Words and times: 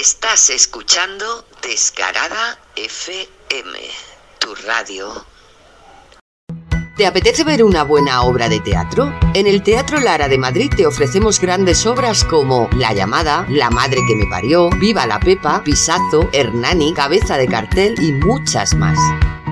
Estás 0.00 0.48
escuchando 0.48 1.44
Descarada 1.60 2.58
FM, 2.74 3.78
tu 4.38 4.54
radio. 4.54 5.26
¿Te 6.96 7.06
apetece 7.06 7.44
ver 7.44 7.62
una 7.62 7.82
buena 7.82 8.22
obra 8.22 8.48
de 8.48 8.60
teatro? 8.60 9.12
En 9.34 9.46
el 9.46 9.62
Teatro 9.62 10.00
Lara 10.00 10.26
de 10.28 10.38
Madrid 10.38 10.72
te 10.74 10.86
ofrecemos 10.86 11.38
grandes 11.38 11.84
obras 11.84 12.24
como 12.24 12.70
La 12.78 12.94
llamada, 12.94 13.44
La 13.50 13.68
madre 13.68 14.00
que 14.08 14.16
me 14.16 14.24
parió, 14.24 14.70
Viva 14.70 15.06
la 15.06 15.20
Pepa, 15.20 15.62
Pisazo, 15.62 16.30
Hernani, 16.32 16.94
Cabeza 16.94 17.36
de 17.36 17.46
cartel 17.46 17.94
y 18.00 18.12
muchas 18.12 18.72
más. 18.72 18.96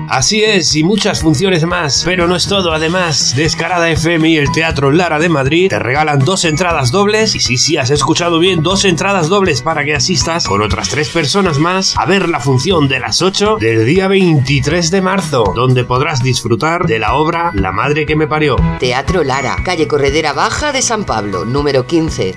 Así 0.09 0.43
es, 0.43 0.75
y 0.75 0.83
muchas 0.83 1.21
funciones 1.21 1.65
más, 1.65 2.01
pero 2.03 2.27
no 2.27 2.35
es 2.35 2.47
todo. 2.47 2.73
Además, 2.73 3.35
Descarada 3.35 3.91
FM 3.91 4.27
y 4.27 4.37
el 4.37 4.51
Teatro 4.51 4.91
Lara 4.91 5.19
de 5.19 5.29
Madrid 5.29 5.69
te 5.69 5.77
regalan 5.77 6.17
dos 6.17 6.45
entradas 6.45 6.91
dobles, 6.91 7.35
y 7.35 7.39
sí, 7.39 7.57
sí, 7.57 7.77
has 7.77 7.91
escuchado 7.91 8.39
bien, 8.39 8.63
dos 8.63 8.85
entradas 8.85 9.29
dobles 9.29 9.61
para 9.61 9.85
que 9.85 9.93
asistas 9.93 10.47
con 10.47 10.63
otras 10.63 10.89
tres 10.89 11.09
personas 11.09 11.59
más 11.59 11.95
a 11.95 12.07
ver 12.07 12.27
la 12.27 12.39
función 12.39 12.87
de 12.87 12.99
las 12.99 13.21
8 13.21 13.57
del 13.59 13.85
día 13.85 14.07
23 14.07 14.89
de 14.89 15.01
marzo, 15.01 15.53
donde 15.55 15.83
podrás 15.83 16.23
disfrutar 16.23 16.87
de 16.87 16.97
la 16.97 17.13
obra 17.13 17.51
La 17.53 17.71
Madre 17.71 18.07
que 18.07 18.15
me 18.15 18.25
parió. 18.25 18.55
Teatro 18.79 19.23
Lara, 19.23 19.57
calle 19.63 19.87
Corredera 19.87 20.33
Baja 20.33 20.71
de 20.71 20.81
San 20.81 21.03
Pablo, 21.03 21.45
número 21.45 21.85
15. 21.85 22.33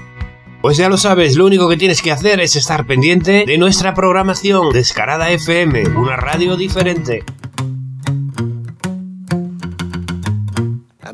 Pues 0.61 0.77
ya 0.77 0.91
lo 0.91 0.99
sabes, 0.99 1.37
lo 1.37 1.47
único 1.47 1.69
que 1.71 1.79
tienes 1.79 2.03
que 2.03 2.13
hacer 2.13 2.39
es 2.41 2.55
estar 2.55 2.87
pendiente 2.87 3.45
de 3.47 3.59
nuestra 3.59 3.95
programación 3.95 4.71
Descarada 4.73 5.31
FM, 5.31 5.89
una 5.97 6.17
radio 6.17 6.57
diferente. 6.57 7.25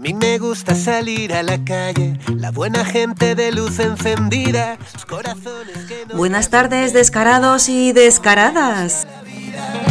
Mí 0.09 0.15
me 0.15 0.39
gusta 0.39 0.75
salir 0.75 1.35
a 1.35 1.43
la 1.43 1.63
calle, 1.65 2.19
la 2.35 2.51
buena 2.51 2.83
gente 2.83 3.35
de 3.35 3.53
luz 3.53 3.79
encendida, 3.79 4.79
los 4.95 5.05
corazones 5.05 5.85
que 5.87 6.07
no 6.09 6.17
Buenas 6.17 6.49
tardes, 6.49 6.95
descarados 6.95 7.69
y 7.69 7.93
descaradas. 7.93 9.07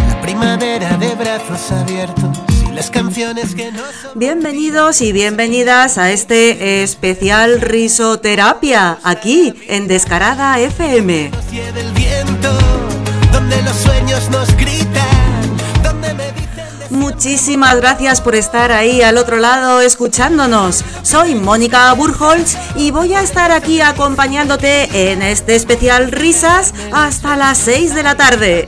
La 0.09 0.19
primavera 0.22 0.97
de 0.97 1.14
brazos 1.14 1.72
abiertos 1.72 2.36
las 2.73 2.89
canciones 2.91 3.56
que 3.56 3.72
no 3.72 3.81
son 4.02 4.19
Bienvenidos 4.19 5.02
y 5.02 5.11
bienvenidas 5.11 5.97
a 5.97 6.11
este 6.11 6.84
especial 6.84 7.61
risoterapia 7.61 8.97
aquí 9.03 9.53
en 9.67 9.88
Descarada 9.88 10.59
FM. 10.59 11.31
donde 13.31 13.61
los 13.61 13.75
sueños 13.75 14.30
nos 14.30 14.56
gritan, 14.58 15.06
Muchísimas 16.89 17.75
gracias 17.77 18.21
por 18.21 18.35
estar 18.35 18.71
ahí 18.71 19.02
al 19.02 19.17
otro 19.17 19.38
lado 19.38 19.81
escuchándonos. 19.81 20.83
Soy 21.02 21.35
Mónica 21.35 21.91
Burholz 21.94 22.55
y 22.75 22.91
voy 22.91 23.13
a 23.13 23.21
estar 23.21 23.52
aquí 23.52 23.81
acompañándote 23.81 25.11
en 25.11 25.21
este 25.21 25.55
especial 25.55 26.11
risas 26.11 26.73
hasta 26.94 27.35
las 27.35 27.57
6 27.57 27.95
de 27.95 28.03
la 28.03 28.16
tarde. 28.16 28.67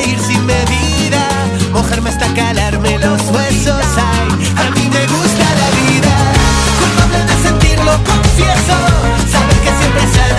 sonreír 0.00 0.18
sin 0.20 0.46
medida, 0.46 1.26
mojarme 1.72 2.10
hasta 2.10 2.32
calarme 2.34 2.98
los 2.98 3.20
huesos. 3.30 3.84
Ay, 3.96 4.28
a 4.56 4.70
mí 4.70 4.88
me 4.88 5.06
gusta 5.06 5.44
la 5.60 5.70
vida, 5.82 6.14
culpable 6.78 7.24
de 7.24 7.42
sentirlo, 7.42 7.92
confieso, 8.04 8.76
saber 9.30 9.56
que 9.56 9.70
siempre 9.78 10.02
sana 10.14 10.29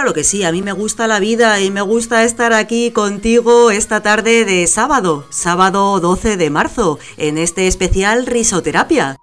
claro 0.00 0.14
que 0.14 0.24
sí, 0.24 0.44
a 0.44 0.52
mí 0.52 0.62
me 0.62 0.72
gusta 0.72 1.06
la 1.06 1.20
vida 1.20 1.60
y 1.60 1.70
me 1.70 1.82
gusta 1.82 2.24
estar 2.24 2.54
aquí 2.54 2.90
contigo 2.90 3.70
esta 3.70 4.00
tarde 4.00 4.46
de 4.46 4.66
sábado, 4.66 5.26
sábado 5.28 6.00
12 6.00 6.38
de 6.38 6.48
marzo, 6.48 6.98
en 7.18 7.36
este 7.36 7.66
especial 7.66 8.24
risoterapia. 8.24 9.18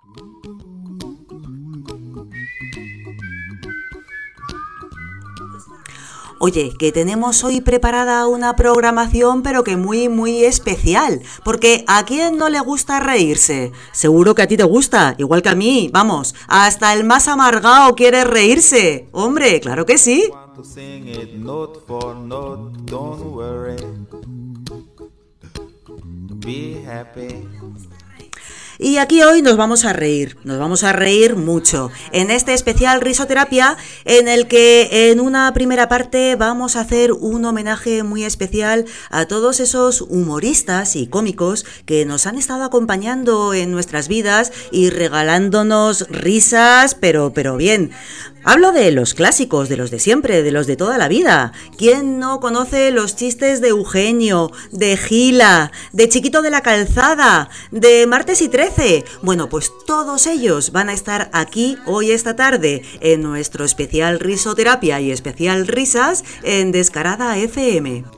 Oye, 6.39 6.71
que 6.77 6.91
tenemos 6.91 7.43
hoy 7.43 7.61
preparada 7.61 8.27
una 8.27 8.55
programación 8.55 9.41
pero 9.41 9.63
que 9.63 9.77
muy 9.77 10.09
muy 10.09 10.43
especial, 10.43 11.23
porque 11.43 11.85
¿a 11.87 12.05
quién 12.05 12.37
no 12.37 12.49
le 12.49 12.59
gusta 12.59 12.99
reírse? 12.99 13.71
Seguro 13.93 14.35
que 14.35 14.43
a 14.43 14.47
ti 14.47 14.57
te 14.57 14.63
gusta, 14.63 15.15
igual 15.17 15.41
que 15.41 15.49
a 15.49 15.55
mí, 15.55 15.89
vamos, 15.91 16.35
hasta 16.47 16.93
el 16.93 17.03
más 17.03 17.27
amargado 17.27 17.95
quiere 17.95 18.23
reírse. 18.25 19.07
Hombre, 19.11 19.59
claro 19.59 19.87
que 19.87 19.97
sí. 19.97 20.29
Y 28.79 28.97
aquí 28.97 29.23
hoy 29.23 29.41
nos 29.41 29.57
vamos 29.57 29.85
a 29.85 29.93
reír, 29.93 30.37
nos 30.43 30.59
vamos 30.59 30.83
a 30.83 30.93
reír 30.93 31.35
mucho. 31.35 31.89
En 32.11 32.29
este 32.29 32.53
especial 32.53 33.01
risoterapia 33.01 33.75
en 34.05 34.27
el 34.27 34.47
que 34.47 35.09
en 35.09 35.19
una 35.19 35.51
primera 35.53 35.89
parte 35.89 36.35
vamos 36.35 36.75
a 36.75 36.81
hacer 36.81 37.11
un 37.11 37.43
homenaje 37.45 38.03
muy 38.03 38.23
especial 38.23 38.85
a 39.09 39.25
todos 39.25 39.59
esos 39.59 40.01
humoristas 40.01 40.95
y 40.95 41.07
cómicos 41.07 41.65
que 41.85 42.05
nos 42.05 42.27
han 42.27 42.37
estado 42.37 42.63
acompañando 42.63 43.55
en 43.55 43.71
nuestras 43.71 44.07
vidas 44.07 44.51
y 44.71 44.91
regalándonos 44.91 46.07
risas, 46.09 46.93
pero 46.93 47.33
pero 47.33 47.57
bien. 47.57 47.91
Hablo 48.49 48.71
de 48.71 48.91
los 48.91 49.13
clásicos, 49.13 49.67
de 49.67 49.75
los 49.75 49.91
de 49.91 49.99
siempre, 49.99 50.41
de 50.41 50.51
los 50.53 50.67
de 50.67 50.77
toda 50.77 50.97
la 50.97 51.09
vida. 51.09 51.51
¿Quién 51.77 52.17
no 52.17 52.39
conoce 52.39 52.91
los 52.91 53.13
chistes 53.17 53.59
de 53.59 53.67
Eugenio, 53.67 54.53
de 54.71 54.95
Gila, 54.95 55.73
de 55.91 56.07
Chiquito 56.07 56.41
de 56.41 56.49
la 56.49 56.61
Calzada, 56.61 57.49
de 57.71 58.07
Martes 58.07 58.41
y 58.41 58.47
Trece? 58.47 59.03
Bueno, 59.21 59.49
pues 59.49 59.69
todos 59.85 60.27
ellos 60.27 60.71
van 60.71 60.87
a 60.87 60.93
estar 60.93 61.29
aquí 61.33 61.77
hoy 61.85 62.11
esta 62.11 62.37
tarde 62.37 62.83
en 63.01 63.21
nuestro 63.21 63.65
especial 63.65 64.17
risoterapia 64.17 65.01
y 65.01 65.11
especial 65.11 65.67
risas 65.67 66.23
en 66.41 66.71
Descarada 66.71 67.37
FM. 67.37 68.16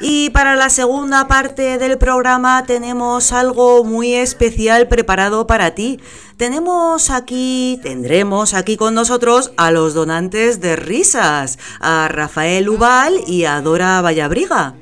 Y 0.00 0.28
para 0.30 0.56
la 0.56 0.68
segunda 0.68 1.26
parte 1.26 1.78
del 1.78 1.96
programa 1.96 2.64
tenemos 2.66 3.32
algo 3.32 3.82
muy 3.82 4.14
especial 4.14 4.88
preparado 4.88 5.46
para 5.46 5.74
ti. 5.74 6.00
Tenemos 6.36 7.08
aquí, 7.08 7.80
tendremos 7.82 8.52
aquí 8.52 8.76
con 8.76 8.94
nosotros 8.94 9.52
a 9.56 9.70
los 9.70 9.94
donantes 9.94 10.60
de 10.60 10.76
risas, 10.76 11.58
a 11.80 12.08
Rafael 12.08 12.68
Ubal 12.68 13.14
y 13.26 13.44
a 13.44 13.62
Dora 13.62 14.02
Vallabriga. 14.02 14.74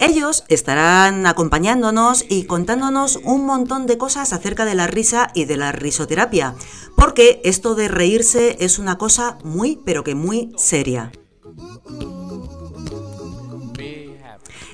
Ellos 0.00 0.44
estarán 0.48 1.26
acompañándonos 1.26 2.24
y 2.26 2.44
contándonos 2.44 3.16
un 3.22 3.44
montón 3.44 3.86
de 3.86 3.98
cosas 3.98 4.32
acerca 4.32 4.64
de 4.64 4.74
la 4.74 4.86
risa 4.86 5.30
y 5.34 5.44
de 5.44 5.58
la 5.58 5.72
risoterapia, 5.72 6.54
porque 6.96 7.42
esto 7.44 7.74
de 7.74 7.88
reírse 7.88 8.56
es 8.60 8.78
una 8.78 8.96
cosa 8.96 9.36
muy, 9.44 9.78
pero 9.84 10.02
que 10.02 10.14
muy 10.14 10.52
seria. 10.56 11.12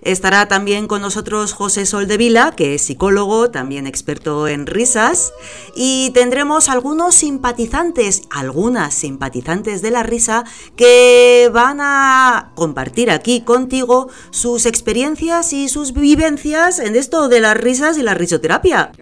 Estará 0.07 0.47
también 0.47 0.87
con 0.87 1.03
nosotros 1.03 1.53
José 1.53 1.85
Soldevila, 1.85 2.53
que 2.53 2.77
es 2.77 2.83
psicólogo, 2.83 3.51
también 3.51 3.89
experto 3.89 4.47
en 4.47 4.69
risas, 4.69 5.33
y 5.75 6.11
tendremos 6.11 6.69
algunos 6.69 7.17
simpatizantes, 7.17 8.23
algunas 8.31 8.95
simpatizantes 8.95 9.83
de 9.83 9.91
la 9.91 10.05
risa, 10.05 10.45
que 10.77 11.51
van 11.53 11.79
a 11.81 12.53
compartir 12.55 13.11
aquí 13.11 13.41
contigo 13.41 14.09
sus 14.31 14.67
experiencias 14.67 15.53
y 15.53 15.69
sus 15.69 15.93
vivencias 15.93 16.79
en 16.79 16.95
esto 16.95 17.29
de 17.29 17.41
las 17.41 17.57
risas 17.57 17.99
y 17.99 18.05
la 18.05 18.15
risoterapia. 18.15 18.93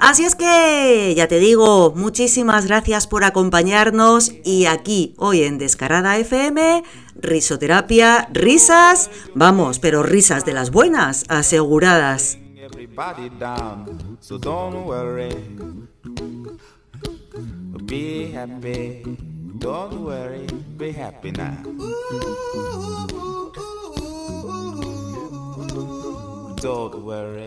Así 0.00 0.24
es 0.24 0.34
que, 0.34 1.14
ya 1.16 1.26
te 1.26 1.38
digo, 1.38 1.92
muchísimas 1.94 2.66
gracias 2.66 3.06
por 3.06 3.24
acompañarnos 3.24 4.32
y 4.44 4.66
aquí, 4.66 5.14
hoy 5.18 5.42
en 5.42 5.58
Descarada 5.58 6.16
FM, 6.18 6.84
risoterapia, 7.16 8.28
risas, 8.32 9.10
vamos, 9.34 9.78
pero 9.78 10.02
risas 10.02 10.44
de 10.44 10.52
las 10.52 10.70
buenas, 10.70 11.24
aseguradas. 11.28 12.38
Don't 26.60 27.04
worry. 27.04 27.46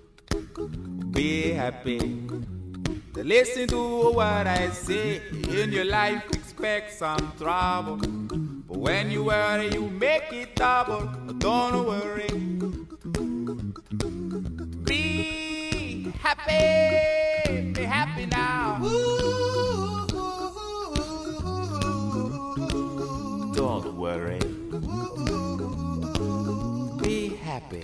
Be 1.11 1.51
happy. 1.51 1.99
Listen 3.15 3.67
to 3.67 4.11
what 4.11 4.47
I 4.47 4.69
say. 4.69 5.21
In 5.49 5.71
your 5.71 5.85
life, 5.85 6.23
expect 6.33 6.93
some 6.93 7.33
trouble. 7.37 7.97
But 7.97 8.77
when 8.77 9.11
you 9.11 9.25
worry, 9.25 9.69
you 9.73 9.89
make 9.89 10.31
it 10.31 10.55
double. 10.55 11.05
Don't 11.37 11.85
worry. 11.85 12.29
Be 14.85 16.11
happy. 16.19 17.73
Be 17.73 17.83
happy 17.83 18.25
now. 18.25 18.79
Don't 23.53 23.95
worry. 23.97 24.39
Be 27.01 27.35
happy. 27.35 27.83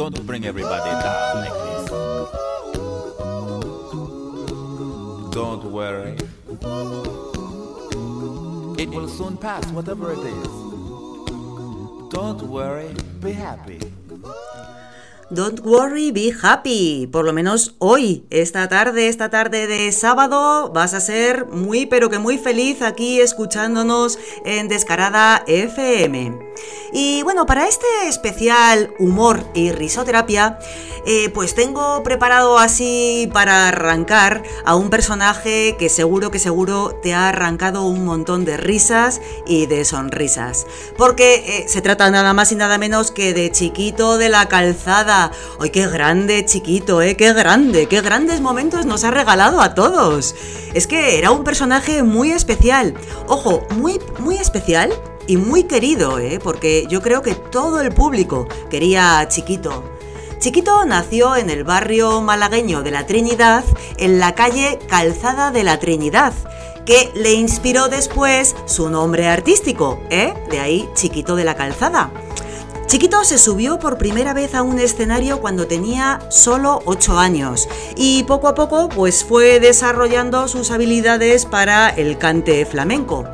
Don't 0.00 0.26
bring 0.26 0.46
everybody 0.46 0.90
down 1.04 1.44
like 1.44 1.52
this. 1.52 1.90
Don't 5.30 5.64
worry. 5.70 6.16
It 8.78 8.88
will 8.88 9.08
soon 9.08 9.36
pass, 9.36 9.70
whatever 9.72 10.12
it 10.12 10.24
is. 10.24 10.48
Don't 12.08 12.40
worry, 12.44 12.88
be 13.20 13.32
happy. 13.32 13.78
Don't 15.30 15.60
worry, 15.60 16.12
be 16.12 16.32
happy. 16.32 17.06
Por 17.06 17.26
lo 17.26 17.34
menos 17.34 17.74
hoy, 17.78 18.24
esta 18.30 18.70
tarde, 18.70 19.08
esta 19.08 19.28
tarde 19.28 19.66
de 19.66 19.92
sábado, 19.92 20.70
vas 20.72 20.94
a 20.94 21.00
ser 21.00 21.44
muy, 21.44 21.84
pero 21.84 22.08
que 22.08 22.18
muy 22.18 22.38
feliz 22.38 22.80
aquí 22.80 23.20
escuchándonos 23.20 24.18
en 24.46 24.68
Descarada 24.68 25.44
FM. 25.46 26.49
Y 26.92 27.22
bueno, 27.22 27.46
para 27.46 27.68
este 27.68 27.86
especial 28.06 28.92
humor 28.98 29.44
y 29.54 29.70
risoterapia, 29.70 30.58
eh, 31.06 31.30
pues 31.30 31.54
tengo 31.54 32.02
preparado 32.02 32.58
así 32.58 33.30
para 33.32 33.68
arrancar 33.68 34.42
a 34.64 34.74
un 34.74 34.90
personaje 34.90 35.76
que 35.78 35.88
seguro 35.88 36.30
que 36.30 36.38
seguro 36.38 36.98
te 37.02 37.14
ha 37.14 37.28
arrancado 37.28 37.84
un 37.84 38.04
montón 38.04 38.44
de 38.44 38.56
risas 38.56 39.20
y 39.46 39.66
de 39.66 39.84
sonrisas. 39.84 40.66
Porque 40.98 41.44
eh, 41.46 41.68
se 41.68 41.80
trata 41.80 42.10
nada 42.10 42.34
más 42.34 42.52
y 42.52 42.56
nada 42.56 42.76
menos 42.76 43.10
que 43.12 43.34
de 43.34 43.50
Chiquito 43.50 44.18
de 44.18 44.28
la 44.28 44.48
Calzada. 44.48 45.30
¡Ay, 45.60 45.70
qué 45.70 45.86
grande, 45.86 46.44
Chiquito, 46.44 47.00
eh! 47.02 47.16
¡Qué 47.16 47.32
grande! 47.32 47.86
¡Qué 47.86 48.00
grandes 48.00 48.40
momentos 48.40 48.84
nos 48.84 49.04
ha 49.04 49.10
regalado 49.10 49.60
a 49.60 49.74
todos! 49.74 50.34
Es 50.74 50.86
que 50.86 51.18
era 51.18 51.30
un 51.30 51.44
personaje 51.44 52.02
muy 52.02 52.32
especial. 52.32 52.94
Ojo, 53.26 53.66
muy, 53.76 54.00
muy 54.18 54.36
especial 54.36 54.92
y 55.30 55.36
muy 55.36 55.62
querido, 55.62 56.18
¿eh? 56.18 56.40
Porque 56.42 56.86
yo 56.88 57.00
creo 57.02 57.22
que 57.22 57.36
todo 57.36 57.80
el 57.80 57.92
público 57.94 58.48
quería 58.68 59.20
a 59.20 59.28
Chiquito. 59.28 59.84
Chiquito 60.40 60.84
nació 60.84 61.36
en 61.36 61.50
el 61.50 61.62
barrio 61.62 62.20
malagueño 62.20 62.82
de 62.82 62.90
la 62.90 63.06
Trinidad, 63.06 63.62
en 63.96 64.18
la 64.18 64.34
calle 64.34 64.80
Calzada 64.88 65.52
de 65.52 65.62
la 65.62 65.78
Trinidad, 65.78 66.32
que 66.84 67.12
le 67.14 67.34
inspiró 67.34 67.86
después 67.86 68.56
su 68.66 68.90
nombre 68.90 69.28
artístico, 69.28 70.00
¿eh? 70.10 70.34
De 70.50 70.58
ahí 70.58 70.88
Chiquito 70.94 71.36
de 71.36 71.44
la 71.44 71.54
Calzada. 71.54 72.10
Chiquito 72.90 73.22
se 73.22 73.38
subió 73.38 73.78
por 73.78 73.98
primera 73.98 74.34
vez 74.34 74.52
a 74.56 74.62
un 74.62 74.80
escenario 74.80 75.40
cuando 75.40 75.68
tenía 75.68 76.18
solo 76.28 76.82
8 76.86 77.20
años 77.20 77.68
y 77.94 78.24
poco 78.24 78.48
a 78.48 78.56
poco 78.56 78.88
pues 78.88 79.22
fue 79.22 79.60
desarrollando 79.60 80.48
sus 80.48 80.72
habilidades 80.72 81.46
para 81.46 81.88
el 81.88 82.18
cante 82.18 82.66
flamenco. 82.66 83.26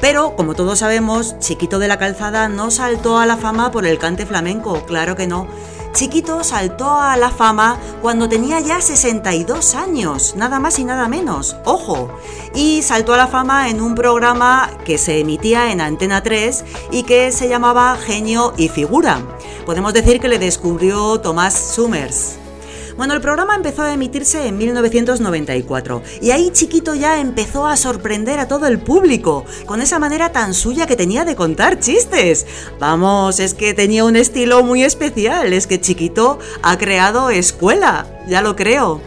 Pero 0.00 0.34
como 0.34 0.54
todos 0.54 0.80
sabemos, 0.80 1.38
Chiquito 1.38 1.78
de 1.78 1.86
la 1.86 1.96
Calzada 1.96 2.48
no 2.48 2.72
saltó 2.72 3.16
a 3.18 3.24
la 3.24 3.36
fama 3.36 3.70
por 3.70 3.86
el 3.86 4.00
cante 4.00 4.26
flamenco, 4.26 4.84
claro 4.84 5.14
que 5.14 5.28
no. 5.28 5.46
Chiquito 5.94 6.42
saltó 6.42 6.90
a 6.90 7.16
la 7.16 7.30
fama 7.30 7.78
cuando 8.02 8.28
tenía 8.28 8.58
ya 8.58 8.80
62 8.80 9.76
años, 9.76 10.34
nada 10.36 10.58
más 10.58 10.80
y 10.80 10.84
nada 10.84 11.06
menos, 11.06 11.56
ojo. 11.64 12.10
Y 12.52 12.82
saltó 12.82 13.14
a 13.14 13.16
la 13.16 13.28
fama 13.28 13.70
en 13.70 13.80
un 13.80 13.94
programa 13.94 14.70
que 14.84 14.98
se 14.98 15.20
emitía 15.20 15.70
en 15.70 15.80
Antena 15.80 16.20
3 16.20 16.64
y 16.90 17.04
que 17.04 17.30
se 17.30 17.48
llamaba 17.48 17.96
Genio 17.96 18.54
y 18.56 18.68
Figura. 18.68 19.22
Podemos 19.66 19.94
decir 19.94 20.18
que 20.18 20.28
le 20.28 20.40
descubrió 20.40 21.20
Tomás 21.20 21.54
Summers. 21.54 22.43
Bueno, 22.96 23.14
el 23.14 23.20
programa 23.20 23.56
empezó 23.56 23.82
a 23.82 23.92
emitirse 23.92 24.46
en 24.46 24.56
1994 24.56 26.02
y 26.22 26.30
ahí 26.30 26.50
Chiquito 26.52 26.94
ya 26.94 27.20
empezó 27.20 27.66
a 27.66 27.76
sorprender 27.76 28.38
a 28.38 28.46
todo 28.46 28.66
el 28.66 28.78
público 28.78 29.44
con 29.66 29.80
esa 29.80 29.98
manera 29.98 30.30
tan 30.30 30.54
suya 30.54 30.86
que 30.86 30.94
tenía 30.94 31.24
de 31.24 31.34
contar 31.34 31.80
chistes. 31.80 32.46
Vamos, 32.78 33.40
es 33.40 33.54
que 33.54 33.74
tenía 33.74 34.04
un 34.04 34.14
estilo 34.14 34.62
muy 34.62 34.84
especial, 34.84 35.52
es 35.52 35.66
que 35.66 35.80
Chiquito 35.80 36.38
ha 36.62 36.78
creado 36.78 37.30
escuela, 37.30 38.06
ya 38.28 38.42
lo 38.42 38.54
creo. 38.54 39.00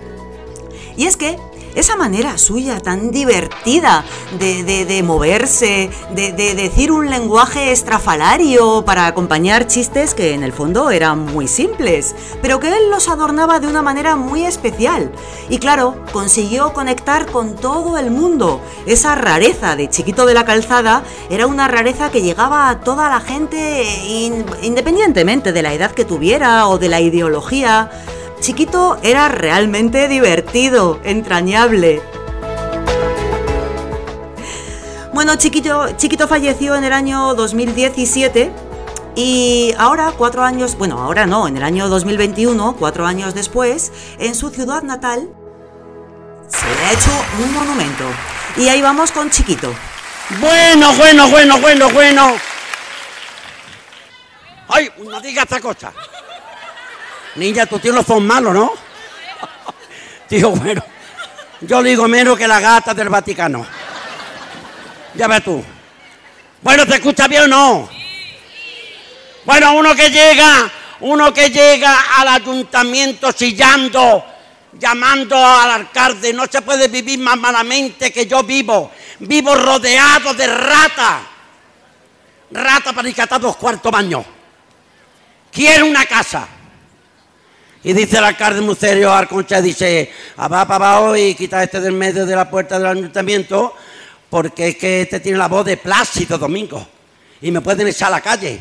Y 0.98 1.06
es 1.06 1.16
que 1.16 1.38
esa 1.78 1.96
manera 1.96 2.38
suya 2.38 2.80
tan 2.80 3.12
divertida 3.12 4.04
de, 4.40 5.04
moverse, 5.04 5.90
de, 6.16 6.32
de, 6.32 6.56
decir 6.56 6.92
un 6.92 7.10
lenguaje 7.10 7.72
estrafalario 7.72 8.84
para 8.84 9.06
acompañar 9.06 9.68
chistes 9.68 10.14
que 10.14 10.34
en 10.34 10.44
el 10.44 10.52
fondo 10.52 10.90
eran 10.90 11.26
muy 11.26 11.48
simples, 11.48 12.16
pero 12.42 12.60
que 12.60 12.70
él 12.70 12.90
los 12.90 13.08
adornaba 13.08 13.60
de 13.60 13.68
una 13.68 13.82
manera 13.82 14.16
muy 14.16 14.44
especial. 14.44 15.12
Y 15.50 15.60
claro, 15.60 16.04
consiguió 16.12 16.74
conectar 16.74 17.28
con 17.28 17.56
todo 17.56 17.98
el 17.98 18.10
mundo. 18.10 18.60
Esa 18.86 19.16
rareza 19.16 19.76
de 19.76 19.90
chiquito 19.90 20.26
de 20.26 20.34
la 20.34 20.46
calzada 20.46 21.04
era 21.30 21.46
una 21.46 21.68
rareza 21.68 22.10
que 22.10 22.22
llegaba 22.22 22.70
a 22.70 22.80
toda 22.82 23.10
la 23.10 23.20
gente 23.20 23.84
independientemente 24.62 25.54
de 25.54 25.62
la 25.62 25.74
edad 25.74 25.92
que 25.92 26.06
tuviera 26.06 26.68
o 26.68 26.78
de 26.78 26.90
la 26.90 27.02
ideología. 27.02 27.92
Chiquito 28.40 28.98
era 29.02 29.28
realmente 29.30 30.08
divertido, 30.08 31.00
entrañable. 31.04 32.02
Bueno, 35.14 35.36
Chiquito, 35.36 35.92
Chiquito 35.98 36.28
falleció 36.28 36.76
en 36.76 36.84
el 36.84 36.94
año 36.94 37.34
2017 37.34 38.52
y 39.16 39.74
ahora, 39.80 40.14
cuatro 40.16 40.44
años, 40.44 40.78
bueno, 40.78 41.02
ahora 41.02 41.26
no, 41.26 41.48
en 41.48 41.58
el 41.58 41.64
año 41.64 41.90
2021, 41.90 42.76
cuatro 42.78 43.08
años 43.08 43.34
después, 43.34 43.92
en 44.20 44.36
su 44.36 44.52
ciudad 44.52 44.84
natal, 44.84 45.28
se 46.48 46.66
le 46.66 46.86
ha 46.86 46.94
hecho 46.94 47.10
un 47.44 47.52
monumento. 47.52 48.04
Y 48.58 48.68
ahí 48.68 48.80
vamos 48.80 49.12
con 49.12 49.32
Chiquito. 49.32 49.74
Bueno, 50.40 50.94
bueno, 50.94 51.28
bueno, 51.30 51.58
bueno, 51.58 51.90
bueno. 51.90 52.36
Ay, 54.68 54.92
no 55.04 55.20
digas 55.20 55.46
esta 55.46 55.62
cosa. 55.62 55.92
Niña, 57.38 57.68
tus 57.68 57.80
tíos 57.80 57.94
no 57.94 58.04
son 58.04 58.26
malos, 58.26 58.52
¿no? 58.52 58.74
Tío, 60.28 60.50
bueno, 60.50 60.84
yo 61.62 61.84
digo 61.84 62.08
menos 62.08 62.36
que 62.36 62.48
la 62.48 62.60
gata 62.60 62.96
del 62.96 63.10
Vaticano. 63.10 63.66
Ya 65.14 65.28
ves 65.28 65.44
tú. 65.44 65.64
Bueno, 66.62 66.86
¿te 66.88 66.96
escucha 66.96 67.28
bien 67.28 67.44
o 67.44 67.48
no? 67.48 67.90
Bueno, 69.46 69.74
uno 69.76 69.96
que 69.96 70.10
llega, 70.10 70.70
uno 71.02 71.32
que 71.32 71.52
llega 71.52 72.18
al 72.18 72.28
ayuntamiento 72.28 73.32
chillando, 73.32 74.26
llamando 74.74 75.38
al 75.38 75.70
alcalde, 75.70 76.34
no 76.34 76.48
se 76.48 76.64
puede 76.64 76.88
vivir 76.88 77.20
más 77.20 77.38
malamente 77.38 78.12
que 78.12 78.26
yo 78.26 78.42
vivo. 78.42 78.92
Vivo 79.20 79.54
rodeado 79.56 80.34
de 80.34 80.48
rata. 80.48 81.20
Rata 82.50 82.94
para 82.94 83.04
rescatar 83.04 83.40
dos 83.40 83.56
cuartos 83.58 83.92
baños. 83.92 84.26
Quiero 85.52 85.86
una 85.86 86.06
casa. 86.08 86.48
Y 87.88 87.94
dice 87.94 88.18
el 88.18 88.26
alcalde 88.26 88.60
muy 88.60 88.76
serio, 88.76 89.14
Arconcha, 89.14 89.62
dice, 89.62 90.12
va 90.38 90.64
abajo 90.64 91.16
y 91.16 91.34
quita 91.36 91.64
este 91.64 91.80
del 91.80 91.94
medio 91.94 92.26
de 92.26 92.36
la 92.36 92.50
puerta 92.50 92.78
del 92.78 92.88
ayuntamiento, 92.88 93.74
porque 94.30 94.68
es 94.68 94.76
que 94.76 95.04
este 95.04 95.22
tiene 95.22 95.38
la 95.38 95.48
voz 95.48 95.66
de 95.66 95.78
Plácido 95.78 96.38
Domingo. 96.38 96.86
Y 97.40 97.50
me 97.50 97.62
pueden 97.62 97.88
echar 97.88 98.10
a 98.10 98.18
la 98.18 98.20
calle. 98.20 98.60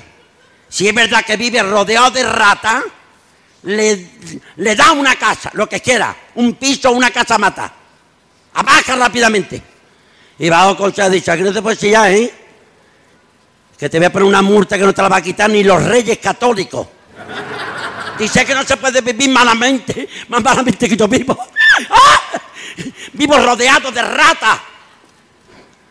Si 0.69 0.87
es 0.87 0.95
verdad 0.95 1.25
que 1.25 1.37
vive 1.37 1.61
rodeado 1.61 2.13
de 2.13 2.23
rata, 2.23 2.85
le, 3.65 4.77
da 4.77 4.93
una 4.93 5.17
casa, 5.17 5.51
lo 5.55 5.69
que 5.69 5.81
quiera, 5.81 6.15
un 6.37 6.55
piso, 6.55 6.93
una 6.93 7.11
casa 7.11 7.37
mata. 7.37 7.73
Abaja 8.55 8.95
rápidamente. 8.95 9.61
Y 10.39 10.49
va 10.49 10.77
Concha 10.77 11.11
dice, 11.11 11.33
aquí 11.33 11.43
no 11.43 11.53
te 11.53 11.63
puedes 11.63 11.81
chillar, 11.81 12.13
¿eh? 12.13 12.33
Que 13.77 13.89
te 13.89 13.99
voy 13.99 14.07
a 14.07 14.13
poner 14.13 14.29
una 14.29 14.43
multa 14.43 14.79
que 14.79 14.85
no 14.85 14.95
te 14.95 15.03
la 15.03 15.09
va 15.09 15.17
a 15.17 15.21
quitar 15.21 15.51
ni 15.51 15.65
los 15.65 15.83
reyes 15.83 16.19
católicos. 16.19 16.87
Dice 18.19 18.45
que 18.45 18.55
no 18.55 18.63
se 18.63 18.77
puede 18.77 19.01
vivir 19.01 19.29
malamente, 19.29 20.09
más 20.29 20.43
malamente 20.43 20.89
que 20.89 20.97
yo 20.97 21.07
vivo. 21.07 21.37
¡Ah! 21.91 22.21
Vivo 23.13 23.39
rodeado 23.39 23.91
de 23.91 24.03
ratas. 24.03 24.59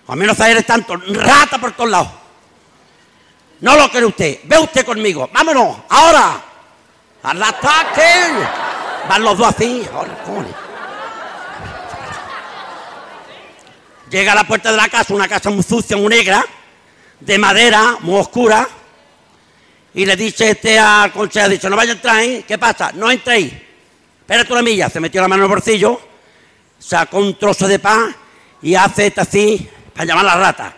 A 0.08 0.16
menos 0.16 0.40
eres 0.40 0.66
tanto, 0.66 0.96
rata 0.96 1.58
por 1.60 1.74
todos 1.74 1.90
lados. 1.90 2.10
No 3.62 3.76
lo 3.76 3.90
quiere 3.90 4.06
usted. 4.06 4.40
Ve 4.44 4.60
usted 4.60 4.86
conmigo. 4.86 5.30
Vámonos, 5.34 5.78
ahora. 5.90 6.42
Al 7.24 7.42
ataque. 7.42 8.12
Van 9.10 9.24
los 9.24 9.38
dos 9.38 9.48
así. 9.48 9.88
Ahora, 9.92 10.16
Llega 14.10 14.32
a 14.32 14.36
la 14.36 14.44
puerta 14.44 14.72
de 14.72 14.78
la 14.78 14.88
casa, 14.88 15.14
una 15.14 15.28
casa 15.28 15.50
muy 15.50 15.64
sucia, 15.64 15.98
muy 15.98 16.08
negra, 16.08 16.46
de 17.20 17.38
madera, 17.40 17.98
muy 18.02 18.20
oscura 18.20 18.68
y 19.96 20.06
le 20.06 20.18
dice 20.18 20.52
este 20.52 20.78
al 20.78 21.12
consejero, 21.14 21.54
dice, 21.54 21.70
no 21.70 21.78
vaya 21.78 21.94
a 21.94 21.96
entrar, 21.96 22.22
¿eh? 22.22 22.44
¿qué 22.46 22.58
pasa? 22.58 22.92
No 22.94 23.10
entréis. 23.10 23.54
Espérate 24.20 24.52
una 24.52 24.62
milla. 24.62 24.90
Se 24.90 25.00
metió 25.00 25.22
la 25.22 25.30
mano 25.30 25.44
en 25.44 25.50
el 25.50 25.56
bolsillo, 25.56 26.02
sacó 26.78 27.20
un 27.20 27.40
trozo 27.40 27.66
de 27.66 27.80
pan 27.80 28.14
y 28.62 28.76
hace 28.76 29.08
esto 29.08 29.22
así 29.22 29.70
para 29.94 30.06
llamar 30.06 30.26
a 30.26 30.36
la 30.36 30.42
rata. 30.42 30.76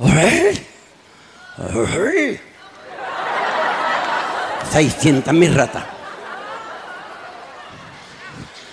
¡Ay! 0.00 0.66
600 4.72 5.32
mil 5.32 5.54
ratas. 5.54 5.84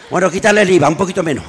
Bueno, 0.09 0.31
quítale 0.31 0.63
el 0.63 0.71
IVA, 0.71 0.87
un 0.89 0.97
poquito 0.97 1.21
menos. 1.21 1.43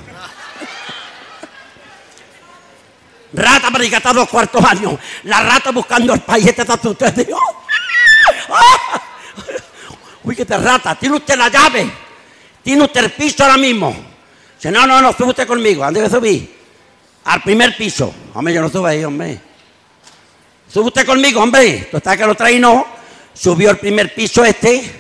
Rata 3.36 3.70
para 3.70 3.78
rescatar 3.78 4.14
dos 4.14 4.28
cuartos 4.30 4.64
años. 4.64 4.98
La 5.24 5.42
rata 5.42 5.70
buscando 5.70 6.14
el 6.14 6.20
payete 6.20 6.64
de 6.64 6.88
usted. 6.88 7.28
¡Ah! 8.48 9.02
Uy, 10.24 10.34
que 10.34 10.46
te 10.46 10.56
rata. 10.56 10.94
Tiene 10.94 11.16
usted 11.16 11.36
la 11.36 11.50
llave. 11.50 11.92
Tiene 12.62 12.84
usted 12.84 13.04
el 13.04 13.12
piso 13.12 13.44
ahora 13.44 13.58
mismo. 13.58 13.94
Dice, 14.56 14.70
no, 14.70 14.86
no, 14.86 15.02
no, 15.02 15.12
sube 15.12 15.28
usted 15.28 15.46
conmigo. 15.46 15.84
¿Dónde 15.84 16.02
que 16.02 16.08
subir? 16.08 16.56
Al 17.24 17.42
primer 17.42 17.76
piso. 17.76 18.12
Hombre, 18.32 18.54
yo 18.54 18.62
no 18.62 18.70
subo 18.70 18.86
ahí, 18.86 19.04
hombre. 19.04 19.38
Sube 20.72 20.86
usted 20.86 21.04
conmigo, 21.04 21.42
hombre. 21.42 21.88
Tú 21.90 21.98
estás 21.98 22.16
que 22.16 22.26
lo 22.26 22.34
trae 22.34 22.58
no. 22.58 22.86
Subió 23.34 23.70
el 23.70 23.76
primer 23.76 24.14
piso 24.14 24.42
este. 24.46 24.94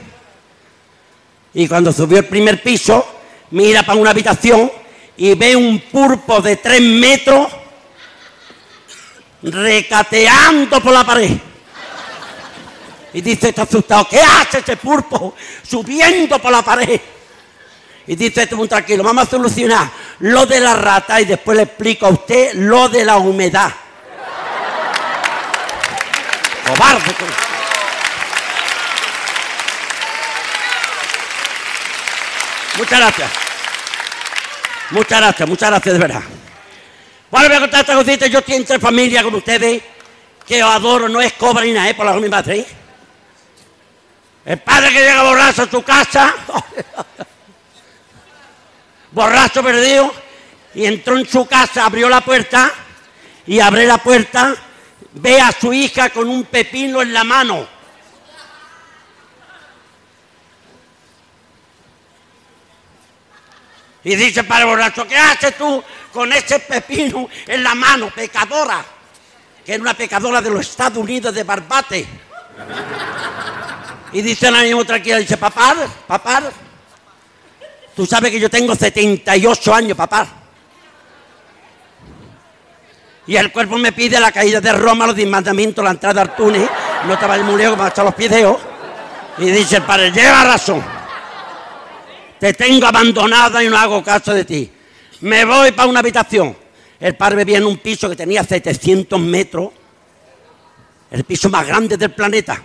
Y 1.54 1.66
cuando 1.66 1.90
subió 1.90 2.18
el 2.18 2.26
primer 2.26 2.62
piso, 2.62 3.06
mira 3.52 3.82
para 3.82 3.98
una 3.98 4.10
habitación 4.10 4.70
y 5.16 5.34
ve 5.34 5.56
un 5.56 5.80
pulpo 5.80 6.42
de 6.42 6.56
tres 6.56 6.82
metros 6.82 7.48
recateando 9.42 10.80
por 10.80 10.92
la 10.92 11.04
pared. 11.04 11.36
Y 13.12 13.20
dice, 13.22 13.48
está 13.48 13.62
asustado, 13.62 14.06
¿qué 14.08 14.20
hace 14.20 14.58
ese 14.58 14.76
pulpo 14.76 15.34
subiendo 15.62 16.38
por 16.38 16.52
la 16.52 16.62
pared? 16.62 17.00
Y 18.06 18.14
dice 18.14 18.42
este 18.42 18.54
muy 18.54 18.68
tranquilo, 18.68 19.02
vamos 19.02 19.26
a 19.26 19.30
solucionar 19.30 19.88
lo 20.20 20.46
de 20.46 20.60
la 20.60 20.74
rata 20.74 21.20
y 21.20 21.24
después 21.24 21.56
le 21.56 21.64
explico 21.64 22.06
a 22.06 22.10
usted 22.10 22.54
lo 22.54 22.88
de 22.88 23.04
la 23.04 23.16
humedad. 23.16 23.72
Cobarde. 26.66 27.14
Muchas 32.76 33.00
gracias. 33.00 33.30
Muchas 34.90 35.20
gracias, 35.20 35.48
muchas 35.48 35.70
gracias 35.70 35.92
de 35.94 35.98
verdad. 35.98 36.35
Bueno, 37.28 37.48
voy 37.48 37.56
a 37.56 37.60
contar 37.60 37.80
esta 37.80 37.94
cosita. 37.94 38.26
Yo 38.28 38.38
estoy 38.38 38.54
entre 38.54 38.78
familia 38.78 39.22
con 39.22 39.34
ustedes, 39.34 39.82
que 40.46 40.62
os 40.62 40.70
adoro, 40.70 41.08
no 41.08 41.20
es 41.20 41.32
cobra 41.32 41.64
ni 41.64 41.72
nada, 41.72 41.92
por 41.94 42.06
la 42.06 42.12
mi 42.14 42.28
madre. 42.28 42.64
El 44.44 44.58
padre 44.58 44.90
que 44.92 45.00
llega 45.00 45.24
borracho 45.24 45.62
a 45.62 45.68
su 45.70 45.82
casa, 45.82 46.34
borracho 49.10 49.60
perdido, 49.60 50.12
y 50.74 50.86
entró 50.86 51.18
en 51.18 51.26
su 51.26 51.46
casa, 51.46 51.86
abrió 51.86 52.08
la 52.08 52.20
puerta, 52.20 52.72
y 53.44 53.58
abre 53.58 53.86
la 53.86 53.98
puerta, 53.98 54.54
ve 55.14 55.40
a 55.40 55.50
su 55.50 55.72
hija 55.72 56.10
con 56.10 56.28
un 56.28 56.44
pepino 56.44 57.02
en 57.02 57.12
la 57.12 57.24
mano. 57.24 57.66
Y 64.04 64.14
dice 64.14 64.44
para 64.44 64.60
el 64.60 64.66
borracho, 64.68 65.08
¿qué 65.08 65.16
haces 65.16 65.58
tú 65.58 65.82
con 66.16 66.32
ese 66.32 66.60
pepino 66.60 67.28
en 67.46 67.62
la 67.62 67.74
mano, 67.74 68.08
pecadora? 68.08 68.82
Que 69.62 69.74
es 69.74 69.78
una 69.78 69.92
pecadora 69.92 70.40
de 70.40 70.48
los 70.48 70.60
Estados 70.66 70.96
Unidos 70.96 71.34
de 71.34 71.44
Barbate. 71.44 72.06
Y 74.12 74.22
dice 74.22 74.50
la 74.50 74.62
niña 74.62 74.82
tranquila, 74.84 75.18
dice, 75.18 75.36
papá, 75.36 75.76
papá, 76.06 76.44
tú 77.94 78.06
sabes 78.06 78.30
que 78.30 78.40
yo 78.40 78.48
tengo 78.48 78.74
78 78.74 79.74
años, 79.74 79.94
papá. 79.94 80.26
Y 83.26 83.36
el 83.36 83.52
cuerpo 83.52 83.76
me 83.76 83.92
pide 83.92 84.18
la 84.18 84.32
caída 84.32 84.62
de 84.62 84.72
Roma, 84.72 85.06
los 85.06 85.18
mandamientos, 85.26 85.84
la 85.84 85.90
entrada 85.90 86.22
al 86.22 86.34
túnel. 86.34 86.66
No 87.06 87.12
estaba 87.12 87.34
el 87.34 87.44
muleo 87.44 87.72
que 87.72 87.76
me 87.76 87.82
ha 87.82 87.88
echado 87.88 88.06
los 88.06 88.14
pideos. 88.14 88.56
Y 89.36 89.50
dice 89.50 89.76
el 89.76 89.82
padre, 89.82 90.10
lleva 90.12 90.44
razón. 90.44 90.82
Te 92.40 92.54
tengo 92.54 92.86
abandonada 92.86 93.62
y 93.62 93.68
no 93.68 93.76
hago 93.76 94.02
caso 94.02 94.32
de 94.32 94.44
ti. 94.46 94.72
Me 95.20 95.44
voy 95.44 95.72
para 95.72 95.88
una 95.88 96.00
habitación. 96.00 96.56
El 97.00 97.16
padre 97.16 97.36
vivía 97.36 97.58
en 97.58 97.66
un 97.66 97.78
piso 97.78 98.08
que 98.08 98.16
tenía 98.16 98.44
700 98.44 99.18
metros. 99.20 99.70
El 101.10 101.24
piso 101.24 101.48
más 101.48 101.66
grande 101.66 101.96
del 101.96 102.10
planeta. 102.10 102.62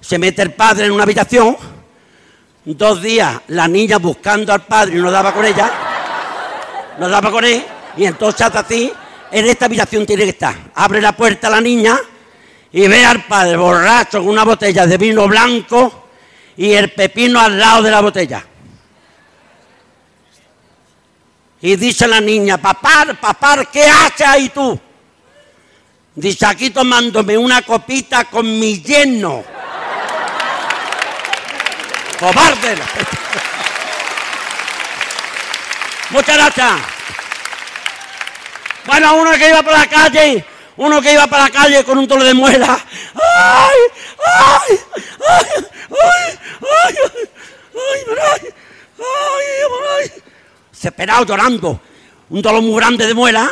Se 0.00 0.18
mete 0.18 0.42
el 0.42 0.52
padre 0.52 0.86
en 0.86 0.92
una 0.92 1.02
habitación. 1.02 1.56
Dos 2.64 3.02
días 3.02 3.40
la 3.48 3.66
niña 3.68 3.98
buscando 3.98 4.52
al 4.52 4.64
padre 4.64 4.98
y 4.98 5.00
no 5.00 5.10
daba 5.10 5.32
con 5.32 5.44
ella. 5.44 5.70
No 6.98 7.08
daba 7.08 7.30
con 7.30 7.44
él. 7.44 7.64
Y 7.96 8.06
entonces 8.06 8.40
hace 8.40 8.58
así. 8.58 8.92
En 9.30 9.46
esta 9.46 9.66
habitación 9.66 10.06
tiene 10.06 10.24
que 10.24 10.30
estar. 10.30 10.54
Abre 10.74 11.02
la 11.02 11.12
puerta 11.12 11.50
la 11.50 11.60
niña 11.60 11.98
y 12.72 12.86
ve 12.86 13.04
al 13.04 13.24
padre 13.24 13.56
borracho 13.56 14.18
con 14.20 14.28
una 14.28 14.44
botella 14.44 14.86
de 14.86 14.96
vino 14.96 15.26
blanco 15.28 16.08
y 16.56 16.72
el 16.72 16.92
pepino 16.92 17.40
al 17.40 17.58
lado 17.58 17.82
de 17.82 17.90
la 17.90 18.00
botella. 18.00 18.44
Y 21.60 21.74
dice 21.76 22.06
la 22.06 22.20
niña, 22.20 22.56
papá, 22.58 23.06
papá, 23.20 23.64
¿qué 23.64 23.82
haces 23.82 24.26
ahí 24.26 24.48
tú? 24.50 24.78
Dice, 26.14 26.46
aquí 26.46 26.70
tomándome 26.70 27.36
una 27.36 27.62
copita 27.62 28.24
con 28.24 28.46
mi 28.58 28.80
yerno. 28.80 29.44
Cobarde. 32.18 32.76
Muchas 36.10 36.36
gracias. 36.36 36.72
Bueno, 38.86 39.14
uno 39.16 39.32
que 39.32 39.48
iba 39.48 39.62
por 39.62 39.72
la 39.72 39.86
calle, 39.86 40.44
uno 40.76 41.02
que 41.02 41.12
iba 41.12 41.26
para 41.26 41.44
la 41.44 41.50
calle 41.50 41.84
con 41.84 41.98
un 41.98 42.08
tolo 42.08 42.24
de 42.24 42.34
muela. 42.34 42.80
¡Ay! 43.14 43.78
¡Ay! 44.26 44.80
¡Ay! 45.28 45.46
¡Ay! 45.90 46.38
¡Ay! 46.62 46.96
¡Ay! 47.74 48.14
¡Ay! 48.14 48.54
¡Ay! 48.98 50.12
¡Ay! 50.14 50.27
Desesperado, 50.78 51.24
llorando. 51.24 51.80
Un 52.30 52.40
dolor 52.40 52.62
muy 52.62 52.76
grande 52.76 53.04
de 53.04 53.12
muela. 53.12 53.50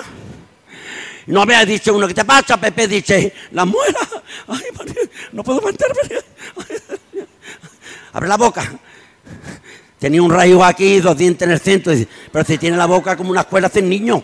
No 1.26 1.42
había 1.42 1.64
dicho 1.64 1.92
uno, 1.92 2.06
¿qué 2.06 2.14
te 2.14 2.24
pasa? 2.24 2.56
Pepe 2.56 2.86
dice, 2.86 3.34
la 3.50 3.64
muela. 3.64 3.98
Ay, 4.46 4.62
no 5.32 5.42
puedo 5.42 5.58
aguantarme. 5.58 6.02
Abre 8.12 8.28
la 8.28 8.36
boca. 8.36 8.72
Tenía 9.98 10.22
un 10.22 10.30
rayo 10.30 10.62
aquí, 10.62 11.00
dos 11.00 11.18
dientes 11.18 11.44
en 11.48 11.52
el 11.52 11.58
centro. 11.58 11.92
Pero 12.30 12.44
si 12.44 12.58
tiene 12.58 12.76
la 12.76 12.86
boca 12.86 13.16
como 13.16 13.30
una 13.30 13.40
escuela 13.40 13.68
de 13.68 13.82
niño. 13.82 14.22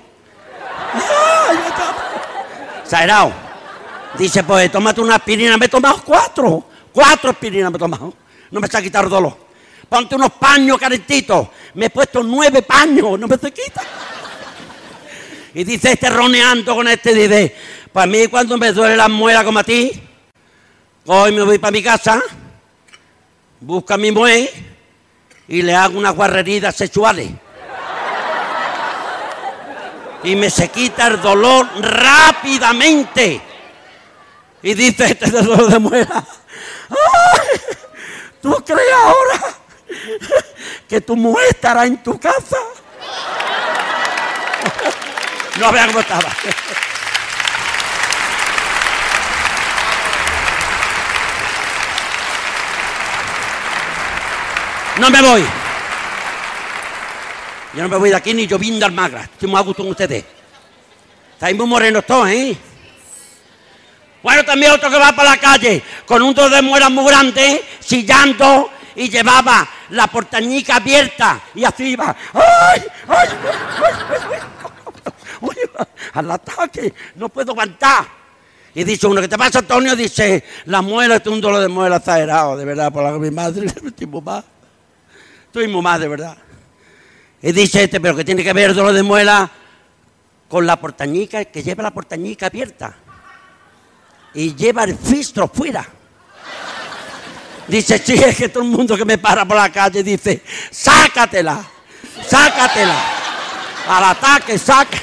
Exagerado. 2.84 3.32
Dice, 4.16 4.44
pues 4.44 4.70
tómate 4.70 5.00
una 5.00 5.16
aspirina. 5.16 5.56
Me 5.56 5.66
he 5.66 5.68
tomado 5.68 6.00
cuatro. 6.04 6.64
Cuatro 6.92 7.30
aspirinas 7.30 7.72
me 7.72 7.78
he 7.78 7.80
tomado. 7.80 8.14
No 8.48 8.60
me 8.60 8.66
está 8.66 8.78
el 8.78 8.92
dolor. 8.92 9.36
Ponte 9.88 10.14
unos 10.14 10.32
paños 10.32 10.78
calentitos. 10.78 11.48
Me 11.74 11.86
he 11.86 11.90
puesto 11.90 12.22
nueve 12.22 12.62
paños. 12.62 13.18
No 13.18 13.26
me 13.26 13.36
se 13.36 13.52
quita. 13.52 13.82
Y 15.54 15.64
dice 15.64 15.92
este 15.92 16.08
roneando 16.08 16.74
con 16.74 16.88
este, 16.88 17.14
dice, 17.14 17.54
para 17.92 18.06
mí 18.06 18.26
cuando 18.28 18.56
me 18.56 18.72
duele 18.72 18.96
la 18.96 19.08
muela 19.08 19.44
como 19.44 19.58
a 19.58 19.64
ti, 19.64 20.02
hoy 21.04 21.32
me 21.32 21.42
voy 21.42 21.58
para 21.58 21.72
mi 21.72 21.82
casa, 21.82 22.22
busco 23.60 23.92
a 23.92 23.98
mi 23.98 24.10
mujer 24.10 24.50
y 25.48 25.60
le 25.60 25.74
hago 25.74 25.98
unas 25.98 26.14
guarreridas 26.14 26.74
sexuales. 26.74 27.30
Y 30.24 30.36
me 30.36 30.48
se 30.48 30.68
quita 30.68 31.08
el 31.08 31.20
dolor 31.20 31.68
rápidamente. 31.80 33.42
Y 34.62 34.74
dice 34.74 35.04
este 35.06 35.30
dolor 35.30 35.68
de 35.68 35.78
muela, 35.80 36.24
"Ay, 36.88 37.60
¿tú 38.40 38.54
crees 38.64 38.92
ahora 39.04 39.61
que 40.88 41.00
tu 41.00 41.16
mujer 41.16 41.48
estará 41.50 41.86
en 41.86 42.02
tu 42.02 42.18
casa? 42.18 42.56
No 45.58 45.72
vea 45.72 45.86
cómo 45.86 46.00
estaba. 46.00 46.28
No 54.98 55.10
me 55.10 55.22
voy. 55.22 55.42
Yo 57.74 57.82
no 57.82 57.88
me 57.88 57.96
voy 57.96 58.10
de 58.10 58.16
aquí 58.16 58.34
ni 58.34 58.46
lloviendo 58.46 58.84
al 58.84 58.92
magra. 58.92 59.22
Estoy 59.22 59.48
muy 59.48 59.58
a 59.58 59.62
gusto 59.62 59.82
con 59.82 59.90
ustedes. 59.90 60.24
Estáis 61.32 61.56
muy 61.56 61.66
morenos 61.66 62.04
todos, 62.06 62.28
¿eh? 62.28 62.56
Bueno, 64.22 64.44
también 64.44 64.72
otro 64.72 64.90
que 64.90 64.98
va 64.98 65.12
para 65.12 65.30
la 65.30 65.36
calle 65.38 65.82
con 66.06 66.22
un 66.22 66.34
dos 66.34 66.50
de 66.50 66.62
muelas 66.62 66.90
muy 66.90 67.04
grande, 67.06 67.64
chillando 67.84 68.70
y 68.96 69.08
llevaba 69.08 69.68
la 69.90 70.06
portañica 70.06 70.76
abierta 70.76 71.40
y 71.54 71.64
así 71.64 71.90
iba. 71.90 72.14
¡Ay! 72.32 72.82
¡Ay! 73.08 73.28
¡Ay! 73.28 73.94
¡Ay! 74.22 74.52
Al 76.14 76.30
ataque, 76.30 76.92
no 77.16 77.28
puedo 77.28 77.52
aguantar. 77.52 78.06
Y 78.74 78.84
dice 78.84 79.06
uno, 79.06 79.20
¿qué 79.20 79.28
te 79.28 79.36
pasa, 79.36 79.60
Antonio? 79.60 79.94
Dice, 79.94 80.44
la 80.66 80.80
muela, 80.80 81.16
esto 81.16 81.30
es 81.30 81.34
un 81.34 81.40
dolor 81.40 81.60
de 81.60 81.68
muela 81.68 81.96
exagerado, 81.96 82.56
de 82.56 82.64
verdad, 82.64 82.92
por 82.92 83.02
la 83.02 83.12
mi 83.18 83.30
madre, 83.30 83.66
estoy 83.84 84.06
muy 84.06 84.20
mal. 84.22 84.44
Estoy 85.46 85.68
muy 85.68 85.82
mal, 85.82 86.00
de 86.00 86.08
verdad. 86.08 86.36
Y 87.42 87.52
dice 87.52 87.84
este, 87.84 88.00
pero 88.00 88.16
que 88.16 88.24
tiene 88.24 88.42
que 88.42 88.52
ver 88.52 88.70
el 88.70 88.76
dolor 88.76 88.92
de 88.92 89.02
muela 89.02 89.50
con 90.48 90.66
la 90.66 90.76
portañica, 90.80 91.44
que 91.46 91.62
lleva 91.62 91.82
la 91.82 91.90
portañica 91.90 92.46
abierta. 92.46 92.94
Y 94.34 94.54
lleva 94.54 94.84
el 94.84 94.96
fistro 94.96 95.48
fuera. 95.48 95.86
Dice, 97.72 97.96
sí, 98.04 98.12
es 98.12 98.36
que 98.36 98.50
todo 98.50 98.64
el 98.64 98.68
mundo 98.68 98.98
que 98.98 99.04
me 99.06 99.16
para 99.16 99.46
por 99.46 99.56
la 99.56 99.72
calle 99.72 100.02
dice, 100.02 100.42
sácatela, 100.70 101.64
sácatela. 102.28 103.02
Al 103.88 104.04
ataque, 104.04 104.58
saca. 104.58 104.98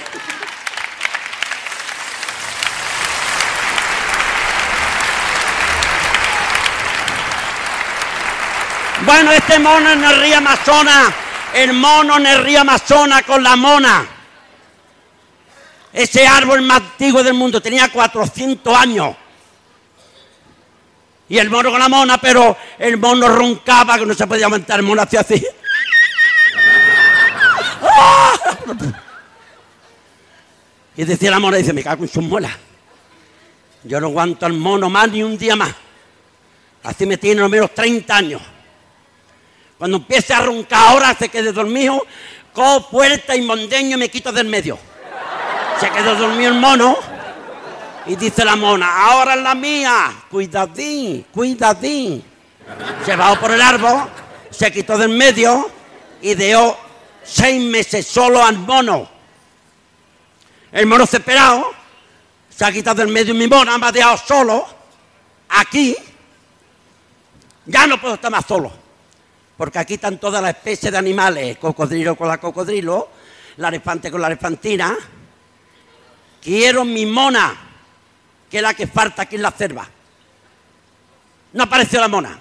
Bueno, 9.04 9.32
este 9.32 9.58
mono 9.58 9.90
en 9.90 10.04
el 10.04 10.22
río 10.22 10.38
Amazonas, 10.38 11.12
el 11.56 11.74
mono 11.74 12.18
en 12.18 12.28
el 12.28 12.44
río 12.44 12.62
Amazonas 12.62 13.24
con 13.24 13.42
la 13.42 13.56
mona. 13.56 14.06
Ese 15.92 16.28
árbol 16.28 16.62
más 16.62 16.82
antiguo 16.82 17.24
del 17.24 17.34
mundo 17.34 17.60
tenía 17.64 17.92
400 17.92 18.78
años. 18.78 19.16
Y 21.30 21.38
el 21.38 21.50
mono 21.50 21.70
con 21.70 21.80
la 21.80 21.88
mona, 21.88 22.18
pero 22.18 22.58
el 22.80 22.98
mono 22.98 23.28
roncaba 23.30 23.98
que 24.00 24.06
no 24.06 24.16
se 24.16 24.26
podía 24.26 24.48
aguantar, 24.48 24.80
el 24.80 24.86
mono 24.86 25.02
hacía 25.04 25.22
así. 25.22 25.46
Y 30.98 31.06
decía 31.06 31.32
la 31.32 31.40
mona, 31.40 31.56
dice, 31.56 31.72
me 31.72 31.82
cago 31.82 32.04
en 32.04 32.10
sus 32.10 32.22
muelas. 32.22 32.52
Yo 33.86 34.02
no 34.02 34.08
aguanto 34.08 34.46
al 34.46 34.52
mono 34.52 34.90
más 34.90 35.10
ni 35.10 35.24
un 35.24 35.38
día 35.38 35.56
más. 35.56 35.74
Así 36.84 37.06
me 37.06 37.16
tiene 37.16 37.42
al 37.42 37.50
menos 37.50 37.74
30 37.74 38.18
años. 38.18 38.42
Cuando 39.78 39.96
empiece 39.96 40.34
a 40.34 40.42
roncar 40.42 40.90
ahora, 40.90 41.16
se 41.18 41.30
quede 41.30 41.54
dormido, 41.54 42.06
cojo 42.52 42.90
puerta 42.90 43.34
y 43.34 43.42
mondeño 43.42 43.96
y 43.96 44.00
me 44.00 44.10
quito 44.10 44.34
del 44.34 44.48
medio. 44.48 44.78
Se 45.80 45.90
quedó 45.90 46.16
dormido 46.16 46.52
el 46.52 46.60
mono 46.60 46.98
y 48.06 48.16
dice 48.16 48.46
la 48.46 48.56
mona, 48.56 49.08
ahora 49.08 49.36
es 49.36 49.42
la 49.42 49.56
mía, 49.56 50.24
cuidadín, 50.30 51.26
cuidadín. 51.32 52.24
Se 53.06 53.16
bajó 53.16 53.40
por 53.40 53.52
el 53.52 53.62
árbol, 53.62 54.10
se 54.50 54.72
quitó 54.72 54.98
del 54.98 55.10
medio 55.10 55.70
y 56.22 56.36
dejó 56.36 56.78
seis 57.24 57.62
meses 57.62 58.06
solo 58.06 58.44
al 58.44 58.58
mono. 58.58 59.10
El 60.72 60.86
mono 60.86 61.04
desesperado 61.04 61.72
se 62.50 62.66
ha 62.66 62.72
quitado 62.72 62.98
del 62.98 63.08
medio 63.08 63.34
mi 63.34 63.48
mona, 63.48 63.78
me 63.78 63.88
ha 63.88 63.92
dejado 63.92 64.18
solo, 64.18 64.68
aquí. 65.50 65.96
Ya 67.66 67.86
no 67.88 68.02
puedo 68.02 68.16
estar 68.16 68.32
más 68.32 68.46
solo, 68.46 68.72
porque 69.58 69.80
aquí 69.80 69.94
están 69.96 70.18
todas 70.18 70.42
las 70.42 70.56
especies 70.56 70.92
de 70.92 70.98
animales, 70.98 71.58
cocodrilo 71.58 72.16
con 72.16 72.28
la 72.28 72.40
cocodrilo, 72.40 73.10
la 73.58 73.68
elefante 73.68 74.10
con 74.10 74.22
la 74.22 74.28
elefantina. 74.28 74.98
Quiero 76.42 76.86
mi 76.86 77.06
mona, 77.06 77.69
que 78.50 78.58
es 78.58 78.64
la 78.64 78.74
que 78.74 78.88
falta 78.88 79.24
aquí 79.24 79.36
en 79.36 79.44
la 79.44 79.52
selva. 79.52 79.88
No 81.54 81.64
apareció 81.64 82.00
la 82.00 82.08
mona. 82.08 82.40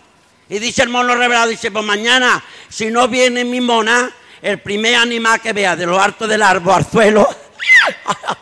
Y 0.49 0.59
dice 0.59 0.83
el 0.83 0.89
mono 0.89 1.15
revelado, 1.15 1.49
dice, 1.49 1.71
pues 1.71 1.85
mañana, 1.85 2.43
si 2.69 2.91
no 2.91 3.09
viene 3.09 3.45
mi 3.45 3.61
mona, 3.61 4.11
el 4.41 4.61
primer 4.61 4.95
animal 4.95 5.41
que 5.41 5.53
vea 5.53 5.77
de 5.77 5.85
lo 5.85 6.01
alto 6.01 6.27
del 6.27 6.43
árbol 6.43 6.75
al 6.75 6.91
suelo, 6.91 7.29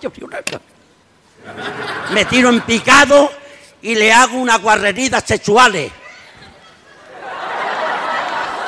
me 2.13 2.25
tiro 2.27 2.51
en 2.51 2.61
picado 2.61 3.33
y 3.83 3.95
le 3.95 4.13
hago 4.13 4.39
unas 4.39 4.61
guarreridas 4.61 5.25
sexuales. 5.25 5.91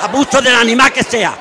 Abuso 0.00 0.40
del 0.40 0.54
animal 0.54 0.92
que 0.92 1.02
sea. 1.02 1.36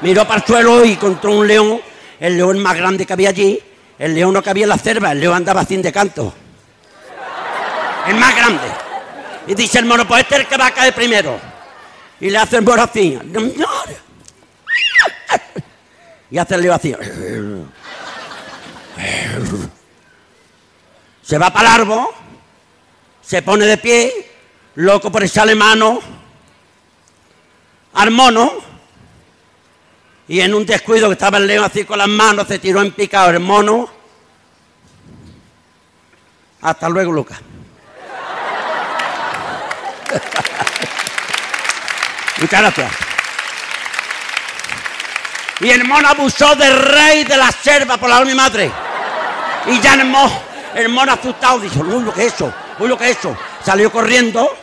Miró 0.00 0.26
para 0.26 0.40
el 0.40 0.46
suelo 0.46 0.84
y 0.84 0.92
encontró 0.92 1.32
un 1.32 1.46
león, 1.46 1.80
el 2.18 2.36
león 2.36 2.58
más 2.58 2.76
grande 2.76 3.06
que 3.06 3.12
había 3.12 3.30
allí, 3.30 3.60
El 3.98 4.14
león 4.14 4.32
no 4.32 4.42
cabía 4.42 4.64
en 4.64 4.70
la 4.70 4.78
cerva, 4.78 5.12
el 5.12 5.20
león 5.20 5.36
andaba 5.36 5.64
sin 5.64 5.82
de 5.82 5.92
canto. 5.92 6.34
El 8.06 8.16
más 8.16 8.34
grande. 8.34 8.66
Y 9.46 9.54
dice 9.54 9.78
el 9.78 9.84
mono, 9.84 10.06
pues 10.06 10.22
este 10.22 10.34
es 10.34 10.40
el 10.42 10.46
que 10.46 10.56
va 10.56 10.66
a 10.66 10.70
caer 10.72 10.94
primero. 10.94 11.38
Y 12.20 12.30
le 12.30 12.38
hace 12.38 12.56
el 12.56 12.62
mono. 12.62 12.90
Y 16.30 16.38
hace 16.38 16.54
el 16.54 16.62
león 16.62 16.74
así. 16.74 16.94
Se 21.22 21.38
va 21.38 21.52
para 21.52 21.68
el 21.68 21.80
árbol, 21.82 22.06
se 23.22 23.42
pone 23.42 23.64
de 23.64 23.78
pie, 23.78 24.30
loco 24.74 25.10
por 25.10 25.22
echarle 25.22 25.54
mano 25.54 26.00
al 27.94 28.10
mono. 28.10 28.73
Y 30.26 30.40
en 30.40 30.54
un 30.54 30.64
descuido 30.64 31.08
que 31.08 31.14
estaba 31.14 31.38
el 31.38 31.46
león 31.46 31.64
así 31.64 31.84
con 31.84 31.98
las 31.98 32.08
manos, 32.08 32.48
se 32.48 32.58
tiró 32.58 32.80
en 32.80 32.92
picado 32.92 33.30
el 33.30 33.40
mono. 33.40 33.88
Hasta 36.62 36.88
luego, 36.88 37.12
Lucas. 37.12 37.38
Muchas 42.40 42.60
gracias. 42.60 42.90
Y 45.60 45.70
el 45.70 45.84
mono 45.84 46.08
abusó 46.08 46.56
del 46.56 46.74
rey 46.74 47.24
de 47.24 47.36
la 47.36 47.52
selva 47.52 47.98
por 47.98 48.08
la 48.08 48.20
de 48.20 48.24
mi 48.24 48.34
madre. 48.34 48.70
Y 49.66 49.78
ya 49.80 49.94
el 49.94 50.06
mono, 50.06 50.32
el 50.74 50.88
mono 50.88 51.12
asustado 51.12 51.60
dijo, 51.60 51.80
uy, 51.80 52.02
lo 52.02 52.12
que 52.12 52.26
es 52.26 52.34
eso, 52.34 52.52
uy, 52.78 52.88
lo 52.88 52.98
que 52.98 53.10
es 53.10 53.18
eso. 53.18 53.36
Salió 53.64 53.92
corriendo 53.92 54.56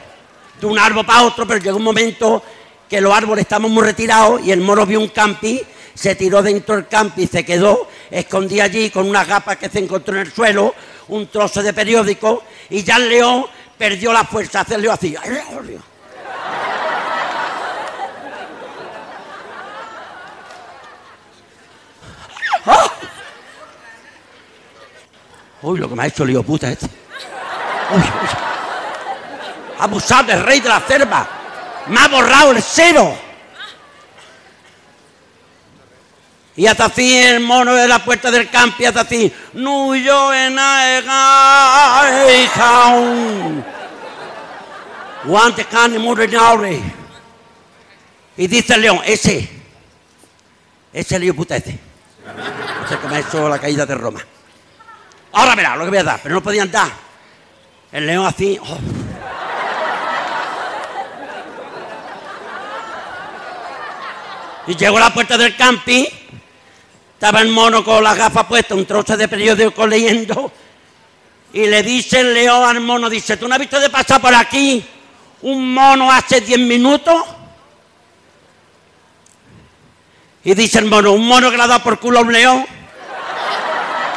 de 0.60 0.66
un 0.66 0.78
árbol 0.78 1.06
para 1.06 1.24
otro, 1.24 1.48
pero 1.48 1.60
llegó 1.60 1.78
un 1.78 1.84
momento 1.84 2.44
que 2.92 3.00
los 3.00 3.14
árboles 3.14 3.44
estaban 3.44 3.72
muy 3.72 3.84
retirados 3.86 4.42
y 4.44 4.52
el 4.52 4.60
mono 4.60 4.86
vio 4.86 5.00
un 5.00 5.08
campi, 5.08 5.64
se 5.94 6.14
tiró 6.16 6.44
dentro 6.44 6.76
del 6.76 6.90
campi 6.90 7.24
y 7.24 7.28
se 7.28 7.46
quedó, 7.46 7.88
escondí 8.10 8.60
allí 8.60 8.90
con 8.90 9.08
unas 9.08 9.26
gafas 9.26 9.56
que 9.56 9.70
se 9.70 9.80
encontró 9.80 10.14
en 10.16 10.24
el 10.24 10.34
suelo, 10.34 10.76
un 11.08 11.28
trozo 11.28 11.64
de 11.64 11.72
periódico 11.72 12.44
y 12.70 12.84
ya 12.84 12.98
el 12.98 13.08
león 13.08 13.46
perdió 13.78 14.12
la 14.12 14.26
fuerza, 14.26 14.66
se 14.66 14.78
león 14.78 14.94
así. 14.94 15.16
¡Ah! 22.66 22.92
Uy, 25.62 25.80
lo 25.80 25.88
que 25.88 25.96
me 25.96 26.04
ha 26.04 26.08
hecho 26.08 26.26
lío 26.26 26.44
puta 26.44 26.70
este. 26.70 26.88
Uy. 26.88 28.04
Abusado 29.80 30.24
del 30.28 30.44
rey 30.44 30.60
de 30.60 30.68
la 30.68 30.82
selva. 30.86 31.41
Me 31.88 32.00
ha 32.00 32.08
borrado 32.08 32.52
el 32.52 32.62
cero. 32.62 33.18
Y 36.56 36.68
hasta 36.68 36.86
así 36.86 37.18
el 37.18 37.40
mono 37.40 37.74
de 37.74 37.88
la 37.88 38.04
puerta 38.04 38.30
del 38.30 38.50
campo 38.50 38.78
y 38.80 38.86
hasta 38.86 39.02
así. 39.02 39.34
No 39.54 39.96
yo 39.96 40.34
en. 40.34 40.56
Guante 45.24 45.66
carne 45.66 45.98
murenable. 46.00 46.82
Y 48.38 48.48
dice 48.48 48.74
el 48.74 48.82
león, 48.82 49.00
ese. 49.06 49.50
Ese 50.94 51.20
lío 51.20 51.36
puta 51.36 51.56
ese. 51.56 51.80
Ese 52.86 53.00
que 53.00 53.08
me 53.08 53.16
ha 53.16 53.20
hecho 53.20 53.48
la 53.48 53.60
caída 53.60 53.86
de 53.86 53.96
Roma. 53.96 54.20
Ahora 55.34 55.56
verá 55.56 55.76
lo 55.76 55.86
que 55.86 55.90
voy 55.90 56.00
a 56.00 56.04
dar, 56.04 56.20
pero 56.22 56.36
no 56.36 56.44
podían 56.44 56.70
dar. 56.70 56.92
El 57.92 58.08
león 58.08 58.26
así. 58.26 58.60
oh. 58.62 59.01
Y 64.72 64.76
llegó 64.78 64.96
a 64.96 65.02
la 65.02 65.14
puerta 65.14 65.38
del 65.38 65.54
campi. 65.58 66.08
Estaba 67.16 67.42
el 67.42 67.50
mono 67.50 67.84
con 67.84 68.02
las 68.02 68.16
gafas 68.18 68.46
puestas, 68.46 68.78
un 68.78 68.86
trozo 68.86 69.18
de 69.18 69.28
periódico 69.28 69.86
leyendo. 69.86 70.50
Y 71.52 71.68
le 71.68 71.84
dice 71.84 72.22
el 72.22 72.34
león 72.34 72.64
al 72.64 72.80
mono, 72.80 73.10
dice, 73.10 73.36
¿tú 73.36 73.50
no 73.50 73.56
has 73.56 73.60
visto 73.60 73.78
de 73.82 73.90
pasar 73.90 74.22
por 74.22 74.34
aquí 74.34 74.82
un 75.42 75.74
mono 75.74 76.10
hace 76.10 76.40
10 76.40 76.60
minutos? 76.60 77.22
Y 80.46 80.54
dice 80.54 80.80
el 80.80 80.86
mono, 80.86 81.12
un 81.12 81.28
mono 81.28 81.52
que 81.52 81.58
le 81.58 81.64
ha 81.64 81.68
dado 81.68 81.84
por 81.84 82.00
culo 82.00 82.20
a 82.20 82.22
un 82.22 82.32
león. 82.32 82.66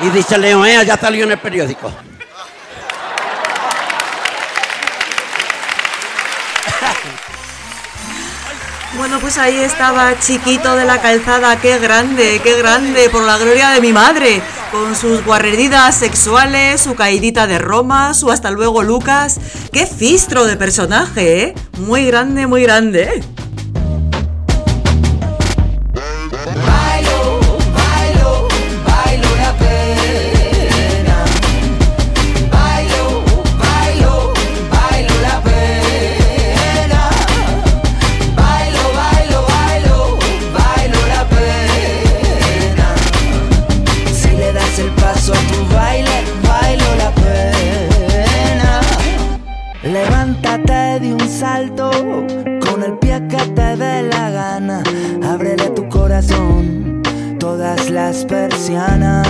Y 0.03 0.09
dice 0.11 0.37
el 0.37 0.43
león, 0.43 0.65
eh, 0.69 0.87
ya 0.87 0.97
salió 0.97 1.25
en 1.25 1.33
el 1.33 1.39
periódico. 1.39 1.93
Bueno, 8.97 9.19
pues 9.21 9.39
ahí 9.39 9.57
estaba 9.57 10.19
Chiquito 10.21 10.77
de 10.77 10.85
la 10.85 11.01
Calzada, 11.01 11.61
qué 11.61 11.79
grande, 11.79 12.41
qué 12.43 12.57
grande, 12.57 13.11
por 13.11 13.25
la 13.25 13.37
gloria 13.39 13.71
de 13.71 13.81
mi 13.81 13.93
madre, 13.93 14.41
con 14.71 14.95
sus 14.95 15.25
guarreridas 15.25 15.97
sexuales, 15.97 16.81
su 16.81 16.95
caidita 16.95 17.47
de 17.49 17.59
Roma, 17.59 18.15
su 18.15 18.31
hasta 18.31 18.53
luego 18.53 18.83
Lucas, 18.83 19.41
qué 19.73 19.87
fistro 19.87 20.47
de 20.47 20.57
personaje, 20.57 21.43
¿eh? 21.43 21.55
Muy 21.79 22.07
grande, 22.07 22.47
muy 22.47 22.63
grande. 22.63 23.23
Levántate 49.95 50.99
de 50.99 51.15
un 51.15 51.29
salto 51.29 51.89
con 52.67 52.83
el 52.83 52.99
pie 52.99 53.23
que 53.29 53.37
te 53.37 53.77
dé 53.77 54.03
la 54.03 54.29
gana. 54.29 54.83
Ábrele 55.23 55.71
tu 55.71 55.89
corazón 55.89 57.01
todas 57.39 57.91
las 57.91 58.25
persianas. 58.25 59.23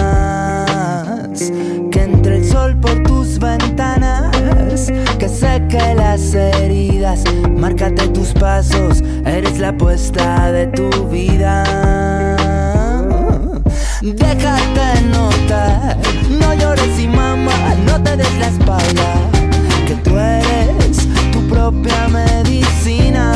Que 1.93 2.03
entre 2.03 2.39
el 2.39 2.47
sol 2.47 2.81
por 2.81 3.03
tus 3.03 3.39
ventanas. 3.39 4.91
Que 5.19 5.29
seque 5.29 5.95
las 5.97 6.33
heridas. 6.33 7.25
Márcate 7.51 8.09
tus 8.09 8.33
pasos. 8.33 9.03
Eres 9.27 9.59
la 9.59 9.69
apuesta 9.69 10.51
de 10.51 10.69
tu 10.69 10.89
vida. 11.09 11.65
Déjate 14.01 15.03
notar, 15.13 15.99
no 16.29 16.55
llores 16.55 16.99
y 16.99 17.09
mamá, 17.09 17.75
no 17.87 18.03
te 18.03 18.17
des 18.19 18.39
la 18.39 18.49
espalda, 18.49 19.15
que 19.87 19.95
tú 19.95 20.19
eres 20.19 20.44
propia 21.71 22.09
medicina. 22.09 23.33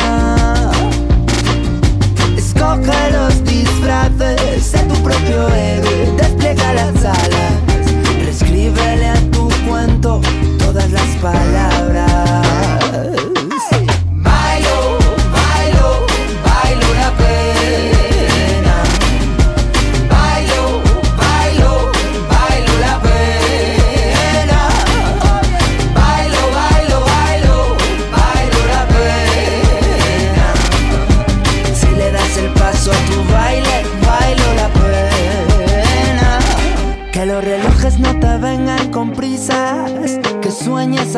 Escoge 2.37 3.11
los 3.11 3.43
disfraces, 3.45 4.67
sé 4.67 4.81
tu 4.81 4.95
propio 5.03 5.49
héroe, 5.49 6.13
despliega 6.19 6.75
las 6.75 7.05
alas, 7.05 7.55
reescríbele 8.23 9.09
a 9.09 9.31
tu 9.31 9.49
cuento 9.67 10.21
todas 10.59 10.91
las 10.91 11.09
palabras. 11.23 12.18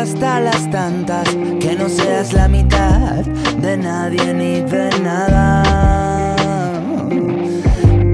Hasta 0.01 0.41
las 0.41 0.71
tantas, 0.71 1.29
que 1.61 1.77
no 1.79 1.91
seas 1.91 2.33
la 2.33 2.49
mitad 2.49 3.23
de 3.61 3.77
nadie 3.77 4.33
ni 4.33 4.63
de 4.63 4.89
nada. 5.01 5.63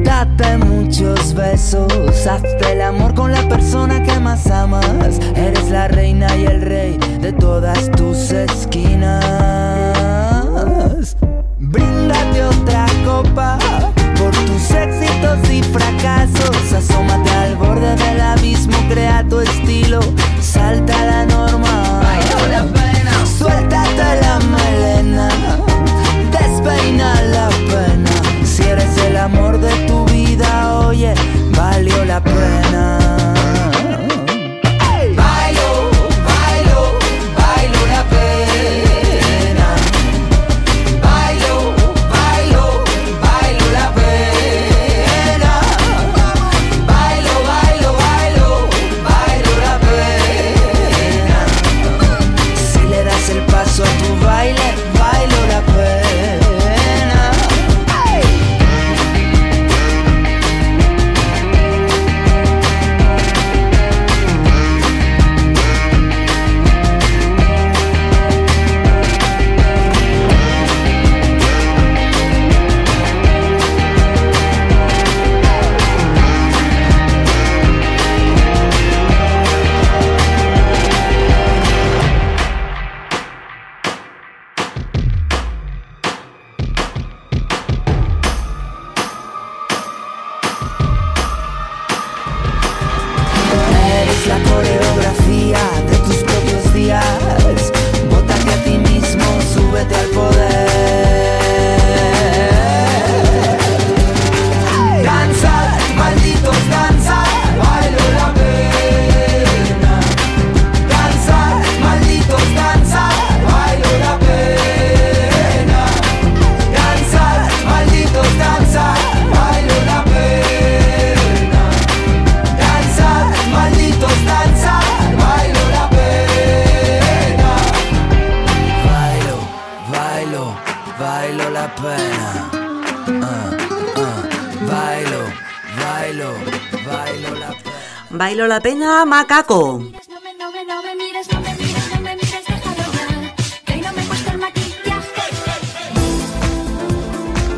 Date 0.03 0.59
muchos 0.59 1.33
besos, 1.33 2.27
hazte 2.27 2.72
el 2.72 2.83
amor 2.83 3.14
con 3.14 3.31
la 3.31 3.49
persona 3.49 4.03
que 4.03 4.18
más 4.18 4.49
amas. 4.49 5.20
Eres 5.37 5.70
la 5.70 5.87
reina 5.87 6.27
y 6.37 6.46
el 6.46 6.62
rey 6.62 6.99
de 7.20 7.33
todas 7.33 7.88
tus 7.92 8.33
esquinas. 8.33 9.25
Bríndate 11.59 12.42
otra 12.42 12.87
copa 13.05 13.59
por 14.18 14.33
tus 14.33 14.70
éxitos 14.72 15.51
y 15.51 15.62
fracasos. 15.62 16.72
Asómate 16.72 17.31
al 17.31 17.55
borde 17.55 17.94
del 17.94 18.20
abismo, 18.20 18.77
crea 18.88 19.25
tu 19.29 19.38
estilo, 19.38 20.01
salta 20.40 21.05
la 21.05 21.27
norma. 21.27 21.45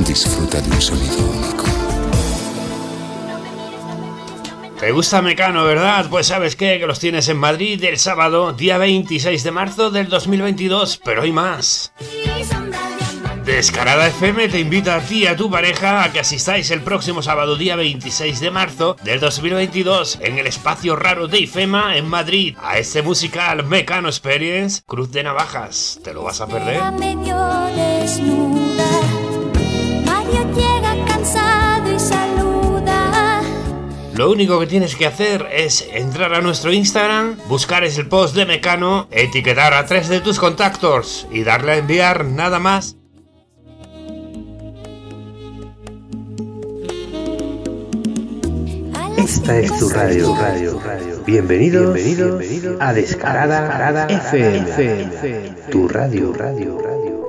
Disfruta 0.00 0.60
de 0.60 0.70
un 0.70 0.82
sonido 0.82 1.18
único. 1.18 1.64
¿Te 4.80 4.90
gusta 4.90 5.22
Mecano, 5.22 5.62
verdad? 5.62 6.06
Pues 6.10 6.26
sabes 6.26 6.56
qué, 6.56 6.80
que 6.80 6.86
los 6.88 6.98
tienes 6.98 7.28
en 7.28 7.36
Madrid 7.36 7.82
el 7.84 7.98
sábado, 7.98 8.52
día 8.52 8.76
26 8.78 9.44
de 9.44 9.50
marzo 9.52 9.92
del 9.92 10.08
2022, 10.08 11.00
pero 11.04 11.22
hay 11.22 11.30
más. 11.30 11.92
Descarada 13.48 14.06
FM 14.08 14.50
te 14.50 14.60
invita 14.60 14.94
a 14.94 15.00
ti 15.00 15.22
y 15.22 15.26
a 15.26 15.34
tu 15.34 15.50
pareja 15.50 16.04
a 16.04 16.12
que 16.12 16.20
asistáis 16.20 16.70
el 16.70 16.82
próximo 16.82 17.22
sábado 17.22 17.56
día 17.56 17.76
26 17.76 18.40
de 18.40 18.50
marzo 18.50 18.96
del 19.02 19.20
2022 19.20 20.18
en 20.20 20.38
el 20.38 20.46
espacio 20.46 20.96
raro 20.96 21.28
de 21.28 21.40
IFEMA 21.40 21.96
en 21.96 22.06
Madrid 22.06 22.56
a 22.62 22.78
este 22.78 23.00
musical 23.00 23.64
Mecano 23.64 24.08
Experience 24.08 24.82
Cruz 24.84 25.10
de 25.12 25.22
Navajas. 25.22 25.98
¿Te 26.04 26.12
lo 26.12 26.24
vas 26.24 26.42
a 26.42 26.46
perder? 26.46 26.78
Lo 34.12 34.30
único 34.30 34.60
que 34.60 34.66
tienes 34.66 34.94
que 34.94 35.06
hacer 35.06 35.48
es 35.50 35.88
entrar 35.92 36.34
a 36.34 36.42
nuestro 36.42 36.70
Instagram, 36.70 37.38
buscar 37.48 37.82
ese 37.82 38.04
post 38.04 38.36
de 38.36 38.44
Mecano, 38.44 39.08
etiquetar 39.10 39.72
a 39.72 39.86
tres 39.86 40.08
de 40.08 40.20
tus 40.20 40.38
contactos 40.38 41.26
y 41.30 41.44
darle 41.44 41.72
a 41.72 41.76
enviar 41.78 42.26
nada 42.26 42.58
más. 42.58 42.97
Esta 49.28 49.58
es 49.58 49.78
tu 49.78 49.90
radio, 49.90 50.34
radio, 50.34 50.80
radio. 50.80 51.22
Bienvenidos, 51.26 51.92
bienvenidos 51.92 52.80
a 52.80 52.94
Descarada, 52.94 54.06
FM, 54.08 55.54
tu 55.70 55.86
radio, 55.86 56.32
radio, 56.32 56.78
radio. 56.78 57.28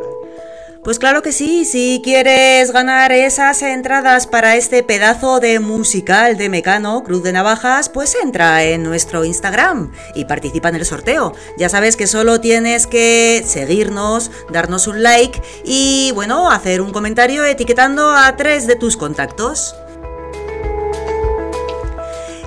Pues 0.81 0.97
claro 0.97 1.21
que 1.21 1.33
sí, 1.33 1.65
si 1.65 1.99
quieres 2.01 2.71
ganar 2.71 3.11
esas 3.11 3.61
entradas 3.63 4.27
para 4.27 4.55
este 4.55 4.81
pedazo 4.81 5.41
de 5.41 5.59
musical 5.59 6.37
de 6.37 6.47
Mecano, 6.47 7.03
Cruz 7.03 7.21
de 7.21 7.33
Navajas, 7.33 7.89
pues 7.89 8.15
entra 8.23 8.63
en 8.63 8.83
nuestro 8.83 9.25
Instagram 9.25 9.91
y 10.15 10.23
participa 10.23 10.69
en 10.69 10.75
el 10.75 10.85
sorteo. 10.85 11.33
Ya 11.57 11.67
sabes 11.67 11.97
que 11.97 12.07
solo 12.07 12.39
tienes 12.39 12.87
que 12.87 13.43
seguirnos, 13.45 14.31
darnos 14.53 14.87
un 14.87 15.03
like 15.03 15.41
y 15.65 16.13
bueno, 16.15 16.49
hacer 16.49 16.79
un 16.79 16.93
comentario 16.93 17.43
etiquetando 17.43 18.09
a 18.09 18.37
tres 18.37 18.67
de 18.67 18.77
tus 18.77 18.95
contactos. 18.95 19.75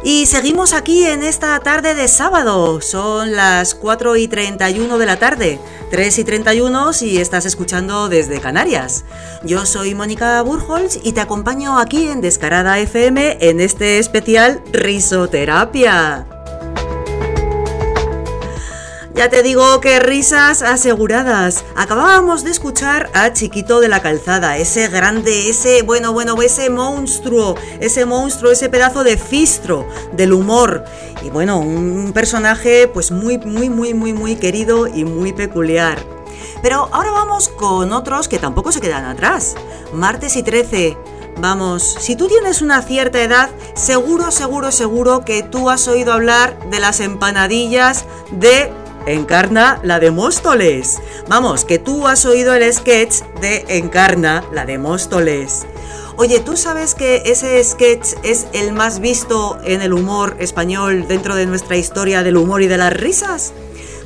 Y 0.05 0.27
seguimos 0.27 0.73
aquí 0.73 1.05
en 1.07 1.23
esta 1.23 1.61
tarde 1.61 1.95
de 1.95 2.09
sábado. 2.09 2.81
Son 2.81 3.37
las 3.37 3.77
4 3.77 4.17
y 4.17 4.27
31 4.27 4.99
de 4.99 5.07
la 5.07 5.17
tarde, 5.17 5.61
3 5.93 6.19
y 6.19 6.25
31 6.25 6.93
si 6.93 7.19
estás 7.19 7.47
escuchando 7.47 8.09
desde 8.09 8.41
Canarias. 8.41 9.05
Yo 9.45 9.65
soy 9.65 9.95
Mónica 9.95 10.43
Burholz 10.43 10.99
y 11.05 11.13
te 11.13 11.21
acompaño 11.21 11.79
aquí 11.79 12.09
en 12.09 12.21
Descarada 12.21 12.81
FM 12.81 13.39
en 13.41 13.61
este 13.61 14.01
especial 14.01 14.61
Risoterapia. 14.73 16.42
Ya 19.15 19.29
te 19.29 19.43
digo 19.43 19.79
que 19.81 20.01
risas 20.01 20.63
aseguradas. 20.63 21.65
Acabábamos 21.77 22.45
de 22.45 22.51
escuchar 22.51 23.11
a 23.13 23.35
Chiquito 23.35 23.81
de 23.81 23.89
la 23.89 24.01
Calzada, 24.01 24.57
ese 24.57 24.89
grande, 24.89 25.51
ese, 25.51 25.83
bueno, 25.83 26.15
bueno, 26.15 26.41
ese 26.41 26.71
monstruo, 26.71 27.55
ese 27.79 28.07
monstruo, 28.07 28.53
ese 28.53 28.71
pedazo 28.71 29.05
de 29.05 29.19
fistro 29.19 29.87
del 30.13 30.33
humor. 30.33 30.85
Y 31.23 31.29
bueno, 31.29 31.59
un 31.59 32.13
personaje 32.15 32.89
pues 32.89 33.11
muy, 33.11 33.37
muy, 33.37 33.69
muy, 33.69 33.93
muy, 33.93 34.15
muy 34.15 34.37
querido 34.37 34.87
y 34.87 35.05
muy 35.05 35.35
peculiar. 35.35 35.99
Pero 36.63 36.89
ahora 36.91 37.11
vamos 37.11 37.51
con 37.51 37.93
otros 37.93 38.29
que 38.29 38.39
tampoco 38.39 38.73
se 38.73 38.81
quedan 38.81 39.05
atrás. 39.05 39.57
Martes 39.93 40.37
y 40.37 40.43
13. 40.43 40.97
Vamos, 41.39 41.97
si 41.99 42.17
tú 42.17 42.29
tienes 42.29 42.63
una 42.63 42.83
cierta 42.83 43.21
edad, 43.23 43.51
seguro, 43.75 44.31
seguro, 44.31 44.73
seguro 44.73 45.25
que 45.25 45.43
tú 45.43 45.71
has 45.71 45.87
oído 45.89 46.13
hablar 46.13 46.59
de 46.71 46.79
las 46.79 47.01
empanadillas 47.01 48.05
de 48.31 48.73
Encarna 49.07 49.81
la 49.83 49.99
de 49.99 50.11
Móstoles. 50.11 51.01
Vamos, 51.29 51.65
que 51.65 51.79
tú 51.79 52.07
has 52.07 52.25
oído 52.25 52.55
el 52.55 52.73
sketch 52.73 53.23
de 53.41 53.65
Encarna 53.69 54.45
la 54.53 54.65
de 54.65 54.79
Móstoles. 54.79 55.67
Oye, 56.17 56.41
¿tú 56.41 56.57
sabes 56.57 56.95
que 56.95 57.23
ese 57.27 57.63
sketch 57.65 58.15
es 58.23 58.47
el 58.53 58.73
más 58.73 59.01
visto 59.01 59.59
en 59.65 59.83
el 59.83 59.93
humor 59.93 60.37
español 60.39 61.07
dentro 61.09 61.35
de 61.35 61.47
nuestra 61.47 61.77
historia 61.77 62.23
del 62.23 62.37
humor 62.37 62.63
y 62.63 62.69
de 62.69 62.77
las 62.79 62.93
risas? 62.93 63.53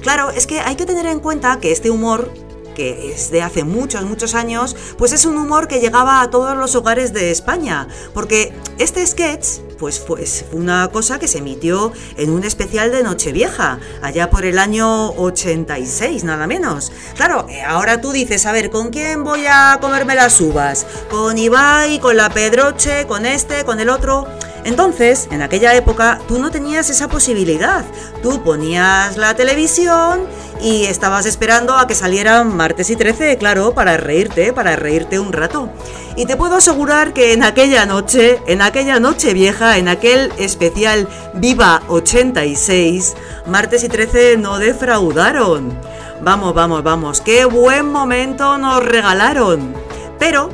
Claro, 0.00 0.30
es 0.30 0.46
que 0.46 0.60
hay 0.60 0.76
que 0.76 0.86
tener 0.86 1.06
en 1.06 1.20
cuenta 1.20 1.58
que 1.60 1.72
este 1.72 1.90
humor 1.90 2.30
que 2.76 3.12
es 3.12 3.30
de 3.30 3.42
hace 3.42 3.64
muchos, 3.64 4.04
muchos 4.04 4.34
años, 4.34 4.76
pues 4.98 5.12
es 5.12 5.24
un 5.24 5.38
humor 5.38 5.66
que 5.66 5.80
llegaba 5.80 6.20
a 6.20 6.30
todos 6.30 6.56
los 6.56 6.74
hogares 6.74 7.14
de 7.14 7.30
España, 7.30 7.88
porque 8.12 8.52
este 8.78 9.04
sketch 9.06 9.65
pues 9.78 10.00
fue 10.00 10.24
una 10.52 10.88
cosa 10.88 11.18
que 11.18 11.28
se 11.28 11.38
emitió 11.38 11.92
en 12.16 12.30
un 12.30 12.44
especial 12.44 12.90
de 12.90 13.02
Nochevieja, 13.02 13.78
allá 14.02 14.30
por 14.30 14.44
el 14.44 14.58
año 14.58 15.10
86, 15.10 16.24
nada 16.24 16.46
menos. 16.46 16.92
Claro, 17.16 17.46
eh, 17.48 17.62
ahora 17.62 18.00
tú 18.00 18.12
dices, 18.12 18.46
a 18.46 18.52
ver, 18.52 18.70
¿con 18.70 18.90
quién 18.90 19.24
voy 19.24 19.44
a 19.46 19.78
comerme 19.80 20.14
las 20.14 20.40
uvas? 20.40 20.86
¿Con 21.10 21.38
Ibai, 21.38 21.98
con 21.98 22.16
la 22.16 22.30
Pedroche, 22.30 23.06
con 23.06 23.26
este, 23.26 23.64
con 23.64 23.80
el 23.80 23.88
otro? 23.88 24.26
Entonces, 24.66 25.28
en 25.30 25.42
aquella 25.42 25.74
época, 25.74 26.18
tú 26.26 26.40
no 26.40 26.50
tenías 26.50 26.90
esa 26.90 27.06
posibilidad. 27.06 27.84
Tú 28.20 28.42
ponías 28.42 29.16
la 29.16 29.36
televisión 29.36 30.26
y 30.60 30.86
estabas 30.86 31.26
esperando 31.26 31.76
a 31.76 31.86
que 31.86 31.94
salieran 31.94 32.56
martes 32.56 32.90
y 32.90 32.96
13, 32.96 33.36
claro, 33.38 33.74
para 33.74 33.96
reírte, 33.96 34.52
para 34.52 34.74
reírte 34.74 35.20
un 35.20 35.32
rato. 35.32 35.70
Y 36.16 36.24
te 36.26 36.36
puedo 36.36 36.56
asegurar 36.56 37.12
que 37.12 37.32
en 37.32 37.42
aquella 37.42 37.84
noche, 37.84 38.40
en 38.46 38.62
aquella 38.62 38.98
noche 38.98 39.34
vieja, 39.34 39.65
en 39.74 39.88
aquel 39.88 40.32
especial 40.38 41.08
Viva 41.34 41.82
86, 41.88 43.14
martes 43.46 43.82
y 43.84 43.88
13 43.88 44.36
no 44.36 44.58
defraudaron. 44.58 45.76
Vamos, 46.22 46.54
vamos, 46.54 46.82
vamos, 46.82 47.20
qué 47.20 47.44
buen 47.44 47.90
momento 47.90 48.56
nos 48.58 48.84
regalaron. 48.84 49.74
Pero, 50.18 50.50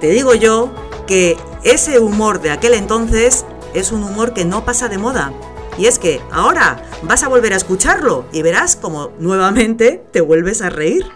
te 0.00 0.08
digo 0.10 0.34
yo 0.34 0.70
que 1.06 1.36
ese 1.64 1.98
humor 1.98 2.40
de 2.40 2.50
aquel 2.50 2.74
entonces 2.74 3.44
es 3.74 3.92
un 3.92 4.04
humor 4.04 4.34
que 4.34 4.44
no 4.44 4.64
pasa 4.64 4.88
de 4.88 4.98
moda. 4.98 5.32
Y 5.76 5.86
es 5.86 5.98
que 5.98 6.20
ahora 6.32 6.82
vas 7.02 7.22
a 7.22 7.28
volver 7.28 7.52
a 7.52 7.56
escucharlo 7.56 8.24
y 8.32 8.42
verás 8.42 8.76
como 8.76 9.10
nuevamente 9.18 10.04
te 10.12 10.20
vuelves 10.20 10.62
a 10.62 10.70
reír. 10.70 11.06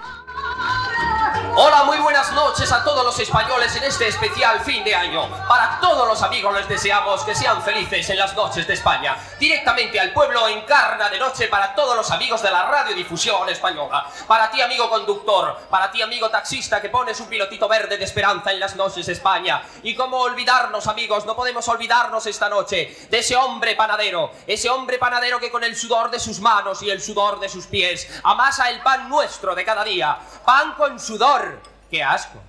Hola, 1.54 1.84
muy 1.84 1.98
buenas 1.98 2.11
noches 2.30 2.70
a 2.70 2.84
todos 2.84 3.04
los 3.04 3.18
españoles 3.18 3.74
en 3.74 3.82
este 3.82 4.06
especial 4.06 4.60
fin 4.60 4.84
de 4.84 4.94
año. 4.94 5.28
Para 5.48 5.80
todos 5.80 6.06
los 6.06 6.22
amigos 6.22 6.54
les 6.54 6.68
deseamos 6.68 7.22
que 7.24 7.34
sean 7.34 7.60
felices 7.62 8.08
en 8.10 8.18
las 8.18 8.34
noches 8.36 8.66
de 8.66 8.74
España. 8.74 9.16
Directamente 9.40 9.98
al 9.98 10.12
pueblo 10.12 10.46
encarna 10.46 11.08
de 11.08 11.18
noche 11.18 11.48
para 11.48 11.74
todos 11.74 11.96
los 11.96 12.10
amigos 12.10 12.40
de 12.42 12.50
la 12.50 12.66
radiodifusión 12.66 13.48
española. 13.48 14.06
Para 14.28 14.50
ti, 14.50 14.60
amigo 14.60 14.88
conductor, 14.88 15.58
para 15.68 15.90
ti, 15.90 16.00
amigo 16.02 16.30
taxista 16.30 16.80
que 16.80 16.90
pones 16.90 17.18
un 17.18 17.26
pilotito 17.26 17.66
verde 17.66 17.96
de 17.96 18.04
esperanza 18.04 18.52
en 18.52 18.60
las 18.60 18.76
noches 18.76 19.06
de 19.06 19.14
España. 19.14 19.62
Y 19.82 19.94
cómo 19.96 20.18
olvidarnos, 20.20 20.86
amigos, 20.86 21.26
no 21.26 21.34
podemos 21.34 21.66
olvidarnos 21.66 22.26
esta 22.26 22.48
noche 22.48 22.96
de 23.10 23.18
ese 23.18 23.34
hombre 23.34 23.74
panadero, 23.74 24.30
ese 24.46 24.70
hombre 24.70 24.98
panadero 24.98 25.40
que 25.40 25.50
con 25.50 25.64
el 25.64 25.74
sudor 25.74 26.10
de 26.10 26.20
sus 26.20 26.40
manos 26.40 26.82
y 26.82 26.90
el 26.90 27.00
sudor 27.00 27.40
de 27.40 27.48
sus 27.48 27.66
pies 27.66 28.06
amasa 28.22 28.70
el 28.70 28.80
pan 28.82 29.08
nuestro 29.08 29.54
de 29.54 29.64
cada 29.64 29.82
día. 29.82 30.16
Pan 30.44 30.74
con 30.74 31.00
sudor. 31.00 31.71
¡Qué 31.92 32.02
asco! 32.02 32.40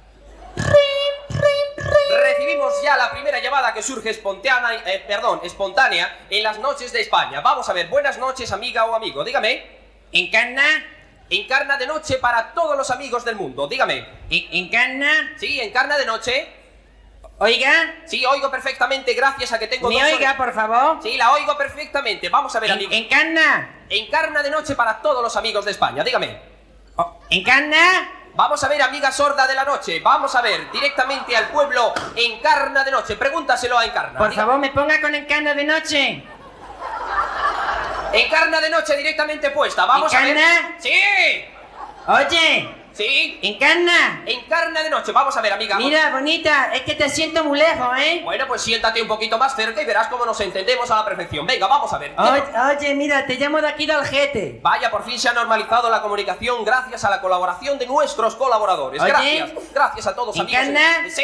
Recibimos 1.75 2.81
ya 2.81 2.95
la 2.95 3.11
primera 3.11 3.39
llamada 3.41 3.73
que 3.73 3.83
surge 3.83 4.11
espontánea, 4.11 4.81
eh, 4.85 5.03
perdón, 5.05 5.41
espontánea 5.43 6.19
en 6.29 6.43
las 6.43 6.59
noches 6.59 6.93
de 6.93 7.01
España. 7.01 7.41
Vamos 7.41 7.67
a 7.67 7.73
ver, 7.73 7.89
buenas 7.89 8.17
noches, 8.17 8.53
amiga 8.53 8.85
o 8.85 8.95
amigo. 8.95 9.21
Dígame. 9.25 9.65
¿Encarna? 10.13 10.63
Encarna 11.29 11.75
de 11.75 11.87
noche 11.87 12.19
para 12.19 12.53
todos 12.53 12.77
los 12.77 12.89
amigos 12.89 13.25
del 13.25 13.35
mundo. 13.35 13.67
Dígame. 13.67 14.07
¿Encarna? 14.29 15.33
Sí, 15.37 15.59
encarna 15.59 15.97
de 15.97 16.05
noche. 16.05 16.47
¿Oiga? 17.39 17.95
Sí, 18.05 18.25
oigo 18.25 18.49
perfectamente, 18.49 19.13
gracias 19.13 19.51
a 19.51 19.59
que 19.59 19.67
tengo 19.67 19.89
¿Me 19.89 19.95
dos 19.95 20.13
oiga, 20.13 20.37
por 20.37 20.53
favor? 20.53 21.03
Sí, 21.03 21.17
la 21.17 21.33
oigo 21.33 21.57
perfectamente. 21.57 22.29
Vamos 22.29 22.55
a 22.55 22.61
ver, 22.61 22.71
amigo. 22.71 22.93
¿Encarna? 22.93 23.83
Encarna 23.89 24.41
de 24.41 24.51
noche 24.51 24.73
para 24.73 25.01
todos 25.01 25.21
los 25.21 25.35
amigos 25.35 25.65
de 25.65 25.71
España. 25.71 26.01
Dígame. 26.01 26.39
¿Encarna? 27.29 28.22
Vamos 28.35 28.63
a 28.63 28.67
ver, 28.67 28.81
amiga 28.81 29.11
sorda 29.11 29.45
de 29.45 29.53
la 29.53 29.63
noche. 29.63 29.99
Vamos 29.99 30.33
a 30.35 30.41
ver, 30.41 30.71
directamente 30.71 31.37
al 31.37 31.49
pueblo 31.49 31.93
Encarna 32.15 32.83
de 32.83 32.91
noche. 32.91 33.15
Pregúntaselo 33.15 33.77
a 33.77 33.85
Encarna. 33.85 34.17
Por 34.17 34.33
favor, 34.33 34.57
me 34.57 34.71
ponga 34.71 34.99
con 34.99 35.13
encarna 35.13 35.53
de 35.53 35.63
noche. 35.63 36.23
Encarna 38.13 38.59
de 38.59 38.69
noche 38.69 38.97
directamente 38.97 39.51
puesta. 39.51 39.85
Vamos 39.85 40.13
a 40.13 40.21
ver. 40.21 40.37
¿Encarna? 40.37 40.75
Sí. 40.79 41.45
Oye, 42.07 42.82
Sí. 42.93 43.39
¿encarna? 43.41 44.23
Encarna 44.25 44.83
de 44.83 44.89
noche. 44.89 45.11
Vamos 45.11 45.35
a 45.35 45.41
ver, 45.41 45.53
amiga. 45.53 45.77
Mira, 45.77 46.11
bonita, 46.11 46.71
es 46.73 46.81
que 46.81 46.93
te 46.93 47.09
siento 47.09 47.43
muy 47.43 47.57
lejos, 47.57 47.89
¿eh? 47.97 48.21
Bueno, 48.23 48.47
pues 48.47 48.61
siéntate 48.61 49.01
un 49.01 49.07
poquito 49.07 49.37
más 49.37 49.55
cerca 49.55 49.81
y 49.81 49.85
verás 49.85 50.07
cómo 50.07 50.25
nos 50.25 50.39
entendemos 50.41 50.89
a 50.91 50.97
la 50.97 51.05
perfección. 51.05 51.45
Venga, 51.45 51.67
vamos 51.67 51.91
a 51.91 51.97
ver. 51.97 52.13
Oye, 52.17 52.43
oye, 52.77 52.95
mira, 52.95 53.25
te 53.25 53.35
llamo 53.35 53.61
de 53.61 53.67
aquí 53.67 53.85
de 53.85 53.93
Algete. 53.93 54.59
Vaya, 54.61 54.91
por 54.91 55.03
fin 55.03 55.19
se 55.19 55.29
ha 55.29 55.33
normalizado 55.33 55.89
la 55.89 56.01
comunicación 56.01 56.63
gracias 56.63 57.03
a 57.03 57.09
la 57.09 57.19
colaboración 57.19 57.77
de 57.77 57.87
nuestros 57.87 58.35
colaboradores. 58.35 59.01
Oye. 59.01 59.11
Gracias. 59.11 59.51
Gracias 59.73 60.07
a 60.07 60.15
todos, 60.15 60.39
amigos. 60.39 60.61
¿Encarna? 60.61 61.09
¡Sí! 61.09 61.23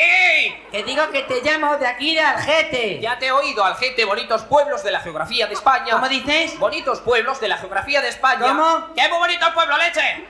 Que 0.71 0.84
digo 0.84 1.10
que 1.12 1.21
te 1.23 1.41
llamo 1.41 1.77
de 1.77 1.88
aquí 1.88 2.15
de 2.15 2.21
Algete. 2.21 2.99
Ya 2.99 3.19
te 3.19 3.27
he 3.27 3.32
oído, 3.32 3.63
Algete, 3.63 4.05
bonitos 4.05 4.43
pueblos 4.43 4.84
de 4.84 4.91
la 4.91 5.01
geografía 5.01 5.47
de 5.47 5.53
España. 5.53 5.93
¿Cómo 5.93 6.10
dices? 6.10 6.58
Bonitos 6.58 6.99
pueblos 7.01 7.39
de 7.39 7.47
la 7.47 7.58
geografía 7.58 8.01
de 8.01 8.10
España. 8.10 8.47
¿Cómo? 8.47 8.88
¡Qué 8.95 9.08
muy 9.10 9.19
bonito 9.19 9.45
pueblo, 9.53 9.77
leche! 9.77 10.27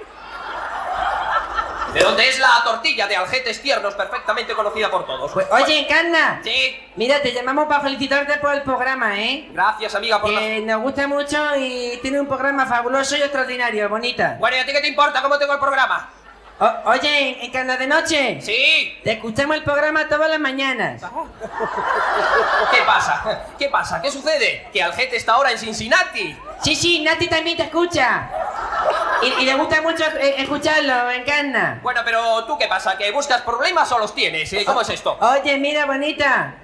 De 1.94 2.02
donde 2.02 2.28
es 2.28 2.40
la 2.40 2.62
tortilla 2.64 3.08
de 3.08 3.16
aljetes 3.16 3.62
tiernos, 3.62 3.96
perfectamente 3.96 4.54
conocida 4.54 4.92
por 4.92 5.06
todos. 5.06 5.32
Pues, 5.32 5.48
oye, 5.52 5.80
encarna. 5.80 6.42
Sí. 6.44 6.80
Mira, 6.96 7.22
te 7.22 7.32
llamamos 7.32 7.68
para 7.68 7.82
felicitarte 7.82 8.38
por 8.38 8.54
el 8.54 8.62
programa, 8.62 9.20
¿eh? 9.20 9.50
Gracias, 9.52 9.96
amiga, 9.96 10.22
por 10.22 10.32
la... 10.32 10.40
Que 10.40 10.62
nos 10.62 10.82
gusta 10.82 11.08
mucho 11.08 11.56
y 11.58 11.98
tiene 12.02 12.20
un 12.20 12.28
programa 12.28 12.66
fabuloso 12.66 13.18
y 13.18 13.22
extraordinario, 13.22 13.90
bonita. 13.90 14.38
Bueno, 14.40 14.58
¿y 14.58 14.60
a 14.60 14.66
ti 14.66 14.72
qué 14.72 14.82
te 14.82 14.88
importa 14.88 15.22
cómo 15.22 15.38
tengo 15.38 15.54
el 15.54 15.60
programa? 15.60 16.10
O- 16.60 16.90
oye, 16.90 17.46
encarna 17.46 17.78
de 17.78 17.88
noche. 17.88 18.40
Sí. 18.42 18.98
Te 19.04 19.14
escuchamos 19.14 19.56
el 19.56 19.64
programa 19.64 20.08
todas 20.10 20.30
las 20.30 20.40
mañanas. 20.40 21.02
¿Qué 22.72 22.82
pasa? 22.86 23.46
¿Qué 23.58 23.70
pasa? 23.70 24.02
¿Qué 24.02 24.12
sucede? 24.12 24.68
Que 24.74 24.84
Algete 24.84 25.16
está 25.16 25.34
ahora 25.34 25.52
en 25.52 25.58
Cincinnati. 25.58 26.36
Sí, 26.62 26.76
sí, 26.76 27.02
Nati 27.02 27.28
también 27.28 27.56
te 27.58 27.64
escucha. 27.64 28.30
Y, 29.22 29.42
y 29.44 29.46
le 29.46 29.54
gusta 29.56 29.82
mucho 29.82 30.04
escucharlo, 30.38 31.12
encarna. 31.12 31.80
Bueno, 31.82 32.02
pero 32.04 32.46
¿tú 32.46 32.58
qué 32.58 32.68
pasa? 32.68 32.98
¿Que 32.98 33.12
buscas 33.12 33.42
problemas 33.42 33.92
o 33.92 34.00
los 34.00 34.14
tienes? 34.14 34.52
¿Eh? 34.54 34.64
¿Cómo 34.66 34.82
es 34.82 34.90
esto? 34.90 35.18
Oye, 35.20 35.58
mira, 35.58 35.86
bonita. 35.86 36.56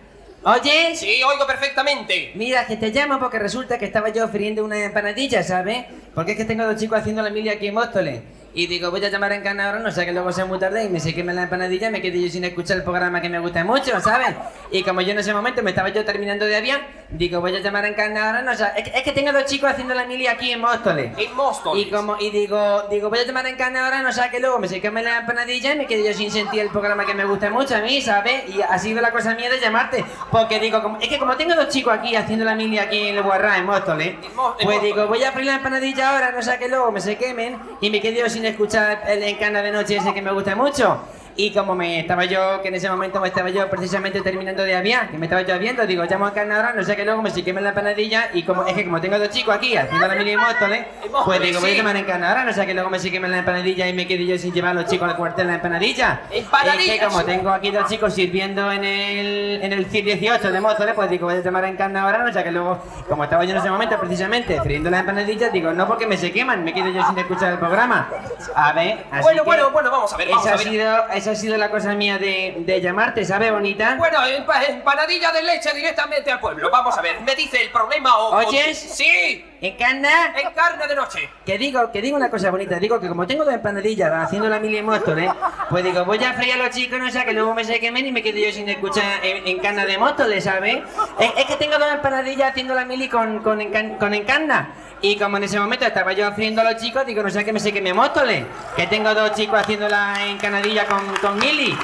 Oye. 0.43 0.95
Sí, 0.95 1.23
oigo 1.23 1.47
perfectamente. 1.47 2.31
Mira, 2.35 2.65
que 2.67 2.75
te 2.77 2.89
llamo 2.91 3.17
porque 3.19 3.39
resulta 3.39 3.77
que 3.79 3.85
estaba 3.85 4.09
yo 4.09 4.27
friendo 4.27 4.63
una 4.63 4.77
empanadilla, 4.77 5.41
¿sabes? 5.41 5.85
Porque 6.13 6.33
es 6.33 6.37
que 6.37 6.45
tengo 6.45 6.65
dos 6.65 6.75
chicos 6.79 6.99
haciendo 6.99 7.21
la 7.21 7.29
milia 7.29 7.53
aquí 7.53 7.67
en 7.67 7.73
Móstoles. 7.73 8.21
Y 8.57 8.67
digo, 8.67 8.89
voy 8.89 9.03
a 9.03 9.09
llamar 9.09 9.33
a 9.33 9.35
Encarna 9.35 9.65
ahora, 9.65 9.79
no 9.79 9.91
sé 9.91 10.05
que 10.05 10.13
luego 10.13 10.31
sea 10.31 10.45
muy 10.45 10.57
tarde 10.57 10.85
y 10.85 10.89
me 10.89 11.01
se 11.01 11.13
queme 11.13 11.33
la 11.33 11.43
empanadilla 11.43 11.89
y 11.89 11.91
me 11.91 12.01
quedé 12.01 12.21
yo 12.21 12.29
sin 12.29 12.45
escuchar 12.45 12.77
el 12.77 12.83
programa 12.83 13.19
que 13.21 13.27
me 13.27 13.37
gusta 13.39 13.65
mucho, 13.65 13.99
¿sabes? 13.99 14.29
Y 14.71 14.81
como 14.83 15.01
yo 15.01 15.11
en 15.11 15.19
ese 15.19 15.33
momento 15.33 15.61
me 15.61 15.71
estaba 15.71 15.89
yo 15.89 16.05
terminando 16.05 16.45
de 16.45 16.55
avión, 16.55 16.79
digo, 17.09 17.41
voy 17.41 17.53
a 17.53 17.59
llamar 17.59 17.83
a 17.83 17.89
Encarna 17.89 18.27
ahora, 18.27 18.41
no 18.43 18.55
sé. 18.55 18.65
Es, 18.77 18.83
que- 18.89 18.97
es 18.97 19.03
que 19.03 19.11
tengo 19.11 19.33
dos 19.33 19.43
chicos 19.45 19.69
haciendo 19.69 19.93
la 19.93 20.05
milia 20.05 20.31
aquí 20.31 20.51
en 20.51 20.61
Móstoles. 20.61 21.11
En 21.17 21.35
Móstoles. 21.35 21.85
Y 21.85 21.89
como, 21.91 22.15
y 22.17 22.29
digo, 22.29 22.83
digo, 22.89 23.09
voy 23.09 23.19
a 23.19 23.23
llamar 23.25 23.45
a 23.45 23.49
Encarna 23.49 23.83
ahora, 23.83 24.01
no 24.01 24.13
sé 24.13 24.21
que 24.31 24.39
luego 24.39 24.57
me 24.57 24.69
se 24.69 24.79
queme 24.79 25.03
la 25.03 25.17
empanadilla 25.19 25.73
y 25.73 25.77
me 25.77 25.85
quedé 25.85 26.05
yo 26.07 26.13
sin 26.13 26.31
sentir 26.31 26.61
el 26.61 26.69
programa 26.69 27.05
que 27.05 27.13
me 27.13 27.25
gusta 27.25 27.49
mucho 27.49 27.75
a 27.75 27.79
mí, 27.81 28.01
¿sabes? 28.01 28.43
Y 28.55 28.61
ha 28.61 28.79
sido 28.79 29.01
la 29.01 29.11
cosa 29.11 29.35
mía 29.35 29.49
de 29.49 29.59
llamarte. 29.59 30.05
Porque 30.31 30.61
digo, 30.61 30.81
como- 30.81 30.97
es 31.01 31.09
que 31.09 31.19
como 31.19 31.35
tengo 31.35 31.55
dos 31.55 31.67
chicos 31.67 31.93
aquí 31.93 32.15
haciendo 32.15 32.45
la 32.45 32.55
milia 32.55 32.83
aquí 32.83 33.09
en 33.09 33.17
el 33.17 33.21
Guarrá, 33.23 33.57
en 33.57 33.65
Móstoles, 33.65 34.15
pues 34.63 34.81
digo, 34.81 35.07
voy 35.07 35.21
a 35.25 35.33
freír 35.33 35.47
la 35.47 35.55
empanadilla 35.55 36.11
ahora, 36.11 36.31
no 36.31 36.41
sé 36.41 36.57
que 36.57 36.69
luego 36.69 36.89
me 36.93 37.01
se 37.01 37.17
quemen 37.17 37.59
y 37.81 37.89
me 37.89 37.99
quedé 37.99 38.19
yo 38.19 38.29
sin 38.29 38.44
escuchar 38.47 39.03
el 39.07 39.23
encana 39.23 39.61
de 39.61 39.71
noche 39.71 39.97
ese 39.97 40.13
que 40.13 40.21
me 40.21 40.31
gusta 40.31 40.55
mucho. 40.55 41.01
Y 41.37 41.51
como 41.51 41.75
me 41.75 41.99
estaba 41.99 42.23
yo, 42.25 42.61
que 42.61 42.69
en 42.69 42.75
ese 42.75 42.89
momento 42.89 43.19
me 43.19 43.27
estaba 43.27 43.49
yo 43.49 43.69
precisamente 43.69 44.21
terminando 44.21 44.63
de 44.63 44.75
aviar, 44.75 45.09
que 45.09 45.17
me 45.17 45.25
estaba 45.25 45.41
yo 45.41 45.59
viendo, 45.59 45.85
digo, 45.85 46.03
llamo 46.05 46.27
a 46.27 46.29
ahora, 46.29 46.73
no 46.73 46.83
sé 46.83 46.95
que 46.95 47.03
luego 47.03 47.21
me 47.21 47.29
se 47.29 47.43
quemen 47.43 47.63
la 47.63 47.69
empanadilla 47.69 48.29
y 48.33 48.43
como 48.43 48.65
es 48.65 48.73
que 48.73 48.85
como 48.85 49.01
tengo 49.01 49.19
dos 49.19 49.29
chicos 49.29 49.53
aquí 49.55 49.75
haciendo 49.75 50.07
la 50.07 50.15
milia 50.15 50.33
en 50.33 50.39
Móstoles, 50.39 50.85
En 51.03 51.11
pues 51.11 51.41
digo, 51.41 51.59
voy 51.59 51.77
a 51.77 51.85
a 51.87 51.99
Encarna 51.99 52.29
ahora, 52.29 52.43
no 52.45 52.53
sé 52.53 52.65
que 52.65 52.73
luego 52.73 52.89
me 52.89 52.99
se 52.99 53.11
quemen 53.11 53.31
la 53.31 53.39
empanadilla 53.39 53.87
y 53.87 53.93
me 53.93 54.07
quedé 54.07 54.25
yo 54.25 54.37
sin 54.37 54.53
llevar 54.53 54.71
a 54.71 54.73
los 54.75 54.85
chicos 54.85 55.09
al 55.09 55.17
cuartel 55.17 55.47
la 55.47 55.55
empanadilla. 55.55 56.21
Empanadillas. 56.31 56.95
Es 56.95 56.99
que 56.99 57.05
como 57.05 57.23
tengo 57.25 57.49
aquí 57.49 57.71
dos 57.71 57.89
chicos 57.89 58.13
sirviendo 58.13 58.71
en 58.71 58.83
el, 58.83 59.59
en 59.61 59.73
el 59.73 59.85
CIR 59.87 60.05
18 60.05 60.51
de 60.51 60.61
Móstoles, 60.61 60.93
pues 60.95 61.09
digo, 61.09 61.27
voy 61.27 61.35
a 61.35 61.65
a 61.65 61.67
Encarna 61.69 62.03
ahora, 62.03 62.19
no 62.19 62.31
sé 62.31 62.43
que 62.43 62.51
luego, 62.51 62.77
como 63.09 63.23
estaba 63.23 63.43
yo 63.43 63.51
en 63.51 63.57
ese 63.57 63.69
momento 63.69 63.99
precisamente 63.99 64.61
friendo 64.61 64.89
las 64.89 65.01
empanadillas, 65.01 65.51
digo, 65.51 65.73
no 65.73 65.87
porque 65.87 66.07
me 66.07 66.15
se 66.17 66.31
queman, 66.31 66.63
me 66.63 66.73
quedo 66.73 66.89
yo 66.89 67.05
sin 67.05 67.17
escuchar 67.17 67.53
el 67.53 67.59
programa. 67.59 68.09
A 68.55 68.73
ver, 68.73 69.05
así 69.11 69.23
Bueno, 69.23 69.43
que 69.43 69.45
bueno, 69.45 69.69
bueno, 69.71 69.91
vamos 69.91 70.13
a 70.13 70.17
ver, 70.17 70.29
vamos 70.29 70.43
esa, 70.45 70.51
a 70.51 70.53
ha 70.53 70.57
ver. 70.57 70.67
sido, 70.67 70.95
esa 71.25 71.31
ha 71.31 71.35
sido 71.35 71.57
la 71.57 71.71
cosa 71.71 71.95
mía 71.95 72.19
de, 72.19 72.53
de 72.59 72.81
llamarte, 72.81 73.25
¿sabes, 73.25 73.51
bonita? 73.51 73.95
Bueno, 73.97 74.19
empa- 74.27 74.63
empanadilla 74.69 75.31
de 75.31 75.41
leche 75.41 75.73
directamente 75.73 76.31
al 76.31 76.39
pueblo. 76.39 76.69
Vamos 76.69 76.95
a 76.95 77.01
ver, 77.01 77.19
me 77.21 77.35
dice 77.35 77.63
el 77.63 77.71
problema 77.71 78.15
o... 78.19 78.35
¿Oyes? 78.45 78.77
Sí. 78.77 79.43
¿Encarna? 79.65 80.27
Encarna 80.39 80.85
de 80.85 80.95
noche. 80.95 81.27
Que 81.43 81.57
digo, 81.57 81.91
que 81.91 81.99
digo 82.01 82.15
una 82.17 82.29
cosa 82.29 82.51
bonita, 82.51 82.77
digo 82.77 82.99
que 82.99 83.07
como 83.07 83.25
tengo 83.25 83.43
dos 83.43 83.53
empanadillas 83.53 84.11
haciendo 84.13 84.47
la 84.47 84.59
mili 84.59 84.77
en 84.77 84.85
Móstoles, 84.85 85.31
pues 85.71 85.83
digo, 85.83 86.05
voy 86.05 86.23
a 86.23 86.33
freír 86.33 86.53
a 86.53 86.57
los 86.57 86.69
chicos, 86.69 86.99
no 86.99 87.09
sé, 87.09 87.25
que 87.25 87.33
luego 87.33 87.55
me 87.55 87.63
se 87.63 87.79
quemen 87.79 88.05
y 88.05 88.11
me 88.11 88.21
quedo 88.21 88.37
yo 88.37 88.51
sin 88.51 88.69
escuchar 88.69 89.23
en, 89.23 89.47
en 89.47 89.57
cana 89.59 89.85
de 89.85 89.97
Móstoles, 89.97 90.43
¿sabes? 90.43 90.77
Es, 91.19 91.31
es 91.37 91.45
que 91.45 91.55
tengo 91.55 91.79
dos 91.79 91.91
empanadillas 91.91 92.51
haciendo 92.51 92.75
la 92.75 92.85
mili 92.85 93.09
con, 93.09 93.39
con, 93.39 93.59
encan- 93.59 93.97
con 93.97 94.13
encarna. 94.13 94.69
Y 95.01 95.17
como 95.17 95.37
en 95.37 95.43
ese 95.45 95.59
momento 95.59 95.85
estaba 95.85 96.13
yo 96.13 96.31
friendo 96.33 96.61
a 96.61 96.65
los 96.71 96.77
chicos, 96.81 97.03
digo, 97.05 97.23
no 97.23 97.29
sé 97.31 97.43
que 97.43 97.51
me 97.51 97.59
se 97.59 97.73
queme 97.73 97.91
Móstoles, 97.93 98.45
que 98.75 98.85
tengo 98.87 99.13
dos 99.15 99.31
chicos 99.33 99.59
haciendo 99.59 99.89
la 99.89 100.25
encanadilla 100.27 100.85
con, 100.85 101.03
con 101.17 101.39
mili. 101.39 101.75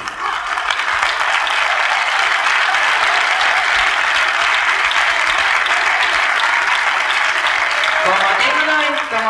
Como 8.04 8.28
tengo 8.42 8.62
dos, 8.66 8.82
en- 8.88 9.08
como 9.16 9.21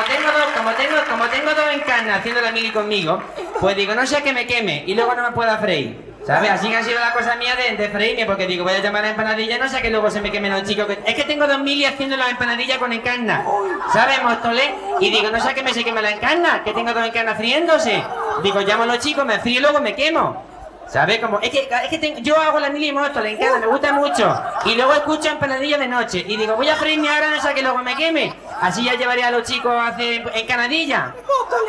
como 0.56 0.70
tengo, 0.72 0.96
como 1.10 1.26
tengo 1.26 1.50
dos 1.54 1.72
encarnas 1.72 2.18
haciendo 2.18 2.40
la 2.40 2.52
mili 2.52 2.70
conmigo, 2.70 3.22
pues 3.60 3.76
digo, 3.76 3.94
no 3.94 4.06
sea 4.06 4.22
que 4.22 4.32
me 4.32 4.46
queme 4.46 4.84
y 4.86 4.94
luego 4.94 5.14
no 5.14 5.22
me 5.22 5.32
pueda 5.32 5.58
freír. 5.58 6.12
¿Sabes? 6.26 6.50
Así 6.50 6.68
que 6.68 6.76
ha 6.76 6.84
sido 6.84 7.00
la 7.00 7.12
cosa 7.12 7.34
mía 7.34 7.56
de, 7.56 7.88
freírme, 7.88 8.26
porque 8.26 8.46
digo, 8.46 8.62
voy 8.62 8.74
a 8.74 8.78
llamar 8.78 9.04
a 9.04 9.10
empanadilla, 9.10 9.58
no 9.58 9.68
sea 9.68 9.82
que 9.82 9.90
luego 9.90 10.08
se 10.08 10.20
me 10.20 10.30
quemen 10.30 10.52
los 10.52 10.62
chicos. 10.62 10.86
Es 11.04 11.16
que 11.16 11.24
tengo 11.24 11.48
dos 11.48 11.58
mili 11.58 11.84
haciendo 11.84 12.16
la 12.16 12.30
empanadilla 12.30 12.78
con 12.78 12.92
encarna. 12.92 13.44
¿Sabes, 13.92 14.22
Móstoles? 14.22 14.70
Y 15.00 15.10
digo, 15.10 15.30
no 15.30 15.40
sea 15.40 15.52
que 15.52 15.64
me 15.64 15.74
se 15.74 15.82
queme 15.82 16.00
la 16.00 16.12
encarna, 16.12 16.62
que 16.62 16.72
tengo 16.72 16.94
dos 16.94 17.04
encarnas 17.04 17.36
friéndose. 17.36 18.04
Digo, 18.44 18.60
llamo 18.60 18.84
a 18.84 18.86
los 18.86 19.00
chicos, 19.00 19.24
me 19.26 19.40
frío 19.40 19.58
y 19.58 19.62
luego 19.62 19.80
me 19.80 19.96
quemo. 19.96 20.44
¿Sabes 20.86 21.18
cómo? 21.20 21.40
Es 21.40 21.50
que, 21.50 21.68
es 21.90 21.98
que 21.98 22.22
yo 22.22 22.36
hago 22.36 22.60
la 22.60 22.68
mili 22.68 22.90
en 22.90 22.96
Móstoles, 22.96 23.32
en 23.32 23.38
casa, 23.38 23.58
me 23.58 23.66
gusta 23.66 23.92
mucho. 23.92 24.42
Y 24.66 24.74
luego 24.74 24.92
escucho 24.92 25.28
empanadilla 25.28 25.78
de 25.78 25.88
noche. 25.88 26.24
Y 26.28 26.36
digo, 26.36 26.54
voy 26.54 26.68
a 26.68 26.76
freírme 26.76 27.08
ahora, 27.08 27.30
no 27.30 27.40
sea 27.40 27.54
que 27.54 27.62
luego 27.62 27.78
me 27.78 27.96
queme. 27.96 28.32
Así 28.62 28.84
ya 28.84 28.94
llevaré 28.94 29.24
a 29.24 29.30
los 29.30 29.42
chicos 29.42 29.72
a 29.72 29.88
hacer 29.88 30.30
encanadilla. 30.34 31.12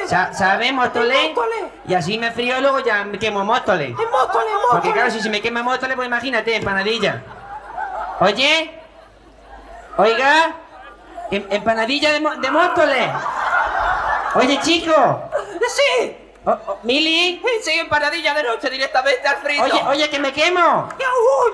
Sa- 0.08 0.32
¿Sabes, 0.34 0.72
Móstoles? 0.74 1.18
Y 1.88 1.94
así 1.96 2.18
me 2.20 2.32
frío 2.32 2.58
y 2.58 2.62
luego 2.62 2.80
ya 2.80 3.04
me 3.04 3.18
quemo 3.20 3.44
Móstoles. 3.44 3.94
Porque 4.72 4.91
claro, 4.94 5.10
si 5.12 5.20
se 5.20 5.30
me 5.30 5.41
quema 5.41 5.64
Móstoles, 5.64 5.96
pues 5.96 6.08
imagínate, 6.08 6.56
empanadilla. 6.56 7.22
Oye, 8.20 8.80
oiga, 9.98 10.56
em- 11.32 11.48
empanadilla 11.50 12.12
de, 12.14 12.20
de 12.20 12.52
Móstoles. 12.52 13.10
Oye, 14.36 14.60
chico. 14.62 15.24
Sí. 15.68 16.18
Oh, 16.46 16.52
oh, 16.68 16.78
Mili. 16.84 17.41
Sí, 17.64 17.72
empanadilla 17.72 18.34
de 18.34 18.44
noche 18.44 18.70
directamente 18.70 19.26
al 19.26 19.38
frito. 19.38 19.64
Oye, 19.64 19.82
oye, 19.88 20.10
que 20.10 20.20
me 20.20 20.34
quemo. 20.34 20.89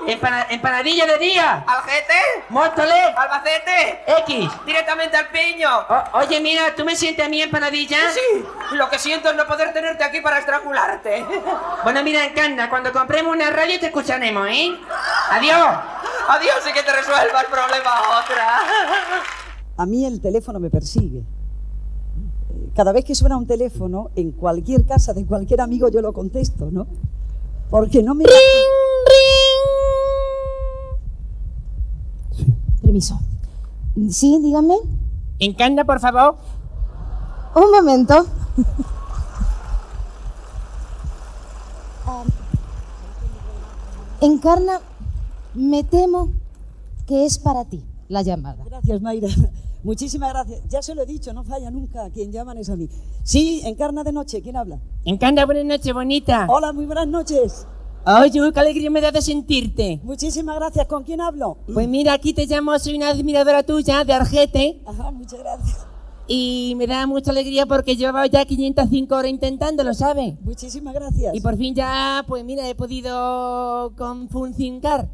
Empana- 0.06 0.46
empanadilla 0.50 1.06
de 1.06 1.18
día. 1.18 1.64
Aljete. 1.66 2.14
Móstoles. 2.48 3.14
Albacete. 3.16 4.02
X. 4.26 4.50
Directamente 4.66 5.16
al 5.16 5.28
piño. 5.28 5.70
O- 5.88 6.18
oye, 6.18 6.40
mira, 6.40 6.74
¿tú 6.74 6.84
me 6.84 6.96
sientes 6.96 7.24
a 7.24 7.28
mí 7.28 7.40
empanadilla? 7.40 7.98
Sí. 8.12 8.44
Lo 8.72 8.90
que 8.90 8.98
siento 8.98 9.30
es 9.30 9.36
no 9.36 9.46
poder 9.46 9.72
tenerte 9.72 10.02
aquí 10.02 10.20
para 10.20 10.38
estrangularte. 10.38 11.24
Bueno, 11.82 12.02
mira, 12.02 12.24
Encarna, 12.24 12.68
cuando 12.68 12.92
compremos 12.92 13.34
una 13.34 13.48
radio 13.50 13.80
te 13.80 13.86
escucharemos, 13.86 14.46
¿eh? 14.50 14.76
Adiós. 15.30 15.66
Adiós 16.28 16.56
y 16.68 16.72
que 16.74 16.82
te 16.82 16.92
resuelva 16.92 17.40
el 17.40 17.46
problema 17.46 18.00
otra. 18.20 18.60
A 19.78 19.86
mí 19.86 20.04
el 20.04 20.20
teléfono 20.20 20.60
me 20.60 20.68
persigue 20.68 21.22
cada 22.74 22.92
vez 22.92 23.04
que 23.04 23.14
suena 23.14 23.36
un 23.36 23.46
teléfono, 23.46 24.10
en 24.16 24.32
cualquier 24.32 24.86
casa 24.86 25.12
de 25.12 25.26
cualquier 25.26 25.60
amigo 25.60 25.88
yo 25.88 26.00
lo 26.00 26.12
contesto, 26.12 26.70
¿no? 26.70 26.86
Porque 27.68 28.02
no 28.02 28.14
me... 28.14 28.24
¡Ring. 28.24 28.34
Permiso. 32.82 33.20
Sí, 34.10 34.38
dígame. 34.42 34.76
Encanda, 35.38 35.84
por 35.84 36.00
favor. 36.00 36.36
Un 37.54 37.70
momento. 37.70 38.26
Ah, 42.06 42.22
encarna, 44.20 44.80
me 45.54 45.84
temo 45.84 46.30
que 47.06 47.24
es 47.26 47.38
para 47.38 47.64
ti 47.64 47.84
la 48.08 48.22
llamada. 48.22 48.64
Gracias, 48.64 49.00
Mayra. 49.00 49.28
Muchísimas 49.82 50.30
gracias. 50.30 50.60
Ya 50.68 50.82
se 50.82 50.94
lo 50.94 51.02
he 51.02 51.06
dicho, 51.06 51.32
no 51.32 51.44
falla 51.44 51.70
nunca. 51.70 52.10
Quien 52.10 52.32
llaman 52.32 52.58
es 52.58 52.68
a 52.68 52.76
mí. 52.76 52.88
Sí, 53.22 53.62
encarna 53.64 54.04
de 54.04 54.12
noche. 54.12 54.42
¿Quién 54.42 54.56
habla? 54.56 54.80
Encarna, 55.04 55.46
buenas 55.46 55.64
noches, 55.64 55.92
bonita. 55.94 56.46
Hola, 56.48 56.72
muy 56.72 56.86
buenas 56.86 57.08
noches. 57.08 57.66
Oye, 58.06 58.52
qué 58.52 58.60
alegría 58.60 58.90
me 58.90 59.00
da 59.00 59.10
de 59.10 59.20
sentirte. 59.20 60.00
Muchísimas 60.02 60.56
gracias. 60.56 60.86
¿Con 60.86 61.04
quién 61.04 61.20
hablo? 61.20 61.58
Pues 61.72 61.86
mira, 61.88 62.14
aquí 62.14 62.32
te 62.32 62.46
llamo, 62.46 62.78
soy 62.78 62.96
una 62.96 63.08
admiradora 63.08 63.62
tuya 63.62 64.04
de 64.04 64.12
Argete. 64.12 64.82
Ajá, 64.86 65.10
muchas 65.10 65.38
gracias. 65.38 65.86
Y 66.26 66.74
me 66.76 66.86
da 66.86 67.06
mucha 67.06 67.30
alegría 67.30 67.66
porque 67.66 67.96
llevaba 67.96 68.26
ya 68.26 68.44
505 68.44 69.14
horas 69.14 69.30
intentándolo, 69.30 69.92
¿sabes? 69.94 70.40
Muchísimas 70.42 70.94
gracias. 70.94 71.34
Y 71.34 71.40
por 71.40 71.56
fin 71.56 71.74
ya, 71.74 72.24
pues 72.26 72.44
mira, 72.44 72.68
he 72.68 72.74
podido 72.74 73.92
confuncionar. 73.96 75.08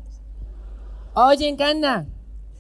Oye, 1.15 1.49
Encarna. 1.49 2.07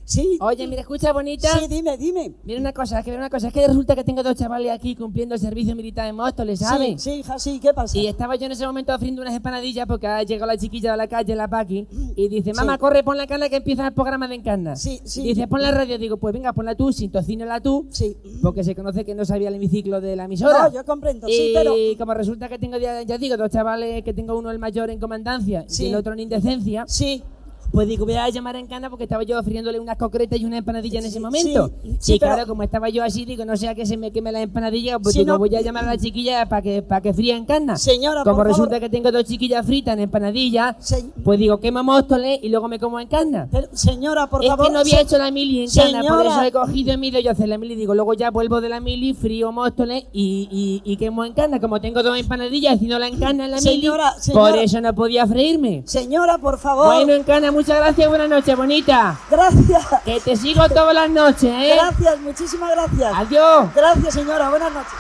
Sí. 0.07 0.39
Oye, 0.41 0.69
mira, 0.69 0.83
escucha, 0.83 1.13
bonita. 1.13 1.49
Sí, 1.59 1.67
dime, 1.69 1.99
dime. 1.99 2.33
Mira 2.45 2.61
una 2.61 2.73
cosa, 2.73 3.01
es 3.01 3.05
que 3.05 3.11
mira 3.11 3.23
una 3.23 3.29
cosa, 3.29 3.49
es 3.49 3.53
que 3.53 3.67
resulta 3.67 3.97
que 3.97 4.05
tengo 4.05 4.23
dos 4.23 4.37
chavales 4.37 4.71
aquí 4.71 4.95
cumpliendo 4.95 5.35
el 5.35 5.41
servicio 5.41 5.75
militar 5.75 6.09
en 6.09 6.15
Móstoles, 6.15 6.61
¿sabes? 6.61 7.03
Sí, 7.03 7.11
sí, 7.11 7.19
hija, 7.19 7.39
sí, 7.41 7.59
¿qué 7.61 7.75
pasa? 7.75 7.99
Y 7.99 8.07
estaba 8.07 8.37
yo 8.37 8.47
en 8.47 8.53
ese 8.53 8.65
momento 8.65 8.95
ofreciendo 8.95 9.23
unas 9.23 9.35
empanadillas 9.35 9.85
porque 9.89 10.07
ha 10.07 10.23
llegado 10.23 10.47
la 10.47 10.57
chiquilla 10.57 10.93
de 10.93 10.97
la 10.97 11.09
calle, 11.09 11.35
la 11.35 11.49
Paqui, 11.49 11.89
y 12.15 12.29
dice, 12.29 12.55
mamá, 12.55 12.79
corre, 12.79 13.03
pon 13.03 13.19
la 13.19 13.27
cana 13.27 13.49
que 13.49 13.57
empieza 13.57 13.85
el 13.89 13.95
programa 13.95 14.29
de 14.29 14.37
Encarna. 14.37 14.77
Sí, 14.77 15.01
sí. 15.03 15.23
Dice, 15.25 15.49
pon 15.49 15.61
la 15.61 15.73
radio, 15.73 15.99
digo, 15.99 16.19
pues 16.19 16.33
venga, 16.33 16.53
ponla 16.53 16.77
tú, 16.77 16.93
sintocínala 16.93 17.61
tú, 17.61 17.89
sí. 17.91 18.17
porque 18.43 18.63
se 18.63 18.77
conoce 18.77 19.05
que 19.05 19.17
no 19.17 19.25
sabía 19.25 19.49
el 19.49 19.57
hemiciclo 19.57 20.01
de 20.01 20.15
la 20.15 20.27
emisora. 20.27 20.69
No, 20.69 20.73
yo 20.73 20.85
comprendo, 20.85 21.29
y 21.29 21.33
sí, 21.33 21.51
pero... 21.53 21.75
como 21.99 22.15
resulta 22.15 22.49
que 22.49 22.61
tengo, 22.61 22.79
ya, 22.79 23.03
ya 23.03 23.19
digo, 23.19 23.37
dos 23.37 23.51
chavales, 23.51 24.05
que 24.05 24.15
tengo 24.15 24.39
uno 24.39 24.53
el 24.53 24.61
mayor 24.61 24.89
en 24.91 25.01
comandancia 25.01 25.65
Sí. 25.67 25.87
y 25.87 25.89
el 25.89 25.97
otro 25.97 26.13
en 26.13 26.21
indecencia. 26.21 26.85
Sí. 26.87 27.25
Pues 27.73 27.89
digo, 27.89 28.05
voy 28.07 28.15
a 28.15 28.29
llamar 28.31 28.57
a 28.57 28.59
Encana 28.59 28.89
porque 28.91 29.05
estaba 29.05 29.23
yo 29.23 29.39
ofreciéndole 29.39 29.79
unas 29.81 29.97
concretas 29.97 30.39
y 30.41 30.45
una 30.45 30.59
empanadilla 30.59 31.01
en 31.01 31.07
ese 31.07 31.21
momento. 31.21 31.71
sí, 31.83 31.97
sí, 32.01 32.15
y 32.15 32.19
pero- 32.19 32.33
claro, 32.35 32.49
como 32.49 32.63
estaba 32.63 32.89
yo 32.89 33.03
así, 33.05 33.25
digo, 33.25 33.45
no 33.45 33.57
sea 33.57 33.75
que 33.75 33.85
se 33.87 33.97
me 33.97 34.11
queme 34.13 34.33
la 34.33 34.41
empanadilla, 34.43 34.99
pues 34.99 35.13
Sí, 35.15 35.21
digo, 35.21 35.33
no. 35.33 35.39
voy 35.39 35.55
a 35.55 35.61
llamar 35.61 35.85
a 35.85 35.89
la 35.89 35.99
chiquilla 35.99 36.47
para 36.49 36.63
que, 36.63 36.83
para 36.83 37.01
que 37.01 37.13
fría 37.13 37.37
Encana. 37.37 37.77
Señora, 37.77 38.23
Como 38.25 38.37
por 38.37 38.47
resulta 38.47 38.71
favor. 38.77 38.81
que 38.81 38.89
tengo 38.89 39.13
dos 39.13 39.25
chiquillas 39.25 39.67
fritas 39.67 39.95
en 39.95 40.01
empanadilla, 40.01 40.77
pues 41.25 41.39
digo, 41.39 41.61
quema 41.61 41.83
Móstoles 41.83 42.39
y 42.43 42.49
luego 42.49 42.69
me 42.69 42.79
como 42.79 42.99
Encana. 43.01 43.49
Pero, 43.51 43.69
señora, 43.73 44.27
por 44.29 44.43
es 44.43 44.49
favor. 44.51 44.67
que 44.67 44.73
no 44.73 44.79
había 44.81 44.97
se- 44.97 45.03
hecho 45.03 45.19
la 45.19 45.31
mili 45.31 45.65
en 45.65 45.71
Cana, 45.71 46.01
por 46.03 46.19
Señora. 46.23 46.31
eso 46.31 46.43
he 46.43 46.53
cogido 46.53 46.95
y 46.95 47.23
yo 47.23 47.31
a 47.31 47.33
hacer 47.33 47.49
la 47.49 47.59
mili. 47.59 47.75
Digo, 47.75 47.95
luego 47.95 48.15
ya 48.15 48.31
vuelvo 48.31 48.61
de 48.61 48.69
la 48.69 48.81
mili, 48.81 49.13
frío 49.15 49.53
Móstoles 49.53 50.05
y, 50.13 50.49
y, 50.51 50.91
y 50.91 50.97
quemo 50.97 51.25
en 51.25 51.33
Cana. 51.35 51.61
Como 51.61 51.81
tengo 51.81 52.03
dos 52.03 52.19
empanadillas 52.19 52.75
haciéndola 52.75 53.09
en 53.09 53.19
Cana 53.19 53.45
en 53.45 53.51
la 53.51 53.59
mili, 53.59 53.71
Señora, 53.81 54.13
señora. 54.21 54.51
por 54.51 54.59
eso 54.59 54.81
no 54.81 54.95
podía 54.95 55.27
freírme. 55.27 55.83
Señora, 55.87 56.39
por 56.39 56.59
favor. 56.59 56.87
Bueno, 56.87 57.13
en 57.13 57.23
Cana, 57.25 57.51
muchas 57.57 57.79
gracias, 57.79 58.07
buenas 58.09 58.29
noches, 58.29 58.55
bonita. 58.55 59.19
Gracias. 59.31 59.87
Que 60.05 60.21
te 60.21 60.37
sigo 60.37 60.69
todas 60.69 60.95
las 60.95 61.09
noches, 61.09 61.45
¿eh? 61.45 61.75
Gracias, 61.75 62.21
muchísimas 62.21 62.71
gracias. 62.71 63.13
Adiós. 63.17 63.75
Gracias, 63.75 64.15
señora. 64.15 64.51
Buenas 64.51 64.73
noches. 64.73 64.93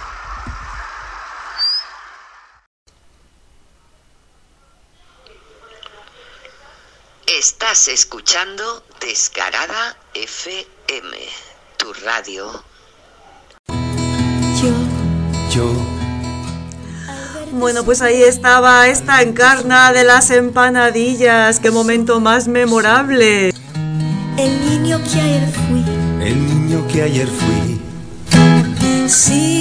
Estás 7.26 7.88
escuchando 7.88 8.82
Descarada 9.00 9.94
FM, 10.14 11.18
tu 11.76 11.92
radio. 11.92 12.64
Yo. 15.50 15.95
Bueno, 17.52 17.84
pues 17.84 18.02
ahí 18.02 18.22
estaba 18.22 18.88
esta 18.88 19.22
encarna 19.22 19.92
de 19.92 20.04
las 20.04 20.30
empanadillas. 20.30 21.60
Qué 21.60 21.70
momento 21.70 22.20
más 22.20 22.48
memorable. 22.48 23.52
El 24.36 24.70
niño 24.70 25.00
que 25.04 25.20
ayer 25.20 25.48
fui. 25.48 25.84
El 26.22 26.46
niño 26.46 26.86
que 26.88 27.02
ayer 27.02 27.28
fui. 27.28 27.80
Sí, 29.08 29.55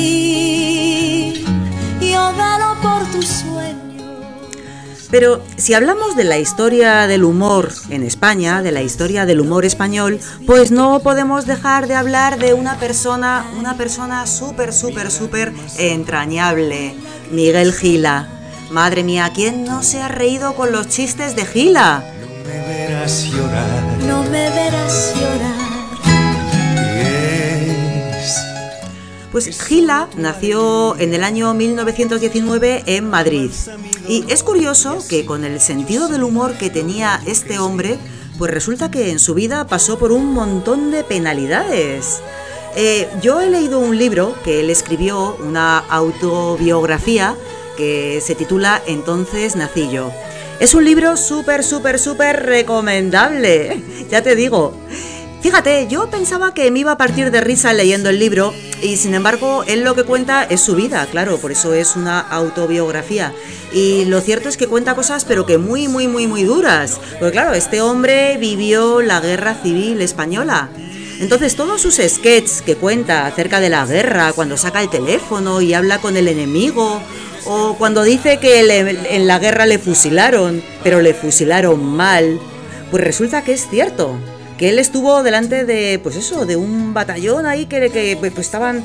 Pero 5.17 5.41
si 5.55 5.73
hablamos 5.73 6.17
de 6.17 6.25
la 6.25 6.39
historia 6.39 7.07
del 7.07 7.23
humor 7.23 7.71
en 7.89 8.03
España, 8.03 8.61
de 8.61 8.73
la 8.73 8.81
historia 8.81 9.25
del 9.25 9.39
humor 9.39 9.63
español, 9.63 10.19
pues 10.45 10.71
no 10.71 10.99
podemos 10.99 11.45
dejar 11.45 11.87
de 11.87 11.95
hablar 11.95 12.37
de 12.37 12.53
una 12.53 12.77
persona, 12.79 13.45
una 13.57 13.77
persona 13.77 14.27
súper, 14.27 14.73
súper, 14.73 15.09
súper 15.09 15.53
entrañable, 15.77 16.95
Miguel 17.31 17.71
Gila. 17.71 18.27
Madre 18.71 19.05
mía, 19.05 19.31
¿quién 19.33 19.63
no 19.63 19.83
se 19.83 20.01
ha 20.01 20.09
reído 20.09 20.53
con 20.53 20.73
los 20.73 20.89
chistes 20.89 21.33
de 21.37 21.45
Gila? 21.45 22.03
Me 22.45 22.67
verás 22.67 23.23
llorar. 23.23 23.83
No 24.05 24.21
me 24.23 24.49
verás 24.49 25.13
llorar. 25.15 25.64
Pues 29.35 29.61
Gila 29.67 30.07
nació 30.15 30.97
en 30.97 31.13
el 31.13 31.21
año 31.21 31.53
1919 31.53 32.83
en 32.85 33.09
Madrid. 33.09 33.51
Y 34.07 34.23
es 34.29 34.43
curioso 34.43 34.99
que 35.09 35.25
con 35.25 35.43
el 35.43 35.59
sentido 35.59 36.07
del 36.07 36.23
humor 36.23 36.57
que 36.57 36.69
tenía 36.69 37.19
este 37.27 37.59
hombre, 37.59 37.97
pues 38.37 38.49
resulta 38.49 38.89
que 38.89 39.11
en 39.11 39.19
su 39.19 39.33
vida 39.33 39.67
pasó 39.67 39.99
por 39.99 40.13
un 40.13 40.31
montón 40.31 40.89
de 40.89 41.03
penalidades. 41.03 42.21
Eh, 42.77 43.09
yo 43.21 43.41
he 43.41 43.49
leído 43.49 43.79
un 43.81 43.97
libro 43.97 44.33
que 44.45 44.61
él 44.61 44.69
escribió, 44.69 45.35
una 45.45 45.79
autobiografía, 45.79 47.35
que 47.75 48.21
se 48.25 48.35
titula 48.35 48.81
Entonces 48.87 49.57
nací 49.57 49.91
yo. 49.91 50.13
Es 50.61 50.73
un 50.73 50.85
libro 50.85 51.17
súper, 51.17 51.65
súper, 51.65 51.99
súper 51.99 52.45
recomendable. 52.45 53.83
Ya 54.09 54.21
te 54.21 54.37
digo. 54.37 54.77
Fíjate, 55.45 55.85
yo 55.87 56.09
pensaba 56.09 56.55
que 56.55 56.71
me 56.71 56.79
iba 56.79 56.93
a 56.93 56.97
partir 56.97 57.29
de 57.29 57.39
risa 57.39 57.71
leyendo 57.71 58.09
el 58.09 58.17
libro 58.17 58.51
y 58.81 58.97
sin 58.97 59.13
embargo 59.13 59.63
él 59.67 59.83
lo 59.83 59.93
que 59.93 60.03
cuenta 60.03 60.43
es 60.43 60.59
su 60.59 60.73
vida, 60.73 61.07
claro, 61.11 61.37
por 61.37 61.51
eso 61.51 61.75
es 61.75 61.95
una 61.95 62.19
autobiografía. 62.19 63.31
Y 63.71 64.05
lo 64.05 64.21
cierto 64.21 64.49
es 64.49 64.57
que 64.57 64.65
cuenta 64.65 64.95
cosas 64.95 65.23
pero 65.23 65.45
que 65.45 65.59
muy, 65.59 65.87
muy, 65.87 66.07
muy, 66.07 66.25
muy 66.25 66.41
duras. 66.45 66.99
Porque 67.19 67.33
claro, 67.33 67.53
este 67.53 67.79
hombre 67.79 68.37
vivió 68.39 69.03
la 69.03 69.19
guerra 69.19 69.53
civil 69.53 70.01
española. 70.01 70.71
Entonces 71.19 71.55
todos 71.55 71.79
sus 71.79 71.97
sketches 71.97 72.63
que 72.63 72.75
cuenta 72.75 73.27
acerca 73.27 73.59
de 73.59 73.69
la 73.69 73.85
guerra, 73.85 74.33
cuando 74.33 74.57
saca 74.57 74.81
el 74.81 74.89
teléfono 74.89 75.61
y 75.61 75.75
habla 75.75 75.99
con 75.99 76.17
el 76.17 76.27
enemigo, 76.27 77.03
o 77.45 77.75
cuando 77.77 78.01
dice 78.01 78.39
que 78.39 78.61
en 78.61 79.27
la 79.27 79.37
guerra 79.37 79.67
le 79.67 79.77
fusilaron, 79.77 80.63
pero 80.83 81.01
le 81.01 81.13
fusilaron 81.13 81.85
mal, 81.85 82.39
pues 82.89 83.03
resulta 83.03 83.43
que 83.43 83.53
es 83.53 83.69
cierto, 83.69 84.17
que 84.57 84.69
él 84.69 84.79
estuvo 84.79 85.23
delante 85.23 85.65
de, 85.65 85.99
pues 86.01 86.15
eso, 86.15 86.45
de 86.45 86.55
un 86.55 86.93
batallón 86.93 87.45
ahí 87.45 87.65
que, 87.65 87.89
que, 87.89 88.17
pues 88.17 88.37
estaban, 88.37 88.83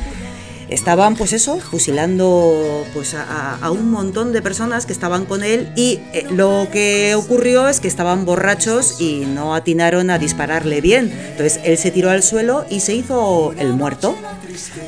estaban 0.68 1.16
pues 1.16 1.32
eso, 1.32 1.58
fusilando 1.58 2.84
pues 2.92 3.14
a 3.14 3.70
un 3.70 3.90
montón 3.90 4.32
de 4.32 4.42
personas 4.42 4.86
que 4.86 4.92
estaban 4.92 5.26
con 5.26 5.42
él 5.42 5.72
y 5.76 6.00
eh, 6.12 6.26
lo 6.30 6.68
que 6.72 7.14
ocurrió 7.14 7.68
es 7.68 7.80
que 7.80 7.88
estaban 7.88 8.24
borrachos 8.24 9.00
y 9.00 9.26
no 9.26 9.54
atinaron 9.54 10.10
a 10.10 10.18
dispararle 10.18 10.80
bien. 10.80 11.12
Entonces 11.30 11.60
él 11.64 11.78
se 11.78 11.90
tiró 11.90 12.10
al 12.10 12.22
suelo 12.22 12.64
y 12.68 12.80
se 12.80 12.94
hizo 12.94 13.52
el 13.58 13.72
muerto. 13.72 14.16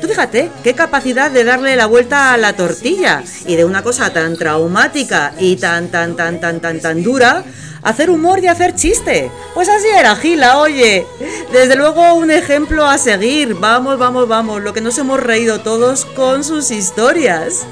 Tú 0.01 0.07
fíjate, 0.07 0.49
qué 0.63 0.73
capacidad 0.73 1.31
de 1.31 1.43
darle 1.43 1.75
la 1.75 1.85
vuelta 1.85 2.33
a 2.33 2.37
la 2.37 2.53
tortilla 2.53 3.23
y 3.47 3.55
de 3.55 3.65
una 3.65 3.81
cosa 3.81 4.11
tan 4.11 4.37
traumática 4.37 5.33
y 5.39 5.55
tan, 5.55 5.87
tan, 5.87 6.15
tan, 6.15 6.39
tan, 6.39 6.59
tan, 6.59 6.79
tan 6.79 7.03
dura, 7.03 7.43
hacer 7.83 8.09
humor 8.09 8.43
y 8.43 8.47
hacer 8.47 8.75
chiste. 8.75 9.31
Pues 9.53 9.69
así 9.69 9.87
era 9.87 10.15
Gila, 10.15 10.59
oye. 10.59 11.05
Desde 11.51 11.75
luego 11.75 12.13
un 12.15 12.31
ejemplo 12.31 12.85
a 12.85 12.97
seguir. 12.97 13.55
Vamos, 13.55 13.97
vamos, 13.97 14.27
vamos. 14.27 14.61
Lo 14.61 14.73
que 14.73 14.81
nos 14.81 14.97
hemos 14.97 15.19
reído 15.19 15.59
todos 15.61 16.05
con 16.05 16.43
sus 16.43 16.71
historias. 16.71 17.65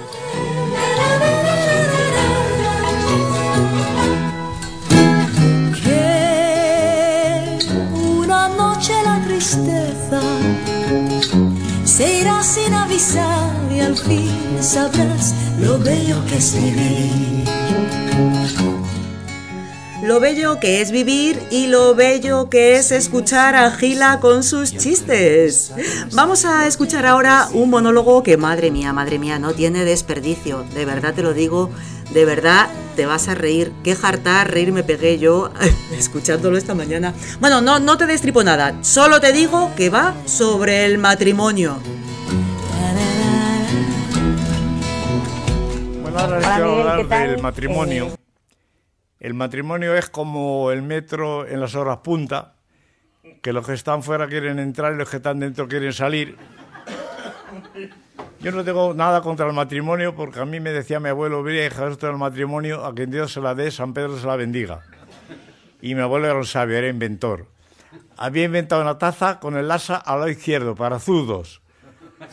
Tristeza 9.27 10.21
se 11.83 12.19
irá 12.19 12.43
sin 12.43 12.73
avisar 12.73 13.51
y 13.71 13.79
al 13.79 13.97
fin 13.97 14.57
sabrás 14.59 15.33
lo 15.59 15.79
bello 15.79 16.23
que 16.25 16.37
es. 16.37 16.55
Lo 20.03 20.19
bello 20.19 20.59
que 20.59 20.81
es 20.81 20.91
vivir 20.91 21.39
y 21.51 21.67
lo 21.67 21.93
bello 21.95 22.49
que 22.49 22.75
es 22.77 22.91
escuchar 22.91 23.55
a 23.55 23.71
Gila 23.71 24.19
con 24.19 24.43
sus 24.43 24.75
chistes. 24.75 25.71
Vamos 26.13 26.43
a 26.45 26.65
escuchar 26.67 27.05
ahora 27.05 27.47
un 27.53 27.69
monólogo 27.69 28.23
que, 28.23 28.35
madre 28.37 28.71
mía, 28.71 28.93
madre 28.93 29.19
mía, 29.19 29.37
no 29.39 29.53
tiene 29.53 29.85
desperdicio. 29.85 30.63
De 30.73 30.85
verdad 30.85 31.13
te 31.13 31.21
lo 31.21 31.33
digo, 31.33 31.69
de 32.13 32.25
verdad 32.25 32.67
te 32.95 33.05
vas 33.05 33.27
a 33.27 33.35
reír. 33.35 33.71
Qué 33.83 33.95
jartar 33.95 34.51
reír 34.51 34.71
me 34.71 34.83
pegué 34.83 35.19
yo 35.19 35.51
escuchándolo 35.97 36.57
esta 36.57 36.73
mañana. 36.73 37.13
Bueno, 37.39 37.61
no, 37.61 37.79
no 37.79 37.97
te 37.97 38.07
destripo 38.07 38.43
nada, 38.43 38.75
solo 38.81 39.21
te 39.21 39.31
digo 39.33 39.71
que 39.75 39.89
va 39.89 40.15
sobre 40.25 40.85
el 40.85 40.97
matrimonio. 40.97 41.77
Bueno, 46.01 46.19
ahora 46.19 46.39
les 46.39 46.45
Hola, 46.47 46.55
quiero 46.55 46.69
Miguel, 46.71 46.87
hablar 46.89 46.97
¿qué 46.97 47.03
tal? 47.05 47.29
del 47.29 47.41
matrimonio. 47.41 48.07
Eh, 48.07 48.20
El 49.21 49.35
matrimonio 49.35 49.95
es 49.95 50.09
como 50.09 50.71
el 50.71 50.81
metro 50.81 51.47
en 51.47 51.59
las 51.59 51.75
horas 51.75 51.99
punta, 51.99 52.55
que 53.43 53.53
los 53.53 53.67
que 53.67 53.73
están 53.73 54.01
fuera 54.01 54.27
quieren 54.27 54.57
entrar 54.57 54.93
y 54.93 54.97
los 54.97 55.11
que 55.11 55.17
están 55.17 55.39
dentro 55.39 55.67
quieren 55.67 55.93
salir. 55.93 56.35
Yo 58.39 58.51
no 58.51 58.63
tengo 58.63 58.95
nada 58.95 59.21
contra 59.21 59.45
el 59.45 59.53
matrimonio 59.53 60.15
porque 60.15 60.39
a 60.39 60.45
mí 60.45 60.59
me 60.59 60.71
decía 60.71 60.99
mi 60.99 61.09
abuelo, 61.09 61.47
hija, 61.47 61.87
esto 61.87 62.07
del 62.07 62.17
matrimonio, 62.17 62.83
a 62.83 62.95
quien 62.95 63.11
Dios 63.11 63.31
se 63.31 63.41
la 63.41 63.53
dé, 63.53 63.69
San 63.69 63.93
Pedro 63.93 64.17
se 64.17 64.25
la 64.25 64.35
bendiga. 64.35 64.81
Y 65.83 65.93
mi 65.93 66.01
abuelo 66.01 66.25
era 66.25 66.35
un 66.35 66.45
sabio, 66.45 66.77
era 66.77 66.87
inventor. 66.87 67.45
Había 68.17 68.45
inventado 68.45 68.81
una 68.81 68.97
taza 68.97 69.39
con 69.39 69.55
el 69.55 69.69
asa 69.69 69.97
al 69.97 70.21
lado 70.21 70.31
izquierdo, 70.31 70.73
para 70.73 70.97
zurdos. 70.97 71.61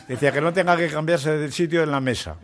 Decía 0.09 0.33
que 0.33 0.41
no 0.41 0.55
tenga 0.55 0.75
que 0.79 0.89
cambiarse 0.89 1.37
del 1.37 1.53
sitio 1.53 1.83
en 1.83 1.91
la 1.91 2.01
mesa. 2.01 2.37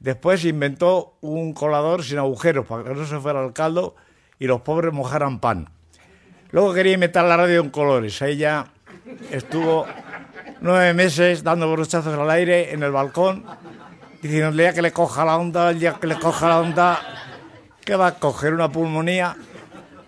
Después 0.00 0.46
inventó 0.46 1.14
un 1.20 1.52
colador 1.52 2.02
sin 2.02 2.18
agujeros 2.18 2.66
para 2.66 2.84
que 2.84 2.94
no 2.94 3.04
se 3.04 3.20
fuera 3.20 3.44
el 3.44 3.52
caldo 3.52 3.94
y 4.38 4.46
los 4.46 4.62
pobres 4.62 4.94
mojaran 4.94 5.40
pan. 5.40 5.68
Luego 6.52 6.72
quería 6.72 6.94
inventar 6.94 7.26
la 7.26 7.36
radio 7.36 7.60
en 7.60 7.68
colores. 7.68 8.20
Ahí 8.22 8.38
ya 8.38 8.72
estuvo 9.30 9.86
nueve 10.62 10.94
meses 10.94 11.44
dando 11.44 11.70
brochazos 11.70 12.18
al 12.18 12.30
aire 12.30 12.72
en 12.72 12.82
el 12.82 12.90
balcón, 12.90 13.44
diciendo 14.22 14.48
el 14.48 14.56
día 14.56 14.72
que 14.72 14.82
le 14.82 14.90
coja 14.90 15.24
la 15.24 15.36
onda, 15.36 15.70
el 15.70 15.78
que 15.78 16.06
le 16.06 16.18
coja 16.18 16.48
la 16.48 16.60
onda, 16.60 16.98
que 17.84 17.94
va 17.94 18.08
a 18.08 18.14
coger 18.18 18.54
una 18.54 18.72
pulmonía. 18.72 19.36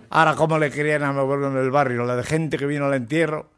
Ahora, 0.09 0.35
como 0.35 0.59
le 0.59 0.71
querían 0.71 1.03
a 1.03 1.13
mi 1.13 1.19
abuelo 1.19 1.49
en 1.49 1.59
el 1.59 1.71
barrio, 1.71 2.05
la 2.05 2.17
de 2.17 2.23
gente 2.23 2.57
que 2.57 2.67
vino 2.67 2.87
al 2.87 2.95
entierro, 2.95 3.51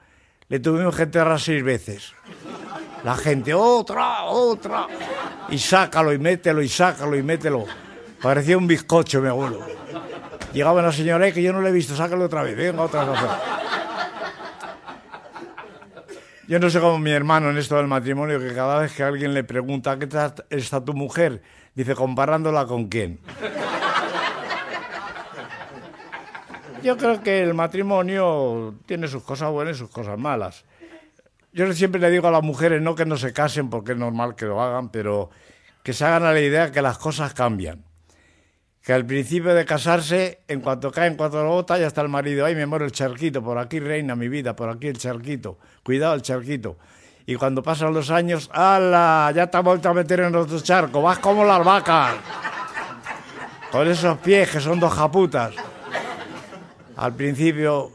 le 0.49 0.59
tuvimos 0.59 0.97
que 0.97 1.05
enterrar 1.05 1.41
seis 1.41 1.62
veces. 1.62 2.12
La 3.05 3.15
gente, 3.17 3.53
otra, 3.53 4.25
otra. 4.25 4.87
Y 5.51 5.59
sácalo 5.59 6.13
y 6.13 6.19
mételo 6.19 6.63
y 6.63 6.69
sácalo 6.69 7.17
y 7.17 7.23
mételo. 7.23 7.65
Parecía 8.23 8.57
un 8.57 8.67
bizcocho, 8.67 9.21
mi 9.21 9.29
abuelo. 9.29 9.61
Llegaba 10.55 10.81
la 10.81 10.91
señora, 10.93 11.27
"Eh, 11.27 11.33
que 11.33 11.43
yo 11.43 11.53
no 11.53 11.61
le 11.61 11.69
he 11.69 11.73
visto, 11.73 11.95
sácalo 11.95 12.25
otra 12.25 12.43
vez, 12.43 12.57
venga, 12.57 12.83
otra 12.83 13.05
vez. 13.05 13.21
Yo 16.47 16.59
no 16.59 16.71
sé 16.71 16.81
cómo 16.81 16.99
mi 16.99 17.11
hermano 17.11 17.51
en 17.51 17.59
esto 17.59 17.77
del 17.77 17.87
matrimonio, 17.87 18.39
que 18.39 18.55
cada 18.55 18.79
vez 18.81 18.93
que 18.93 19.03
alguien 19.03 19.35
le 19.35 19.45
pregunta, 19.45 19.99
¿qué 19.99 20.09
está 20.51 20.85
tu 20.85 20.93
mujer? 20.95 21.43
Dice, 21.75 21.95
comparándola 21.95 22.67
con 22.67 22.89
quién. 22.89 23.19
Yo 26.83 26.97
creo 26.99 27.23
que 27.23 27.43
el 27.43 27.55
matrimonio 27.55 28.75
tiene 28.87 29.09
sus 29.09 29.23
cosas 29.23 29.51
buenas 29.51 29.77
y 29.77 29.79
sus 29.79 29.91
cosas 29.91 30.19
malas. 30.19 30.65
Yo 31.55 31.73
siempre 31.73 32.01
le 32.01 32.11
digo 32.11 32.27
a 32.27 32.33
las 32.33 32.43
mujeres 32.43 32.83
no 32.83 32.97
que 32.97 33.07
no 33.07 33.17
se 33.17 33.33
casen 33.33 33.71
porque 33.71 33.93
es 33.93 33.99
normal 33.99 34.35
que 34.35 34.45
lo 34.45 34.61
hagan, 34.61 34.89
pero 34.89 35.31
que 35.85 35.93
se 35.93 36.05
hagan 36.05 36.25
a 36.25 36.33
la 36.33 36.41
idea 36.41 36.73
que 36.73 36.83
las 36.83 36.99
cosas 36.99 37.33
cambian. 37.33 37.85
Que 38.83 38.93
al 38.93 39.07
principio 39.07 39.55
de 39.55 39.65
casarse, 39.65 40.41
en 40.49 40.61
cuanto 40.61 40.91
cae, 40.91 41.07
en 41.07 41.15
cuanto 41.15 41.45
lo 41.45 41.51
bota, 41.51 41.79
ya 41.79 41.87
está 41.87 42.01
el 42.01 42.09
marido. 42.09 42.45
Ay, 42.45 42.57
me 42.57 42.67
muero 42.67 42.85
el 42.85 42.91
charquito, 42.91 43.41
por 43.41 43.57
aquí 43.59 43.79
reina 43.79 44.17
mi 44.17 44.29
vida, 44.29 44.57
por 44.57 44.69
aquí 44.69 44.89
el 44.89 44.99
charquito. 44.99 45.61
Cuidado 45.85 46.15
el 46.15 46.23
charquito. 46.23 46.77
Y 47.25 47.37
cuando 47.37 47.63
pasan 47.63 47.95
los 47.95 48.11
años, 48.11 48.51
¡hala! 48.53 49.31
Ya 49.33 49.47
te 49.47 49.57
has 49.57 49.63
vuelto 49.63 49.89
a 49.89 49.95
meter 49.95 50.21
en 50.21 50.35
otro 50.35 50.59
charco. 50.59 51.03
Vas 51.03 51.21
como 51.21 51.45
las 51.45 51.65
vacas. 51.65 52.17
Con 53.71 53.87
esos 53.87 54.19
pies 54.19 54.51
que 54.51 54.59
son 54.59 54.81
dos 54.81 54.93
japutas. 54.93 55.55
Al 56.97 57.15
principio, 57.15 57.93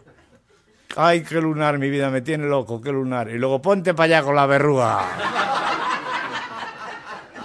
ay, 0.95 1.23
qué 1.23 1.41
lunar, 1.41 1.77
mi 1.77 1.89
vida 1.89 2.09
me 2.09 2.21
tiene 2.21 2.47
loco, 2.47 2.81
qué 2.81 2.91
lunar. 2.91 3.29
Y 3.29 3.37
luego 3.37 3.61
ponte 3.61 3.93
para 3.93 4.17
allá 4.17 4.23
con 4.23 4.35
la 4.35 4.45
verruga. 4.45 4.99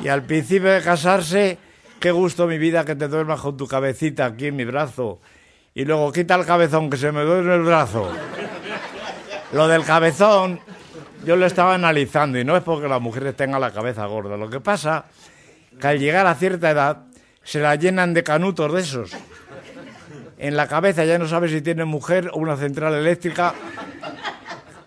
Y 0.00 0.08
al 0.08 0.22
principio 0.22 0.70
de 0.70 0.82
casarse, 0.82 1.58
qué 2.00 2.10
gusto 2.10 2.46
mi 2.46 2.58
vida 2.58 2.84
que 2.84 2.94
te 2.94 3.08
duermas 3.08 3.40
con 3.40 3.56
tu 3.56 3.66
cabecita 3.66 4.26
aquí 4.26 4.46
en 4.46 4.56
mi 4.56 4.64
brazo. 4.64 5.20
Y 5.74 5.84
luego 5.84 6.12
quita 6.12 6.34
el 6.34 6.46
cabezón 6.46 6.90
que 6.90 6.96
se 6.96 7.10
me 7.12 7.22
duerme 7.22 7.54
el 7.54 7.62
brazo. 7.62 8.10
Lo 9.52 9.68
del 9.68 9.84
cabezón, 9.84 10.60
yo 11.24 11.36
lo 11.36 11.46
estaba 11.46 11.74
analizando 11.74 12.38
y 12.38 12.44
no 12.44 12.56
es 12.56 12.62
porque 12.62 12.88
las 12.88 13.00
mujeres 13.00 13.36
tengan 13.36 13.60
la 13.60 13.72
cabeza 13.72 14.04
gorda. 14.06 14.36
Lo 14.36 14.50
que 14.50 14.60
pasa 14.60 15.06
que 15.80 15.86
al 15.86 15.98
llegar 15.98 16.26
a 16.26 16.34
cierta 16.34 16.70
edad 16.70 17.04
se 17.42 17.60
la 17.60 17.74
llenan 17.76 18.14
de 18.14 18.22
canutos 18.22 18.72
de 18.72 18.80
esos. 18.80 19.16
En 20.44 20.58
la 20.58 20.68
cabeza 20.68 21.06
ya 21.06 21.18
no 21.18 21.26
sabes 21.26 21.52
si 21.52 21.62
tienen 21.62 21.88
mujer 21.88 22.28
o 22.34 22.36
una 22.36 22.58
central 22.58 22.92
eléctrica. 22.92 23.54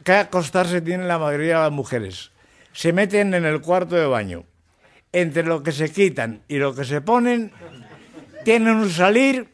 ¿Qué 0.03 0.13
acostarse 0.13 0.81
tienen 0.81 1.07
la 1.07 1.17
mayoría 1.17 1.55
de 1.55 1.63
las 1.63 1.71
mujeres? 1.71 2.31
Se 2.73 2.93
meten 2.93 3.33
en 3.33 3.43
el 3.43 3.59
cuarto 3.59 3.95
de 3.95 4.05
baño. 4.05 4.43
Entre 5.11 5.41
lo 5.41 5.63
que 5.63 5.71
se 5.71 5.91
quitan 5.91 6.43
y 6.47 6.57
lo 6.57 6.75
que 6.75 6.85
se 6.85 7.01
ponen, 7.01 7.51
tienen 8.45 8.75
un 8.75 8.91
salir 8.91 9.49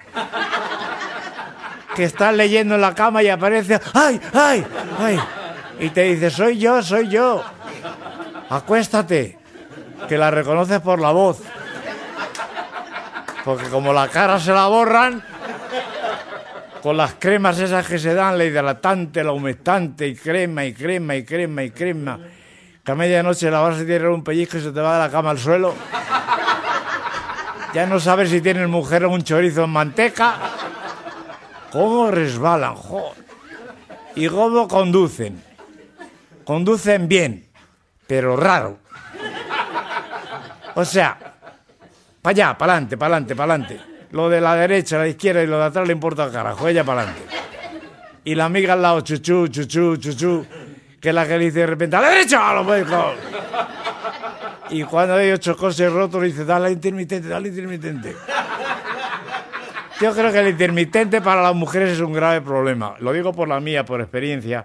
que 1.95 2.03
estás 2.03 2.35
leyendo 2.35 2.75
en 2.75 2.81
la 2.81 2.93
cama 2.93 3.23
y 3.23 3.29
aparece, 3.29 3.79
¡ay, 3.93 4.19
ay, 4.33 4.65
ay! 4.99 5.19
Y 5.79 5.89
te 5.91 6.01
dice, 6.01 6.29
soy 6.29 6.57
yo, 6.57 6.83
soy 6.83 7.07
yo. 7.07 7.45
Acuéstate, 8.49 9.37
que 10.09 10.17
la 10.17 10.31
reconoces 10.31 10.81
por 10.81 10.99
la 10.99 11.11
voz. 11.11 11.39
Porque 13.45 13.69
como 13.69 13.93
la 13.93 14.09
cara 14.09 14.37
se 14.37 14.51
la 14.51 14.67
borran, 14.67 15.23
con 16.83 16.97
las 16.97 17.13
cremas 17.13 17.57
esas 17.59 17.87
que 17.87 17.97
se 17.97 18.13
dan, 18.13 18.37
la 18.37 18.43
hidratante, 18.43 19.23
la 19.23 19.31
humectante, 19.31 20.05
y 20.05 20.15
crema, 20.15 20.65
y 20.65 20.73
crema, 20.73 21.15
y 21.15 21.23
crema, 21.23 21.63
y 21.63 21.71
crema, 21.71 22.19
que 22.83 22.91
a 22.91 22.93
medianoche 22.93 23.49
la 23.49 23.61
vas 23.61 23.79
a 23.79 23.85
tirar 23.85 24.09
un 24.09 24.21
pellizco 24.21 24.57
y 24.57 24.61
se 24.63 24.73
te 24.73 24.81
va 24.81 24.95
de 24.95 24.99
la 24.99 25.09
cama 25.09 25.29
al 25.29 25.39
suelo. 25.39 25.73
Ya 27.73 27.85
no 27.85 28.01
sabes 28.01 28.31
si 28.31 28.41
tienes 28.41 28.67
mujer 28.67 29.05
o 29.05 29.11
un 29.11 29.23
chorizo 29.23 29.63
en 29.63 29.69
manteca. 29.69 30.35
¿Cómo 31.71 32.11
resbalan? 32.11 32.75
jo? 32.75 33.15
¿Y 34.15 34.27
cómo 34.27 34.67
conducen? 34.67 35.41
Conducen 36.43 37.07
bien, 37.07 37.47
pero 38.05 38.35
raro. 38.35 38.79
O 40.75 40.83
sea, 40.83 41.17
para 42.21 42.31
allá, 42.31 42.57
para 42.57 42.73
adelante, 42.73 42.97
para 42.97 43.15
adelante, 43.15 43.35
para 43.37 43.53
adelante. 43.53 43.92
Lo 44.13 44.29
de 44.29 44.39
la 44.39 44.53
derecha, 44.55 44.99
la 44.99 45.07
izquierda 45.07 45.41
y 45.41 45.47
lo 45.47 45.57
de 45.57 45.65
atrás 45.65 45.87
le 45.87 45.93
importa 45.93 46.25
al 46.25 46.31
carajo, 46.31 46.67
ella 46.67 46.83
para 46.83 47.01
adelante. 47.01 47.23
Y 48.23 48.35
la 48.35 48.45
amiga 48.45 48.73
al 48.73 48.81
lado, 48.83 49.01
chuchu, 49.01 49.47
chuchu, 49.47 49.97
chuchu, 49.97 50.45
que 51.01 51.09
es 51.09 51.15
la 51.15 51.27
que 51.27 51.35
le 51.39 51.45
dice 51.45 51.61
de 51.61 51.65
repente, 51.65 51.95
¡a 51.95 52.01
la 52.01 52.09
derecha! 52.09 52.51
¡A 52.51 52.53
los 52.53 52.65
médicos! 52.67 53.15
Y 54.69 54.83
cuando 54.83 55.15
hay 55.15 55.31
ocho 55.31 55.57
coches 55.57 55.91
rotos, 55.91 56.21
le 56.21 56.27
dice, 56.27 56.45
dale 56.45 56.69
intermitente, 56.69 57.27
dale 57.27 57.49
intermitente. 57.49 58.15
Yo 59.99 60.13
creo 60.13 60.31
que 60.31 60.39
el 60.39 60.49
intermitente 60.49 61.19
para 61.19 61.41
las 61.41 61.55
mujeres 61.55 61.93
es 61.93 61.99
un 61.99 62.13
grave 62.13 62.41
problema. 62.41 62.93
Lo 62.99 63.13
digo 63.13 63.33
por 63.33 63.47
la 63.47 63.59
mía, 63.59 63.83
por 63.83 63.99
experiencia, 63.99 64.63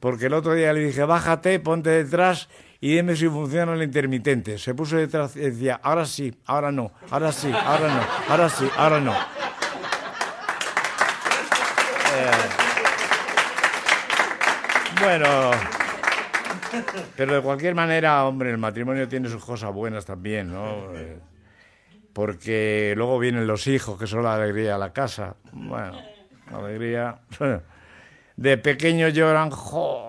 porque 0.00 0.26
el 0.26 0.34
otro 0.34 0.52
día 0.54 0.72
le 0.72 0.80
dije, 0.80 1.04
bájate, 1.04 1.60
ponte 1.60 1.90
detrás 1.90 2.48
y 2.80 2.96
dime 2.96 3.14
si 3.14 3.28
funciona 3.28 3.74
el 3.74 3.82
intermitente. 3.82 4.58
Se 4.58 4.74
puso 4.74 4.96
detrás 4.96 5.36
y 5.36 5.40
decía, 5.40 5.80
ahora 5.82 6.06
sí, 6.06 6.34
ahora 6.46 6.72
no, 6.72 6.92
ahora 7.10 7.30
sí, 7.32 7.52
ahora 7.52 7.88
no, 7.88 8.32
ahora 8.32 8.48
sí, 8.48 8.70
ahora 8.76 9.00
no. 9.00 9.12
Eh, 12.12 12.30
bueno, 15.02 15.50
pero 17.16 17.34
de 17.34 17.42
cualquier 17.42 17.74
manera, 17.74 18.24
hombre, 18.24 18.50
el 18.50 18.58
matrimonio 18.58 19.08
tiene 19.08 19.28
sus 19.28 19.44
cosas 19.44 19.72
buenas 19.72 20.04
también, 20.06 20.52
¿no? 20.52 20.94
Eh, 20.94 21.18
porque 22.12 22.94
luego 22.96 23.18
vienen 23.18 23.46
los 23.46 23.66
hijos, 23.66 23.98
que 23.98 24.06
son 24.06 24.22
la 24.22 24.34
alegría 24.34 24.74
de 24.74 24.78
la 24.78 24.92
casa. 24.92 25.36
Bueno, 25.52 26.00
la 26.50 26.58
alegría. 26.58 27.20
De 28.36 28.56
pequeños 28.56 29.12
lloran, 29.12 29.50
jo, 29.50 30.08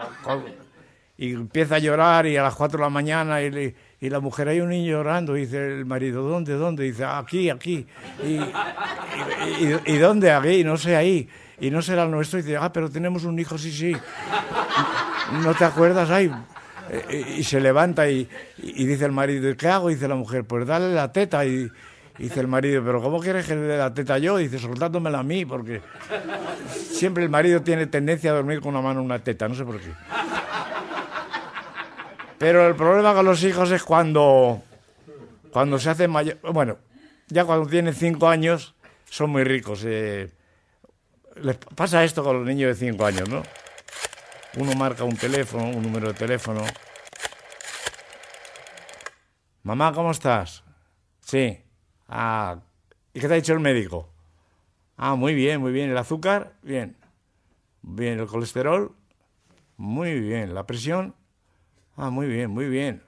y 1.21 1.33
empieza 1.33 1.75
a 1.75 1.79
llorar 1.79 2.25
y 2.25 2.35
a 2.35 2.41
las 2.43 2.55
4 2.55 2.77
de 2.79 2.83
la 2.83 2.89
mañana 2.89 3.41
y, 3.41 3.51
le- 3.51 3.75
y 3.99 4.09
la 4.09 4.19
mujer, 4.19 4.47
hay 4.47 4.59
un 4.59 4.69
niño 4.69 4.91
llorando, 4.93 5.37
y 5.37 5.41
dice 5.41 5.57
el 5.79 5.85
marido, 5.85 6.23
¿dónde, 6.23 6.53
dónde? 6.53 6.85
Y 6.87 6.91
dice, 6.91 7.05
aquí, 7.05 7.49
aquí. 7.51 7.85
Y, 8.23 8.33
y, 8.33 8.39
y- 9.59 9.79
¿y 9.93 9.97
dónde? 9.97 10.31
Aquí, 10.31 10.63
no 10.63 10.77
sé, 10.77 10.95
ahí. 10.95 11.29
Y 11.59 11.69
no 11.69 11.83
será 11.83 12.03
el 12.05 12.11
nuestro. 12.11 12.39
Y 12.39 12.41
dice, 12.41 12.57
ah, 12.57 12.73
pero 12.73 12.89
tenemos 12.89 13.23
un 13.23 13.37
hijo, 13.37 13.57
sí, 13.59 13.71
sí. 13.71 13.95
¿No 15.43 15.53
te 15.53 15.63
acuerdas? 15.63 16.09
Ay, 16.09 16.31
y 17.37 17.43
se 17.43 17.61
levanta 17.61 18.09
y, 18.09 18.27
y 18.57 18.85
dice 18.85 19.05
el 19.05 19.11
marido, 19.11 19.55
¿qué 19.55 19.67
hago? 19.67 19.89
Dice 19.89 20.07
la 20.07 20.15
mujer, 20.15 20.43
pues 20.45 20.65
dale 20.65 20.93
la 20.93 21.11
teta. 21.11 21.45
Y, 21.45 21.69
Dice 22.17 22.39
el 22.41 22.47
marido, 22.47 22.83
pero 22.85 23.01
¿cómo 23.01 23.19
quieres 23.19 23.47
que 23.47 23.55
le 23.55 23.61
dé 23.61 23.77
la 23.77 23.91
teta 23.93 24.17
yo? 24.19 24.37
Dice, 24.37 24.59
soltándomela 24.59 25.19
a 25.19 25.23
mí, 25.23 25.43
porque 25.43 25.81
siempre 26.75 27.23
el 27.23 27.29
marido 27.31 27.61
tiene 27.61 27.87
tendencia 27.87 28.29
a 28.29 28.35
dormir 28.35 28.59
con 28.59 28.75
una 28.75 28.81
mano 28.81 28.99
en 28.99 29.05
una 29.07 29.17
teta, 29.19 29.47
no 29.47 29.55
sé 29.55 29.63
por 29.63 29.79
qué. 29.79 29.89
Pero 32.41 32.67
el 32.67 32.75
problema 32.75 33.13
con 33.13 33.23
los 33.23 33.43
hijos 33.43 33.69
es 33.69 33.83
cuando, 33.83 34.63
cuando 35.51 35.77
se 35.77 35.91
hacen 35.91 36.09
mayor... 36.09 36.39
Bueno, 36.41 36.79
ya 37.27 37.45
cuando 37.45 37.69
tienen 37.69 37.93
cinco 37.93 38.27
años 38.27 38.73
son 39.07 39.29
muy 39.29 39.43
ricos. 39.43 39.83
eh. 39.85 40.31
Les 41.35 41.55
pasa 41.57 42.03
esto 42.03 42.23
con 42.23 42.37
los 42.39 42.47
niños 42.47 42.69
de 42.69 42.87
cinco 42.87 43.05
años, 43.05 43.29
¿no? 43.29 43.43
Uno 44.57 44.73
marca 44.73 45.03
un 45.03 45.15
teléfono, 45.15 45.65
un 45.69 45.83
número 45.83 46.07
de 46.07 46.13
teléfono. 46.15 46.63
Mamá, 49.61 49.93
¿cómo 49.93 50.09
estás? 50.09 50.63
Sí. 51.19 51.61
Ah, 52.07 52.57
¿y 53.13 53.19
qué 53.19 53.27
te 53.27 53.33
ha 53.35 53.37
dicho 53.37 53.53
el 53.53 53.59
médico? 53.59 54.09
Ah, 54.97 55.13
muy 55.13 55.35
bien, 55.35 55.61
muy 55.61 55.71
bien. 55.71 55.91
¿El 55.91 55.97
azúcar? 55.99 56.53
Bien. 56.63 56.97
Bien, 57.83 58.19
¿el 58.19 58.25
colesterol? 58.25 58.95
Muy 59.77 60.19
bien. 60.19 60.55
¿La 60.55 60.65
presión? 60.65 61.13
Ah, 62.03 62.09
muy 62.09 62.25
bien, 62.25 62.49
muy 62.49 62.67
bien. 62.67 63.03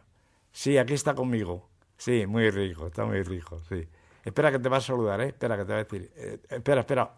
Sí, 0.52 0.78
aquí 0.78 0.94
está 0.94 1.16
conmigo. 1.16 1.68
Sí, 1.98 2.28
muy 2.28 2.52
rico, 2.52 2.86
está 2.86 3.04
muy 3.06 3.24
rico, 3.24 3.60
sí. 3.68 3.88
Espera 4.24 4.52
que 4.52 4.60
te 4.60 4.70
va 4.70 4.78
a 4.78 4.82
saludar, 4.82 5.20
¿eh? 5.22 5.30
Espera 5.30 5.58
que 5.58 5.66
te 5.66 5.74
va 5.74 5.80
a 5.80 5.84
decir. 5.84 6.12
eh, 6.16 6.38
espera, 6.48 6.82
espera. 6.82 7.10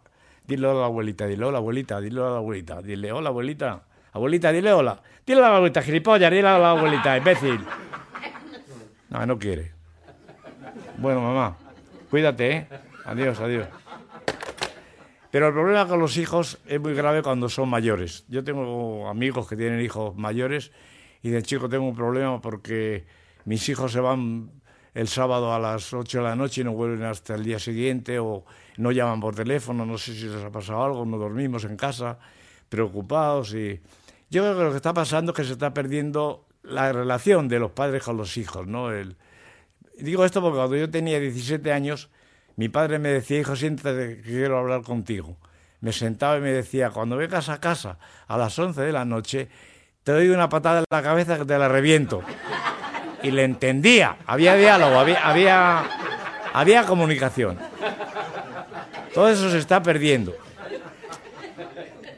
Dile 0.47 0.67
hola 0.67 0.77
a 0.77 0.81
la 0.83 0.85
abuelita, 0.85 1.27
dile 1.27 1.43
hola 1.43 1.57
abuelita, 1.57 1.99
dile 1.99 2.21
hola 2.21 2.29
a 2.29 2.31
la 2.31 2.37
abuelita, 2.37 2.81
dile 2.81 3.11
hola 3.11 3.27
abuelita. 3.27 3.83
Abuelita, 4.13 4.53
dile 4.53 4.71
hola. 4.71 5.01
Dile 5.25 5.39
hola 5.39 5.47
a 5.47 5.51
la 5.51 5.57
abuelita, 5.57 5.81
gilipollas, 5.81 6.31
dile 6.31 6.43
hola 6.43 6.55
a 6.55 6.59
la 6.59 6.71
abuelita, 6.71 7.17
imbécil. 7.17 7.59
No, 9.09 9.25
no 9.25 9.37
quiere. 9.37 9.73
Bueno, 10.97 11.19
mamá, 11.19 11.57
cuídate, 12.09 12.51
¿eh? 12.51 12.67
Adiós, 13.03 13.37
adiós. 13.41 13.67
Pero 15.29 15.47
el 15.47 15.53
problema 15.53 15.85
con 15.89 15.99
los 15.99 16.15
hijos 16.15 16.57
es 16.67 16.79
muy 16.79 16.93
grave 16.93 17.21
cuando 17.21 17.49
son 17.49 17.67
mayores. 17.67 18.23
Yo 18.29 18.45
tengo 18.45 19.09
amigos 19.09 19.49
que 19.49 19.57
tienen 19.57 19.81
hijos 19.81 20.15
mayores 20.15 20.71
y 21.25 21.31
de 21.31 21.41
chico 21.41 21.67
tengo 21.67 21.87
un 21.87 21.95
problema 21.95 22.39
porque 22.39 23.03
mis 23.45 23.67
hijos 23.67 23.91
se 23.91 23.99
van 23.99 24.51
el 24.93 25.07
sábado 25.07 25.55
a 25.55 25.59
las 25.59 25.91
8 25.91 26.19
de 26.19 26.23
la 26.23 26.35
noche 26.35 26.61
y 26.61 26.63
no 26.63 26.73
vuelven 26.73 27.01
hasta 27.01 27.33
el 27.33 27.43
día 27.43 27.57
siguiente 27.57 28.19
o 28.19 28.45
no 28.77 28.91
llaman 28.91 29.19
por 29.21 29.33
teléfono, 29.33 29.87
no 29.87 29.97
sé 29.97 30.13
si 30.13 30.27
les 30.27 30.43
ha 30.43 30.51
pasado 30.51 30.83
algo, 30.83 31.03
no 31.03 31.17
dormimos 31.17 31.63
en 31.63 31.77
casa, 31.77 32.19
preocupados 32.69 33.55
y 33.55 33.81
yo 34.29 34.43
creo 34.43 34.55
que 34.55 34.63
lo 34.65 34.69
que 34.69 34.75
está 34.75 34.93
pasando 34.93 35.31
es 35.31 35.35
que 35.35 35.43
se 35.45 35.53
está 35.53 35.73
perdiendo 35.73 36.45
la 36.61 36.93
relación 36.93 37.47
de 37.47 37.57
los 37.57 37.71
padres 37.71 38.03
con 38.03 38.17
los 38.17 38.37
hijos, 38.37 38.67
¿no? 38.67 38.91
El, 38.91 39.15
digo 39.97 40.25
esto 40.25 40.43
porque 40.43 40.57
cuando 40.57 40.75
yo 40.77 40.91
tenía 40.91 41.19
17 41.19 41.73
años, 41.73 42.11
mi 42.55 42.69
padre 42.69 42.99
me 42.99 43.09
decía, 43.09 43.39
hijo, 43.39 43.55
siéntate 43.55 44.17
que 44.17 44.21
quiero 44.21 44.59
hablar 44.59 44.83
contigo. 44.83 45.37
Me 45.81 45.91
sentaba 45.91 46.37
y 46.37 46.41
me 46.41 46.51
decía, 46.51 46.91
cuando 46.91 47.17
vengas 47.17 47.49
a 47.49 47.59
casa 47.59 47.97
a 48.27 48.37
las 48.37 48.57
11 48.59 48.79
de 48.79 48.91
la 48.91 49.05
noche, 49.05 49.49
te 50.05 50.11
doy 50.11 50.29
una 50.29 50.47
patada 50.49 50.79
en 50.79 50.85
la 50.87 51.01
cabeza 51.01 51.35
que 51.39 51.45
te 51.45 51.57
la 51.57 51.67
reviento. 51.67 52.21
Y 53.23 53.31
le 53.31 53.43
entendía, 53.43 54.17
había 54.27 54.55
diálogo, 54.55 54.99
había, 54.99 55.27
había, 55.27 55.83
había 56.53 56.85
comunicación. 56.85 57.57
Todo 59.15 59.29
eso 59.29 59.49
se 59.49 59.57
está 59.57 59.81
perdiendo. 59.81 60.35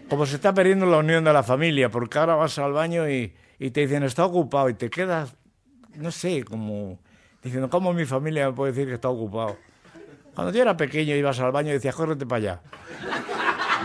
Como 0.09 0.25
se 0.25 0.35
está 0.35 0.53
perdiendo 0.53 0.85
la 0.85 0.97
unión 0.97 1.23
de 1.23 1.31
la 1.31 1.43
familia, 1.43 1.87
porque 1.89 2.19
ahora 2.19 2.35
vas 2.35 2.59
al 2.59 2.73
baño 2.73 3.09
y, 3.09 3.33
y 3.57 3.71
te 3.71 3.81
dicen, 3.81 4.03
está 4.03 4.25
ocupado, 4.25 4.67
y 4.67 4.73
te 4.73 4.89
quedas, 4.89 5.33
no 5.95 6.11
sé, 6.11 6.43
como 6.43 6.99
diciendo, 7.41 7.69
¿cómo 7.69 7.93
mi 7.93 8.03
familia 8.03 8.47
me 8.47 8.53
puede 8.53 8.73
decir 8.73 8.89
que 8.89 8.95
está 8.95 9.07
ocupado? 9.07 9.55
Cuando 10.35 10.51
yo 10.51 10.61
era 10.61 10.75
pequeño 10.75 11.15
ibas 11.15 11.39
al 11.39 11.53
baño 11.53 11.69
y 11.69 11.73
decías, 11.75 11.95
córrete 11.95 12.25
para 12.25 12.37
allá. 12.37 12.61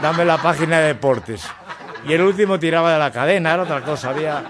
Dame 0.02 0.24
la 0.24 0.38
página 0.42 0.80
de 0.80 0.88
deportes. 0.88 1.48
Y 2.06 2.12
el 2.12 2.22
último 2.22 2.58
tiraba 2.58 2.92
de 2.92 2.98
la 2.98 3.12
cadena, 3.12 3.54
era 3.54 3.62
otra 3.62 3.82
cosa, 3.82 4.10
había, 4.10 4.44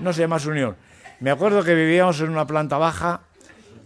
no 0.00 0.12
sé, 0.12 0.26
más 0.26 0.46
unión. 0.46 0.76
Me 1.20 1.30
acuerdo 1.30 1.64
que 1.64 1.74
vivíamos 1.74 2.20
en 2.20 2.30
una 2.30 2.46
planta 2.46 2.78
baja 2.78 3.22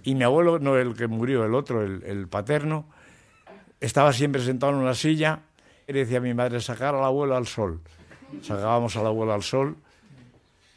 y 0.03 0.15
mi 0.15 0.25
abuelo, 0.25 0.59
no 0.59 0.77
el 0.77 0.95
que 0.95 1.07
murió, 1.07 1.45
el 1.45 1.55
otro, 1.55 1.83
el, 1.83 2.29
paterno, 2.29 2.87
estaba 3.81 4.13
siempre 4.13 4.43
sentado 4.43 4.73
en 4.73 4.79
una 4.79 4.95
silla 4.95 5.41
y 5.89 5.93
decía 5.95 6.19
a 6.19 6.21
mi 6.21 6.35
madre, 6.35 6.61
sacar 6.61 6.95
al 6.95 7.05
abuelo 7.05 7.37
al 7.37 7.47
sol. 7.47 7.81
Sacábamos 8.43 8.97
al 8.97 9.07
abuelo 9.07 9.33
al 9.33 9.43
sol 9.43 9.77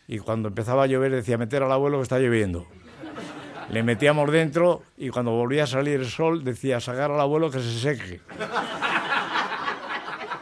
y 0.07 0.19
cuando 0.19 0.47
empezaba 0.49 0.83
a 0.83 0.87
llover 0.87 1.11
decía, 1.11 1.37
meter 1.37 1.63
al 1.63 1.71
abuelo 1.71 1.97
que 1.97 2.03
está 2.03 2.19
lloviendo. 2.19 2.67
Le 3.69 3.83
metíamos 3.83 4.31
dentro 4.31 4.83
y 4.97 5.09
cuando 5.09 5.31
volvía 5.31 5.63
a 5.63 5.67
salir 5.67 5.99
el 5.99 6.09
sol 6.09 6.43
decía, 6.43 6.79
sacar 6.79 7.11
al 7.11 7.19
abuelo 7.19 7.49
que 7.49 7.59
se 7.59 7.79
seque. 7.79 8.21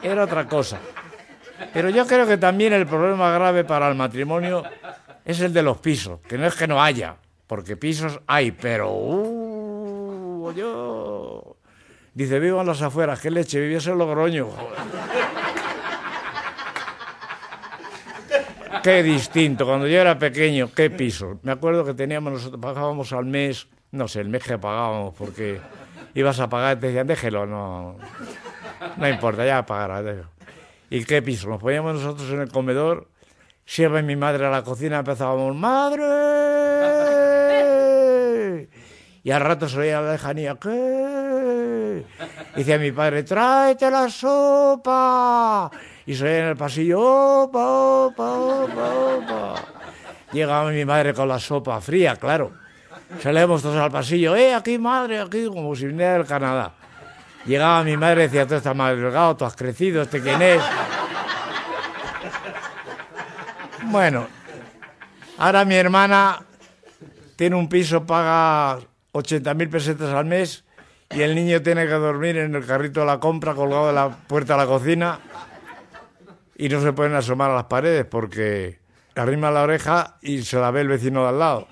Era 0.03 0.25
otra 0.25 0.47
cosa. 0.47 0.79
Pero 1.71 1.89
yo 1.89 2.05
creo 2.05 2.27
que 2.27 2.37
también 2.37 2.73
el 2.73 2.85
problema 2.85 3.31
grave 3.31 3.63
para 3.63 3.87
el 3.87 3.95
matrimonio 3.95 4.63
es 5.23 5.39
el 5.39 5.53
de 5.53 5.63
los 5.63 5.77
pisos, 5.77 6.19
que 6.27 6.37
no 6.37 6.45
es 6.45 6.55
que 6.55 6.67
no 6.67 6.81
haya, 6.81 7.15
porque 7.47 7.77
pisos 7.77 8.19
hay, 8.27 8.51
pero... 8.51 8.91
Uh, 8.91 10.51
yo... 10.53 11.55
Dice, 12.13 12.39
vivo 12.39 12.61
en 12.61 12.67
las 12.67 12.81
afueras, 12.81 13.19
qué 13.19 13.31
leche, 13.31 13.59
viviese 13.59 13.91
en 13.91 13.97
Logroño. 13.97 14.49
Qué 18.83 19.01
distinto, 19.01 19.65
cuando 19.65 19.87
yo 19.87 19.99
era 19.99 20.19
pequeño, 20.19 20.69
qué 20.75 20.89
piso. 20.89 21.39
Me 21.41 21.53
acuerdo 21.53 21.85
que 21.85 21.93
teníamos, 21.93 22.33
nosotros 22.33 22.61
pagábamos 22.61 23.13
al 23.13 23.25
mes, 23.25 23.67
no 23.91 24.07
sé, 24.07 24.21
el 24.21 24.29
mes 24.29 24.43
que 24.43 24.57
pagábamos, 24.57 25.15
porque 25.15 25.59
ibas 26.13 26.39
a 26.39 26.49
pagar, 26.49 26.79
te 26.79 26.87
decían, 26.87 27.07
déjelo, 27.07 27.45
no, 27.45 27.95
no 28.97 29.09
importa, 29.09 29.45
ya 29.45 29.65
pagarás. 29.65 30.25
¿Y 30.93 31.03
qué 31.05 31.23
piso? 31.23 31.49
Nos 31.49 31.59
poníamos 31.59 31.95
nosotros 31.95 32.29
en 32.29 32.41
el 32.41 32.51
comedor, 32.51 33.07
siempre 33.65 34.03
mi 34.03 34.15
madre 34.15 34.45
a 34.45 34.51
la 34.51 34.63
cocina 34.63 34.99
empezábamos, 34.99 35.55
¡Madre! 35.55 36.03
Y 39.23 39.31
al 39.31 39.41
rato 39.41 39.67
se 39.67 39.79
oía 39.79 40.01
la 40.01 40.11
lejanía, 40.11 40.55
¿qué? 40.61 42.05
Y 42.53 42.57
decía 42.59 42.77
mi 42.77 42.91
padre, 42.91 43.23
tráete 43.23 43.89
la 43.89 44.07
sopa. 44.07 45.71
Y 46.05 46.13
se 46.13 46.37
en 46.41 46.45
el 46.49 46.57
pasillo, 46.57 46.99
opa, 47.01 47.65
opa, 47.65 48.31
opa, 48.31 48.93
opa. 48.93 49.55
Llegaba 50.31 50.69
mi 50.69 50.85
madre 50.85 51.15
con 51.15 51.27
la 51.27 51.39
sopa 51.39 51.81
fría, 51.81 52.17
claro. 52.17 52.51
Salíamos 53.19 53.63
todos 53.63 53.77
al 53.77 53.89
pasillo, 53.89 54.35
¡eh, 54.35 54.53
aquí 54.53 54.77
madre, 54.77 55.21
aquí! 55.21 55.47
Como 55.47 55.75
si 55.75 55.87
viniera 55.87 56.13
del 56.13 56.27
Canadá. 56.27 56.82
Llegaba 57.45 57.83
mi 57.83 57.97
madre 57.97 58.23
y 58.23 58.27
decía, 58.27 58.47
tú 58.47 58.55
estás 58.55 58.75
más 58.75 58.95
delgado, 58.95 59.35
tú 59.35 59.45
has 59.45 59.55
crecido, 59.55 60.03
¿este 60.03 60.21
quién 60.21 60.41
es? 60.41 60.61
Bueno, 63.83 64.27
ahora 65.37 65.65
mi 65.65 65.75
hermana 65.75 66.39
tiene 67.35 67.55
un 67.55 67.67
piso, 67.67 68.05
paga 68.05 68.79
80.000 69.11 69.69
pesetas 69.69 70.13
al 70.13 70.25
mes 70.25 70.63
y 71.11 71.21
el 71.21 71.35
niño 71.35 71.61
tiene 71.61 71.85
que 71.85 71.93
dormir 71.93 72.37
en 72.37 72.55
el 72.55 72.65
carrito 72.65 73.01
de 73.01 73.05
la 73.05 73.19
compra 73.19 73.53
colgado 73.53 73.87
de 73.87 73.93
la 73.93 74.09
puerta 74.09 74.53
de 74.53 74.59
la 74.59 74.65
cocina 74.65 75.19
y 76.55 76.69
no 76.69 76.81
se 76.81 76.93
pueden 76.93 77.13
asomar 77.13 77.51
a 77.51 77.55
las 77.55 77.65
paredes 77.65 78.05
porque 78.05 78.79
arrima 79.15 79.51
la 79.51 79.63
oreja 79.63 80.17
y 80.21 80.41
se 80.43 80.57
la 80.57 80.71
ve 80.71 80.81
el 80.81 80.87
vecino 80.87 81.23
de 81.23 81.29
al 81.29 81.39
lado. 81.39 81.67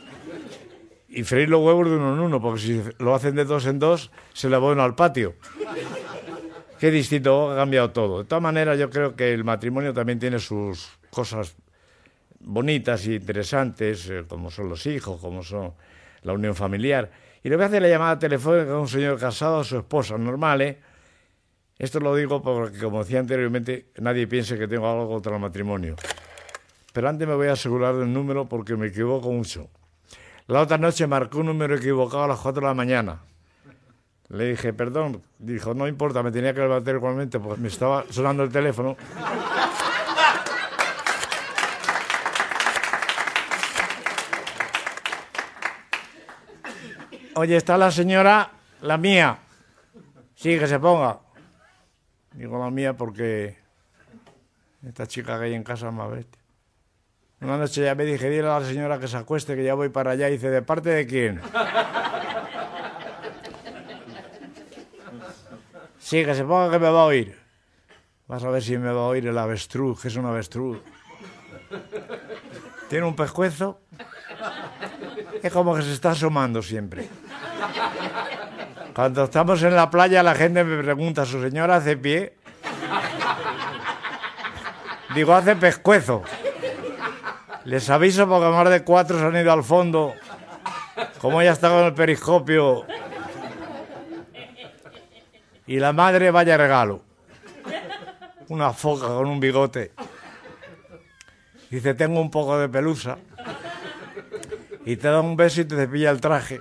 Y 1.13 1.23
freír 1.23 1.49
los 1.49 1.59
huevos 1.59 1.89
de 1.89 1.97
uno 1.97 2.13
en 2.13 2.19
uno, 2.19 2.41
porque 2.41 2.61
si 2.61 2.81
lo 2.99 3.13
hacen 3.13 3.35
de 3.35 3.43
dos 3.43 3.65
en 3.65 3.79
dos, 3.79 4.11
se 4.31 4.49
la 4.49 4.59
uno 4.59 4.81
al 4.81 4.95
patio. 4.95 5.35
Qué 6.79 6.89
distinto, 6.89 7.51
ha 7.51 7.55
cambiado 7.57 7.91
todo. 7.91 8.19
De 8.19 8.25
todas 8.25 8.41
maneras, 8.41 8.79
yo 8.79 8.89
creo 8.89 9.13
que 9.13 9.33
el 9.33 9.43
matrimonio 9.43 9.93
también 9.93 10.19
tiene 10.19 10.39
sus 10.39 10.97
cosas 11.09 11.53
bonitas 12.39 13.05
e 13.07 13.15
interesantes, 13.15 14.09
eh, 14.09 14.23
como 14.25 14.49
son 14.49 14.69
los 14.69 14.85
hijos, 14.85 15.19
como 15.19 15.43
son 15.43 15.73
la 16.23 16.31
unión 16.31 16.55
familiar. 16.55 17.11
Y 17.43 17.49
le 17.49 17.57
voy 17.57 17.63
a 17.63 17.67
hacer 17.67 17.81
la 17.81 17.89
llamada 17.89 18.17
telefónica 18.17 18.71
a 18.71 18.79
un 18.79 18.87
señor 18.87 19.19
casado 19.19 19.59
a 19.59 19.63
su 19.65 19.77
esposa, 19.77 20.17
normal, 20.17 20.61
¿eh? 20.61 20.79
Esto 21.77 21.99
lo 21.99 22.15
digo 22.15 22.41
porque, 22.41 22.77
como 22.77 23.03
decía 23.03 23.19
anteriormente, 23.19 23.87
nadie 23.97 24.27
piense 24.27 24.57
que 24.57 24.67
tengo 24.67 24.89
algo 24.89 25.09
contra 25.09 25.35
el 25.35 25.41
matrimonio. 25.41 25.97
Pero 26.93 27.09
antes 27.09 27.27
me 27.27 27.35
voy 27.35 27.47
a 27.47 27.53
asegurar 27.53 27.95
del 27.95 28.13
número 28.13 28.47
porque 28.47 28.75
me 28.75 28.87
equivoco 28.87 29.29
mucho. 29.29 29.69
La 30.47 30.61
otra 30.61 30.77
noche 30.77 31.07
marcó 31.07 31.39
un 31.39 31.47
número 31.47 31.75
equivocado 31.75 32.23
a 32.23 32.27
las 32.27 32.39
4 32.39 32.61
de 32.61 32.67
la 32.67 32.73
mañana. 32.73 33.19
Le 34.29 34.45
dije, 34.51 34.73
perdón. 34.73 35.21
Dijo, 35.39 35.73
no 35.73 35.87
importa, 35.87 36.23
me 36.23 36.31
tenía 36.31 36.53
que 36.53 36.61
levantar 36.61 36.95
igualmente 36.95 37.39
porque 37.39 37.61
me 37.61 37.67
estaba 37.67 38.05
sonando 38.09 38.43
el 38.43 38.51
teléfono. 38.51 38.95
Oye, 47.35 47.55
está 47.55 47.77
la 47.77 47.91
señora, 47.91 48.51
la 48.81 48.97
mía. 48.97 49.37
Sí, 50.35 50.59
que 50.59 50.67
se 50.67 50.79
ponga. 50.79 51.19
Digo 52.33 52.59
la 52.59 52.69
mía 52.69 52.95
porque 52.95 53.57
esta 54.85 55.07
chica 55.07 55.37
que 55.37 55.45
hay 55.45 55.53
en 55.53 55.63
casa 55.63 55.87
es 55.87 55.93
más 55.93 56.11
bestia. 56.11 56.40
Una 57.41 57.57
noche 57.57 57.83
ya 57.83 57.95
me 57.95 58.05
dije, 58.05 58.29
dile 58.29 58.47
a 58.47 58.59
la 58.59 58.65
señora 58.65 58.99
que 58.99 59.07
se 59.07 59.17
acueste, 59.17 59.55
que 59.55 59.63
ya 59.63 59.73
voy 59.73 59.89
para 59.89 60.11
allá. 60.11 60.29
Y 60.29 60.33
dice, 60.33 60.51
¿de 60.51 60.61
parte 60.61 60.89
de 60.89 61.07
quién? 61.07 61.41
Sí, 65.99 66.23
que 66.23 66.35
se 66.35 66.43
ponga 66.43 66.69
que 66.69 66.77
me 66.77 66.89
va 66.89 67.01
a 67.01 67.05
oír. 67.05 67.39
Vas 68.27 68.43
a 68.43 68.49
ver 68.49 68.61
si 68.61 68.77
me 68.77 68.91
va 68.91 69.01
a 69.01 69.05
oír 69.05 69.25
el 69.25 69.37
avestruz, 69.37 70.01
que 70.01 70.09
es 70.09 70.15
un 70.15 70.25
avestruz. 70.25 70.79
Tiene 72.89 73.05
un 73.05 73.15
pescuezo. 73.15 73.79
Es 75.41 75.51
como 75.51 75.75
que 75.75 75.81
se 75.81 75.93
está 75.93 76.11
asomando 76.11 76.61
siempre. 76.61 77.09
Cuando 78.93 79.23
estamos 79.23 79.63
en 79.63 79.75
la 79.75 79.89
playa, 79.89 80.21
la 80.21 80.35
gente 80.35 80.63
me 80.63 80.83
pregunta, 80.83 81.25
¿su 81.25 81.41
señora 81.41 81.77
hace 81.77 81.97
pie? 81.97 82.35
Digo, 85.15 85.33
hace 85.33 85.55
pescuezo. 85.55 86.23
Les 87.65 87.89
aviso 87.89 88.27
porque 88.27 88.49
más 88.49 88.69
de 88.69 88.83
cuatro 88.83 89.19
se 89.19 89.25
han 89.25 89.35
ido 89.35 89.51
al 89.51 89.63
fondo. 89.63 90.13
Como 91.19 91.41
ya 91.41 91.51
está 91.51 91.69
con 91.69 91.85
el 91.85 91.93
periscopio. 91.93 92.85
Y 95.67 95.79
la 95.79 95.93
madre, 95.93 96.31
vaya 96.31 96.57
regalo. 96.57 97.01
Una 98.49 98.73
foca 98.73 99.07
con 99.07 99.27
un 99.27 99.39
bigote. 99.39 99.93
Dice, 101.69 101.93
tengo 101.93 102.19
un 102.19 102.29
poco 102.29 102.57
de 102.57 102.67
pelusa. 102.67 103.17
Y 104.85 104.97
te 104.97 105.07
da 105.07 105.21
un 105.21 105.37
beso 105.37 105.61
y 105.61 105.65
te 105.65 105.75
cepilla 105.75 106.09
el 106.09 106.19
traje. 106.19 106.59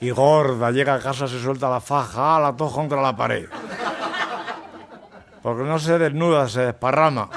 Y 0.00 0.10
gorda, 0.10 0.70
llega 0.70 0.94
a 0.94 1.00
casa, 1.00 1.26
se 1.26 1.40
suelta 1.40 1.70
la 1.70 1.80
faja, 1.80 2.38
la 2.38 2.54
toja 2.54 2.74
contra 2.74 3.00
la 3.00 3.16
pared. 3.16 3.48
Porque 5.42 5.62
no 5.62 5.78
se 5.78 5.98
desnuda, 5.98 6.48
se 6.48 6.60
desparrama. 6.66 7.30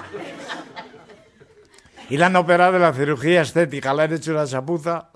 Y 2.09 2.17
la 2.17 2.27
han 2.27 2.35
operado 2.35 2.73
de 2.73 2.79
la 2.79 2.93
cirugía 2.93 3.41
estética, 3.41 3.93
le 3.93 4.03
han 4.03 4.13
hecho 4.13 4.31
una 4.31 4.45
chapuza. 4.45 5.07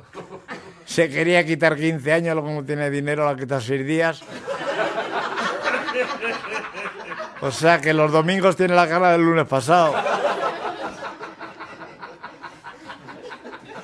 Se 0.86 1.10
quería 1.10 1.46
quitar 1.46 1.76
15 1.76 2.14
años, 2.14 2.34
luego 2.34 2.48
como 2.48 2.64
tiene 2.64 2.90
dinero 2.90 3.26
la 3.26 3.36
quita 3.36 3.62
6 3.62 3.86
días. 3.86 4.24
O 7.42 7.52
sea 7.52 7.80
que 7.80 7.94
los 7.94 8.12
domingos 8.12 8.56
tiene 8.56 8.76
la 8.76 8.88
cara 8.88 9.12
del 9.12 9.22
lunes 9.22 9.46
pasado. 9.46 9.94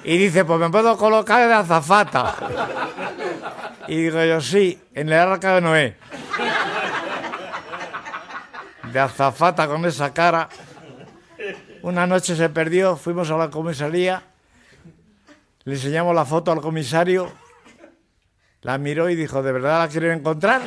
Y 0.04 0.18
dice, 0.18 0.46
pues 0.46 0.60
me 0.60 0.70
puedo 0.70 0.98
colocar 0.98 1.48
de 1.48 1.54
azafata. 1.54 2.36
Y 3.88 4.04
digo 4.04 4.24
yo, 4.24 4.42
sí, 4.42 4.80
en 4.94 5.10
el 5.10 5.20
arca 5.20 5.56
de 5.56 5.62
Noé. 5.62 5.98
De 8.92 9.00
azafata 9.00 9.68
con 9.68 9.86
esa 9.86 10.14
cara. 10.14 10.50
Una 11.86 12.08
noche 12.08 12.36
se 12.36 12.50
perdió, 12.50 12.98
fuimos 12.98 13.30
a 13.30 13.38
la 13.38 13.52
comisaría, 13.52 14.24
le 15.66 15.76
enseñamos 15.76 16.16
la 16.16 16.26
foto 16.26 16.52
al 16.52 16.60
comisario, 16.60 17.32
la 18.64 18.80
miró 18.80 19.08
y 19.08 19.16
dijo, 19.16 19.44
¿de 19.44 19.52
verdad 19.52 19.82
la 19.82 19.88
quieren 19.88 20.14
encontrar? 20.14 20.64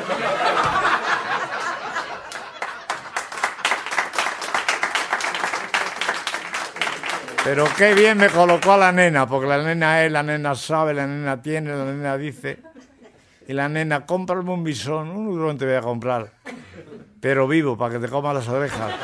Pero 7.42 7.66
qué 7.76 7.94
bien 7.94 8.16
me 8.16 8.28
colocó 8.28 8.74
a 8.74 8.76
la 8.76 8.92
nena, 8.92 9.26
porque 9.26 9.48
la 9.48 9.60
nena 9.60 10.04
es, 10.04 10.12
la 10.12 10.22
nena 10.22 10.54
sabe, 10.54 10.94
la 10.94 11.08
nena 11.08 11.42
tiene, 11.42 11.74
la 11.74 11.84
nena 11.84 12.16
dice. 12.16 12.60
Y 13.48 13.54
la 13.54 13.68
nena, 13.68 14.06
cómprame 14.06 14.52
un 14.52 14.62
bisón, 14.62 15.10
un 15.10 15.26
hurón 15.26 15.58
te 15.58 15.66
voy 15.66 15.74
a 15.74 15.80
comprar. 15.80 16.30
Pero 17.20 17.48
vivo, 17.48 17.76
para 17.76 17.94
que 17.94 17.98
te 17.98 18.08
coma 18.08 18.32
las 18.32 18.46
orejas. 18.46 18.94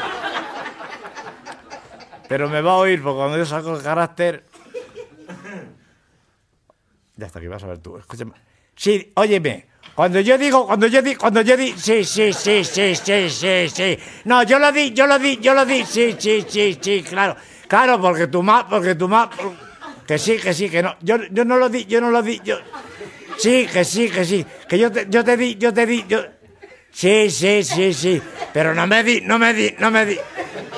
Pero 2.35 2.49
me 2.49 2.61
va 2.61 2.73
a 2.73 2.77
oír, 2.79 3.01
porque 3.01 3.17
cuando 3.17 3.39
yo 3.39 3.47
saco 3.47 3.77
el 3.77 3.81
carácter. 3.81 4.43
Ya 7.15 7.27
está, 7.27 7.39
aquí 7.39 7.47
vas 7.47 7.63
a 7.63 7.69
ver 7.69 7.79
tú. 7.79 7.97
Escúchame. 7.97 8.33
Sí, 8.75 9.13
óyeme. 9.15 9.69
Cuando 9.95 10.19
yo 10.19 10.37
digo, 10.37 10.67
cuando 10.67 10.89
yo 10.89 11.01
di, 11.01 11.15
cuando 11.15 11.43
yo 11.43 11.57
di, 11.57 11.79
sí, 11.79 12.03
sí, 12.03 12.33
sí, 12.33 12.65
sí, 12.65 12.97
sí, 12.97 13.31
sí, 13.31 13.69
sí. 13.69 13.99
No, 14.25 14.43
yo 14.43 14.59
lo 14.59 14.73
di, 14.73 14.91
yo 14.91 15.07
lo 15.07 15.17
di, 15.17 15.37
yo 15.37 15.55
lo 15.55 15.65
di, 15.65 15.85
sí, 15.85 16.17
sí, 16.19 16.45
sí, 16.49 16.77
sí, 16.83 17.05
claro. 17.09 17.37
Claro, 17.69 18.01
porque 18.01 18.27
tu 18.27 18.43
ma, 18.43 18.69
porque 18.69 18.97
tu 18.97 19.07
ma, 19.07 19.31
que 20.05 20.19
sí, 20.19 20.37
que 20.37 20.53
sí, 20.53 20.69
que 20.69 20.83
no. 20.83 20.97
Yo, 21.03 21.19
yo 21.31 21.45
no 21.45 21.57
lo 21.57 21.69
di, 21.69 21.85
yo 21.85 22.01
no 22.01 22.11
lo 22.11 22.21
di, 22.21 22.41
yo. 22.43 22.59
Sí, 23.39 23.69
que 23.73 23.85
sí, 23.85 24.11
que 24.11 24.25
sí. 24.25 24.45
Que 24.69 24.77
yo 24.77 24.91
te, 24.91 25.07
yo 25.09 25.23
te 25.23 25.37
di, 25.37 25.55
yo 25.55 25.73
te 25.73 25.87
di, 25.87 26.05
yo. 26.09 26.25
Sí, 26.91 27.31
sí, 27.31 27.63
sí, 27.63 27.95
sí. 27.95 28.21
Pero 28.53 28.75
no 28.75 28.89
me 28.89 29.05
di, 29.05 29.21
no 29.21 29.39
me 29.39 29.55
di, 29.55 29.73
no 29.79 29.89
me 29.93 30.05
di. 30.05 30.19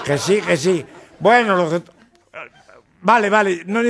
Que 0.04 0.18
sí, 0.18 0.42
que 0.42 0.59
sí. 0.59 0.84
Bueno, 1.20 1.56
lo 1.56 1.70
que... 1.70 1.90
Vale, 3.02 3.30
vale. 3.30 3.62
No, 3.66 3.80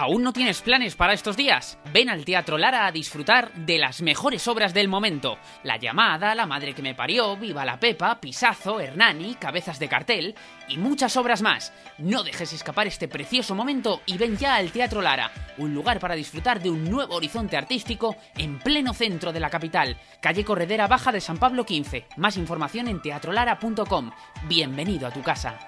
¿Aún 0.00 0.22
no 0.22 0.32
tienes 0.32 0.62
planes 0.62 0.94
para 0.94 1.12
estos 1.12 1.36
días? 1.36 1.76
Ven 1.92 2.08
al 2.08 2.24
Teatro 2.24 2.56
Lara 2.56 2.86
a 2.86 2.92
disfrutar 2.92 3.52
de 3.54 3.78
las 3.78 4.00
mejores 4.00 4.46
obras 4.46 4.72
del 4.72 4.86
momento. 4.86 5.38
La 5.64 5.76
llamada, 5.76 6.36
La 6.36 6.46
madre 6.46 6.72
que 6.72 6.82
me 6.82 6.94
parió, 6.94 7.36
Viva 7.36 7.64
la 7.64 7.80
Pepa, 7.80 8.20
Pisazo, 8.20 8.78
Hernani, 8.78 9.34
Cabezas 9.34 9.80
de 9.80 9.88
cartel 9.88 10.36
y 10.68 10.76
muchas 10.76 11.16
obras 11.16 11.42
más. 11.42 11.72
No 11.98 12.22
dejes 12.22 12.52
escapar 12.52 12.86
este 12.86 13.08
precioso 13.08 13.56
momento 13.56 14.00
y 14.06 14.16
ven 14.18 14.36
ya 14.36 14.54
al 14.54 14.70
Teatro 14.70 15.02
Lara, 15.02 15.32
un 15.56 15.74
lugar 15.74 15.98
para 15.98 16.14
disfrutar 16.14 16.62
de 16.62 16.70
un 16.70 16.88
nuevo 16.88 17.16
horizonte 17.16 17.56
artístico 17.56 18.14
en 18.36 18.60
pleno 18.60 18.94
centro 18.94 19.32
de 19.32 19.40
la 19.40 19.50
capital, 19.50 19.98
calle 20.20 20.44
Corredera 20.44 20.86
Baja 20.86 21.10
de 21.10 21.20
San 21.20 21.38
Pablo 21.38 21.66
15. 21.66 22.06
Más 22.18 22.36
información 22.36 22.86
en 22.86 23.02
teatrolara.com. 23.02 24.12
Bienvenido 24.46 25.08
a 25.08 25.10
tu 25.10 25.22
casa. 25.24 25.58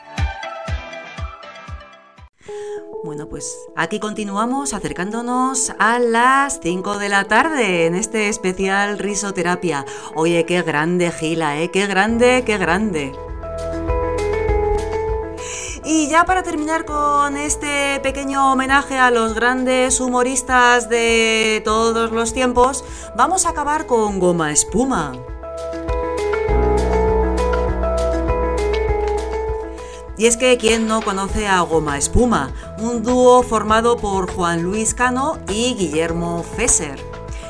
Bueno, 3.03 3.29
pues 3.29 3.57
aquí 3.77 3.99
continuamos 3.99 4.75
acercándonos 4.75 5.73
a 5.79 5.99
las 5.99 6.61
5 6.63 6.99
de 6.99 7.09
la 7.09 7.25
tarde 7.25 7.87
en 7.87 7.95
este 7.95 8.29
especial 8.29 8.99
risoterapia. 8.99 9.87
Oye, 10.15 10.45
qué 10.45 10.61
grande 10.63 11.11
Gila, 11.11 11.61
¿eh? 11.61 11.71
Qué 11.71 11.87
grande, 11.87 12.43
qué 12.45 12.59
grande. 12.59 13.13
Y 15.83 16.09
ya 16.09 16.25
para 16.25 16.43
terminar 16.43 16.85
con 16.85 17.37
este 17.37 18.01
pequeño 18.01 18.53
homenaje 18.53 18.99
a 18.99 19.11
los 19.11 19.35
grandes 19.35 19.99
humoristas 20.01 20.89
de 20.91 21.63
todos 21.65 22.13
los 22.13 22.35
tiempos, 22.35 22.85
vamos 23.17 23.47
a 23.47 23.51
acabar 23.51 23.87
con 23.87 24.19
Goma 24.19 24.53
Espuma. 24.53 25.15
Y 30.21 30.27
es 30.27 30.37
que 30.37 30.59
quién 30.59 30.87
no 30.87 31.01
conoce 31.01 31.49
a 31.49 31.63
Goma 31.63 31.97
Espuma, 31.97 32.53
un 32.79 33.03
dúo 33.03 33.43
formado 33.43 33.97
por 33.97 34.31
Juan 34.31 34.63
Luis 34.63 34.93
Cano 34.93 35.39
y 35.49 35.75
Guillermo 35.75 36.43
Fesser. 36.43 37.01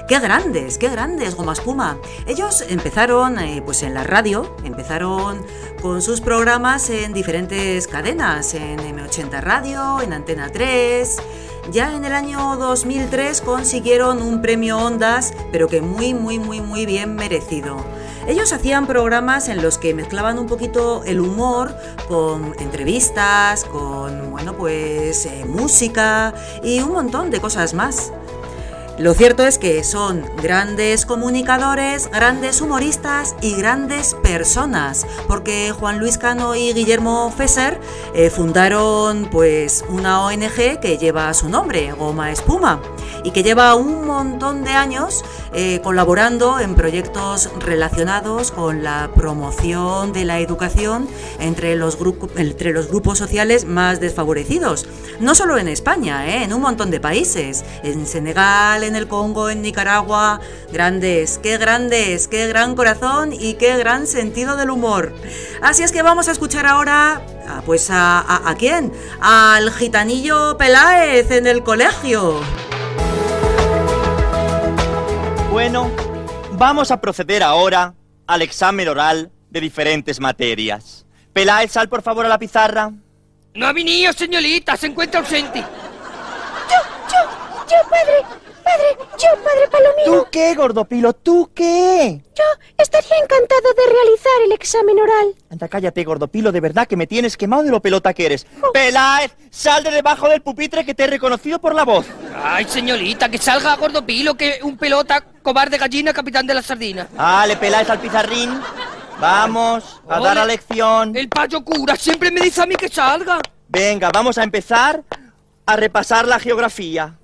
¡Qué 0.06 0.20
grandes, 0.20 0.78
qué 0.78 0.88
grandes 0.88 1.34
Goma 1.34 1.54
Espuma! 1.54 1.98
Ellos 2.28 2.64
empezaron 2.68 3.40
eh, 3.40 3.60
pues 3.64 3.82
en 3.82 3.92
la 3.92 4.04
radio, 4.04 4.54
empezaron 4.62 5.44
con 5.82 6.00
sus 6.00 6.20
programas 6.20 6.88
en 6.90 7.12
diferentes 7.12 7.88
cadenas, 7.88 8.54
en 8.54 8.78
M80 8.78 9.40
Radio, 9.40 10.00
en 10.00 10.12
Antena 10.12 10.48
3. 10.48 11.16
Ya 11.70 11.94
en 11.94 12.04
el 12.04 12.12
año 12.14 12.56
2003 12.56 13.42
consiguieron 13.42 14.22
un 14.22 14.42
premio 14.42 14.76
Ondas, 14.76 15.32
pero 15.52 15.68
que 15.68 15.80
muy, 15.80 16.14
muy, 16.14 16.40
muy, 16.40 16.60
muy 16.60 16.84
bien 16.84 17.14
merecido. 17.14 17.76
Ellos 18.26 18.52
hacían 18.52 18.88
programas 18.88 19.48
en 19.48 19.62
los 19.62 19.78
que 19.78 19.94
mezclaban 19.94 20.40
un 20.40 20.48
poquito 20.48 21.04
el 21.04 21.20
humor 21.20 21.76
con 22.08 22.56
entrevistas, 22.58 23.64
con, 23.64 24.32
bueno, 24.32 24.54
pues 24.54 25.26
eh, 25.26 25.44
música 25.46 26.34
y 26.64 26.80
un 26.80 26.90
montón 26.90 27.30
de 27.30 27.40
cosas 27.40 27.72
más. 27.72 28.12
Lo 29.00 29.14
cierto 29.14 29.46
es 29.46 29.56
que 29.56 29.82
son 29.82 30.26
grandes 30.42 31.06
comunicadores, 31.06 32.10
grandes 32.10 32.60
humoristas 32.60 33.34
y 33.40 33.54
grandes 33.54 34.12
personas, 34.12 35.06
porque 35.26 35.72
Juan 35.72 35.98
Luis 35.98 36.18
Cano 36.18 36.54
y 36.54 36.74
Guillermo 36.74 37.32
Fesser 37.34 37.80
eh, 38.12 38.28
fundaron 38.28 39.30
pues 39.30 39.86
una 39.88 40.22
ONG 40.22 40.80
que 40.82 40.98
lleva 41.00 41.32
su 41.32 41.48
nombre, 41.48 41.92
Goma 41.92 42.30
Espuma, 42.30 42.82
y 43.24 43.30
que 43.30 43.42
lleva 43.42 43.74
un 43.74 44.06
montón 44.06 44.64
de 44.64 44.72
años 44.72 45.24
eh, 45.54 45.80
colaborando 45.82 46.60
en 46.60 46.74
proyectos 46.74 47.50
relacionados 47.58 48.50
con 48.50 48.82
la 48.82 49.10
promoción 49.14 50.12
de 50.12 50.26
la 50.26 50.40
educación 50.40 51.08
entre 51.38 51.74
los, 51.74 51.96
entre 52.36 52.72
los 52.72 52.88
grupos 52.88 53.16
sociales 53.16 53.64
más 53.64 53.98
desfavorecidos. 53.98 54.86
No 55.20 55.34
solo 55.34 55.56
en 55.56 55.68
España, 55.68 56.26
eh, 56.28 56.44
en 56.44 56.52
un 56.52 56.60
montón 56.60 56.90
de 56.90 57.00
países, 57.00 57.64
en 57.82 58.06
Senegal, 58.06 58.89
en 58.90 58.96
el 58.96 59.08
Congo, 59.08 59.48
en 59.48 59.62
Nicaragua. 59.62 60.40
Grandes, 60.70 61.38
qué 61.42 61.56
grandes, 61.56 62.28
qué 62.28 62.46
gran 62.46 62.74
corazón 62.74 63.32
y 63.32 63.54
qué 63.54 63.78
gran 63.78 64.06
sentido 64.06 64.56
del 64.56 64.68
humor. 64.70 65.14
Así 65.62 65.82
es 65.82 65.92
que 65.92 66.02
vamos 66.02 66.28
a 66.28 66.32
escuchar 66.32 66.66
ahora, 66.66 67.22
ah, 67.48 67.62
pues 67.64 67.88
a, 67.90 68.20
a- 68.20 68.50
¿a 68.50 68.54
quién? 68.56 68.92
Al 69.22 69.70
gitanillo 69.72 70.56
Peláez 70.58 71.30
en 71.30 71.46
el 71.46 71.62
colegio. 71.62 72.40
Bueno, 75.50 75.90
vamos 76.52 76.90
a 76.90 77.00
proceder 77.00 77.42
ahora 77.42 77.94
al 78.26 78.42
examen 78.42 78.88
oral 78.88 79.30
de 79.50 79.60
diferentes 79.60 80.20
materias. 80.20 81.04
Peláez, 81.32 81.72
sal 81.72 81.88
por 81.88 82.02
favor 82.02 82.24
a 82.26 82.28
la 82.28 82.38
pizarra. 82.38 82.90
No 83.54 83.66
ha 83.66 83.72
venido, 83.72 84.12
señorita, 84.12 84.76
se 84.76 84.86
encuentra 84.86 85.20
ausente. 85.20 85.60
Yo, 87.68 87.76
padre, 87.88 88.39
padre, 88.70 89.08
yo, 89.18 89.42
padre 89.42 89.68
Palomino. 89.70 90.04
¿Tú 90.22 90.28
qué, 90.30 90.54
gordopilo? 90.54 91.12
¿Tú 91.12 91.50
qué? 91.54 92.22
Yo 92.34 92.44
estaría 92.78 93.16
encantado 93.22 93.72
de 93.76 93.92
realizar 93.92 94.32
el 94.46 94.52
examen 94.52 94.98
oral. 94.98 95.34
Anda, 95.50 95.68
cállate, 95.68 96.04
gordopilo, 96.04 96.52
de 96.52 96.60
verdad 96.60 96.86
que 96.86 96.96
me 96.96 97.06
tienes 97.06 97.36
quemado 97.36 97.62
de 97.62 97.70
lo 97.70 97.80
pelota 97.80 98.14
que 98.14 98.26
eres. 98.26 98.46
Peláez, 98.72 99.32
sal 99.50 99.82
de 99.82 99.90
debajo 99.90 100.28
del 100.28 100.40
pupitre 100.42 100.84
que 100.84 100.94
te 100.94 101.04
he 101.04 101.06
reconocido 101.06 101.58
por 101.60 101.74
la 101.74 101.84
voz. 101.84 102.06
Ay, 102.42 102.64
señorita, 102.66 103.28
que 103.28 103.38
salga 103.38 103.76
gordo 103.76 104.04
pilo, 104.04 104.34
que 104.36 104.60
un 104.62 104.76
pelota, 104.76 105.24
cobarde 105.42 105.76
gallina, 105.78 106.12
capitán 106.12 106.46
de 106.46 106.54
la 106.54 106.62
sardina. 106.62 107.08
Vale, 107.14 107.56
Peláez 107.56 107.90
al 107.90 108.00
pizarrín. 108.00 108.60
Vamos 109.20 110.00
a 110.08 110.18
dar 110.20 110.36
la 110.36 110.44
Ole. 110.44 110.52
lección. 110.54 111.14
El 111.14 111.28
payo 111.28 111.62
cura 111.62 111.94
siempre 111.96 112.30
me 112.30 112.40
dice 112.40 112.62
a 112.62 112.66
mí 112.66 112.74
que 112.74 112.88
salga. 112.88 113.40
Venga, 113.68 114.10
vamos 114.12 114.38
a 114.38 114.42
empezar 114.42 115.02
a 115.66 115.76
repasar 115.76 116.26
la 116.26 116.38
geografía. 116.40 117.16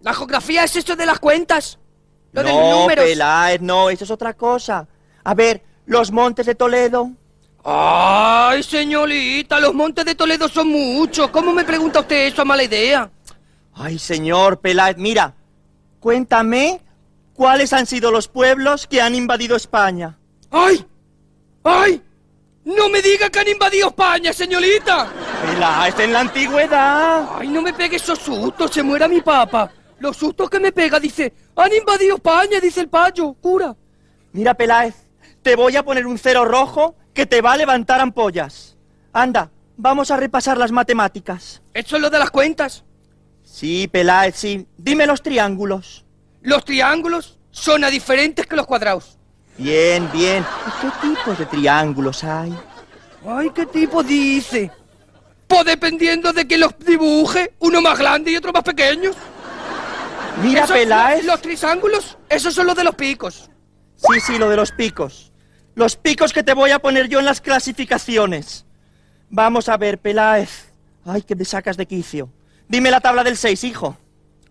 La 0.00 0.14
geografía 0.14 0.64
es 0.64 0.76
esto 0.76 0.94
de 0.94 1.06
las 1.06 1.18
cuentas. 1.18 1.78
Lo 2.32 2.42
de 2.42 2.50
los 2.50 2.60
no, 2.60 2.80
números. 2.80 3.04
Peláez, 3.04 3.60
no, 3.60 3.90
eso 3.90 4.04
es 4.04 4.10
otra 4.10 4.34
cosa. 4.34 4.86
A 5.24 5.34
ver, 5.34 5.62
los 5.86 6.12
montes 6.12 6.46
de 6.46 6.54
Toledo. 6.54 7.10
Ay, 7.64 8.62
señorita, 8.62 9.58
los 9.60 9.74
montes 9.74 10.04
de 10.04 10.14
Toledo 10.14 10.48
son 10.48 10.68
muchos. 10.68 11.30
¿Cómo 11.30 11.52
me 11.52 11.64
pregunta 11.64 12.00
usted 12.00 12.28
eso? 12.28 12.44
Mala 12.44 12.62
idea. 12.62 13.10
Ay, 13.74 13.98
señor 13.98 14.60
Peláez, 14.60 14.96
mira, 14.96 15.34
cuéntame 16.00 16.80
cuáles 17.34 17.72
han 17.72 17.86
sido 17.86 18.10
los 18.10 18.28
pueblos 18.28 18.86
que 18.86 19.00
han 19.00 19.14
invadido 19.14 19.56
España. 19.56 20.18
¡Ay! 20.50 20.84
¡Ay! 21.64 22.02
¡No 22.64 22.88
me 22.88 23.00
diga 23.00 23.30
que 23.30 23.38
han 23.38 23.48
invadido 23.48 23.88
España, 23.88 24.32
señorita! 24.32 25.08
Peláez, 25.44 25.98
en 25.98 26.12
la 26.12 26.20
antigüedad. 26.20 27.28
¡Ay, 27.38 27.48
no 27.48 27.62
me 27.62 27.72
pegue 27.72 27.96
esos 27.96 28.18
sustos! 28.18 28.70
¡Se 28.70 28.82
muera 28.82 29.08
mi 29.08 29.20
papá! 29.20 29.70
Los 29.98 30.16
sustos 30.16 30.48
que 30.48 30.60
me 30.60 30.72
pega, 30.72 31.00
dice, 31.00 31.32
han 31.56 31.72
invadido 31.72 32.16
España, 32.16 32.60
dice 32.60 32.80
el 32.80 32.88
payo, 32.88 33.32
cura. 33.34 33.74
Mira, 34.32 34.54
Peláez, 34.54 34.94
te 35.42 35.56
voy 35.56 35.76
a 35.76 35.84
poner 35.84 36.06
un 36.06 36.18
cero 36.18 36.44
rojo 36.44 36.94
que 37.12 37.26
te 37.26 37.40
va 37.40 37.52
a 37.52 37.56
levantar 37.56 38.00
ampollas. 38.00 38.76
Anda, 39.12 39.50
vamos 39.76 40.10
a 40.10 40.16
repasar 40.16 40.56
las 40.56 40.70
matemáticas. 40.70 41.62
¿Eso 41.74 41.96
es 41.96 42.02
lo 42.02 42.10
de 42.10 42.18
las 42.18 42.30
cuentas? 42.30 42.84
Sí, 43.42 43.88
Peláez, 43.88 44.36
sí. 44.36 44.66
Dime 44.76 45.06
los 45.06 45.22
triángulos. 45.22 46.04
Los 46.42 46.64
triángulos 46.64 47.38
son 47.50 47.82
a 47.82 47.90
diferentes 47.90 48.46
que 48.46 48.54
los 48.54 48.66
cuadrados. 48.66 49.18
Bien, 49.56 50.08
bien. 50.12 50.44
¿Y 50.66 50.80
¿Qué 50.80 51.08
tipos 51.08 51.38
de 51.38 51.46
triángulos 51.46 52.22
hay? 52.22 52.54
Ay, 53.26 53.50
¿qué 53.50 53.66
tipo 53.66 54.02
dice? 54.04 54.70
Pues 55.48 55.64
dependiendo 55.64 56.32
de 56.32 56.46
que 56.46 56.58
los 56.58 56.78
dibuje, 56.78 57.54
uno 57.58 57.80
más 57.80 57.98
grande 57.98 58.30
y 58.30 58.36
otro 58.36 58.52
más 58.52 58.62
pequeño. 58.62 59.10
Mira, 60.42 60.66
Peláez. 60.66 61.24
Los 61.24 61.40
triángulos, 61.42 62.16
esos 62.28 62.54
son 62.54 62.66
los 62.66 62.76
de 62.76 62.84
los 62.84 62.94
picos. 62.94 63.50
Sí, 63.96 64.20
sí, 64.26 64.38
lo 64.38 64.48
de 64.48 64.56
los 64.56 64.72
picos. 64.72 65.32
Los 65.74 65.96
picos 65.96 66.32
que 66.32 66.42
te 66.42 66.54
voy 66.54 66.70
a 66.70 66.78
poner 66.78 67.08
yo 67.08 67.18
en 67.18 67.24
las 67.24 67.40
clasificaciones. 67.40 68.64
Vamos 69.30 69.68
a 69.68 69.76
ver, 69.76 69.98
Peláez. 69.98 70.72
Ay, 71.04 71.22
que 71.22 71.36
te 71.36 71.44
sacas 71.44 71.76
de 71.76 71.86
quicio. 71.86 72.30
Dime 72.68 72.90
la 72.90 73.00
tabla 73.00 73.24
del 73.24 73.36
6, 73.36 73.64
hijo. 73.64 73.96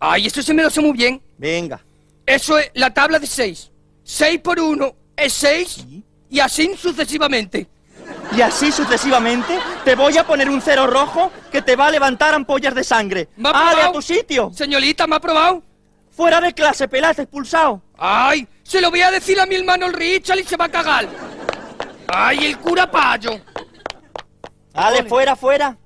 Ay, 0.00 0.26
eso 0.26 0.42
se 0.42 0.54
me 0.54 0.62
lo 0.62 0.70
sé 0.70 0.80
muy 0.80 0.92
bien. 0.92 1.20
Venga. 1.36 1.80
Eso 2.26 2.58
es 2.58 2.70
la 2.74 2.92
tabla 2.92 3.18
de 3.18 3.26
6. 3.26 3.70
6 4.04 4.40
por 4.40 4.60
1 4.60 4.94
es 5.16 5.32
6 5.34 5.86
y 6.30 6.40
así 6.40 6.74
sucesivamente. 6.76 7.68
Y 8.36 8.40
así 8.40 8.72
sucesivamente, 8.72 9.58
te 9.84 9.94
voy 9.94 10.16
a 10.18 10.26
poner 10.26 10.48
un 10.48 10.60
cero 10.62 10.86
rojo 10.86 11.30
que 11.50 11.60
te 11.62 11.76
va 11.76 11.86
a 11.86 11.90
levantar 11.90 12.34
ampollas 12.34 12.74
de 12.74 12.84
sangre. 12.84 13.28
¿Me 13.36 13.48
ha 13.48 13.52
¡Ale, 13.52 13.68
a 13.68 13.72
probado? 13.72 13.92
tu 13.92 14.02
sitio! 14.02 14.50
Señorita, 14.54 15.06
¿me 15.06 15.16
ha 15.16 15.20
probado? 15.20 15.62
Fuera 16.18 16.40
de 16.40 16.52
clase, 16.52 16.88
Peláez, 16.88 17.20
expulsado. 17.20 17.80
¡Ay! 17.96 18.48
Se 18.64 18.80
lo 18.80 18.90
voy 18.90 19.00
a 19.02 19.10
decir 19.12 19.38
a 19.38 19.46
mi 19.46 19.54
hermano 19.54 19.86
el 19.86 19.92
Richard 19.92 20.40
y 20.40 20.42
se 20.42 20.56
va 20.56 20.64
a 20.64 20.68
cagar. 20.68 21.08
¡Ay, 22.08 22.44
el 22.44 22.58
cura 22.58 22.90
payo! 22.90 23.40
¡Ale, 24.74 25.04
fuera, 25.04 25.36
fuera! 25.36 25.78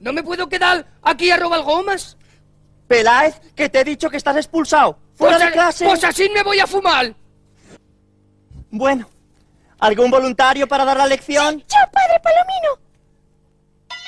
¿No 0.00 0.12
me 0.12 0.24
puedo 0.24 0.48
quedar 0.48 0.84
aquí 1.00 1.30
a 1.30 1.36
robar 1.36 1.62
gomas? 1.62 2.16
Peláez, 2.88 3.38
que 3.54 3.68
te 3.68 3.78
he 3.78 3.84
dicho 3.84 4.10
que 4.10 4.16
estás 4.16 4.34
expulsado. 4.34 4.98
¡Fuera 5.14 5.36
Pues 5.36 5.46
de 5.46 5.52
clase! 5.52 5.84
Pues 5.84 6.02
así 6.02 6.28
me 6.30 6.42
voy 6.42 6.58
a 6.58 6.66
fumar. 6.66 7.14
Bueno, 8.72 9.08
¿algún 9.78 10.10
voluntario 10.10 10.66
para 10.66 10.84
dar 10.84 10.96
la 10.96 11.06
lección? 11.06 11.60
Yo, 11.60 11.92
padre 11.92 12.20
Palomino. 12.20 12.80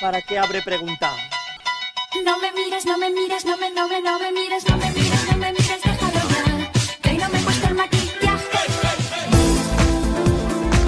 ¿Para 0.01 0.21
qué 0.23 0.37
habré 0.37 0.61
preguntado? 0.61 1.15
No 2.25 2.37
me 2.39 2.51
mires, 2.51 2.85
no 2.85 2.97
me 2.97 3.09
mires, 3.11 3.45
no 3.45 3.57
me, 3.57 3.69
no 3.71 3.87
me, 3.87 4.01
no 4.01 4.19
me 4.19 4.31
mires, 4.31 4.63
no 4.69 4.77
me 4.77 4.91
mires, 4.91 5.31
no 5.31 5.37
me 5.37 5.51
mires, 5.51 5.81
déjalo 5.83 6.19
ya. 6.29 6.71
Que 7.01 7.09
hoy 7.09 7.17
no 7.17 7.29
me 7.29 7.41
cuesta 7.41 7.67
el 7.67 7.75
maquillaje. 7.75 8.57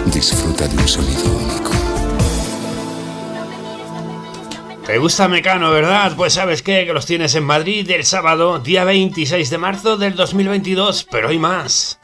Disfruta 0.06 0.68
de 0.68 0.78
un 0.78 0.88
sonido 0.88 1.24
único. 1.32 1.72
¿Te 4.86 4.98
gusta 4.98 5.28
Mecano, 5.28 5.72
verdad? 5.72 6.14
Pues 6.18 6.34
sabes 6.34 6.64
qué, 6.64 6.86
que 6.86 6.94
los 6.94 7.06
tienes 7.06 7.36
en 7.36 7.44
Madrid 7.44 7.90
el 7.92 8.06
sábado, 8.06 8.58
día 8.60 8.84
26 8.84 9.50
de 9.50 9.58
marzo 9.58 9.98
del 9.98 10.16
2022, 10.16 11.08
pero 11.12 11.30
hay 11.30 11.38
más. 11.38 12.00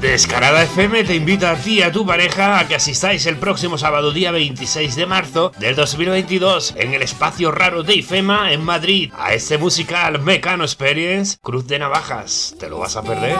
Descarada 0.00 0.62
FM 0.62 1.02
te 1.02 1.16
invita 1.16 1.50
a 1.50 1.56
ti 1.56 1.78
y 1.78 1.82
a 1.82 1.90
tu 1.90 2.06
pareja 2.06 2.60
a 2.60 2.68
que 2.68 2.76
asistáis 2.76 3.26
el 3.26 3.36
próximo 3.36 3.78
sábado 3.78 4.12
día 4.12 4.30
26 4.30 4.94
de 4.94 5.06
marzo 5.06 5.50
del 5.58 5.74
2022 5.74 6.74
en 6.76 6.94
el 6.94 7.02
espacio 7.02 7.50
raro 7.50 7.82
de 7.82 7.96
IFEMA 7.96 8.52
en 8.52 8.62
Madrid 8.62 9.12
a 9.18 9.34
este 9.34 9.58
musical 9.58 10.20
Mecano 10.20 10.62
Experience 10.62 11.38
Cruz 11.42 11.66
de 11.66 11.80
Navajas. 11.80 12.54
¿Te 12.60 12.70
lo 12.70 12.78
vas 12.78 12.94
a 12.94 13.02
perder? 13.02 13.36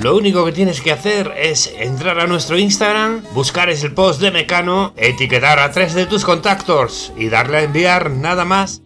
Lo 0.00 0.16
único 0.16 0.44
que 0.46 0.52
tienes 0.52 0.80
que 0.80 0.92
hacer 0.92 1.34
es 1.36 1.70
entrar 1.76 2.18
a 2.18 2.26
nuestro 2.26 2.56
Instagram, 2.56 3.24
buscar 3.34 3.68
ese 3.68 3.90
post 3.90 4.22
de 4.22 4.30
Mecano, 4.30 4.94
etiquetar 4.96 5.58
a 5.58 5.70
tres 5.70 5.92
de 5.92 6.06
tus 6.06 6.24
contactos 6.24 7.12
y 7.14 7.28
darle 7.28 7.58
a 7.58 7.62
enviar 7.64 8.10
nada 8.10 8.46
más. 8.46 8.80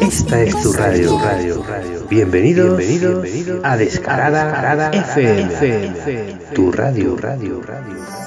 Esta 0.00 0.42
es 0.42 0.62
tu 0.62 0.72
radio, 0.72 1.18
radio, 1.18 1.62
radio. 1.62 2.06
Bienvenido, 2.08 2.76
bienvenido 2.76 3.60
a 3.64 3.76
Descarada, 3.76 4.44
Descarada 4.44 4.90
FM. 4.90 6.38
Tu 6.54 6.72
radio, 6.72 7.16
radio, 7.16 7.62
radio. 7.62 8.26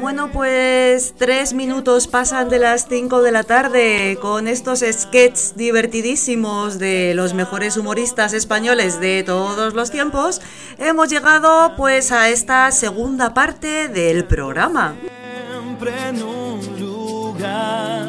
Bueno, 0.00 0.30
pues 0.32 1.14
tres 1.18 1.52
minutos 1.52 2.06
pasan 2.06 2.48
de 2.48 2.58
las 2.58 2.86
5 2.88 3.22
de 3.22 3.32
la 3.32 3.42
tarde 3.42 4.18
con 4.20 4.46
estos 4.46 4.80
sketches 4.80 5.56
divertidísimos 5.56 6.78
de 6.78 7.12
los 7.14 7.34
mejores 7.34 7.76
humoristas 7.76 8.32
españoles 8.32 9.00
de 9.00 9.24
todos 9.24 9.74
los 9.74 9.90
tiempos. 9.90 10.40
Hemos 10.78 11.10
llegado 11.10 11.74
pues 11.76 12.12
a 12.12 12.28
esta 12.28 12.70
segunda 12.70 13.34
parte 13.34 13.88
del 13.88 14.24
programa. 14.24 14.94
Siempre 15.00 15.92
en 16.08 16.22
un 16.22 16.80
lugar. 16.80 17.99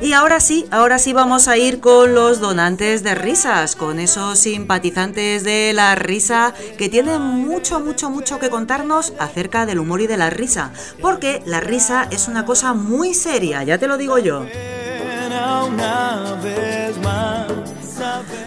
Y 0.00 0.12
ahora 0.12 0.40
sí, 0.40 0.66
ahora 0.70 0.98
sí 0.98 1.12
vamos 1.12 1.48
a 1.48 1.56
ir 1.56 1.80
con 1.80 2.14
los 2.14 2.38
donantes 2.38 3.02
de 3.02 3.14
risas, 3.14 3.76
con 3.76 3.98
esos 3.98 4.38
simpatizantes 4.38 5.42
de 5.42 5.72
la 5.72 5.94
risa 5.94 6.52
que 6.76 6.88
tienen 6.88 7.22
mucho, 7.22 7.80
mucho, 7.80 8.10
mucho 8.10 8.38
que 8.38 8.50
contarnos 8.50 9.14
acerca 9.18 9.64
del 9.64 9.78
humor 9.78 10.02
y 10.02 10.06
de 10.06 10.18
la 10.18 10.28
risa, 10.28 10.72
porque 11.00 11.42
la 11.46 11.60
risa 11.60 12.08
es 12.10 12.28
una 12.28 12.44
cosa 12.44 12.74
muy 12.74 13.14
seria, 13.14 13.62
ya 13.62 13.78
te 13.78 13.88
lo 13.88 13.96
digo 13.96 14.18
yo. 14.18 14.44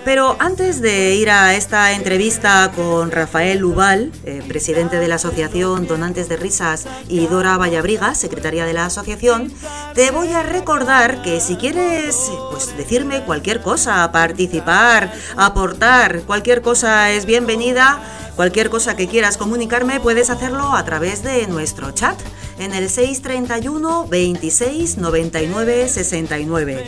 Pero 0.06 0.36
antes 0.40 0.82
de 0.82 1.16
ir 1.16 1.30
a 1.30 1.56
esta 1.56 1.94
entrevista 1.94 2.72
con 2.76 3.12
Rafael 3.12 3.64
Ubal, 3.64 4.12
eh, 4.26 4.44
presidente 4.48 4.98
de 4.98 5.08
la 5.08 5.16
Asociación 5.16 5.88
Donantes 5.88 6.30
de 6.30 6.38
Risas, 6.38 6.88
y 7.08 7.28
Dora 7.28 7.58
Vallabriga, 7.58 8.16
secretaria 8.16 8.66
de 8.66 8.74
la 8.74 8.86
asociación, 8.86 9.52
te 9.94 10.12
voy 10.12 10.32
a 10.34 10.44
recordar 10.44 11.22
que 11.22 11.40
si 11.40 11.56
quieres 11.56 12.32
pues, 12.52 12.76
decirme 12.78 13.24
cualquier 13.24 13.62
cosa, 13.62 14.12
participar, 14.12 15.12
aportar, 15.36 16.22
cualquier 16.22 16.62
cosa 16.62 17.12
es 17.12 17.26
bienvenida. 17.26 18.02
Cualquier 18.36 18.70
cosa 18.70 18.96
que 18.96 19.10
quieras 19.10 19.36
comunicarme 19.36 20.00
puedes 20.00 20.30
hacerlo 20.30 20.74
a 20.74 20.86
través 20.86 21.24
de 21.24 21.46
nuestro 21.48 21.92
chat 21.92 22.18
en 22.58 22.74
el 22.74 22.90
631 22.90 24.08
26 24.08 24.98
99 24.98 25.90
69. 25.90 26.86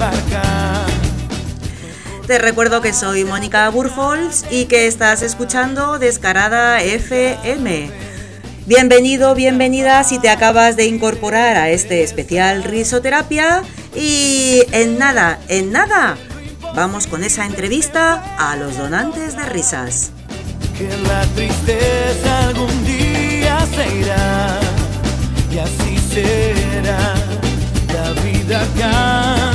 Embarcar. 0.00 0.86
Te 2.26 2.38
recuerdo 2.38 2.80
que 2.80 2.94
soy 2.94 3.24
Mónica 3.24 3.68
Burfols 3.68 4.46
y 4.50 4.64
que 4.64 4.86
estás 4.86 5.20
escuchando 5.20 5.98
Descarada 5.98 6.80
FM. 6.80 7.90
Bienvenido, 8.64 9.34
bienvenida 9.34 10.02
si 10.04 10.18
te 10.18 10.30
acabas 10.30 10.76
de 10.76 10.86
incorporar 10.86 11.58
a 11.58 11.68
este 11.68 12.02
especial 12.02 12.64
risoterapia 12.64 13.62
y 13.94 14.62
en 14.72 14.96
nada, 14.96 15.38
en 15.48 15.70
nada, 15.70 16.16
vamos 16.74 17.06
con 17.06 17.22
esa 17.22 17.44
entrevista 17.44 18.36
a 18.38 18.56
los 18.56 18.78
donantes 18.78 19.36
de 19.36 19.44
risas. 19.44 20.12
Que 20.78 20.88
la 21.06 21.26
tristeza 21.34 22.48
algún 22.48 22.86
día 22.86 23.66
se 23.74 23.98
irá 23.98 24.60
y 25.52 25.58
así 25.58 25.98
será. 26.14 27.14
La 27.92 28.12
vida 28.22 28.60
cambia 28.78 29.49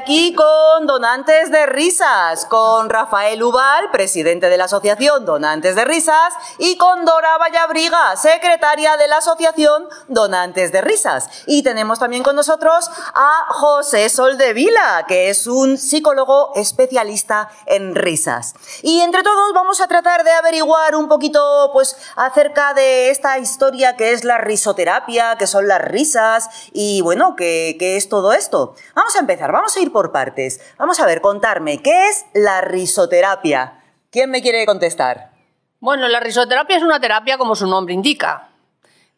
aquí 0.00 0.34
con 0.34 0.86
Donantes 0.86 1.50
de 1.50 1.66
Risas, 1.66 2.46
con 2.46 2.88
Rafael 2.88 3.42
Ubal, 3.42 3.90
presidente 3.90 4.48
de 4.48 4.56
la 4.56 4.64
Asociación 4.64 5.26
Donantes 5.26 5.76
de 5.76 5.84
Risas, 5.84 6.32
y 6.58 6.78
con 6.78 7.04
Dora 7.04 7.36
Vallabriga, 7.36 8.16
secretaria 8.16 8.96
de 8.96 9.08
la 9.08 9.18
Asociación 9.18 9.86
Donantes 10.08 10.72
de 10.72 10.80
Risas. 10.80 11.28
Y 11.46 11.62
tenemos 11.62 11.98
también 11.98 12.22
con 12.22 12.34
nosotros 12.34 12.90
a 13.22 13.44
José 13.50 14.08
Soldevila, 14.08 15.04
que 15.06 15.28
es 15.28 15.46
un 15.46 15.76
psicólogo 15.76 16.52
especialista 16.54 17.50
en 17.66 17.94
risas. 17.94 18.54
Y 18.82 19.00
entre 19.00 19.22
todos 19.22 19.52
vamos 19.52 19.82
a 19.82 19.88
tratar 19.88 20.24
de 20.24 20.30
averiguar 20.30 20.96
un 20.96 21.06
poquito 21.06 21.68
pues, 21.74 21.98
acerca 22.16 22.72
de 22.72 23.10
esta 23.10 23.38
historia 23.38 23.94
que 23.94 24.12
es 24.12 24.24
la 24.24 24.38
risoterapia, 24.38 25.36
que 25.36 25.46
son 25.46 25.68
las 25.68 25.82
risas, 25.82 26.48
y 26.72 27.02
bueno, 27.02 27.36
que 27.36 27.76
es 27.78 28.08
todo 28.08 28.32
esto. 28.32 28.74
Vamos 28.94 29.14
a 29.14 29.18
empezar, 29.18 29.52
vamos 29.52 29.76
a 29.76 29.80
ir 29.80 29.92
por 29.92 30.12
partes. 30.12 30.58
Vamos 30.78 30.98
a 30.98 31.04
ver, 31.04 31.20
contarme, 31.20 31.82
¿qué 31.82 32.08
es 32.08 32.24
la 32.32 32.62
risoterapia? 32.62 33.82
¿Quién 34.10 34.30
me 34.30 34.40
quiere 34.40 34.64
contestar? 34.64 35.32
Bueno, 35.78 36.08
la 36.08 36.20
risoterapia 36.20 36.78
es 36.78 36.82
una 36.82 37.00
terapia 37.00 37.36
como 37.36 37.54
su 37.54 37.66
nombre 37.66 37.92
indica. 37.92 38.48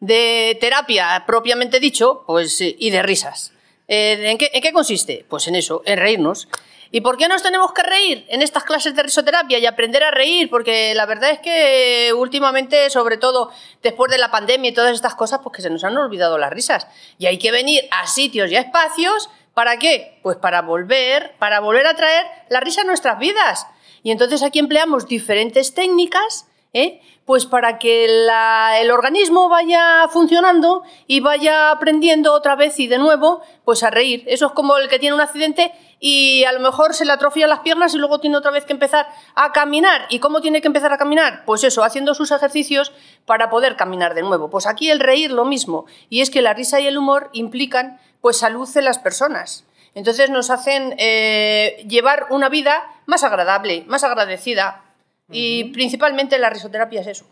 De 0.01 0.57
terapia 0.59 1.23
propiamente 1.25 1.79
dicho, 1.79 2.25
pues 2.27 2.59
y 2.59 2.89
de 2.89 3.01
risas. 3.01 3.53
Eh, 3.95 4.31
¿en, 4.31 4.39
qué, 4.39 4.49
¿En 4.51 4.61
qué 4.63 4.73
consiste? 4.73 5.23
Pues 5.29 5.47
en 5.47 5.53
eso, 5.53 5.83
en 5.85 5.99
reírnos. 5.99 6.47
¿Y 6.89 7.01
por 7.01 7.15
qué 7.15 7.27
nos 7.27 7.43
tenemos 7.43 7.73
que 7.73 7.83
reír 7.83 8.25
en 8.27 8.41
estas 8.41 8.63
clases 8.63 8.95
de 8.95 9.03
risoterapia 9.03 9.59
y 9.59 9.67
aprender 9.67 10.03
a 10.03 10.09
reír? 10.09 10.49
Porque 10.49 10.95
la 10.95 11.05
verdad 11.05 11.29
es 11.29 11.39
que 11.39 12.11
últimamente, 12.15 12.89
sobre 12.89 13.17
todo 13.17 13.51
después 13.83 14.11
de 14.11 14.17
la 14.17 14.31
pandemia 14.31 14.71
y 14.71 14.73
todas 14.73 14.95
estas 14.95 15.13
cosas, 15.13 15.41
pues 15.43 15.55
que 15.55 15.61
se 15.61 15.69
nos 15.69 15.83
han 15.83 15.95
olvidado 15.95 16.39
las 16.39 16.51
risas. 16.51 16.87
Y 17.19 17.27
hay 17.27 17.37
que 17.37 17.51
venir 17.51 17.87
a 17.91 18.07
sitios 18.07 18.49
y 18.49 18.55
a 18.55 18.61
espacios, 18.61 19.29
¿para 19.53 19.77
qué? 19.77 20.19
Pues 20.23 20.37
para 20.37 20.63
volver, 20.63 21.35
para 21.37 21.59
volver 21.59 21.85
a 21.85 21.95
traer 21.95 22.25
la 22.49 22.61
risa 22.61 22.81
a 22.81 22.85
nuestras 22.85 23.19
vidas. 23.19 23.67
Y 24.01 24.09
entonces 24.09 24.41
aquí 24.41 24.57
empleamos 24.57 25.07
diferentes 25.07 25.75
técnicas 25.75 26.47
¿eh? 26.73 27.01
Pues 27.25 27.45
para 27.45 27.79
que 27.79 28.05
el 28.05 28.91
organismo 28.91 29.47
vaya 29.47 30.07
funcionando 30.09 30.83
y 31.07 31.21
vaya 31.21 31.71
aprendiendo 31.71 32.33
otra 32.33 32.55
vez 32.55 32.79
y 32.79 32.87
de 32.87 32.97
nuevo, 32.97 33.41
pues 33.63 33.83
a 33.83 33.89
reír. 33.89 34.25
Eso 34.27 34.47
es 34.47 34.51
como 34.51 34.75
el 34.75 34.89
que 34.89 34.99
tiene 34.99 35.15
un 35.15 35.21
accidente 35.21 35.71
y 36.01 36.43
a 36.43 36.51
lo 36.51 36.59
mejor 36.59 36.93
se 36.93 37.05
le 37.05 37.13
atrofian 37.13 37.49
las 37.49 37.59
piernas 37.59 37.93
y 37.93 37.97
luego 37.97 38.19
tiene 38.19 38.35
otra 38.35 38.51
vez 38.51 38.65
que 38.65 38.73
empezar 38.73 39.07
a 39.35 39.53
caminar. 39.53 40.05
¿Y 40.09 40.19
cómo 40.19 40.41
tiene 40.41 40.59
que 40.59 40.67
empezar 40.67 40.91
a 40.91 40.97
caminar? 40.97 41.45
Pues 41.45 41.63
eso, 41.63 41.81
haciendo 41.81 42.13
sus 42.13 42.31
ejercicios 42.31 42.91
para 43.25 43.49
poder 43.49 43.77
caminar 43.77 44.13
de 44.15 44.23
nuevo. 44.23 44.49
Pues 44.49 44.67
aquí 44.67 44.91
el 44.91 44.99
reír 44.99 45.31
lo 45.31 45.45
mismo. 45.45 45.85
Y 46.09 46.19
es 46.19 46.29
que 46.29 46.41
la 46.41 46.53
risa 46.53 46.81
y 46.81 46.87
el 46.87 46.97
humor 46.97 47.29
implican 47.31 48.01
pues 48.19 48.37
salud 48.37 48.67
en 48.75 48.83
las 48.83 48.99
personas. 48.99 49.65
Entonces 49.95 50.29
nos 50.29 50.49
hacen 50.49 50.95
eh, 50.97 51.85
llevar 51.87 52.27
una 52.31 52.49
vida 52.49 52.83
más 53.05 53.23
agradable, 53.23 53.85
más 53.87 54.03
agradecida. 54.03 54.83
Y 55.31 55.65
principalmente 55.71 56.37
la 56.37 56.49
risoterapia 56.49 57.01
es 57.01 57.07
eso. 57.07 57.25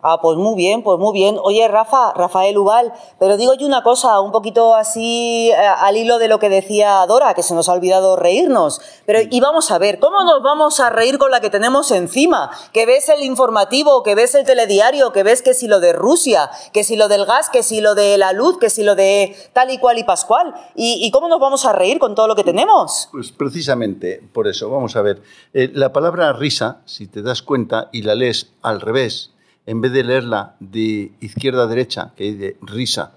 Ah, 0.00 0.20
pues 0.22 0.36
muy 0.36 0.54
bien, 0.54 0.84
pues 0.84 0.96
muy 0.98 1.12
bien. 1.12 1.38
Oye, 1.42 1.66
Rafa, 1.66 2.12
Rafael 2.14 2.56
Ubal, 2.56 2.92
pero 3.18 3.36
digo 3.36 3.54
yo 3.54 3.66
una 3.66 3.82
cosa, 3.82 4.20
un 4.20 4.30
poquito 4.30 4.76
así 4.76 5.50
eh, 5.50 5.56
al 5.56 5.96
hilo 5.96 6.18
de 6.20 6.28
lo 6.28 6.38
que 6.38 6.48
decía 6.48 7.04
Dora, 7.06 7.34
que 7.34 7.42
se 7.42 7.52
nos 7.52 7.68
ha 7.68 7.72
olvidado 7.72 8.14
reírnos. 8.14 8.80
Pero, 9.06 9.20
y 9.28 9.40
vamos 9.40 9.72
a 9.72 9.78
ver, 9.78 9.98
¿cómo 9.98 10.22
nos 10.22 10.40
vamos 10.40 10.78
a 10.78 10.90
reír 10.90 11.18
con 11.18 11.32
la 11.32 11.40
que 11.40 11.50
tenemos 11.50 11.90
encima? 11.90 12.50
Que 12.72 12.86
ves 12.86 13.08
el 13.08 13.24
informativo, 13.24 14.04
que 14.04 14.14
ves 14.14 14.36
el 14.36 14.46
telediario, 14.46 15.12
que 15.12 15.24
ves 15.24 15.42
que 15.42 15.52
si 15.52 15.66
lo 15.66 15.80
de 15.80 15.92
Rusia, 15.92 16.48
que 16.72 16.84
si 16.84 16.94
lo 16.94 17.08
del 17.08 17.26
gas, 17.26 17.50
que 17.50 17.64
si 17.64 17.80
lo 17.80 17.96
de 17.96 18.18
la 18.18 18.32
luz, 18.32 18.58
que 18.58 18.70
si 18.70 18.84
lo 18.84 18.94
de 18.94 19.34
tal 19.52 19.70
y 19.70 19.78
cual 19.78 19.98
y 19.98 20.04
pascual. 20.04 20.54
¿Y, 20.76 21.10
cómo 21.10 21.26
nos 21.26 21.40
vamos 21.40 21.64
a 21.64 21.72
reír 21.72 21.98
con 21.98 22.14
todo 22.14 22.28
lo 22.28 22.36
que 22.36 22.44
tenemos? 22.44 23.08
Pues 23.10 23.32
precisamente 23.32 24.22
por 24.32 24.46
eso, 24.46 24.70
vamos 24.70 24.94
a 24.94 25.02
ver. 25.02 25.22
Eh, 25.54 25.72
la 25.74 25.92
palabra 25.92 26.32
risa, 26.32 26.82
si 26.84 27.08
te 27.08 27.22
das 27.22 27.42
cuenta 27.42 27.88
y 27.90 28.02
la 28.02 28.14
lees 28.14 28.52
al 28.62 28.80
revés, 28.80 29.32
en 29.68 29.82
vez 29.82 29.92
de 29.92 30.02
leerla 30.02 30.56
de 30.60 31.12
izquierda 31.20 31.64
a 31.64 31.66
derecha, 31.66 32.14
que 32.16 32.30
es 32.30 32.38
de 32.38 32.56
risa, 32.62 33.12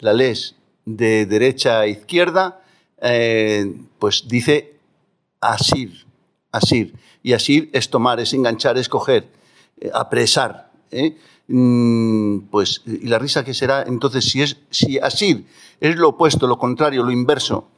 la 0.00 0.12
lees 0.12 0.54
de 0.84 1.24
derecha 1.24 1.80
a 1.80 1.86
izquierda, 1.86 2.60
eh, 3.00 3.74
pues 3.98 4.28
dice 4.28 4.76
asir, 5.40 6.04
asir. 6.52 6.94
Y 7.22 7.32
asir 7.32 7.70
es 7.72 7.88
tomar, 7.88 8.20
es 8.20 8.34
enganchar, 8.34 8.76
es 8.76 8.90
coger, 8.90 9.30
eh, 9.80 9.90
apresar. 9.94 10.70
¿eh? 10.90 11.16
Mm, 11.48 12.50
pues, 12.50 12.82
¿y 12.84 13.06
la 13.06 13.18
risa 13.18 13.42
qué 13.42 13.54
será? 13.54 13.84
Entonces, 13.86 14.26
si, 14.26 14.42
es, 14.42 14.58
si 14.68 14.98
asir 14.98 15.46
es 15.80 15.96
lo 15.96 16.10
opuesto, 16.10 16.46
lo 16.46 16.58
contrario, 16.58 17.02
lo 17.02 17.12
inverso, 17.12 17.70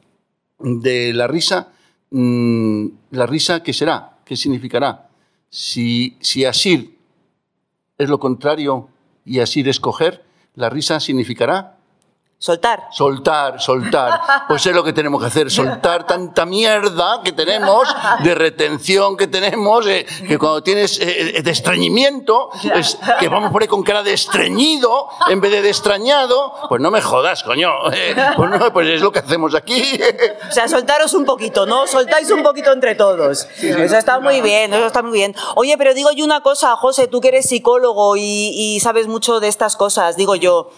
de 0.59 1.13
la 1.13 1.27
risa, 1.27 1.71
mm, 2.11 2.87
¿la 3.11 3.25
risa 3.25 3.63
qué 3.63 3.71
será? 3.71 4.17
¿Qué 4.25 4.35
significará? 4.35 5.07
Si, 5.49 6.17
si 6.19 6.43
asir 6.43 6.96
es 7.97 8.09
lo 8.09 8.19
contrario 8.19 8.89
y 9.25 9.39
asir 9.39 9.67
es 9.67 9.79
coger, 9.79 10.23
¿la 10.55 10.69
risa 10.69 10.99
significará? 10.99 11.76
Soltar. 12.39 12.83
Soltar, 12.91 13.59
soltar. 13.59 14.21
Pues 14.47 14.63
es 14.67 14.75
lo 14.75 14.83
que 14.83 14.93
tenemos 14.93 15.19
que 15.19 15.25
hacer, 15.27 15.49
soltar 15.49 16.05
tanta 16.05 16.45
mierda 16.45 17.21
que 17.23 17.31
tenemos, 17.31 17.87
de 18.23 18.35
retención 18.35 19.17
que 19.17 19.25
tenemos, 19.25 19.87
eh, 19.87 20.05
que 20.27 20.37
cuando 20.37 20.61
tienes 20.61 20.99
eh, 21.01 21.41
de 21.41 21.51
estreñimiento, 21.51 22.51
es 22.75 22.99
que 23.19 23.27
vamos 23.27 23.51
por 23.51 23.63
ahí 23.63 23.67
con 23.67 23.81
cara 23.81 24.03
de 24.03 24.13
estreñido 24.13 25.07
en 25.29 25.41
vez 25.41 25.51
de 25.51 25.63
de 25.63 25.69
extrañado, 25.69 26.53
pues 26.69 26.79
no 26.79 26.91
me 26.91 27.01
jodas, 27.01 27.41
coño. 27.41 27.71
eh, 27.91 28.15
pues, 28.35 28.49
no, 28.51 28.71
pues 28.71 28.87
es 28.87 29.01
lo 29.01 29.11
que 29.11 29.19
hacemos 29.19 29.55
aquí. 29.55 29.99
O 30.47 30.51
sea, 30.51 30.67
soltaros 30.67 31.15
un 31.15 31.25
poquito, 31.25 31.65
¿no? 31.65 31.87
Soltáis 31.87 32.29
un 32.29 32.43
poquito 32.43 32.71
entre 32.71 32.93
todos. 32.93 33.47
Eso 33.59 33.97
está 33.97 34.19
muy 34.19 34.41
bien, 34.41 34.71
eso 34.75 34.85
está 34.85 35.01
muy 35.01 35.13
bien. 35.13 35.35
Oye, 35.55 35.75
pero 35.75 35.95
digo 35.95 36.11
yo 36.11 36.23
una 36.23 36.41
cosa, 36.41 36.75
José, 36.75 37.07
tú 37.07 37.19
que 37.19 37.29
eres 37.29 37.47
psicólogo 37.49 38.15
y, 38.15 38.21
y 38.75 38.79
sabes 38.79 39.07
mucho 39.07 39.39
de 39.39 39.47
estas 39.47 39.75
cosas, 39.75 40.15
digo 40.17 40.35
yo. 40.35 40.69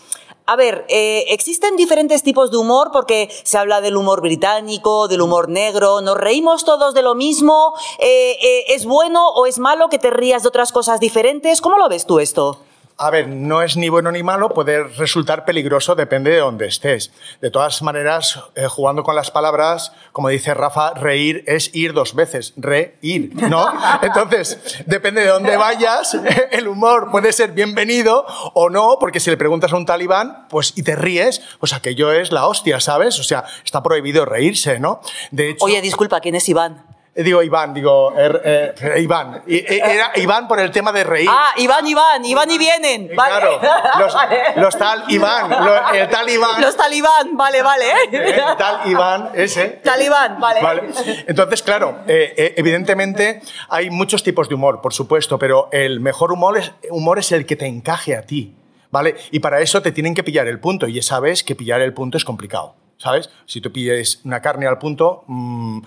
A 0.51 0.55
ver, 0.55 0.83
eh, 0.89 1.25
existen 1.27 1.75
diferentes 1.75 2.23
tipos 2.23 2.49
de 2.49 2.57
humor 2.57 2.89
porque 2.91 3.29
se 3.43 3.59
habla 3.59 3.81
del 3.81 3.95
humor 3.95 4.19
británico, 4.19 5.07
del 5.07 5.21
humor 5.21 5.47
negro, 5.47 6.01
nos 6.01 6.17
reímos 6.17 6.65
todos 6.65 6.95
de 6.95 7.03
lo 7.03 7.13
mismo, 7.13 7.75
Eh, 7.99 8.37
eh, 8.41 8.65
¿es 8.69 8.85
bueno 8.85 9.29
o 9.29 9.45
es 9.45 9.59
malo 9.59 9.89
que 9.89 9.99
te 9.99 10.09
rías 10.09 10.41
de 10.41 10.47
otras 10.47 10.71
cosas 10.71 10.99
diferentes? 10.99 11.61
¿Cómo 11.61 11.77
lo 11.77 11.87
ves 11.87 12.07
tú 12.07 12.19
esto? 12.19 12.57
A 13.01 13.11
ver, 13.11 13.29
no 13.29 13.61
es 13.61 13.77
ni 13.77 13.87
bueno 13.87 14.11
ni 14.11 14.23
malo, 14.23 14.49
puede 14.49 14.83
resultar 14.83 15.45
peligroso, 15.45 15.95
depende 15.95 16.31
de 16.31 16.39
dónde 16.39 16.67
estés. 16.67 17.13
De 17.39 17.49
todas 17.49 17.81
maneras, 17.81 18.43
eh, 18.55 18.67
jugando 18.67 19.03
con 19.03 19.15
las 19.15 19.31
palabras, 19.31 19.93
como 20.11 20.27
dice 20.27 20.53
Rafa, 20.53 20.95
reír 20.95 21.45
es 21.47 21.73
ir 21.73 21.93
dos 21.93 22.13
veces, 22.13 22.51
reír, 22.57 23.31
¿no? 23.35 23.65
Entonces, 24.01 24.83
depende 24.85 25.21
de 25.21 25.27
dónde 25.27 25.55
vayas, 25.55 26.17
el 26.51 26.67
humor 26.67 27.09
puede 27.09 27.31
ser 27.31 27.53
bienvenido 27.53 28.25
o 28.53 28.69
no, 28.69 28.97
porque 28.99 29.21
si 29.21 29.29
le 29.29 29.37
preguntas 29.37 29.71
a 29.71 29.77
un 29.77 29.85
talibán, 29.85 30.47
pues 30.49 30.73
y 30.75 30.83
te 30.83 30.97
ríes, 30.97 31.41
pues 31.57 31.71
aquello 31.71 32.11
es 32.11 32.33
la 32.33 32.47
hostia, 32.47 32.81
¿sabes? 32.81 33.17
O 33.17 33.23
sea, 33.23 33.45
está 33.63 33.81
prohibido 33.81 34.25
reírse, 34.25 34.77
¿no? 34.77 34.99
De 35.31 35.51
hecho, 35.51 35.63
Oye, 35.63 35.81
disculpa, 35.81 36.19
¿quién 36.19 36.35
es 36.35 36.49
Iván? 36.49 36.88
Eh, 37.15 37.23
digo 37.23 37.41
Iván, 37.43 37.73
digo 37.73 38.13
er- 38.15 38.41
eh, 38.43 39.01
Iván. 39.01 39.43
Eh, 39.47 39.81
Era 39.83 40.11
Iván 40.15 40.47
por 40.47 40.59
el 40.59 40.71
tema 40.71 40.91
de 40.91 41.03
reír. 41.03 41.27
Ah, 41.31 41.51
Iván, 41.57 41.85
Iván, 41.87 42.23
Iván 42.25 42.49
y 42.51 42.57
vienen. 42.57 43.09
Vale. 43.15 43.35
Claro, 43.39 43.61
los, 43.99 44.15
los 44.55 44.77
tal 44.77 45.03
Iván, 45.09 45.49
lo- 45.49 45.89
el 45.93 46.09
tal 46.09 46.29
Iván. 46.29 46.61
Los 46.61 46.75
talibán, 46.77 47.35
vale, 47.35 47.61
vale. 47.61 47.85
El 48.11 48.57
tal 48.57 48.81
Iván, 48.89 49.29
ese. 49.33 49.65
Talibán, 49.83 50.39
vale. 50.39 50.61
Vale. 50.61 50.83
Entonces, 51.27 51.61
claro, 51.63 51.99
eh, 52.07 52.53
evidentemente 52.57 53.41
hay 53.69 53.89
muchos 53.89 54.23
tipos 54.23 54.47
de 54.49 54.55
humor, 54.55 54.81
por 54.81 54.93
supuesto, 54.93 55.37
pero 55.39 55.69
el 55.71 55.99
mejor 55.99 56.31
humor 56.31 56.57
es, 56.57 56.71
humor 56.89 57.19
es 57.19 57.31
el 57.31 57.45
que 57.45 57.55
te 57.55 57.65
encaje 57.65 58.15
a 58.15 58.21
ti, 58.21 58.55
¿vale? 58.91 59.15
Y 59.31 59.39
para 59.39 59.59
eso 59.61 59.81
te 59.81 59.91
tienen 59.91 60.13
que 60.15 60.23
pillar 60.23 60.47
el 60.47 60.59
punto, 60.59 60.87
y 60.87 60.93
ya 60.93 61.01
sabes 61.01 61.43
que 61.43 61.55
pillar 61.55 61.81
el 61.81 61.93
punto 61.93 62.17
es 62.17 62.25
complicado, 62.25 62.75
¿sabes? 62.97 63.29
Si 63.45 63.61
tú 63.61 63.71
pilles 63.71 64.21
una 64.23 64.41
carne 64.41 64.67
al 64.67 64.77
punto, 64.77 65.23
mm, 65.27 65.81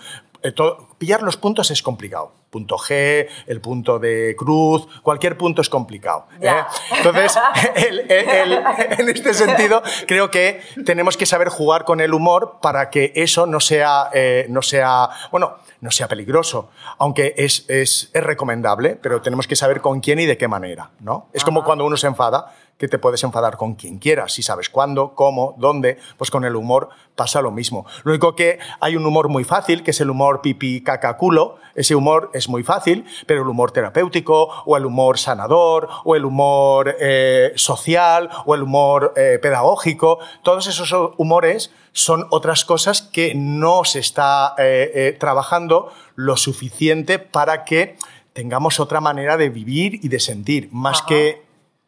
todo- 0.51 0.89
pillar 0.98 1.23
los 1.23 1.36
puntos 1.36 1.70
es 1.70 1.82
complicado. 1.82 2.32
Punto 2.51 2.77
G, 2.77 3.28
el 3.47 3.60
punto 3.62 3.98
de 3.98 4.35
cruz, 4.36 4.86
cualquier 5.02 5.39
punto 5.39 5.62
es 5.62 5.70
complicado. 5.70 6.27
¿eh? 6.40 6.52
Entonces, 6.97 7.39
el- 7.77 8.01
el- 8.10 8.28
el- 8.28 8.62
en 8.98 9.09
este 9.09 9.32
sentido, 9.32 9.82
creo 10.06 10.31
que 10.31 10.60
tenemos 10.85 11.16
que 11.16 11.24
saber 11.24 11.48
jugar 11.48 11.85
con 11.85 12.01
el 12.01 12.12
humor 12.12 12.59
para 12.60 12.90
que 12.90 13.12
eso 13.14 13.47
no 13.47 13.60
sea, 13.60 14.10
eh, 14.12 14.47
no 14.51 14.60
sea 14.60 15.09
bueno, 15.31 15.56
no 15.81 15.90
sea 15.90 16.09
peligroso, 16.09 16.70
aunque 16.98 17.35
es, 17.39 17.64
es, 17.69 18.10
es 18.12 18.23
recomendable, 18.23 18.97
pero 19.01 19.23
tenemos 19.23 19.47
que 19.47 19.56
saber 19.56 19.81
con 19.81 20.01
quién 20.01 20.19
y 20.20 20.27
de 20.27 20.36
qué 20.36 20.47
manera. 20.48 20.90
¿no? 21.01 21.28
Es 21.32 21.44
como 21.44 21.64
cuando 21.64 21.85
uno 21.86 21.97
se 21.97 22.06
enfada, 22.06 22.55
que 22.83 22.89
te 22.89 22.99
puedes 22.99 23.23
enfadar 23.23 23.57
con 23.57 23.77
quien 23.77 24.01
quieras, 24.01 24.33
si 24.33 24.43
sabes 24.43 24.69
cuándo, 24.69 25.15
cómo, 25.15 25.55
dónde, 25.57 25.99
pues 26.19 26.33
con 26.33 26.45
el 26.45 26.57
humor 26.57 26.89
pasa 27.15 27.41
lo 27.41 27.53
mismo. 27.53 27.87
Lo 28.03 28.11
único 28.11 28.35
que 28.35 28.59
hay 28.81 28.97
un 28.97 29.07
humor 29.07 29.29
muy 29.29 29.45
fácil, 29.45 29.85
que 29.85 29.93
es 29.93 30.01
el 30.01 30.11
humor 30.11 30.41
pipi 30.41 30.83
caca 30.83 31.17
culo, 31.17 31.59
ese 31.77 31.95
humor 31.95 32.33
es 32.35 32.49
muy 32.49 32.65
fácil, 32.65 33.05
pero 33.25 33.43
el 33.43 33.49
humor 33.49 33.71
terapéutico, 33.71 34.49
o 34.67 34.77
el 34.77 34.85
humor 34.85 35.17
sanador, 35.17 35.89
o 36.03 36.17
el 36.17 36.25
humor 36.25 36.97
eh, 36.99 37.53
social, 37.55 38.29
o 38.47 38.57
el 38.57 38.65
humor 38.65 39.15
eh, 39.15 39.39
pedagógico, 39.41 40.19
todos 40.43 40.67
esos 40.67 40.93
humores 41.19 41.71
son 41.93 42.27
otras 42.31 42.65
cosas 42.65 43.01
que 43.01 43.37
no 43.37 43.85
se 43.85 44.01
está 44.01 44.57
eh, 44.59 44.91
eh, 44.93 45.17
trabajando 45.21 45.93
lo 46.17 46.37
suficiente 46.37 47.21
para 47.21 47.65
que 47.65 47.97
tengamos 48.33 48.81
otra 48.81 49.01
manera 49.01 49.37
de 49.37 49.51
vivir 49.51 50.01
y 50.03 50.09
de 50.09 50.19
sentir, 50.19 50.69
más, 50.73 51.03
que, 51.03 51.43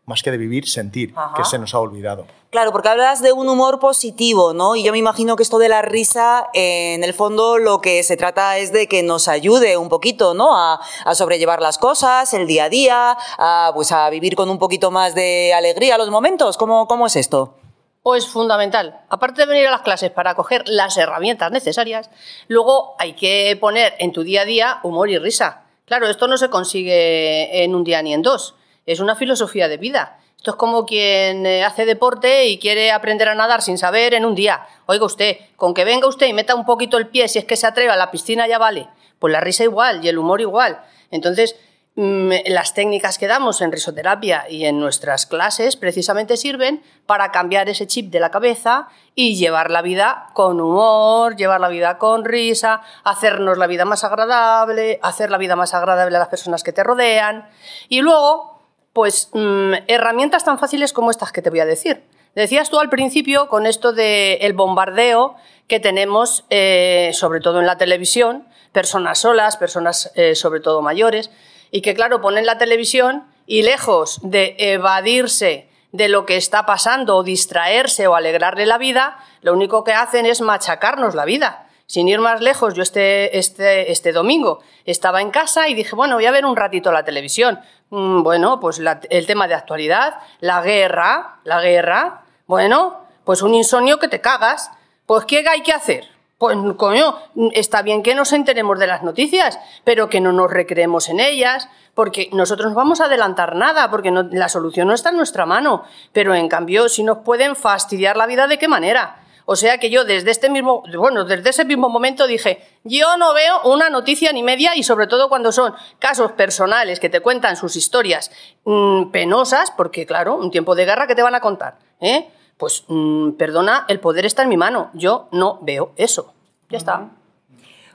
más 0.06 0.22
que 0.22 0.30
de 0.30 0.36
vivir, 0.36 0.68
sentir, 0.68 1.12
Ajá. 1.16 1.34
que 1.36 1.44
se 1.44 1.58
nos 1.58 1.74
ha 1.74 1.78
olvidado. 1.80 2.26
Claro, 2.50 2.72
porque 2.72 2.88
hablas 2.88 3.22
de 3.22 3.32
un 3.32 3.48
humor 3.48 3.80
positivo, 3.80 4.52
¿no? 4.52 4.76
Y 4.76 4.84
yo 4.84 4.92
me 4.92 4.98
imagino 4.98 5.34
que 5.34 5.42
esto 5.42 5.58
de 5.58 5.68
la 5.68 5.82
risa, 5.82 6.48
eh, 6.54 6.94
en 6.94 7.02
el 7.02 7.14
fondo, 7.14 7.58
lo 7.58 7.80
que 7.80 8.02
se 8.02 8.16
trata 8.16 8.58
es 8.58 8.72
de 8.72 8.86
que 8.86 9.02
nos 9.02 9.28
ayude 9.28 9.76
un 9.76 9.88
poquito, 9.88 10.34
¿no? 10.34 10.56
A, 10.56 10.80
a 11.04 11.14
sobrellevar 11.14 11.60
las 11.60 11.78
cosas, 11.78 12.32
el 12.34 12.46
día 12.46 12.64
a 12.64 12.68
día, 12.68 13.16
a, 13.38 13.72
pues 13.74 13.90
a 13.92 14.08
vivir 14.10 14.36
con 14.36 14.50
un 14.50 14.58
poquito 14.58 14.90
más 14.90 15.14
de 15.14 15.52
alegría 15.54 15.98
los 15.98 16.10
momentos. 16.10 16.56
¿Cómo, 16.56 16.86
cómo 16.86 17.06
es 17.06 17.16
esto? 17.16 17.56
Pues 18.04 18.28
fundamental. 18.28 19.00
Aparte 19.08 19.40
de 19.40 19.46
venir 19.46 19.66
a 19.66 19.70
las 19.70 19.80
clases 19.80 20.10
para 20.10 20.34
coger 20.34 20.62
las 20.66 20.96
herramientas 20.98 21.50
necesarias, 21.50 22.10
luego 22.48 22.94
hay 22.98 23.14
que 23.14 23.56
poner 23.58 23.94
en 23.98 24.12
tu 24.12 24.22
día 24.22 24.42
a 24.42 24.44
día 24.44 24.80
humor 24.82 25.08
y 25.08 25.18
risa. 25.18 25.62
Claro, 25.86 26.06
esto 26.08 26.28
no 26.28 26.36
se 26.36 26.50
consigue 26.50 27.64
en 27.64 27.74
un 27.74 27.82
día 27.82 28.02
ni 28.02 28.12
en 28.12 28.20
dos. 28.20 28.56
Es 28.86 29.00
una 29.00 29.16
filosofía 29.16 29.68
de 29.68 29.78
vida. 29.78 30.18
Esto 30.36 30.50
es 30.50 30.56
como 30.58 30.84
quien 30.84 31.46
eh, 31.46 31.64
hace 31.64 31.86
deporte 31.86 32.44
y 32.48 32.58
quiere 32.58 32.92
aprender 32.92 33.28
a 33.28 33.34
nadar 33.34 33.62
sin 33.62 33.78
saber 33.78 34.12
en 34.12 34.26
un 34.26 34.34
día. 34.34 34.66
Oiga 34.84 35.06
usted, 35.06 35.38
con 35.56 35.72
que 35.72 35.86
venga 35.86 36.06
usted 36.06 36.26
y 36.26 36.34
meta 36.34 36.54
un 36.54 36.66
poquito 36.66 36.98
el 36.98 37.08
pie, 37.08 37.28
si 37.28 37.38
es 37.38 37.46
que 37.46 37.56
se 37.56 37.66
atreve 37.66 37.90
a 37.90 37.96
la 37.96 38.10
piscina 38.10 38.46
ya 38.46 38.58
vale. 38.58 38.86
Pues 39.18 39.32
la 39.32 39.40
risa 39.40 39.64
igual 39.64 40.04
y 40.04 40.08
el 40.08 40.18
humor 40.18 40.42
igual. 40.42 40.82
Entonces, 41.10 41.56
mm, 41.94 42.30
las 42.48 42.74
técnicas 42.74 43.16
que 43.16 43.26
damos 43.26 43.62
en 43.62 43.72
risoterapia 43.72 44.44
y 44.50 44.66
en 44.66 44.78
nuestras 44.78 45.24
clases 45.24 45.76
precisamente 45.76 46.36
sirven 46.36 46.82
para 47.06 47.32
cambiar 47.32 47.70
ese 47.70 47.86
chip 47.86 48.10
de 48.10 48.20
la 48.20 48.30
cabeza 48.30 48.88
y 49.14 49.36
llevar 49.36 49.70
la 49.70 49.80
vida 49.80 50.26
con 50.34 50.60
humor, 50.60 51.36
llevar 51.36 51.62
la 51.62 51.68
vida 51.68 51.96
con 51.96 52.22
risa, 52.22 52.82
hacernos 53.02 53.56
la 53.56 53.66
vida 53.66 53.86
más 53.86 54.04
agradable, 54.04 55.00
hacer 55.02 55.30
la 55.30 55.38
vida 55.38 55.56
más 55.56 55.72
agradable 55.72 56.16
a 56.16 56.18
las 56.18 56.28
personas 56.28 56.62
que 56.62 56.74
te 56.74 56.84
rodean. 56.84 57.48
Y 57.88 58.02
luego, 58.02 58.53
Pues 58.94 59.28
mm, 59.32 59.74
herramientas 59.88 60.44
tan 60.44 60.58
fáciles 60.58 60.92
como 60.92 61.10
estas 61.10 61.32
que 61.32 61.42
te 61.42 61.50
voy 61.50 61.60
a 61.60 61.66
decir. 61.66 62.04
Decías 62.34 62.70
tú 62.70 62.78
al 62.78 62.88
principio 62.88 63.48
con 63.48 63.66
esto 63.66 63.92
del 63.92 64.52
bombardeo 64.54 65.34
que 65.68 65.80
tenemos, 65.80 66.44
eh, 66.48 67.10
sobre 67.12 67.40
todo 67.40 67.60
en 67.60 67.66
la 67.66 67.76
televisión, 67.76 68.46
personas 68.72 69.18
solas, 69.18 69.56
personas 69.56 70.12
eh, 70.14 70.34
sobre 70.34 70.60
todo 70.60 70.80
mayores, 70.80 71.30
y 71.70 71.82
que 71.82 71.94
claro, 71.94 72.20
ponen 72.20 72.46
la 72.46 72.56
televisión 72.56 73.24
y 73.46 73.62
lejos 73.62 74.20
de 74.22 74.54
evadirse 74.58 75.68
de 75.90 76.08
lo 76.08 76.24
que 76.24 76.36
está 76.36 76.64
pasando 76.64 77.16
o 77.16 77.22
distraerse 77.24 78.06
o 78.06 78.14
alegrarle 78.14 78.64
la 78.64 78.78
vida, 78.78 79.18
lo 79.42 79.52
único 79.52 79.82
que 79.82 79.92
hacen 79.92 80.26
es 80.26 80.40
machacarnos 80.40 81.14
la 81.14 81.24
vida. 81.24 81.63
Sin 81.86 82.08
ir 82.08 82.18
más 82.18 82.40
lejos, 82.40 82.74
yo 82.74 82.82
este, 82.82 83.38
este, 83.38 83.92
este 83.92 84.12
domingo 84.12 84.60
estaba 84.86 85.20
en 85.20 85.30
casa 85.30 85.68
y 85.68 85.74
dije, 85.74 85.94
bueno, 85.94 86.16
voy 86.16 86.26
a 86.26 86.30
ver 86.30 86.46
un 86.46 86.56
ratito 86.56 86.90
la 86.92 87.04
televisión. 87.04 87.60
Mm, 87.90 88.22
bueno, 88.22 88.58
pues 88.58 88.80
el 89.10 89.26
tema 89.26 89.48
de 89.48 89.54
actualidad, 89.54 90.18
la 90.40 90.62
guerra, 90.62 91.40
la 91.44 91.60
guerra, 91.60 92.22
bueno, 92.46 93.04
pues 93.24 93.42
un 93.42 93.54
insomnio 93.54 93.98
que 93.98 94.08
te 94.08 94.20
cagas. 94.20 94.70
Pues 95.06 95.26
¿qué 95.26 95.44
hay 95.46 95.62
que 95.62 95.72
hacer? 95.72 96.08
Pues 96.38 96.56
coño, 96.76 97.16
está 97.52 97.82
bien 97.82 98.02
que 98.02 98.14
nos 98.14 98.32
enteremos 98.32 98.78
de 98.78 98.86
las 98.86 99.02
noticias, 99.02 99.58
pero 99.84 100.08
que 100.08 100.20
no 100.20 100.32
nos 100.32 100.50
recreemos 100.50 101.08
en 101.08 101.20
ellas, 101.20 101.68
porque 101.94 102.28
nosotros 102.32 102.70
no 102.70 102.76
vamos 102.76 103.00
a 103.00 103.04
adelantar 103.04 103.54
nada, 103.54 103.90
porque 103.90 104.10
la 104.10 104.48
solución 104.48 104.88
no 104.88 104.94
está 104.94 105.10
en 105.10 105.16
nuestra 105.16 105.46
mano. 105.46 105.84
Pero 106.12 106.34
en 106.34 106.48
cambio, 106.48 106.88
si 106.88 107.02
nos 107.02 107.18
pueden 107.18 107.56
fastidiar 107.56 108.16
la 108.16 108.26
vida, 108.26 108.46
¿de 108.46 108.58
qué 108.58 108.68
manera? 108.68 109.23
O 109.46 109.56
sea 109.56 109.78
que 109.78 109.90
yo 109.90 110.04
desde 110.04 110.30
este 110.30 110.48
mismo, 110.48 110.82
bueno, 110.96 111.24
desde 111.24 111.50
ese 111.50 111.64
mismo 111.64 111.88
momento 111.88 112.26
dije, 112.26 112.62
yo 112.82 113.16
no 113.16 113.34
veo 113.34 113.62
una 113.64 113.90
noticia 113.90 114.32
ni 114.32 114.42
media 114.42 114.74
y 114.74 114.82
sobre 114.82 115.06
todo 115.06 115.28
cuando 115.28 115.52
son 115.52 115.74
casos 115.98 116.32
personales 116.32 117.00
que 117.00 117.10
te 117.10 117.20
cuentan 117.20 117.56
sus 117.56 117.76
historias 117.76 118.30
mm, 118.64 119.10
penosas, 119.10 119.70
porque 119.70 120.06
claro, 120.06 120.36
un 120.36 120.50
tiempo 120.50 120.74
de 120.74 120.84
guerra 120.84 121.06
que 121.06 121.14
te 121.14 121.22
van 121.22 121.34
a 121.34 121.40
contar, 121.40 121.78
¿eh? 122.00 122.28
Pues 122.56 122.84
mm, 122.88 123.32
perdona, 123.32 123.84
el 123.88 124.00
poder 124.00 124.26
está 124.26 124.42
en 124.42 124.48
mi 124.48 124.56
mano. 124.56 124.90
Yo 124.94 125.28
no 125.32 125.58
veo 125.62 125.92
eso. 125.96 126.32
Ya 126.70 126.78
está. 126.78 127.10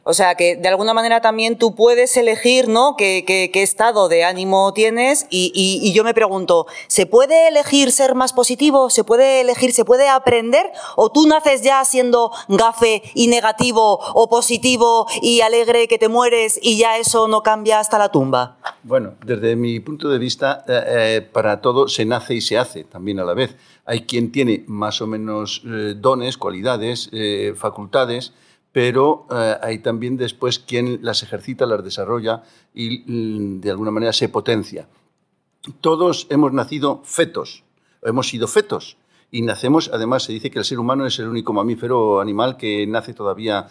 O 0.04 0.14
sea 0.14 0.36
que 0.36 0.56
de 0.56 0.68
alguna 0.68 0.94
manera 0.94 1.22
también 1.22 1.58
tú 1.58 1.76
puedes 1.76 2.16
elegir, 2.18 2.68
¿no? 2.68 2.96
¿Qué, 2.98 3.24
qué- 3.26 3.50
estado 3.62 4.08
de 4.08 4.24
ánimo 4.24 4.74
tienes? 4.74 5.28
Y, 5.30 5.92
yo 5.94 6.04
me 6.04 6.14
pregunto, 6.14 6.66
¿se 6.88 7.06
puede 7.06 7.48
elegir 7.50 7.92
ser 7.92 8.16
más 8.16 8.32
positivo? 8.34 8.90
¿Se 8.90 9.04
puede 9.04 9.42
elegir, 9.42 9.74
se 9.74 9.84
puede 9.86 10.08
aprender? 10.08 10.72
¿O 10.96 11.12
tú 11.12 11.28
naces 11.28 11.62
ya 11.62 11.84
siendo 11.84 12.32
gafe 12.48 13.04
y 13.14 13.28
negativo 13.28 14.00
o 14.14 14.30
positivo 14.30 15.08
y 15.22 15.42
alegre 15.42 15.88
que 15.88 15.98
te 15.98 16.08
mueres 16.08 16.58
y 16.62 16.78
ya 16.78 16.98
eso 16.98 17.28
no 17.28 17.44
cambia 17.44 17.80
hasta 17.80 17.98
la 17.98 18.10
tumba? 18.10 18.58
Bueno, 18.84 19.16
desde 19.26 19.56
mi 19.56 19.80
punto 19.82 20.10
de 20.10 20.18
vista, 20.18 20.64
eh, 20.68 20.84
eh, 21.18 21.22
para 21.22 21.62
todo 21.62 21.88
se 21.88 22.06
nace 22.06 22.34
y 22.36 22.42
se 22.42 22.58
hace 22.58 22.84
también 22.86 23.20
a 23.20 23.26
la 23.26 23.34
vez. 23.34 23.56
Hay 23.86 24.06
quien 24.06 24.32
tiene 24.32 24.64
más 24.68 25.02
o 25.02 25.08
menos 25.08 25.62
eh, 25.66 25.96
dones, 25.98 26.38
cualidades, 26.38 27.10
facultades, 27.58 28.34
pero 28.80 29.28
eh, 29.30 29.58
hay 29.62 29.80
también 29.80 30.16
después 30.16 30.58
quien 30.58 31.00
las 31.02 31.22
ejercita, 31.22 31.66
las 31.66 31.84
desarrolla 31.84 32.44
y 32.74 33.00
mm, 33.06 33.60
de 33.60 33.72
alguna 33.72 33.92
manera 33.92 34.14
se 34.14 34.30
potencia. 34.30 34.88
Todos 35.82 36.28
hemos 36.30 36.54
nacido 36.54 37.02
fetos, 37.04 37.66
hemos 38.02 38.30
sido 38.30 38.48
fetos. 38.48 38.96
Y 39.32 39.42
nacemos, 39.42 39.92
además 39.94 40.24
se 40.24 40.32
dice 40.32 40.50
que 40.50 40.60
el 40.60 40.66
ser 40.66 40.80
humano 40.80 41.06
es 41.06 41.20
el 41.20 41.28
único 41.28 41.52
mamífero 41.52 42.22
animal 42.22 42.56
que 42.56 42.88
nace 42.88 43.14
todavía 43.14 43.68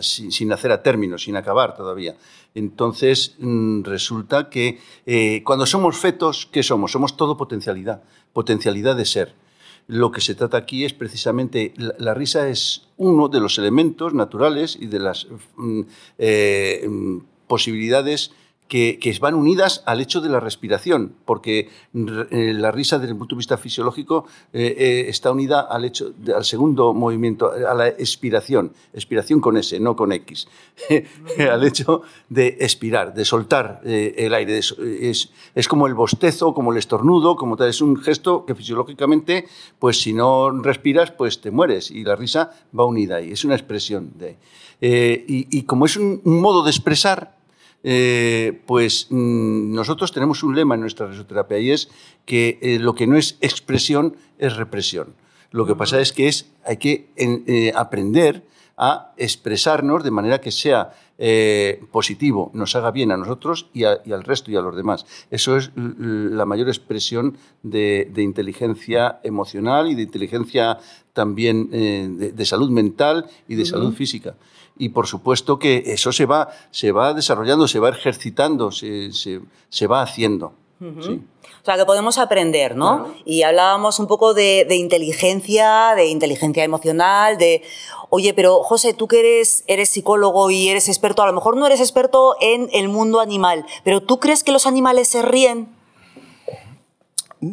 sin 0.00 0.48
nacer 0.48 0.70
a 0.70 0.82
término, 0.82 1.16
sin 1.16 1.36
acabar 1.36 1.74
todavía. 1.74 2.14
Entonces 2.54 3.36
mm, 3.38 3.84
resulta 3.84 4.50
que 4.50 4.80
eh, 5.06 5.42
cuando 5.46 5.64
somos 5.64 5.96
fetos, 5.96 6.46
¿qué 6.52 6.62
somos? 6.62 6.92
Somos 6.92 7.16
todo 7.16 7.38
potencialidad, 7.38 8.02
potencialidad 8.34 8.96
de 8.96 9.06
ser. 9.06 9.43
Lo 9.86 10.10
que 10.10 10.20
se 10.20 10.34
trata 10.34 10.56
aquí 10.56 10.84
es 10.84 10.94
precisamente, 10.94 11.74
la, 11.76 12.14
risa 12.14 12.48
es 12.48 12.88
uno 12.96 13.28
de 13.28 13.40
los 13.40 13.58
elementos 13.58 14.14
naturales 14.14 14.78
y 14.80 14.86
de 14.86 14.98
las 14.98 15.26
mm, 15.56 15.80
eh, 16.18 16.86
mm, 16.88 17.18
posibilidades 17.46 18.32
que, 18.68 19.16
van 19.20 19.34
unidas 19.34 19.82
al 19.86 20.00
hecho 20.00 20.20
de 20.20 20.28
la 20.28 20.40
respiración, 20.40 21.14
porque 21.24 21.68
eh, 21.94 22.52
la 22.54 22.72
risa 22.72 22.98
desde 22.98 23.12
el 23.12 23.18
punto 23.18 23.34
de 23.34 23.38
vista 23.38 23.58
fisiológico 23.58 24.26
eh, 24.52 24.74
eh, 24.76 25.04
está 25.08 25.30
unida 25.30 25.60
al, 25.60 25.84
hecho 25.84 26.12
al 26.34 26.44
segundo 26.44 26.94
movimiento, 26.94 27.52
a 27.52 27.74
la 27.74 27.88
expiración, 27.88 28.72
expiración 28.92 29.40
con 29.40 29.56
S, 29.56 29.78
no 29.80 29.94
con 29.94 30.12
X, 30.12 30.48
al 31.50 31.64
hecho 31.64 32.02
de 32.28 32.56
expirar, 32.60 33.14
de 33.14 33.24
soltar 33.24 33.80
el 33.84 34.32
aire. 34.34 34.58
Es, 34.58 35.68
como 35.68 35.86
el 35.86 35.94
bostezo, 35.94 36.54
como 36.54 36.72
el 36.72 36.78
estornudo, 36.78 37.36
como 37.36 37.56
tal, 37.56 37.68
es 37.68 37.80
un 37.80 37.96
gesto 37.96 38.44
que 38.46 38.54
fisiológicamente, 38.54 39.46
pues 39.78 40.00
si 40.00 40.12
no 40.12 40.50
respiras, 40.50 41.10
pues 41.10 41.40
te 41.40 41.50
mueres 41.50 41.90
y 41.90 42.02
la 42.02 42.16
risa 42.16 42.50
va 42.76 42.84
unida 42.84 43.16
ahí, 43.16 43.32
es 43.32 43.44
una 43.44 43.54
expresión 43.54 44.12
de... 44.16 44.36
y, 44.80 45.58
y 45.58 45.62
como 45.62 45.86
es 45.86 45.96
un 45.96 46.20
modo 46.24 46.64
de 46.64 46.70
expresar, 46.70 47.43
eh, 47.84 48.60
pues 48.66 49.06
mm, 49.10 49.74
nosotros 49.74 50.10
tenemos 50.10 50.42
un 50.42 50.56
lema 50.56 50.74
en 50.74 50.80
nuestra 50.80 51.06
risoterapia 51.06 51.58
y 51.58 51.70
es 51.70 51.88
que 52.24 52.58
eh, 52.62 52.78
lo 52.80 52.94
que 52.94 53.06
no 53.06 53.16
es 53.16 53.36
expresión 53.40 54.16
es 54.38 54.56
represión. 54.56 55.14
Lo 55.52 55.66
que 55.66 55.76
pasa 55.76 56.00
es 56.00 56.12
que 56.12 56.26
es, 56.26 56.50
hay 56.64 56.78
que 56.78 57.06
en- 57.16 57.44
eh, 57.46 57.72
aprender 57.76 58.42
a 58.76 59.12
expresarnos 59.18 60.02
de 60.02 60.10
manera 60.10 60.40
que 60.40 60.50
sea 60.50 60.94
eh, 61.16 61.80
positivo, 61.92 62.50
nos 62.54 62.74
haga 62.74 62.90
bien 62.90 63.12
a 63.12 63.16
nosotros 63.16 63.68
y, 63.72 63.84
a- 63.84 64.00
y 64.04 64.10
al 64.10 64.24
resto 64.24 64.50
y 64.50 64.56
a 64.56 64.60
los 64.60 64.74
demás. 64.74 65.06
Eso 65.30 65.56
es 65.56 65.70
la 65.76 66.44
mayor 66.44 66.66
expresión 66.66 67.36
de, 67.62 68.10
de 68.12 68.22
inteligencia 68.22 69.20
emocional 69.22 69.88
y 69.88 69.94
de 69.94 70.02
inteligencia 70.02 70.78
también 71.12 71.68
eh, 71.72 72.08
de, 72.10 72.32
de 72.32 72.44
salud 72.44 72.68
mental 72.70 73.26
y 73.46 73.54
de 73.54 73.64
salud 73.64 73.94
física. 73.94 74.34
Y 74.76 74.88
por 74.90 75.06
supuesto 75.06 75.58
que 75.58 75.82
eso 75.86 76.12
se 76.12 76.26
va, 76.26 76.50
se 76.70 76.90
va 76.92 77.14
desarrollando, 77.14 77.68
se 77.68 77.78
va 77.78 77.90
ejercitando, 77.90 78.72
se, 78.72 79.12
se- 79.12 79.40
se 79.68 79.86
va 79.86 80.02
haciendo. 80.02 80.52
Sí. 80.80 81.20
O 81.62 81.64
sea, 81.64 81.76
que 81.76 81.86
podemos 81.86 82.18
aprender, 82.18 82.76
¿no? 82.76 83.14
Y 83.24 83.42
hablábamos 83.42 83.98
un 83.98 84.06
poco 84.06 84.34
de, 84.34 84.66
de 84.68 84.76
inteligencia, 84.76 85.94
de 85.96 86.08
inteligencia 86.08 86.62
emocional, 86.62 87.38
de, 87.38 87.62
oye, 88.10 88.34
pero 88.34 88.62
José, 88.64 88.92
tú 88.92 89.08
que 89.08 89.20
eres, 89.20 89.64
eres 89.66 89.88
psicólogo 89.88 90.50
y 90.50 90.68
eres 90.68 90.88
experto, 90.88 91.22
a 91.22 91.26
lo 91.26 91.32
mejor 91.32 91.56
no 91.56 91.64
eres 91.66 91.80
experto 91.80 92.36
en 92.40 92.68
el 92.72 92.88
mundo 92.88 93.20
animal, 93.20 93.64
pero 93.82 94.02
¿tú 94.02 94.18
crees 94.20 94.44
que 94.44 94.52
los 94.52 94.66
animales 94.66 95.08
se 95.08 95.22
ríen? 95.22 95.68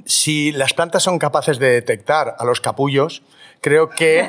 Si 0.06 0.52
las 0.52 0.74
plantas 0.74 1.04
son 1.04 1.20
capaces 1.20 1.60
de 1.60 1.70
detectar 1.70 2.36
a 2.38 2.46
los 2.46 2.62
capullos, 2.62 3.22
creo 3.62 3.90
que, 3.90 4.28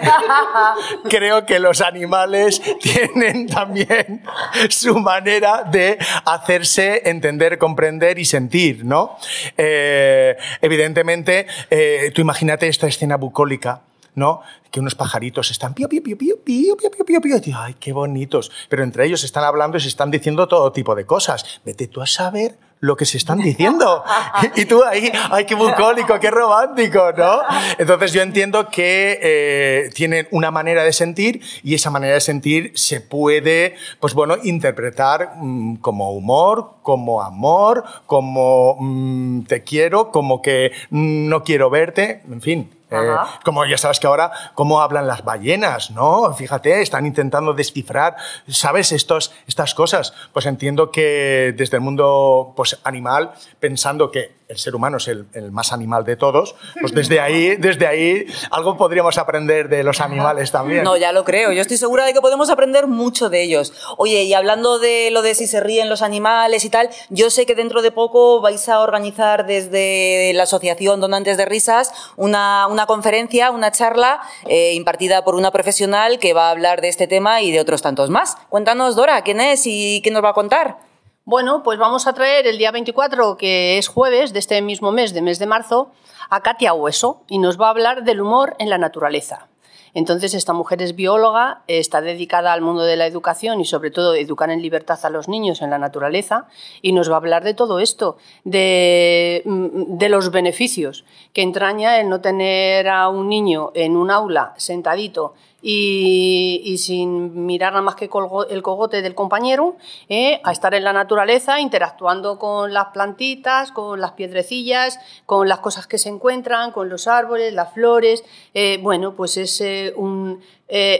creo 1.09 1.47
que 1.47 1.59
los 1.59 1.81
animales 1.81 2.61
tienen 2.81 3.49
también 3.49 4.23
su 4.69 4.99
manera 4.99 5.65
de 5.65 5.99
hacerse 6.27 7.03
entender, 7.09 7.59
comprender 7.59 8.19
y 8.19 8.27
sentir, 8.27 8.85
¿no? 8.85 9.17
Eh, 9.57 10.37
evidentemente, 10.61 11.47
eh, 11.71 12.13
tú 12.15 12.21
imagínate 12.21 12.69
esta 12.69 12.87
escena 12.87 13.17
bucólica. 13.17 13.83
¿no? 14.15 14.43
Que 14.71 14.79
unos 14.79 14.95
pajaritos 14.95 15.51
están 15.51 15.73
pío, 15.73 15.89
pío, 15.89 16.03
pío, 16.03 16.17
pío, 16.19 16.37
pío, 16.45 16.77
pío, 16.77 17.05
pío, 17.07 17.41
pío, 17.41 17.57
Ay, 17.57 17.77
qué 17.81 17.95
bonitos. 17.95 18.53
Pero 18.69 18.83
entre 18.83 19.07
ellos 19.07 19.25
están 19.25 19.43
hablando 19.43 19.79
y 19.79 19.81
se 19.81 19.89
están 19.89 20.11
diciendo 20.11 20.47
todo 20.49 20.71
tipo 20.71 20.95
de 20.95 21.07
cosas. 21.07 21.63
Vete 21.65 21.87
tú 21.87 22.03
a 22.03 22.07
saber 22.07 22.57
lo 22.83 22.97
que 22.97 23.07
se 23.07 23.17
están 23.17 23.39
diciendo. 23.39 24.05
Y 24.57 24.65
tú 24.65 24.83
ahí, 24.83 25.11
ay, 25.31 25.47
qué 25.47 25.55
bucólico, 25.55 26.19
qué 26.21 26.31
romántico, 26.31 27.13
¿no? 27.17 27.41
Entonces 27.79 28.13
yo 28.13 28.23
entiendo 28.23 28.69
que 28.69 29.19
eh, 29.23 29.91
tienen 29.95 30.27
una 30.33 30.51
manera 30.51 30.83
de 30.83 30.93
sentir 30.93 31.41
y 31.63 31.75
esa 31.75 31.91
manera 31.91 32.15
de 32.15 32.21
sentir 32.21 32.73
se 32.75 33.01
puede, 33.01 33.77
pues 34.01 34.15
bueno, 34.15 34.37
interpretar 34.43 35.35
mm, 35.37 35.77
como 35.77 36.13
humor, 36.13 36.73
como 36.83 37.23
amor, 37.23 37.85
como 38.07 38.77
mm, 38.81 39.45
te 39.45 39.63
quiero, 39.63 40.11
como 40.11 40.43
que 40.43 40.73
mm, 40.91 41.29
no 41.29 41.45
quiero 41.45 41.71
verte, 41.71 42.23
en 42.31 42.41
fin. 42.41 42.82
Eh, 42.93 43.17
como 43.45 43.65
ya 43.65 43.79
sabes 43.79 43.99
que 43.99 44.07
ahora, 44.07 44.31
cómo 44.55 44.81
hablan 44.81 45.07
las 45.07 45.25
ballenas, 45.25 45.91
¿no? 45.91 46.33
Fíjate, 46.35 46.83
están 46.83 47.07
intentando 47.07 47.55
descifrar, 47.55 48.17
¿sabes? 48.49 48.93
Estos, 48.93 49.33
estas 49.47 49.75
cosas. 49.75 50.13
Pues 50.33 50.47
entiendo 50.47 50.91
que 50.91 51.55
desde 51.57 51.77
el 51.79 51.83
mundo 51.83 52.53
pues, 52.57 52.79
animal, 52.85 53.33
pensando 53.61 54.11
que 54.11 54.42
el 54.53 54.59
ser 54.59 54.75
humano 54.75 54.99
es 54.99 55.09
el, 55.09 55.27
más 55.51 55.73
animal 55.73 56.05
de 56.05 56.17
todos, 56.17 56.55
pues 56.79 56.93
desde 56.93 57.21
ahí, 57.21 57.57
desde 57.57 57.87
ahí 57.87 58.27
algo 58.51 58.77
podríamos 58.77 59.17
aprender 59.17 59.69
de 59.71 59.83
los 59.83 60.01
animales 60.01 60.53
también. 60.53 60.85
No, 60.85 60.97
ya 60.99 61.11
lo 61.13 61.25
creo. 61.25 61.53
Yo 61.53 61.63
estoy 61.63 61.79
segura 61.79 62.05
de 62.05 62.13
que 62.13 62.21
podemos 62.21 62.51
aprender 62.51 62.87
mucho 62.87 63.31
de 63.31 63.43
ellos. 63.43 63.73
Oye, 63.97 64.25
y 64.25 64.35
hablando 64.35 64.79
de 64.79 65.11
lo 65.11 65.23
de 65.23 65.35
si 65.35 65.47
se 65.47 65.61
ríen 65.61 65.89
los 65.89 66.03
animales 66.03 66.67
y 66.67 66.71
tal, 66.71 66.91
yo 67.09 67.31
sé 67.31 67.47
que 67.47 67.55
dentro 67.55 67.81
de 67.81 67.93
poco 67.93 68.43
vais 68.43 68.69
a 68.69 68.81
organizar 68.81 69.47
desde 69.47 70.33
la 70.35 70.43
Asociación 70.43 71.01
Donantes 71.01 71.39
de 71.39 71.47
Risas 71.47 71.91
una, 72.17 72.67
una 72.67 72.85
conferencia, 72.85 73.51
una 73.51 73.73
charla 73.73 74.21
eh, 74.47 74.75
impartida 74.75 75.25
por 75.25 75.35
una 75.35 75.51
profesional 75.51 76.19
que 76.19 76.35
va 76.35 76.49
a 76.49 76.51
hablar 76.51 76.83
de 76.83 76.89
este 76.89 77.07
tema 77.07 77.41
y 77.41 77.53
de 77.53 77.61
otros 77.61 77.81
tantos 77.81 78.11
más. 78.11 78.37
Cuéntanos, 78.51 78.97
Dora, 78.97 79.23
¿quién 79.23 79.41
es 79.41 79.63
y 79.65 80.03
qué 80.03 80.11
nos 80.11 80.23
va 80.23 80.31
a 80.31 80.35
contar? 80.35 80.92
Bueno, 81.25 81.63
pues 81.63 81.79
vamos 81.79 82.09
a 82.09 82.15
traer 82.15 82.49
el 82.49 82.59
día 82.59 82.73
24, 82.73 83.37
que 83.37 83.79
es 83.79 83.87
jueves 83.87 84.33
de 84.33 84.41
este 84.41 84.61
mismo 84.61 84.91
mes, 84.91 85.15
de 85.15 85.23
mes 85.23 85.39
de 85.39 85.47
marzo, 85.47 85.93
a 86.31 86.41
Katia 86.43 86.75
Hueso 86.75 87.23
y 87.29 87.39
nos 87.39 87.61
va 87.61 87.69
a 87.69 87.71
hablar 87.71 88.03
del 88.03 88.21
humor 88.21 88.57
en 88.59 88.69
la 88.69 88.77
naturaleza. 88.77 89.47
Entonces, 89.95 90.35
esta 90.35 90.53
mujer 90.53 90.83
es 90.83 90.97
bióloga, 90.97 91.63
está 91.69 92.01
dedicada 92.01 92.53
al 92.53 92.61
mundo 92.61 92.83
de 92.83 92.97
la 92.97 93.07
educación 93.07 93.61
y 93.61 93.67
sobre 93.67 93.93
todo 93.93 94.15
educar 94.15 94.51
en 94.51 94.63
libertad 94.63 94.99
a 95.05 95.11
los 95.11 95.29
niños 95.29 95.63
en 95.63 95.71
la 95.71 95.79
naturaleza 95.79 96.49
y 96.81 96.91
nos 96.91 97.09
va 97.09 97.15
a 97.15 97.19
hablar 97.19 97.45
de 97.45 97.55
todo 97.55 97.79
esto, 97.79 98.17
de, 98.43 99.43
mm, 99.45 99.99
de 99.99 100.09
los 100.09 100.33
beneficios 100.33 101.05
que 101.33 101.43
entraña 101.43 102.01
el 102.01 102.09
no 102.09 102.21
tener 102.21 102.89
a 102.89 103.09
un 103.09 103.29
niño 103.29 103.71
en 103.75 103.97
un 103.97 104.11
aula 104.11 104.55
sentadito 104.57 105.35
y, 105.63 106.77
sin 106.79 107.47
mirar 107.47 107.73
nada 107.73 107.83
más 107.83 107.95
que 107.95 108.07
el 108.07 108.63
cogote 108.63 109.01
del 109.01 109.15
compañero, 109.15 109.77
¿eh? 110.09 110.41
a 110.43 110.51
estar 110.51 110.75
en 110.75 110.83
la 110.83 110.93
naturaleza, 110.93 111.61
interactuando 111.61 112.39
con 112.39 112.73
las 112.73 112.87
plantitas, 112.87 113.71
con 113.71 114.01
las 114.01 114.13
piedrecillas, 114.13 114.99
con 115.25 115.49
las 115.49 115.61
cosas 115.61 115.87
que 115.87 115.99
se 115.99 116.09
encuentran, 116.09 116.73
con 116.73 116.89
los 116.89 117.07
árboles, 117.07 117.55
las 117.55 117.73
flores. 117.73 118.25
Eh, 118.55 118.79
bueno, 118.83 119.15
pues 119.15 119.37
es 119.37 119.61
eh, 119.61 119.93
un, 119.97 120.41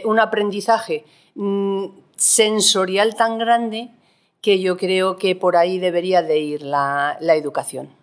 un 0.05 0.19
aprendizaje 0.19 1.05
mm, 1.35 1.87
sensorial 2.15 3.15
tan 3.15 3.37
grande 3.37 3.89
que 4.41 4.59
yo 4.59 4.77
creo 4.77 5.17
que 5.17 5.35
por 5.35 5.57
ahí 5.57 5.79
debería 5.79 6.21
de 6.21 6.39
ir 6.39 6.63
la, 6.63 7.17
la 7.19 7.35
educación. 7.35 8.02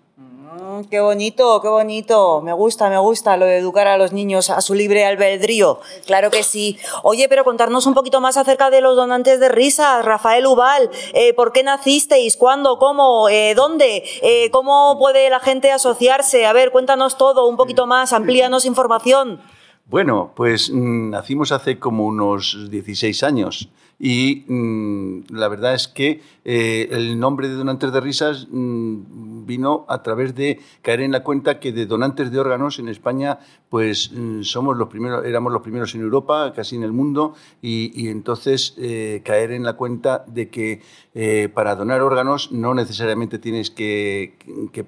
Mm, 0.52 0.88
qué 0.90 1.00
bonito, 1.00 1.60
qué 1.62 1.68
bonito. 1.68 2.40
Me 2.40 2.52
gusta, 2.52 2.90
me 2.90 2.98
gusta 2.98 3.36
lo 3.36 3.46
de 3.46 3.58
educar 3.58 3.86
a 3.86 3.96
los 3.96 4.12
niños 4.12 4.50
a 4.50 4.60
su 4.60 4.74
libre 4.74 5.04
albedrío. 5.04 5.78
Claro 6.06 6.30
que 6.30 6.42
sí. 6.42 6.76
Oye, 7.04 7.28
pero 7.28 7.44
contarnos 7.44 7.86
un 7.86 7.94
poquito 7.94 8.20
más 8.20 8.36
acerca 8.36 8.68
de 8.68 8.80
los 8.80 8.96
donantes 8.96 9.38
de 9.38 9.48
risas. 9.48 10.04
Rafael 10.04 10.46
Ubal, 10.46 10.90
eh, 11.14 11.34
¿por 11.34 11.52
qué 11.52 11.62
nacisteis? 11.62 12.36
¿Cuándo? 12.36 12.78
¿Cómo? 12.78 13.28
Eh, 13.28 13.54
¿Dónde? 13.54 14.02
Eh, 14.22 14.50
¿Cómo 14.50 14.98
puede 14.98 15.30
la 15.30 15.38
gente 15.38 15.70
asociarse? 15.70 16.46
A 16.46 16.52
ver, 16.52 16.72
cuéntanos 16.72 17.16
todo 17.16 17.46
un 17.46 17.56
poquito 17.56 17.86
más, 17.86 18.12
amplíanos 18.12 18.64
información. 18.64 19.40
Bueno, 19.86 20.32
pues 20.34 20.70
mm, 20.72 21.10
nacimos 21.10 21.52
hace 21.52 21.78
como 21.78 22.06
unos 22.06 22.68
16 22.70 23.22
años 23.22 23.68
y 24.02 24.44
mm, 24.48 25.24
la 25.28 25.48
verdad 25.48 25.74
es 25.74 25.86
que 25.86 26.22
eh, 26.46 26.88
el 26.90 27.20
nombre 27.20 27.48
de 27.48 27.54
donantes 27.54 27.92
de 27.92 28.00
risas 28.00 28.48
mm, 28.50 29.44
vino 29.44 29.84
a 29.88 30.02
través 30.02 30.34
de 30.34 30.58
caer 30.80 31.02
en 31.02 31.12
la 31.12 31.22
cuenta 31.22 31.60
que 31.60 31.70
de 31.70 31.84
donantes 31.84 32.32
de 32.32 32.40
órganos 32.40 32.78
en 32.78 32.88
España 32.88 33.38
pues 33.68 34.10
mm, 34.10 34.40
somos 34.42 34.78
los 34.78 34.88
primeros, 34.88 35.26
éramos 35.26 35.52
los 35.52 35.60
primeros 35.60 35.94
en 35.94 36.00
Europa, 36.00 36.54
casi 36.56 36.76
en 36.76 36.82
el 36.82 36.92
mundo 36.92 37.34
y, 37.60 38.08
entonces 38.08 38.74
eh, 38.78 39.20
caer 39.22 39.52
en 39.52 39.64
la 39.64 39.74
cuenta 39.74 40.24
de 40.26 40.48
que 40.48 40.80
eh, 41.14 41.50
para 41.52 41.76
donar 41.76 42.00
órganos 42.00 42.52
no 42.52 42.72
necesariamente 42.72 43.38
tienes 43.38 43.70
que 43.70 44.34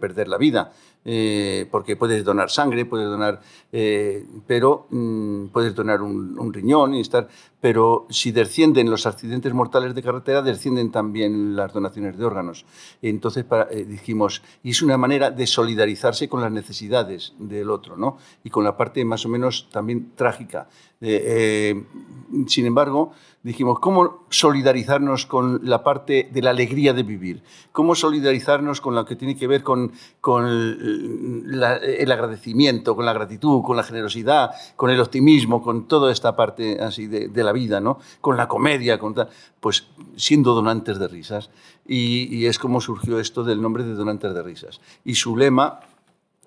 perder 0.01 0.29
la 0.29 0.39
vida 0.39 0.73
eh, 1.05 1.67
porque 1.71 1.97
puedes 1.97 2.25
donar 2.25 2.51
sangre, 2.51 2.85
puedes 2.85 3.09
donar, 3.09 3.41
eh, 3.73 4.25
pero 4.47 4.87
mm, 4.91 5.47
puedes 5.47 5.75
donar 5.75 6.01
un, 6.03 6.53
riñón 6.53 6.95
y 6.95 7.01
estar, 7.01 7.29
pero 7.61 8.07
si 8.11 8.31
descienden 8.31 8.91
los 8.91 9.07
accidentes 9.07 9.53
mortales 9.55 9.95
de 9.95 10.03
carretera, 10.03 10.43
descienden 10.43 10.91
también 10.91 11.57
las 11.57 11.73
donaciones 11.73 12.17
de 12.17 12.25
órganos. 12.25 12.65
Entonces 13.01 13.45
para- 13.45 13.69
eh, 13.71 13.85
dijimos, 13.85 14.43
y 14.63 14.71
es 14.71 14.83
una 14.83 14.97
manera 14.97 15.31
de 15.31 15.47
solidarizarse 15.47 16.29
con 16.29 16.41
las 16.41 16.53
necesidades 16.53 17.35
del 17.39 17.71
otro, 17.71 17.97
¿no? 17.97 18.19
Y 18.45 18.51
con 18.51 18.65
la 18.65 18.77
parte 18.77 19.05
más 19.05 19.25
o 19.27 19.29
menos 19.29 19.69
también 19.71 20.13
trágica. 20.15 20.69
Sin 21.01 22.67
embargo, 22.67 23.13
dijimos, 23.43 23.79
¿cómo 23.81 24.25
solidarizarnos 24.31 25.27
con 25.27 25.61
la 25.65 25.83
parte 25.83 26.29
de 26.33 26.43
la 26.43 26.51
alegría 26.51 26.93
de 26.93 27.03
vivir? 27.03 27.43
¿Cómo 27.73 27.95
solidarizarnos 27.95 28.81
con 28.81 28.95
lo 28.95 29.05
que 29.05 29.17
tiene 29.17 29.37
que 29.37 29.47
ver 29.47 29.63
con, 29.63 29.93
con 30.21 31.51
la- 31.61 31.77
el 31.77 32.11
agradecimiento, 32.13 32.95
con 32.95 33.05
la 33.05 33.13
gratitud, 33.13 33.63
con 33.63 33.77
la 33.77 33.83
generosidad, 33.83 34.53
con 34.77 34.91
el 34.91 35.01
optimismo, 35.01 35.63
con 35.63 35.89
toda 35.89 36.13
esta 36.13 36.37
parte 36.37 36.81
así 36.81 37.07
de, 37.07 37.43
la 37.43 37.53
vida, 37.53 37.81
¿no? 37.81 37.99
Con 38.21 38.37
la 38.37 38.47
comedia, 38.49 38.99
con 38.99 39.15
tal, 39.15 39.29
pues 39.61 39.87
siendo 40.17 40.55
donantes 40.55 40.99
de 40.99 41.09
risas. 41.09 41.51
Y, 41.87 42.47
es 42.47 42.59
como 42.59 42.81
surgió 42.81 43.19
esto 43.19 43.43
del 43.45 43.61
nombre 43.61 43.83
de 43.85 43.95
donantes 43.95 44.35
de 44.35 44.43
risas. 44.43 44.81
Y 45.05 45.17
su 45.17 45.37
lema, 45.37 45.81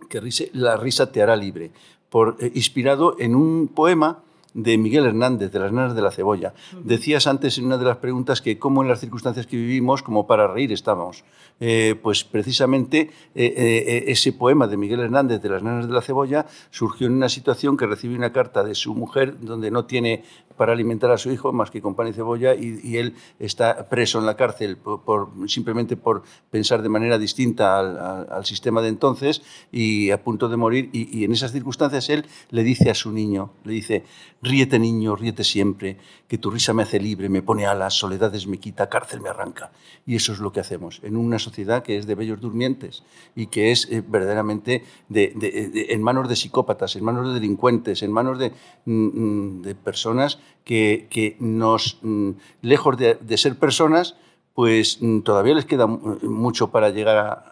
que 0.10 0.22
rise- 0.22 0.50
la 0.54 0.78
risa 0.78 1.12
te 1.12 1.22
hará 1.22 1.36
libre, 1.36 1.72
por, 2.10 2.38
eh, 2.40 2.52
inspirado 2.56 3.18
en 3.20 3.36
un 3.36 3.68
poema 3.68 4.20
de 4.56 4.78
Miguel 4.78 5.06
Hernández, 5.06 5.52
de 5.52 5.60
las 5.60 5.72
nanas 5.72 5.96
de 5.96 6.02
la 6.02 6.12
cebolla. 6.12 6.54
Decías 6.84 7.28
antes 7.28 7.58
en 7.58 7.66
una 7.66 7.78
de 7.78 7.84
las 7.86 7.98
preguntas 7.98 8.42
que 8.42 8.58
cómo 8.58 8.82
en 8.82 8.88
las 8.88 9.02
circunstancias 9.02 9.46
que 9.46 9.58
vivimos, 9.58 10.02
como 10.02 10.26
para 10.26 10.48
reír 10.48 10.72
estábamos. 10.72 11.24
Eh, 11.60 11.96
pues 12.02 12.24
precisamente 12.24 13.12
eh, 13.36 13.54
eh, 13.56 14.04
ese 14.08 14.32
poema 14.34 14.68
de 14.68 14.78
Miguel 14.78 15.02
Hernández, 15.02 15.42
de 15.42 15.50
las 15.50 15.62
nanas 15.62 15.88
de 15.88 15.94
la 15.94 16.02
cebolla, 16.02 16.46
surgió 16.72 17.08
en 17.08 17.14
una 17.14 17.30
situación 17.30 17.76
que 17.76 17.86
recibe 17.86 18.16
una 18.16 18.32
carta 18.32 18.64
de 18.64 18.76
su 18.76 18.96
mujer 18.96 19.40
donde 19.42 19.72
no 19.72 19.86
tiene 19.86 20.24
para 20.58 20.74
alimentar 20.74 21.12
a 21.12 21.18
su 21.18 21.32
hijo 21.32 21.52
más 21.54 21.72
que 21.72 21.82
con 21.82 21.96
pan 21.96 22.08
y 22.08 22.14
cebolla 22.14 22.56
y, 22.56 22.98
él 22.98 23.16
está 23.40 23.90
preso 23.90 24.20
en 24.20 24.26
la 24.26 24.36
cárcel 24.36 24.78
por, 24.78 25.30
simplemente 25.48 25.98
por 25.98 26.24
pensar 26.50 26.82
de 26.82 26.90
manera 26.90 27.18
distinta 27.18 27.80
al 27.80 28.46
sistema 28.46 28.82
de 28.82 28.90
entonces 28.90 29.42
y 29.72 30.12
a 30.12 30.24
punto 30.24 30.48
de 30.48 30.58
morir 30.58 30.90
y, 30.94 31.20
y 31.20 31.24
en 31.26 31.34
esas 31.34 31.52
circunstancias 31.52 32.10
él 32.10 32.26
le 32.52 32.64
dice 32.64 32.90
a 32.90 32.96
su 32.96 33.12
niño, 33.12 33.52
le 33.64 33.74
dice, 33.74 34.04
ríete 34.42 34.80
niño, 34.80 35.16
ríete 35.16 35.44
siempre, 35.44 35.98
que 36.28 36.38
tu 36.38 36.50
risa 36.50 36.74
me 36.74 36.84
hace 36.84 37.00
libre, 37.00 37.30
me 37.30 37.42
pone 37.44 37.66
alas, 37.66 37.94
soledades 37.94 38.48
me 38.48 38.58
quita, 38.58 38.90
cárcel 38.90 39.22
me 39.22 39.30
arranca. 39.30 39.72
Y 40.06 40.16
eso 40.16 40.34
es 40.34 40.40
lo 40.40 40.52
que 40.52 40.60
hacemos 40.60 41.00
en 41.04 41.18
una 41.18 41.38
sociedad 41.40 41.84
que 41.84 41.98
es 41.98 42.08
de 42.08 42.16
bellos 42.16 42.42
durmientes 42.42 43.04
y 43.36 43.48
que 43.48 43.72
es 43.72 43.88
eh, 43.92 44.04
verdaderamente 44.06 44.84
de- 45.10 45.88
en 45.90 46.02
manos 46.02 46.28
de 46.28 46.36
psicópatas, 46.36 46.96
en 46.96 47.04
manos 47.04 47.28
de 47.28 47.34
delincuentes, 47.36 48.02
en 48.02 48.12
manos 48.12 48.40
de, 48.40 48.52
mm, 48.86 49.60
mm, 49.60 49.74
personas 49.84 50.40
que, 50.64 51.08
que 51.10 51.38
nos, 51.40 52.00
mm, 52.02 52.32
lejos 52.62 52.98
de, 52.98 53.38
ser 53.38 53.58
personas, 53.58 54.16
pues 54.56 55.00
todavía 55.26 55.54
les 55.54 55.66
queda 55.66 55.86
mu- 55.86 56.18
mucho 56.24 56.72
para 56.72 56.90
llegar 56.90 57.18
a, 57.18 57.52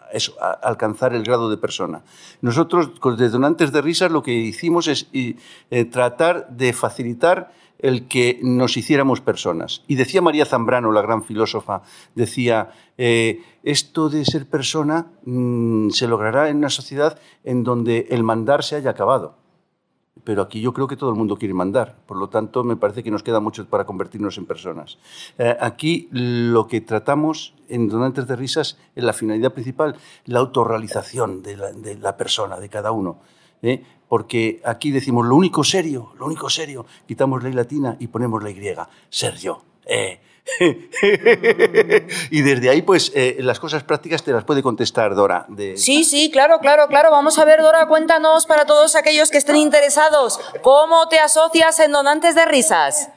alcanzar 0.62 1.14
el 1.14 1.22
grado 1.22 1.50
de 1.50 1.56
persona. 1.58 2.02
Nosotros, 2.40 2.88
con 2.98 3.16
donantes 3.16 3.72
de 3.72 3.82
risas, 3.82 4.10
lo 4.10 4.22
que 4.22 4.32
hicimos 4.32 4.88
es 4.88 5.08
eh, 5.12 5.84
tratar 5.84 6.48
de 6.48 6.72
facilitar 6.72 7.52
el 7.84 8.08
que 8.08 8.40
nos 8.42 8.78
hiciéramos 8.78 9.20
personas. 9.20 9.82
Y 9.86 9.96
decía 9.96 10.22
María 10.22 10.46
Zambrano, 10.46 10.90
la 10.90 11.02
gran 11.02 11.22
filósofa, 11.22 11.82
decía, 12.14 12.70
eh, 12.96 13.42
esto 13.62 14.08
de 14.08 14.24
ser 14.24 14.46
persona 14.46 15.08
mm, 15.26 15.90
se 15.90 16.08
logrará 16.08 16.48
en 16.48 16.56
una 16.56 16.70
sociedad 16.70 17.18
en 17.44 17.62
donde 17.62 18.06
el 18.08 18.22
mandar 18.22 18.64
se 18.64 18.76
haya 18.76 18.88
acabado. 18.88 19.36
Pero 20.24 20.40
aquí 20.40 20.62
yo 20.62 20.72
creo 20.72 20.88
que 20.88 20.96
todo 20.96 21.10
el 21.10 21.16
mundo 21.16 21.36
quiere 21.36 21.52
mandar, 21.52 21.98
por 22.06 22.16
lo 22.16 22.30
tanto 22.30 22.64
me 22.64 22.76
parece 22.76 23.02
que 23.02 23.10
nos 23.10 23.22
queda 23.22 23.40
mucho 23.40 23.66
para 23.66 23.84
convertirnos 23.84 24.38
en 24.38 24.46
personas. 24.46 24.96
Eh, 25.36 25.54
aquí 25.60 26.08
lo 26.10 26.66
que 26.66 26.80
tratamos 26.80 27.52
en 27.68 27.90
Donantes 27.90 28.26
de 28.26 28.34
Risas 28.34 28.78
es 28.94 29.04
la 29.04 29.12
finalidad 29.12 29.52
principal, 29.52 29.96
la 30.24 30.38
autorrealización 30.38 31.42
de 31.42 31.58
la, 31.98 32.16
persona, 32.16 32.58
de 32.58 32.70
cada 32.70 32.92
uno. 32.92 33.18
¿eh? 33.60 33.82
Porque 34.08 34.60
aquí 34.64 34.90
decimos 34.90 35.26
lo 35.26 35.36
único 35.36 35.64
serio, 35.64 36.12
lo 36.18 36.26
único 36.26 36.48
serio, 36.50 36.86
quitamos 37.06 37.42
la 37.42 37.48
I 37.48 37.52
latina 37.52 37.96
y 37.98 38.08
ponemos 38.08 38.42
la 38.42 38.50
Y, 38.50 38.88
ser 39.10 39.36
yo. 39.36 39.62
eh. 39.86 40.20
y 42.30 42.42
desde 42.42 42.68
ahí, 42.68 42.82
pues, 42.82 43.12
eh, 43.14 43.36
las 43.40 43.58
cosas 43.58 43.82
prácticas 43.82 44.22
te 44.22 44.32
las 44.32 44.44
puede 44.44 44.62
contestar 44.62 45.14
Dora. 45.14 45.46
Sí, 45.76 46.04
sí, 46.04 46.30
claro, 46.30 46.58
claro, 46.58 46.86
claro. 46.88 47.10
Vamos 47.10 47.38
a 47.38 47.44
ver, 47.44 47.62
Dora, 47.62 47.86
cuéntanos 47.86 48.46
para 48.46 48.66
todos 48.66 48.94
aquellos 48.94 49.30
que 49.30 49.38
estén 49.38 49.56
interesados, 49.56 50.38
¿cómo 50.62 51.08
te 51.08 51.18
asocias 51.18 51.78
en 51.80 51.92
Donantes 51.92 52.34
de 52.34 52.44
Risas? 52.44 53.08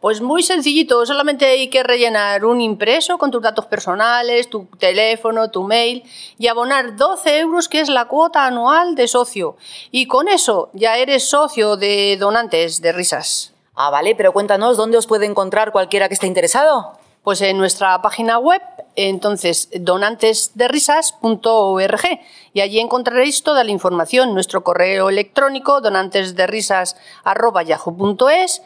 Pues 0.00 0.22
muy 0.22 0.42
sencillito, 0.42 1.04
solamente 1.04 1.44
hay 1.44 1.68
que 1.68 1.82
rellenar 1.82 2.46
un 2.46 2.62
impreso 2.62 3.18
con 3.18 3.30
tus 3.30 3.42
datos 3.42 3.66
personales, 3.66 4.48
tu 4.48 4.64
teléfono, 4.78 5.50
tu 5.50 5.62
mail 5.62 6.04
y 6.38 6.46
abonar 6.46 6.96
12 6.96 7.40
euros, 7.40 7.68
que 7.68 7.80
es 7.80 7.90
la 7.90 8.06
cuota 8.06 8.46
anual 8.46 8.94
de 8.94 9.06
socio. 9.06 9.58
Y 9.90 10.06
con 10.06 10.28
eso 10.28 10.70
ya 10.72 10.96
eres 10.96 11.28
socio 11.28 11.76
de 11.76 12.16
donantes 12.18 12.80
de 12.80 12.92
risas. 12.92 13.52
Ah, 13.74 13.90
vale, 13.90 14.14
pero 14.14 14.32
cuéntanos 14.32 14.78
dónde 14.78 14.96
os 14.96 15.06
puede 15.06 15.26
encontrar 15.26 15.70
cualquiera 15.70 16.08
que 16.08 16.14
esté 16.14 16.26
interesado. 16.26 16.92
Pues 17.22 17.42
en 17.42 17.58
nuestra 17.58 18.00
página 18.00 18.38
web, 18.38 18.62
entonces 18.96 19.68
donantesderisas.org 19.78 22.20
y 22.54 22.62
allí 22.62 22.80
encontraréis 22.80 23.42
toda 23.42 23.64
la 23.64 23.70
información. 23.70 24.32
Nuestro 24.32 24.64
correo 24.64 25.10
electrónico 25.10 25.82
donantesderisas@yahoo.es. 25.82 28.62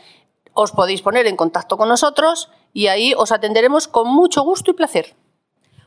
Os 0.54 0.72
podéis 0.72 1.02
poner 1.02 1.26
en 1.26 1.36
contacto 1.36 1.76
con 1.76 1.88
nosotros 1.88 2.48
y 2.72 2.86
ahí 2.86 3.12
os 3.14 3.32
atenderemos 3.32 3.88
con 3.88 4.08
mucho 4.08 4.42
gusto 4.42 4.70
y 4.70 4.74
placer. 4.74 5.14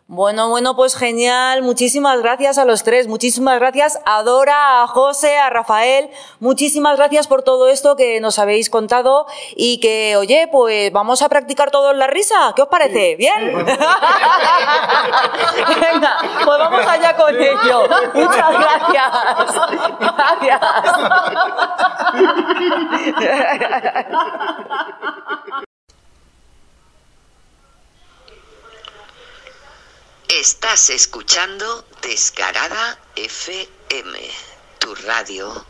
Bueno, 0.10 0.48
bueno, 0.48 0.78
pues 0.78 0.96
genial. 0.96 1.64
Muchísimas 1.64 2.22
gracias 2.22 2.58
a 2.58 2.64
los 2.64 2.84
tres. 2.84 3.10
Muchísimas 3.10 3.60
gracias 3.60 4.00
a 4.06 4.24
Dora, 4.24 4.84
a 4.84 4.88
José, 4.88 5.38
a 5.38 5.50
Rafael. 5.50 6.10
Muchísimas 6.40 6.96
gracias 6.96 7.28
por 7.28 7.44
todo 7.44 7.68
esto 7.68 7.98
que 7.98 8.22
nos 8.22 8.40
habéis 8.40 8.70
contado 8.70 9.28
y 9.54 9.82
que, 9.82 10.16
oye, 10.16 10.48
pues 10.50 10.94
vamos 10.94 11.22
a 11.22 11.28
practicar 11.28 11.72
todos 11.72 11.94
la 11.94 12.08
risa. 12.08 12.54
¿Qué 12.56 12.62
os 12.62 12.70
parece? 12.70 13.18
¿Bien? 13.18 13.54
Venga, 15.82 16.18
pues 16.46 16.58
vamos 16.58 16.88
allá 16.88 17.14
con 17.18 17.36
ello. 17.36 17.90
Muchas 18.14 18.54
gracias. 18.54 19.12
Gracias. 20.00 20.62
Estás 30.30 30.90
escuchando 30.90 31.88
Descarada 32.02 33.00
FM, 33.16 34.20
tu 34.78 34.94
radio. 34.94 35.66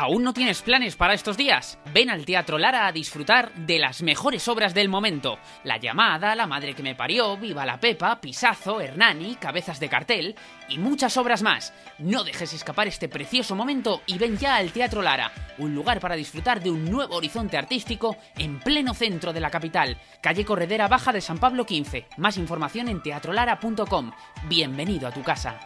¿Aún 0.00 0.22
no 0.22 0.32
tienes 0.32 0.62
planes 0.62 0.94
para 0.94 1.12
estos 1.12 1.36
días? 1.36 1.76
Ven 1.92 2.08
al 2.08 2.24
Teatro 2.24 2.56
Lara 2.56 2.86
a 2.86 2.92
disfrutar 2.92 3.52
de 3.54 3.80
las 3.80 4.00
mejores 4.00 4.46
obras 4.46 4.72
del 4.72 4.88
momento. 4.88 5.40
La 5.64 5.76
llamada, 5.78 6.36
La 6.36 6.46
madre 6.46 6.74
que 6.74 6.84
me 6.84 6.94
parió, 6.94 7.36
Viva 7.36 7.66
la 7.66 7.80
Pepa, 7.80 8.20
Pisazo, 8.20 8.80
Hernani, 8.80 9.34
Cabezas 9.34 9.80
de 9.80 9.88
cartel 9.88 10.36
y 10.68 10.78
muchas 10.78 11.16
obras 11.16 11.42
más. 11.42 11.72
No 11.98 12.22
dejes 12.22 12.52
escapar 12.52 12.86
este 12.86 13.08
precioso 13.08 13.56
momento 13.56 14.02
y 14.06 14.18
ven 14.18 14.38
ya 14.38 14.54
al 14.54 14.70
Teatro 14.70 15.02
Lara, 15.02 15.32
un 15.58 15.74
lugar 15.74 15.98
para 15.98 16.14
disfrutar 16.14 16.62
de 16.62 16.70
un 16.70 16.88
nuevo 16.88 17.16
horizonte 17.16 17.58
artístico 17.58 18.16
en 18.36 18.60
pleno 18.60 18.94
centro 18.94 19.32
de 19.32 19.40
la 19.40 19.50
capital, 19.50 19.98
calle 20.20 20.44
Corredera 20.44 20.86
Baja 20.86 21.12
de 21.12 21.20
San 21.20 21.38
Pablo 21.38 21.66
15. 21.66 22.06
Más 22.18 22.36
información 22.36 22.86
en 22.86 23.02
teatrolara.com. 23.02 24.12
Bienvenido 24.48 25.08
a 25.08 25.10
tu 25.10 25.24
casa. 25.24 25.58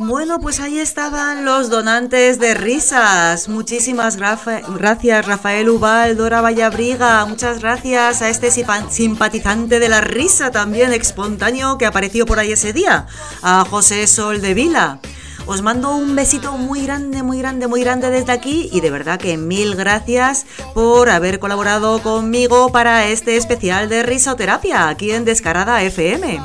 Bueno, 0.00 0.38
pues 0.38 0.60
ahí 0.60 0.78
estaban 0.78 1.44
los 1.44 1.70
donantes 1.70 2.38
de 2.38 2.54
risas. 2.54 3.48
Muchísimas 3.48 4.16
gracias, 4.16 5.26
Rafael 5.26 5.68
Ubal, 5.68 6.16
Dora 6.16 6.40
Vallabriga. 6.40 7.24
Muchas 7.24 7.58
gracias 7.58 8.22
a 8.22 8.28
este 8.28 8.52
simpatizante 8.52 9.80
de 9.80 9.88
la 9.88 10.00
risa 10.00 10.52
también 10.52 10.92
espontáneo 10.92 11.78
que 11.78 11.86
apareció 11.86 12.26
por 12.26 12.38
ahí 12.38 12.52
ese 12.52 12.72
día, 12.72 13.08
a 13.42 13.64
José 13.68 14.06
Sol 14.06 14.40
de 14.40 14.54
Vila. 14.54 15.00
Os 15.46 15.62
mando 15.62 15.96
un 15.96 16.14
besito 16.14 16.52
muy 16.52 16.84
grande, 16.84 17.24
muy 17.24 17.40
grande, 17.40 17.66
muy 17.66 17.80
grande 17.80 18.08
desde 18.10 18.30
aquí 18.30 18.68
y 18.70 18.80
de 18.80 18.92
verdad 18.92 19.18
que 19.18 19.36
mil 19.36 19.74
gracias 19.74 20.46
por 20.74 21.10
haber 21.10 21.40
colaborado 21.40 22.00
conmigo 22.02 22.70
para 22.70 23.08
este 23.08 23.36
especial 23.36 23.88
de 23.88 24.04
risoterapia 24.04 24.90
aquí 24.90 25.10
en 25.10 25.24
Descarada 25.24 25.82
FM. 25.82 26.38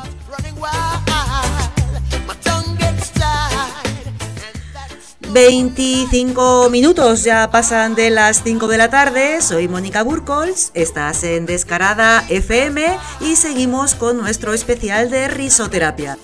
25 5.33 6.69
minutos 6.69 7.23
ya 7.23 7.49
pasan 7.49 7.95
de 7.95 8.11
las 8.11 8.43
5 8.43 8.67
de 8.67 8.77
la 8.77 8.91
tarde. 8.91 9.41
Soy 9.41 9.67
Mónica 9.67 10.03
Burkols, 10.03 10.69
estás 10.75 11.23
en 11.23 11.47
Descarada 11.47 12.23
FM 12.29 12.99
y 13.19 13.35
seguimos 13.35 13.95
con 13.95 14.17
nuestro 14.17 14.53
especial 14.53 15.09
de 15.09 15.27
risoterapia. 15.27 16.19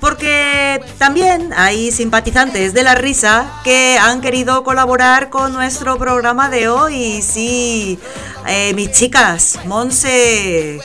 Porque 0.00 0.80
también 0.96 1.52
hay 1.54 1.92
simpatizantes 1.92 2.72
de 2.72 2.82
la 2.82 2.94
risa 2.94 3.60
que 3.62 3.98
han 4.00 4.22
querido 4.22 4.64
colaborar 4.64 5.28
con 5.28 5.52
nuestro 5.52 5.98
programa 5.98 6.48
de 6.48 6.68
hoy. 6.68 7.20
Sí, 7.20 7.98
eh, 8.46 8.72
mis 8.72 8.90
chicas, 8.92 9.58
Monse. 9.66 10.80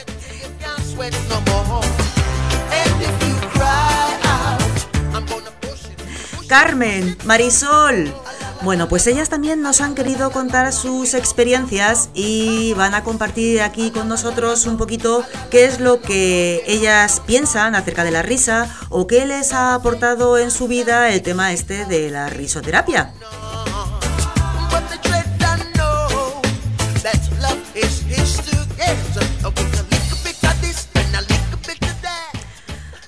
Carmen, 6.53 7.17
Marisol. 7.25 8.13
Bueno, 8.61 8.87
pues 8.87 9.07
ellas 9.07 9.27
también 9.27 9.63
nos 9.63 9.81
han 9.81 9.95
querido 9.95 10.29
contar 10.29 10.71
sus 10.71 11.15
experiencias 11.15 12.11
y 12.13 12.75
van 12.75 12.93
a 12.93 13.03
compartir 13.03 13.63
aquí 13.63 13.89
con 13.89 14.07
nosotros 14.07 14.67
un 14.67 14.77
poquito 14.77 15.23
qué 15.49 15.65
es 15.65 15.79
lo 15.79 15.99
que 15.99 16.61
ellas 16.67 17.23
piensan 17.25 17.73
acerca 17.73 18.03
de 18.03 18.11
la 18.11 18.21
risa 18.21 18.69
o 18.89 19.07
qué 19.07 19.25
les 19.25 19.51
ha 19.51 19.73
aportado 19.73 20.37
en 20.37 20.51
su 20.51 20.67
vida 20.67 21.09
el 21.09 21.23
tema 21.23 21.53
este 21.53 21.85
de 21.85 22.11
la 22.11 22.29
risoterapia. 22.29 23.13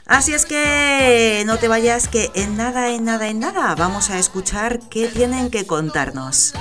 Así 0.07 0.33
es 0.33 0.45
que 0.45 1.43
no 1.47 1.57
te 1.57 1.67
vayas 1.67 2.07
que 2.07 2.29
en 2.35 2.55
nada, 2.55 2.89
en 2.89 3.05
nada, 3.05 3.27
en 3.27 3.39
nada 3.39 3.73
vamos 3.73 4.11
a 4.11 4.19
escuchar 4.19 4.79
qué 4.89 5.07
tienen 5.07 5.49
que 5.49 5.65
contarnos. 5.65 6.53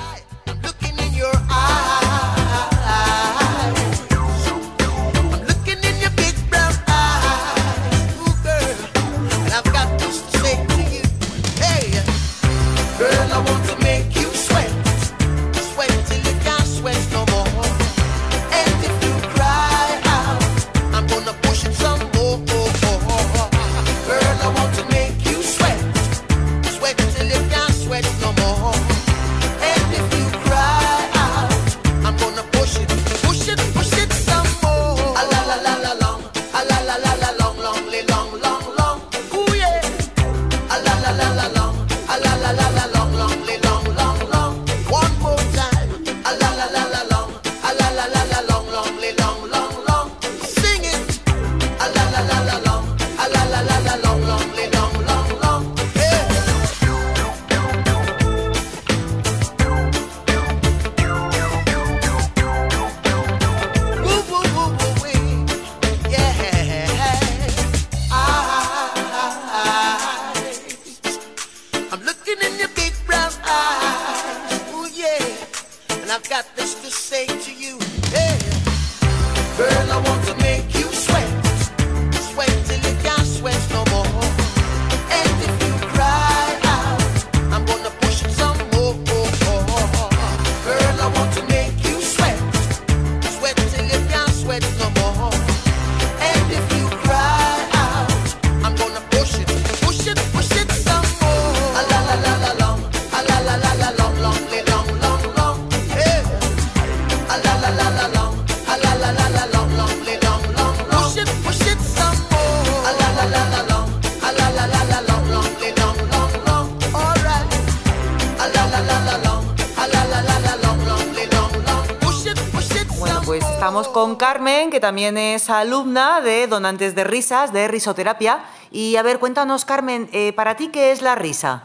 Que 124.75 124.81
también 124.81 125.17
es 125.17 125.49
alumna 125.49 126.19
de 126.19 126.47
Donantes 126.47 126.95
de 126.95 127.05
Risas, 127.05 127.53
de 127.53 127.65
Risoterapia. 127.69 128.43
Y 128.71 128.97
a 128.97 129.03
ver, 129.03 129.19
cuéntanos, 129.19 129.63
Carmen, 129.63 130.09
eh, 130.11 130.33
¿para 130.33 130.57
ti 130.57 130.67
qué 130.67 130.91
es 130.91 131.01
la 131.01 131.15
risa? 131.15 131.63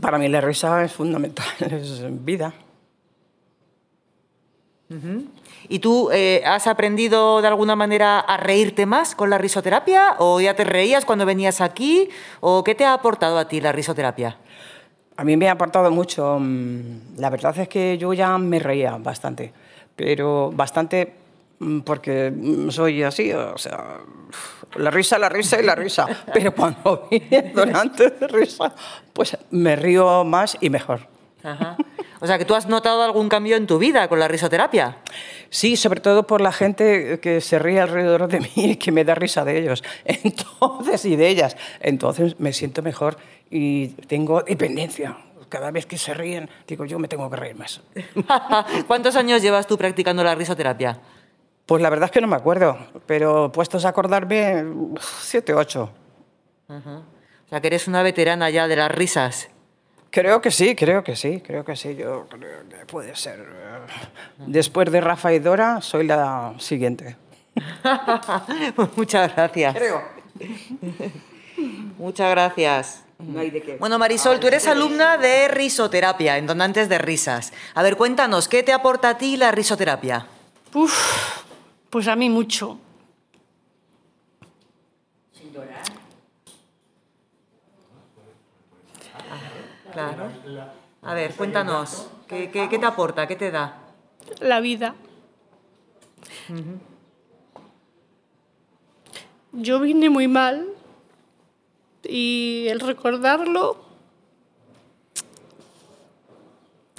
Para 0.00 0.18
mí 0.18 0.26
la 0.26 0.40
risa 0.40 0.82
es 0.82 0.92
fundamental, 0.92 1.46
es 1.60 2.24
vida. 2.24 2.52
¿Y 5.68 5.78
tú 5.78 6.10
eh, 6.12 6.42
has 6.44 6.66
aprendido 6.66 7.40
de 7.40 7.46
alguna 7.46 7.76
manera 7.76 8.18
a 8.18 8.36
reírte 8.38 8.84
más 8.84 9.14
con 9.14 9.30
la 9.30 9.38
risoterapia? 9.38 10.16
¿O 10.18 10.40
ya 10.40 10.56
te 10.56 10.64
reías 10.64 11.04
cuando 11.04 11.24
venías 11.24 11.60
aquí? 11.60 12.08
¿O 12.40 12.64
qué 12.64 12.74
te 12.74 12.84
ha 12.84 12.92
aportado 12.92 13.38
a 13.38 13.46
ti 13.46 13.60
la 13.60 13.70
risoterapia? 13.70 14.36
A 15.16 15.22
mí 15.22 15.36
me 15.36 15.48
ha 15.48 15.52
aportado 15.52 15.92
mucho. 15.92 16.38
mm, 16.40 17.18
La 17.18 17.30
verdad 17.30 17.56
es 17.56 17.68
que 17.68 17.98
yo 17.98 18.12
ya 18.14 18.36
me 18.36 18.58
reía 18.58 18.96
bastante, 18.98 19.52
pero 19.94 20.50
bastante 20.52 21.21
porque 21.84 22.30
mm, 22.30 22.70
soy 22.70 23.02
así, 23.02 23.32
o 23.32 23.58
sea, 23.58 23.98
la 24.76 24.90
risa, 24.90 25.18
la 25.18 25.28
risa 25.28 25.60
y 25.60 25.64
la 25.64 25.74
risa. 25.74 26.06
Pero 26.32 26.54
cuando 26.54 27.08
viene 27.10 27.52
durante 27.54 28.10
de 28.10 28.26
risa, 28.28 28.74
pues 29.12 29.36
me 29.50 29.76
río 29.76 30.24
más 30.24 30.56
y 30.60 30.70
mejor. 30.70 31.08
Ajá. 31.42 31.76
O 32.20 32.26
sea, 32.26 32.38
que 32.38 32.44
tú 32.44 32.54
has 32.54 32.68
notado 32.68 33.02
algún 33.02 33.28
cambio 33.28 33.56
en 33.56 33.66
tu 33.66 33.78
vida 33.78 34.06
con 34.06 34.20
la 34.20 34.28
risoterapia. 34.28 34.98
Sí, 35.50 35.76
sobre 35.76 36.00
todo 36.00 36.24
por 36.24 36.40
la 36.40 36.52
gente 36.52 37.18
que 37.18 37.40
se 37.40 37.58
ríe 37.58 37.80
alrededor 37.80 38.28
de 38.28 38.38
mí 38.38 38.50
y 38.54 38.76
que 38.76 38.92
me 38.92 39.04
da 39.04 39.16
risa 39.16 39.44
de 39.44 39.58
ellos. 39.58 39.82
Entonces, 40.04 41.04
y 41.04 41.16
de 41.16 41.28
ellas. 41.28 41.56
Entonces 41.80 42.38
me 42.38 42.52
siento 42.52 42.80
mejor 42.80 43.16
y 43.50 43.88
tengo 44.06 44.42
dependencia. 44.42 45.16
Cada 45.48 45.72
vez 45.72 45.84
que 45.84 45.98
se 45.98 46.14
ríen, 46.14 46.48
digo, 46.66 46.84
yo 46.84 47.00
me 47.00 47.08
tengo 47.08 47.28
que 47.28 47.36
reír 47.36 47.56
más. 47.56 47.82
¿Cuántos 48.86 49.16
años 49.16 49.42
llevas 49.42 49.66
tú 49.66 49.76
practicando 49.76 50.22
la 50.22 50.36
risoterapia? 50.36 51.00
Pues 51.66 51.82
la 51.82 51.90
verdad 51.90 52.06
es 52.06 52.10
que 52.10 52.20
no 52.20 52.26
me 52.26 52.36
acuerdo, 52.36 52.76
pero 53.06 53.52
puestos 53.52 53.84
a 53.84 53.90
acordarme, 53.90 54.64
siete, 55.00 55.54
ocho. 55.54 55.90
Ajá. 56.68 57.02
O 57.46 57.48
sea, 57.48 57.60
que 57.60 57.66
eres 57.68 57.86
una 57.86 58.02
veterana 58.02 58.50
ya 58.50 58.66
de 58.66 58.76
las 58.76 58.90
risas. 58.90 59.48
Creo 60.10 60.42
que 60.42 60.50
sí, 60.50 60.74
creo 60.74 61.02
que 61.02 61.16
sí, 61.16 61.40
creo 61.40 61.64
que 61.64 61.74
sí. 61.74 61.96
Yo 61.96 62.26
creo 62.28 62.68
que 62.68 62.86
puede 62.86 63.16
ser. 63.16 63.46
Después 64.38 64.92
de 64.92 65.00
Rafa 65.00 65.32
y 65.32 65.38
Dora, 65.38 65.80
soy 65.80 66.06
la 66.06 66.54
siguiente. 66.58 67.16
Muchas 68.96 69.34
gracias. 69.34 69.76
Muchas 71.98 72.30
gracias. 72.30 73.04
Bueno, 73.78 73.98
Marisol, 73.98 74.40
tú 74.40 74.48
eres 74.48 74.66
alumna 74.66 75.16
de 75.16 75.48
risoterapia, 75.48 76.36
en 76.36 76.46
Donantes 76.46 76.88
de 76.88 76.98
Risas. 76.98 77.52
A 77.74 77.82
ver, 77.82 77.96
cuéntanos, 77.96 78.48
¿qué 78.48 78.62
te 78.62 78.72
aporta 78.72 79.10
a 79.10 79.18
ti 79.18 79.36
la 79.36 79.50
risoterapia? 79.52 80.26
Uf, 80.74 81.44
pues 81.92 82.08
a 82.08 82.16
mí 82.16 82.30
mucho. 82.30 82.78
Claro. 89.92 90.30
A 91.02 91.12
ver, 91.12 91.34
cuéntanos, 91.34 92.08
¿qué, 92.26 92.50
qué, 92.50 92.70
qué 92.70 92.78
te 92.78 92.86
aporta? 92.86 93.26
¿Qué 93.26 93.36
te 93.36 93.50
da? 93.50 93.76
La 94.40 94.60
vida. 94.60 94.94
Yo 99.52 99.78
vine 99.78 100.08
muy 100.08 100.28
mal 100.28 100.68
y 102.04 102.68
el 102.68 102.80
recordarlo 102.80 103.76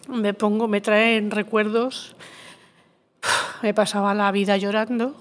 me 0.07 0.35
pongo, 0.35 0.67
me 0.67 0.81
traen 0.81 1.31
recuerdos. 1.31 2.15
Me 3.61 3.73
pasaba 3.73 4.13
la 4.13 4.31
vida 4.31 4.57
llorando. 4.57 5.15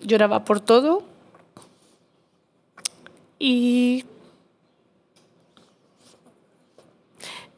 Lloraba 0.00 0.44
por 0.44 0.60
todo. 0.60 1.02
Y 3.38 4.04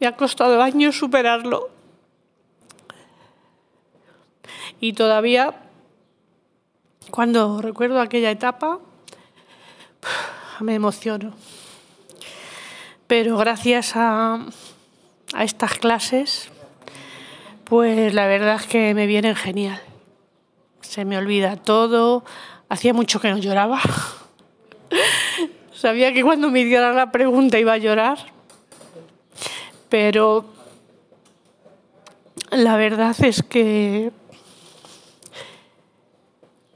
me 0.00 0.06
ha 0.06 0.16
costado 0.16 0.62
años 0.62 0.96
superarlo. 0.96 1.70
Y 4.80 4.92
todavía, 4.92 5.54
cuando 7.10 7.62
recuerdo 7.62 8.00
aquella 8.00 8.30
etapa, 8.30 8.78
me 10.60 10.74
emociono. 10.74 11.34
Pero 13.06 13.36
gracias 13.38 13.92
a, 13.94 14.44
a 15.32 15.44
estas 15.44 15.78
clases, 15.78 16.50
pues 17.68 18.14
la 18.14 18.26
verdad 18.26 18.56
es 18.56 18.66
que 18.66 18.94
me 18.94 19.06
vienen 19.06 19.34
genial. 19.34 19.80
Se 20.80 21.04
me 21.04 21.18
olvida 21.18 21.56
todo. 21.56 22.24
Hacía 22.68 22.94
mucho 22.94 23.20
que 23.20 23.28
no 23.28 23.38
lloraba. 23.38 23.80
Sabía 25.74 26.12
que 26.12 26.22
cuando 26.22 26.48
me 26.48 26.60
hiciera 26.60 26.92
la 26.92 27.10
pregunta 27.10 27.58
iba 27.58 27.72
a 27.72 27.78
llorar. 27.78 28.18
Pero 29.88 30.44
la 32.50 32.76
verdad 32.76 33.16
es 33.24 33.42
que 33.42 34.12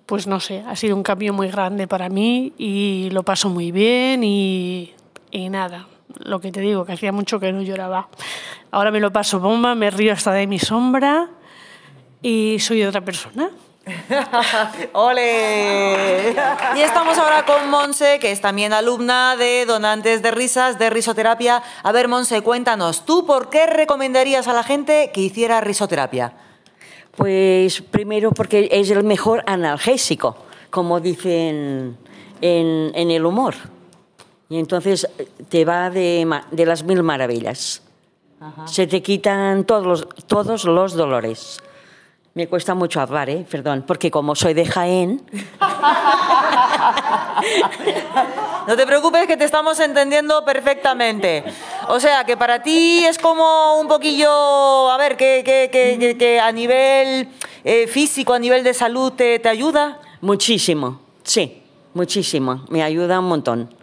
pues 0.07 0.27
no 0.27 0.41
sé, 0.41 0.65
ha 0.67 0.75
sido 0.75 0.97
un 0.97 1.05
cambio 1.05 1.33
muy 1.33 1.47
grande 1.53 1.87
para 1.87 2.09
mí 2.09 2.53
y 2.59 3.11
lo 3.12 3.23
paso 3.23 3.49
muy 3.49 3.71
bien 3.71 4.25
y, 4.25 4.93
y 5.31 5.49
nada, 5.51 5.87
lo 6.19 6.41
que 6.41 6.53
te 6.53 6.61
digo, 6.61 6.85
que 6.85 6.93
hacía 6.93 7.12
mucho 7.12 7.41
que 7.41 7.53
no 7.53 7.62
lloraba. 7.62 8.09
Ahora 8.70 8.91
me 8.91 9.01
lo 9.01 9.12
paso 9.12 9.41
bomba, 9.41 9.74
me 9.74 9.91
río 9.91 10.12
hasta 10.12 10.32
de 10.32 10.47
mi 10.47 10.59
sombra 10.59 11.28
y 12.23 12.59
soy 12.61 12.82
otra 12.85 13.01
persona. 13.01 13.51
¡Ole! 14.93 16.35
Y 16.77 16.81
estamos 16.81 17.19
ahora 17.19 17.45
con 17.45 17.70
Monse, 17.70 18.19
que 18.20 18.31
es 18.31 18.41
también 18.41 18.73
alumna 18.73 19.37
de 19.37 19.65
Donantes 19.66 20.23
de 20.23 20.31
Risas, 20.31 20.78
de 20.78 20.91
risoterapia. 20.91 21.62
A 21.82 21.93
ver, 21.93 22.09
Monse, 22.09 22.43
cuéntanos, 22.43 23.05
¿tú 23.05 23.27
por 23.27 23.49
qué 23.49 23.66
recomendarías 23.66 24.49
a 24.49 24.53
la 24.53 24.62
gente 24.62 25.11
que 25.12 25.23
hiciera 25.23 25.61
risoterapia? 25.61 26.32
Pues 27.16 27.82
primero 27.82 28.32
porque 28.32 28.69
es 28.70 28.91
el 28.91 29.03
mejor 29.03 29.43
analgésico, 29.47 30.37
como 30.70 31.01
dicen 31.01 31.97
en, 32.41 32.93
en 32.95 33.11
el 33.11 33.27
humor. 33.27 33.55
Y 34.51 34.59
entonces 34.59 35.09
eh, 35.18 35.27
te 35.48 35.64
va 35.64 35.89
de, 35.89 36.28
de 36.51 36.66
las 36.66 36.82
mil 36.82 37.02
maravillas. 37.02 37.81
Se 38.66 38.86
te 38.86 39.02
quitan 39.02 39.64
todos 39.64 39.86
los, 39.86 40.09
todos 40.27 40.64
los 40.64 40.93
dolores. 40.94 41.60
Me 42.35 42.47
cuesta 42.48 42.74
mucho 42.74 43.01
hablar, 43.01 43.28
¿eh? 43.31 43.44
Perdón, 43.51 43.85
porque 43.86 44.10
como 44.10 44.35
soy 44.35 44.55
de 44.55 44.64
Jaén, 44.66 45.22
No 48.66 48.77
te 48.77 48.86
preocupes 48.86 49.27
que 49.27 49.36
te 49.36 49.44
estamos 49.44 49.78
entendiendo 49.81 50.44
perfectamente. 50.44 51.43
O 51.89 51.98
sea, 51.98 52.24
que 52.24 52.36
para 52.36 52.62
ti 52.62 53.05
es 53.05 53.18
como 53.18 53.81
un 53.81 53.89
poquillo, 53.89 54.90
a 54.90 54.97
ver, 54.97 55.16
que, 55.16 55.43
que- 55.44 55.68
que- 55.72 55.97
que- 55.98 56.16
que 56.18 56.39
a 56.40 56.52
nivel 56.52 57.28
eh, 57.64 57.86
físico, 57.89 58.32
a 58.35 58.39
nivel 58.39 58.62
de 58.62 58.74
salud, 58.74 59.12
te, 59.12 59.39
te 59.39 59.48
ayuda. 59.48 59.98
muchísimo, 60.20 61.01
sí, 61.24 61.62
muchísimo. 61.94 62.64
Me 62.68 62.82
ayuda 62.82 63.18
un 63.18 63.27
montón. 63.28 63.74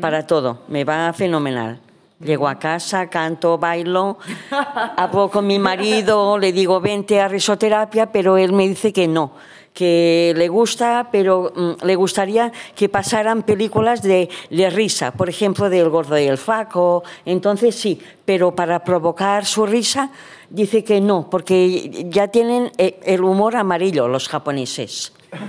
Para 0.00 0.26
todo, 0.26 0.58
me 0.68 0.84
va 0.84 1.12
fenomenal. 1.12 1.80
Llego 2.20 2.48
a 2.48 2.58
casa, 2.58 3.08
canto, 3.08 3.56
bailo, 3.56 4.18
hablo 4.96 5.30
con 5.30 5.46
mi 5.46 5.58
marido, 5.58 6.36
le 6.36 6.52
digo 6.52 6.78
vente 6.78 7.18
a 7.18 7.28
risoterapia, 7.28 8.12
pero 8.12 8.36
él 8.36 8.52
me 8.52 8.68
dice 8.68 8.92
que 8.92 9.08
no, 9.08 9.32
que 9.72 10.34
le 10.36 10.48
gusta, 10.48 11.08
pero 11.10 11.50
mm, 11.54 11.82
le 11.86 11.96
gustaría 11.96 12.52
que 12.74 12.90
pasaran 12.90 13.42
películas 13.42 14.02
de, 14.02 14.28
de 14.50 14.68
risa, 14.68 15.12
por 15.12 15.30
ejemplo, 15.30 15.70
del 15.70 15.88
gordo 15.88 16.18
y 16.18 16.26
el 16.26 16.36
flaco. 16.36 17.02
Entonces 17.24 17.74
sí, 17.74 17.98
pero 18.26 18.54
para 18.54 18.84
provocar 18.84 19.46
su 19.46 19.64
risa 19.64 20.10
dice 20.50 20.84
que 20.84 21.00
no, 21.00 21.30
porque 21.30 22.06
ya 22.10 22.28
tienen 22.28 22.70
eh, 22.76 23.00
el 23.04 23.24
humor 23.24 23.56
amarillo 23.56 24.08
los 24.08 24.28
japoneses. 24.28 25.14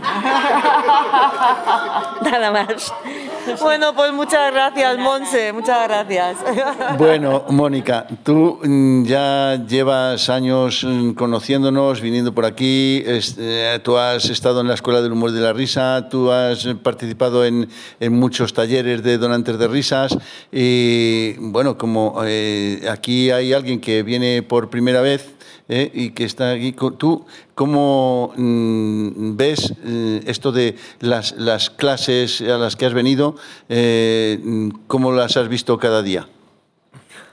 Nada 2.21 2.51
más. 2.51 2.93
Bueno, 3.61 3.93
pues 3.95 4.11
muchas 4.13 4.51
gracias, 4.51 4.97
Monse, 4.97 5.53
muchas 5.53 5.87
gracias. 5.87 6.37
Bueno, 6.97 7.45
Mónica, 7.49 8.05
tú 8.23 8.59
mm, 8.63 9.03
ya 9.03 9.63
llevas 9.67 10.29
años 10.29 10.83
mm, 10.83 11.11
conociéndonos, 11.11 12.01
viniendo 12.01 12.33
por 12.33 12.45
aquí, 12.45 13.03
eh, 13.05 13.79
tú 13.83 13.97
has 13.97 14.29
estado 14.29 14.61
en 14.61 14.67
la 14.67 14.73
Escuela 14.73 15.01
del 15.01 15.11
Humor 15.11 15.31
de 15.31 15.41
la 15.41 15.53
Risa, 15.53 16.07
tú 16.09 16.31
has 16.31 16.67
participado 16.83 17.45
en, 17.45 17.69
en 17.99 18.13
muchos 18.13 18.53
talleres 18.53 19.03
de 19.03 19.17
donantes 19.17 19.57
de 19.57 19.67
risas 19.67 20.17
y 20.51 21.33
bueno, 21.37 21.77
como 21.77 22.21
eh, 22.25 22.87
aquí 22.89 23.31
hay 23.31 23.53
alguien 23.53 23.79
que 23.79 24.03
viene 24.03 24.43
por 24.43 24.69
primera 24.69 25.01
vez, 25.01 25.33
¿eh? 25.71 25.89
y 25.93 26.11
que 26.11 26.25
está 26.25 26.51
aquí. 26.51 26.73
¿Tú 26.73 27.25
cómo 27.55 28.33
mm, 28.35 29.35
ves 29.35 29.73
eh, 29.83 30.21
esto 30.27 30.51
de 30.51 30.75
las, 30.99 31.31
las 31.37 31.69
clases 31.71 32.41
a 32.41 32.57
las 32.57 32.75
que 32.75 32.85
has 32.85 32.93
venido? 32.93 33.35
eh, 33.69 34.39
mm, 34.43 34.69
¿Cómo 34.87 35.11
las 35.11 35.37
has 35.37 35.47
visto 35.47 35.79
cada 35.79 36.03
día? 36.03 36.27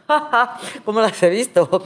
¿Cómo 0.86 1.02
las 1.02 1.22
he 1.22 1.28
visto? 1.28 1.82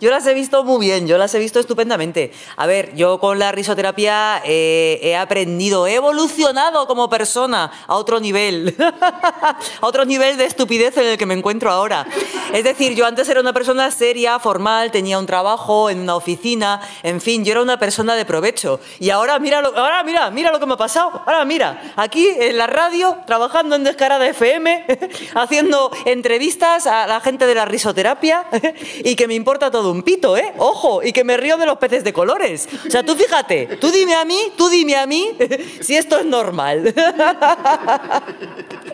Yo 0.00 0.10
las 0.10 0.26
he 0.26 0.32
visto 0.32 0.64
muy 0.64 0.86
bien, 0.86 1.06
yo 1.06 1.18
las 1.18 1.34
he 1.34 1.38
visto 1.38 1.60
estupendamente. 1.60 2.32
A 2.56 2.66
ver, 2.66 2.94
yo 2.94 3.20
con 3.20 3.38
la 3.38 3.52
risoterapia 3.52 4.40
eh, 4.44 4.98
he 5.02 5.14
aprendido, 5.14 5.86
he 5.86 5.96
evolucionado 5.96 6.86
como 6.86 7.10
persona 7.10 7.70
a 7.86 7.96
otro 7.96 8.18
nivel, 8.18 8.74
a 8.80 9.58
otro 9.80 10.06
nivel 10.06 10.38
de 10.38 10.46
estupidez 10.46 10.96
en 10.96 11.06
el 11.06 11.18
que 11.18 11.26
me 11.26 11.34
encuentro 11.34 11.70
ahora. 11.70 12.06
Es 12.54 12.64
decir, 12.64 12.94
yo 12.94 13.04
antes 13.04 13.28
era 13.28 13.40
una 13.40 13.52
persona 13.52 13.90
seria, 13.90 14.38
formal, 14.38 14.90
tenía 14.90 15.18
un 15.18 15.26
trabajo 15.26 15.90
en 15.90 16.00
una 16.00 16.16
oficina, 16.16 16.80
en 17.02 17.20
fin, 17.20 17.44
yo 17.44 17.52
era 17.52 17.60
una 17.60 17.78
persona 17.78 18.14
de 18.14 18.24
provecho. 18.24 18.80
Y 19.00 19.10
ahora 19.10 19.38
mira 19.38 19.60
lo, 19.60 19.76
ahora 19.76 20.02
mira, 20.02 20.30
mira 20.30 20.50
lo 20.50 20.58
que 20.58 20.66
me 20.66 20.74
ha 20.74 20.78
pasado. 20.78 21.22
Ahora 21.26 21.44
mira, 21.44 21.92
aquí 21.96 22.26
en 22.26 22.56
la 22.56 22.66
radio, 22.68 23.18
trabajando 23.26 23.76
en 23.76 23.84
Descarada 23.84 24.26
FM, 24.26 24.86
haciendo 25.34 25.90
entrevistas 26.06 26.86
a 26.86 27.06
la 27.06 27.20
gente 27.20 27.46
de 27.46 27.54
la 27.54 27.65
risoterapia 27.66 28.46
y 29.04 29.14
que 29.14 29.28
me 29.28 29.34
importa 29.34 29.70
todo 29.70 29.92
un 29.92 30.02
pito, 30.02 30.36
¿eh? 30.36 30.54
Ojo, 30.58 31.02
y 31.02 31.12
que 31.12 31.24
me 31.24 31.36
río 31.36 31.56
de 31.56 31.66
los 31.66 31.76
peces 31.78 32.04
de 32.04 32.12
colores. 32.12 32.68
O 32.86 32.90
sea, 32.90 33.02
tú 33.02 33.14
fíjate, 33.14 33.76
tú 33.80 33.90
dime 33.90 34.14
a 34.14 34.24
mí, 34.24 34.52
tú 34.56 34.68
dime 34.68 34.96
a 34.96 35.06
mí 35.06 35.36
si 35.80 35.96
esto 35.96 36.18
es 36.18 36.26
normal. 36.26 36.94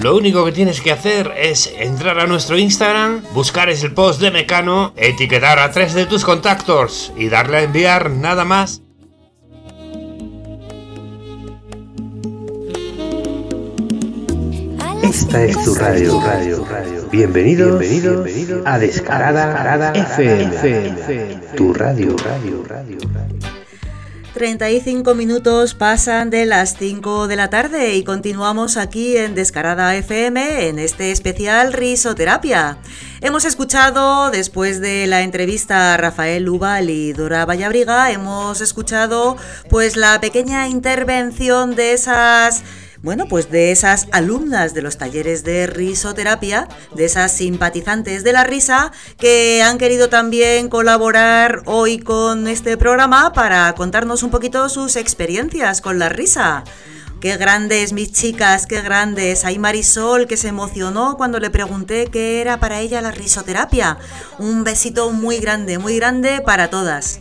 Lo 0.00 0.16
único 0.16 0.44
que 0.46 0.52
tienes 0.52 0.80
que 0.80 0.92
hacer 0.92 1.34
es 1.36 1.70
entrar 1.76 2.18
a 2.18 2.26
nuestro 2.26 2.56
Instagram, 2.56 3.22
buscar 3.34 3.68
ese 3.68 3.90
post 3.90 4.22
de 4.22 4.30
Mecano, 4.30 4.94
etiquetar 4.96 5.58
a 5.58 5.70
tres 5.70 5.92
de 5.92 6.06
tus 6.06 6.24
contactos 6.24 7.12
y 7.14 7.28
darle 7.28 7.58
a 7.58 7.62
enviar 7.64 8.10
nada 8.10 8.46
más. 8.46 8.80
Esta 15.18 15.42
es 15.42 15.64
tu 15.64 15.74
radio, 15.74 16.20
radio, 16.20 16.64
radio. 16.64 17.08
Bienvenido, 17.10 17.76
bienvenido 17.76 18.62
a 18.64 18.78
Descarada 18.78 19.90
FM. 19.92 21.40
Tu 21.56 21.74
radio, 21.74 22.14
radio, 22.16 22.62
radio. 22.64 22.98
35 24.34 25.16
minutos 25.16 25.74
pasan 25.74 26.30
de 26.30 26.46
las 26.46 26.76
5 26.78 27.26
de 27.26 27.34
la 27.34 27.50
tarde 27.50 27.96
y 27.96 28.04
continuamos 28.04 28.76
aquí 28.76 29.16
en 29.16 29.34
Descarada 29.34 29.96
FM 29.96 30.68
en 30.68 30.78
este 30.78 31.10
especial 31.10 31.72
risoterapia. 31.72 32.78
Hemos 33.20 33.44
escuchado, 33.44 34.30
después 34.30 34.80
de 34.80 35.08
la 35.08 35.22
entrevista 35.22 35.94
a 35.94 35.96
Rafael 35.96 36.48
Ubal 36.48 36.90
y 36.90 37.12
Dora 37.12 37.44
Vallabriga, 37.44 38.12
hemos 38.12 38.60
escuchado 38.60 39.36
pues 39.68 39.96
la 39.96 40.20
pequeña 40.20 40.68
intervención 40.68 41.74
de 41.74 41.94
esas 41.94 42.62
bueno, 43.02 43.26
pues 43.28 43.50
de 43.50 43.70
esas 43.70 44.08
alumnas 44.12 44.74
de 44.74 44.82
los 44.82 44.98
talleres 44.98 45.44
de 45.44 45.66
risoterapia, 45.66 46.68
de 46.94 47.04
esas 47.04 47.32
simpatizantes 47.32 48.24
de 48.24 48.32
la 48.32 48.44
risa, 48.44 48.92
que 49.18 49.62
han 49.62 49.78
querido 49.78 50.08
también 50.08 50.68
colaborar 50.68 51.62
hoy 51.66 51.98
con 51.98 52.48
este 52.48 52.76
programa 52.76 53.32
para 53.32 53.72
contarnos 53.74 54.22
un 54.22 54.30
poquito 54.30 54.68
sus 54.68 54.96
experiencias 54.96 55.80
con 55.80 55.98
la 55.98 56.08
risa. 56.08 56.64
Qué 57.20 57.36
grandes 57.36 57.92
mis 57.92 58.12
chicas, 58.12 58.66
qué 58.66 58.80
grandes. 58.80 59.44
Hay 59.44 59.58
Marisol 59.58 60.28
que 60.28 60.36
se 60.36 60.48
emocionó 60.48 61.16
cuando 61.16 61.40
le 61.40 61.50
pregunté 61.50 62.06
qué 62.12 62.40
era 62.40 62.60
para 62.60 62.78
ella 62.78 63.02
la 63.02 63.10
risoterapia. 63.10 63.98
Un 64.38 64.62
besito 64.62 65.10
muy 65.10 65.38
grande, 65.38 65.78
muy 65.78 65.96
grande 65.96 66.40
para 66.40 66.70
todas. 66.70 67.20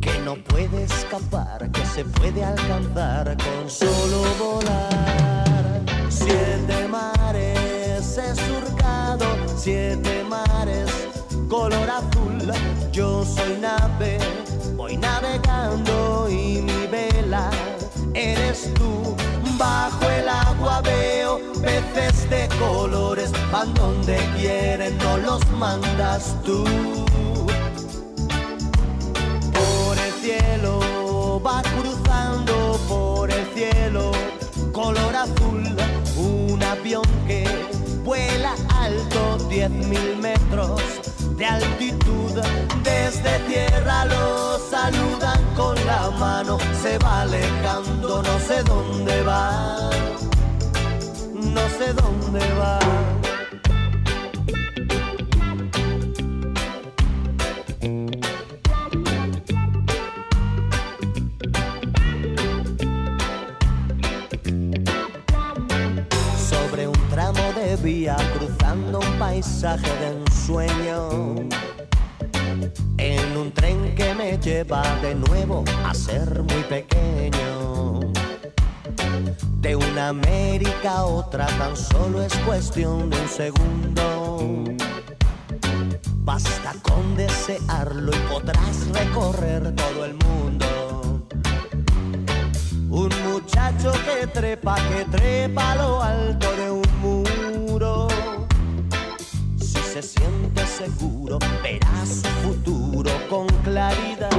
que 0.00 0.18
no 0.24 0.34
puede 0.44 0.84
escapar, 0.84 1.69
se 2.00 2.04
puede 2.18 2.42
alcanzar 2.42 3.36
con 3.36 3.68
solo 3.68 4.22
volar. 4.38 5.82
Siete 6.08 6.88
mares 6.88 8.16
he 8.16 8.34
surcado, 8.34 9.26
siete 9.54 10.24
mares 10.24 10.90
color 11.50 11.90
azul. 11.90 12.52
Yo 12.90 13.22
soy 13.24 13.58
nave, 13.60 14.18
voy 14.76 14.96
navegando 14.96 16.26
y 16.30 16.62
mi 16.62 16.86
vela 16.86 17.50
eres 18.14 18.72
tú. 18.74 19.14
Bajo 19.58 20.08
el 20.08 20.26
agua 20.26 20.80
veo 20.80 21.38
peces 21.60 22.30
de 22.30 22.48
colores, 22.58 23.30
van 23.52 23.74
donde 23.74 24.16
quieren, 24.38 24.96
no 24.98 25.18
los 25.18 25.46
mandas 25.50 26.34
tú 26.46 26.64
por 29.52 29.98
el 29.98 30.12
cielo, 30.22 30.99
va 31.44 31.62
cruzando 31.62 32.78
por 32.88 33.30
el 33.30 33.46
cielo, 33.54 34.12
color 34.72 35.14
azul, 35.16 35.62
un 36.16 36.62
avión 36.62 37.04
que 37.26 37.44
vuela 38.04 38.54
alto, 38.74 39.38
10.000 39.48 40.16
metros 40.16 40.80
de 41.36 41.46
altitud, 41.46 42.32
desde 42.82 43.38
tierra 43.48 44.04
lo 44.04 44.58
saludan 44.58 45.42
con 45.56 45.74
la 45.86 46.10
mano, 46.10 46.58
se 46.82 46.98
va 46.98 47.22
alejando, 47.22 48.22
no 48.22 48.38
sé 48.40 48.62
dónde 48.62 49.22
va, 49.22 49.90
no 51.32 51.68
sé 51.78 51.92
dónde 51.94 52.40
va. 52.54 52.78
Vía 67.82 68.16
cruzando 68.36 68.98
un 68.98 69.18
paisaje 69.18 69.90
de 70.00 70.08
ensueño. 70.18 71.34
En 72.98 73.36
un 73.36 73.52
tren 73.52 73.94
que 73.94 74.14
me 74.14 74.38
lleva 74.38 74.82
de 75.00 75.14
nuevo 75.14 75.64
a 75.84 75.94
ser 75.94 76.42
muy 76.42 76.62
pequeño. 76.64 78.00
De 79.60 79.76
una 79.76 80.08
América 80.08 80.98
a 80.98 81.04
otra 81.04 81.46
tan 81.46 81.76
solo 81.76 82.22
es 82.22 82.34
cuestión 82.38 83.08
de 83.08 83.20
un 83.20 83.28
segundo. 83.28 84.64
Basta 86.18 86.74
con 86.82 87.16
desearlo 87.16 88.12
y 88.12 88.18
podrás 88.30 88.88
recorrer 88.92 89.74
todo 89.74 90.04
el 90.04 90.14
mundo. 90.14 91.26
Un 92.90 93.10
muchacho 93.32 93.92
que 94.04 94.26
trepa, 94.26 94.76
que 94.76 95.04
trepa 95.10 95.74
lo 95.76 96.02
alto 96.02 96.56
de 96.56 96.70
un. 96.70 96.99
Se 99.92 100.02
siente 100.02 100.64
seguro, 100.66 101.40
verá 101.64 102.06
su 102.06 102.28
futuro 102.46 103.10
con 103.28 103.48
claridad. 103.64 104.30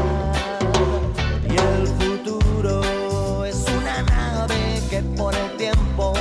Y 1.44 1.52
el 1.52 1.88
futuro 1.99 3.44
es 3.44 3.65
una 3.78 4.02
nave 4.03 4.82
que 4.90 5.02
por 5.18 5.36
el 5.36 5.57
tiempo 5.57 6.14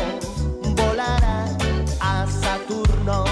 volará 0.74 1.44
a 2.01 2.27
Saturno. 2.27 3.23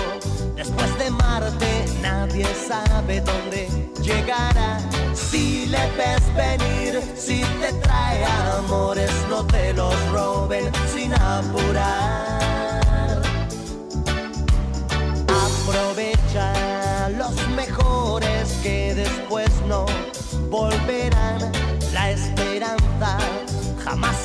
Después 0.54 0.98
de 0.98 1.10
Marte 1.10 1.86
nadie 2.00 2.46
sabe 2.54 3.20
dónde 3.20 3.68
llegará. 4.00 4.78
Si 5.14 5.66
le 5.66 5.84
ves 5.96 6.22
venir, 6.36 7.02
si 7.16 7.40
te 7.60 7.72
trae 7.82 8.24
amores, 8.56 9.10
no 9.28 9.44
te 9.44 9.72
los 9.72 9.94
roben 10.12 10.70
sin 10.94 11.12
apurar. 11.12 12.37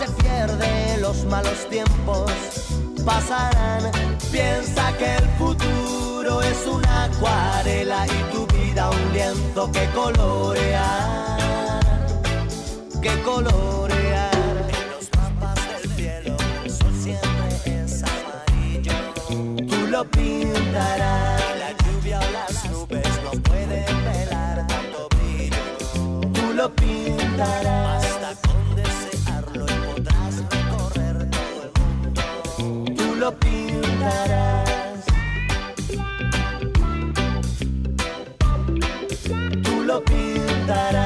Se 0.06 0.12
pierde, 0.24 0.98
los 1.00 1.26
malos 1.26 1.68
tiempos 1.70 2.32
pasarán. 3.06 3.92
Piensa 4.32 4.92
que 4.98 5.16
el 5.16 5.30
futuro 5.38 6.42
es 6.42 6.66
una 6.68 7.06
acuarela 7.06 8.06
y 8.08 8.34
tu 8.34 8.46
vida 8.48 8.90
un 8.90 9.14
lienzo 9.14 9.72
que 9.72 9.86
colorear, 9.94 11.80
que 13.02 13.22
colorear. 13.22 14.32
En 14.80 14.90
los 14.92 15.10
mapas 15.18 15.60
del 15.70 15.96
cielo 15.96 16.38
el 16.64 16.72
sol 16.72 16.94
siempre 17.02 17.84
es 17.84 18.04
amarillo. 18.04 18.94
Tú 19.70 19.88
lo 19.88 20.04
pintarás. 20.10 21.42
La 21.60 21.72
lluvia 21.84 22.20
o 22.20 22.32
las 22.32 22.70
nubes 22.70 23.08
no 23.24 23.32
pueden 23.42 24.06
velar 24.06 24.68
tanto 24.68 25.08
brillo. 25.10 26.32
Tú 26.34 26.54
lo 26.54 26.74
pintarás. 26.76 28.03
Tú 39.64 39.84
lo 39.84 40.04
pintarás. 40.04 41.03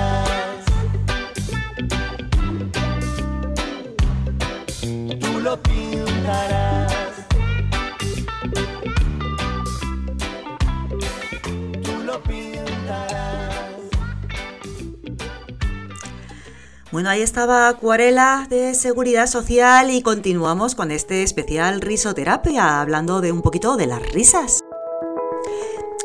Bueno, 16.97 17.11
ahí 17.11 17.21
estaba 17.21 17.67
Acuarela 17.67 18.47
de 18.49 18.73
Seguridad 18.73 19.27
Social 19.27 19.91
y 19.91 20.01
continuamos 20.01 20.73
con 20.73 20.89
este 20.89 21.21
especial 21.21 21.79
risoterapia, 21.79 22.81
hablando 22.81 23.21
de 23.21 23.31
un 23.31 23.43
poquito 23.43 23.77
de 23.77 23.85
las 23.85 24.01
risas. 24.13 24.61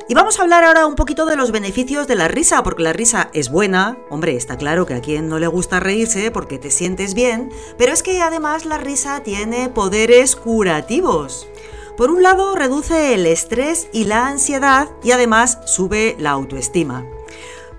Y 0.06 0.12
vamos 0.12 0.38
a 0.38 0.42
hablar 0.42 0.64
ahora 0.64 0.84
un 0.84 0.94
poquito 0.94 1.24
de 1.24 1.34
los 1.34 1.50
beneficios 1.50 2.06
de 2.06 2.16
la 2.16 2.28
risa, 2.28 2.62
porque 2.62 2.82
la 2.82 2.92
risa 2.92 3.30
es 3.32 3.50
buena. 3.50 3.96
Hombre, 4.10 4.36
está 4.36 4.58
claro 4.58 4.84
que 4.84 4.92
a 4.92 5.00
quien 5.00 5.30
no 5.30 5.38
le 5.38 5.46
gusta 5.46 5.80
reírse 5.80 6.30
porque 6.30 6.58
te 6.58 6.70
sientes 6.70 7.14
bien, 7.14 7.48
pero 7.78 7.94
es 7.94 8.02
que 8.02 8.20
además 8.20 8.66
la 8.66 8.76
risa 8.76 9.22
tiene 9.22 9.70
poderes 9.70 10.36
curativos. 10.36 11.48
Por 11.96 12.10
un 12.10 12.22
lado, 12.22 12.54
reduce 12.54 13.14
el 13.14 13.24
estrés 13.24 13.88
y 13.94 14.04
la 14.04 14.26
ansiedad 14.26 14.90
y 15.02 15.12
además 15.12 15.58
sube 15.64 16.16
la 16.18 16.32
autoestima. 16.32 17.06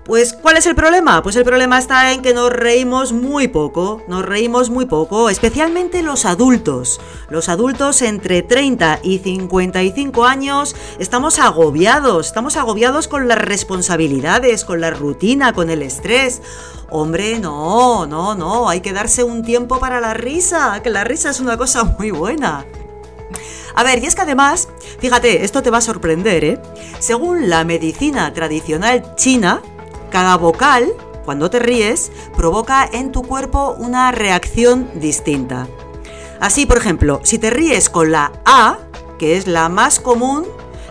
Pues, 0.04 0.34
¿cuál 0.34 0.58
es 0.58 0.66
el 0.66 0.74
problema? 0.74 1.22
Pues 1.22 1.34
el 1.36 1.44
problema 1.44 1.78
está 1.78 2.12
en 2.12 2.20
que 2.20 2.34
nos 2.34 2.50
reímos 2.50 3.14
muy 3.14 3.48
poco, 3.48 4.02
nos 4.06 4.22
reímos 4.22 4.68
muy 4.68 4.84
poco, 4.84 5.30
especialmente 5.30 6.02
los 6.02 6.26
adultos. 6.26 7.00
Los 7.30 7.48
adultos 7.48 8.02
entre 8.02 8.42
30 8.42 9.00
y 9.02 9.20
55 9.20 10.26
años 10.26 10.76
estamos 10.98 11.38
agobiados, 11.38 12.26
estamos 12.26 12.58
agobiados 12.58 13.08
con 13.08 13.28
las 13.28 13.38
responsabilidades, 13.38 14.66
con 14.66 14.82
la 14.82 14.90
rutina, 14.90 15.54
con 15.54 15.70
el 15.70 15.80
estrés. 15.80 16.42
Hombre, 16.90 17.38
no, 17.38 18.04
no, 18.04 18.34
no, 18.34 18.68
hay 18.68 18.82
que 18.82 18.92
darse 18.92 19.24
un 19.24 19.42
tiempo 19.42 19.80
para 19.80 20.02
la 20.02 20.12
risa, 20.12 20.82
que 20.82 20.90
la 20.90 21.04
risa 21.04 21.30
es 21.30 21.40
una 21.40 21.56
cosa 21.56 21.82
muy 21.82 22.10
buena. 22.10 22.66
A 23.74 23.82
ver, 23.82 24.04
y 24.04 24.06
es 24.06 24.14
que 24.14 24.20
además, 24.20 24.68
fíjate, 24.98 25.44
esto 25.44 25.62
te 25.62 25.70
va 25.70 25.78
a 25.78 25.80
sorprender, 25.80 26.44
¿eh? 26.44 26.62
Según 26.98 27.48
la 27.48 27.64
medicina 27.64 28.32
tradicional 28.32 29.16
china, 29.16 29.62
cada 30.14 30.36
vocal, 30.36 30.92
cuando 31.24 31.50
te 31.50 31.58
ríes, 31.58 32.12
provoca 32.36 32.88
en 32.90 33.10
tu 33.10 33.22
cuerpo 33.22 33.74
una 33.76 34.12
reacción 34.12 34.88
distinta. 34.94 35.66
Así, 36.40 36.66
por 36.66 36.76
ejemplo, 36.76 37.18
si 37.24 37.40
te 37.40 37.50
ríes 37.50 37.90
con 37.90 38.12
la 38.12 38.30
A, 38.44 38.78
que 39.18 39.36
es 39.36 39.48
la 39.48 39.68
más 39.68 39.98
común, 39.98 40.46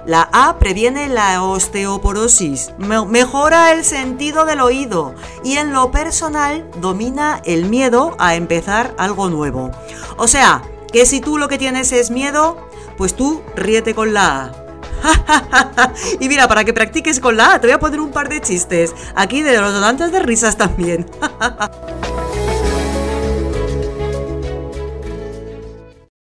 la 0.06 0.28
A 0.34 0.60
previene 0.60 1.08
la 1.08 1.42
osteoporosis, 1.42 2.74
me- 2.78 3.06
mejora 3.06 3.72
el 3.72 3.86
sentido 3.86 4.44
del 4.44 4.60
oído 4.60 5.16
y 5.42 5.56
en 5.56 5.72
lo 5.72 5.90
personal 5.92 6.70
domina 6.82 7.42
el 7.46 7.64
miedo 7.70 8.14
a 8.20 8.36
empezar 8.36 8.94
algo 8.98 9.30
nuevo. 9.30 9.72
O 10.18 10.28
sea, 10.28 10.64
que 10.92 11.06
si 11.06 11.22
tú 11.22 11.38
lo 11.38 11.48
que 11.48 11.58
tienes 11.58 11.94
es 11.94 12.12
miedo, 12.12 12.58
pues 12.98 13.16
tú 13.16 13.42
ríete 13.56 13.96
con 13.96 14.14
la 14.14 14.44
A. 14.46 14.63
y 16.20 16.30
mira, 16.30 16.48
para 16.48 16.64
que 16.64 16.74
practiques 16.74 17.20
con 17.20 17.38
la 17.38 17.56
A, 17.56 17.62
te 17.62 17.68
voy 17.68 17.74
a 17.74 17.80
poner 17.80 18.00
un 18.00 18.12
par 18.12 18.30
de 18.30 18.42
chistes. 18.42 18.94
Aquí 19.16 19.42
de 19.42 19.60
los 19.60 19.74
donantes 19.74 20.12
de 20.12 20.20
risas 20.20 20.58
también. 20.58 21.06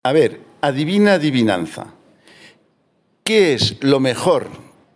A 0.04 0.14
ver, 0.14 0.40
adivina 0.62 1.14
adivinanza. 1.14 1.88
¿Qué 3.26 3.54
es 3.54 3.76
lo 3.82 4.00
mejor 4.00 4.48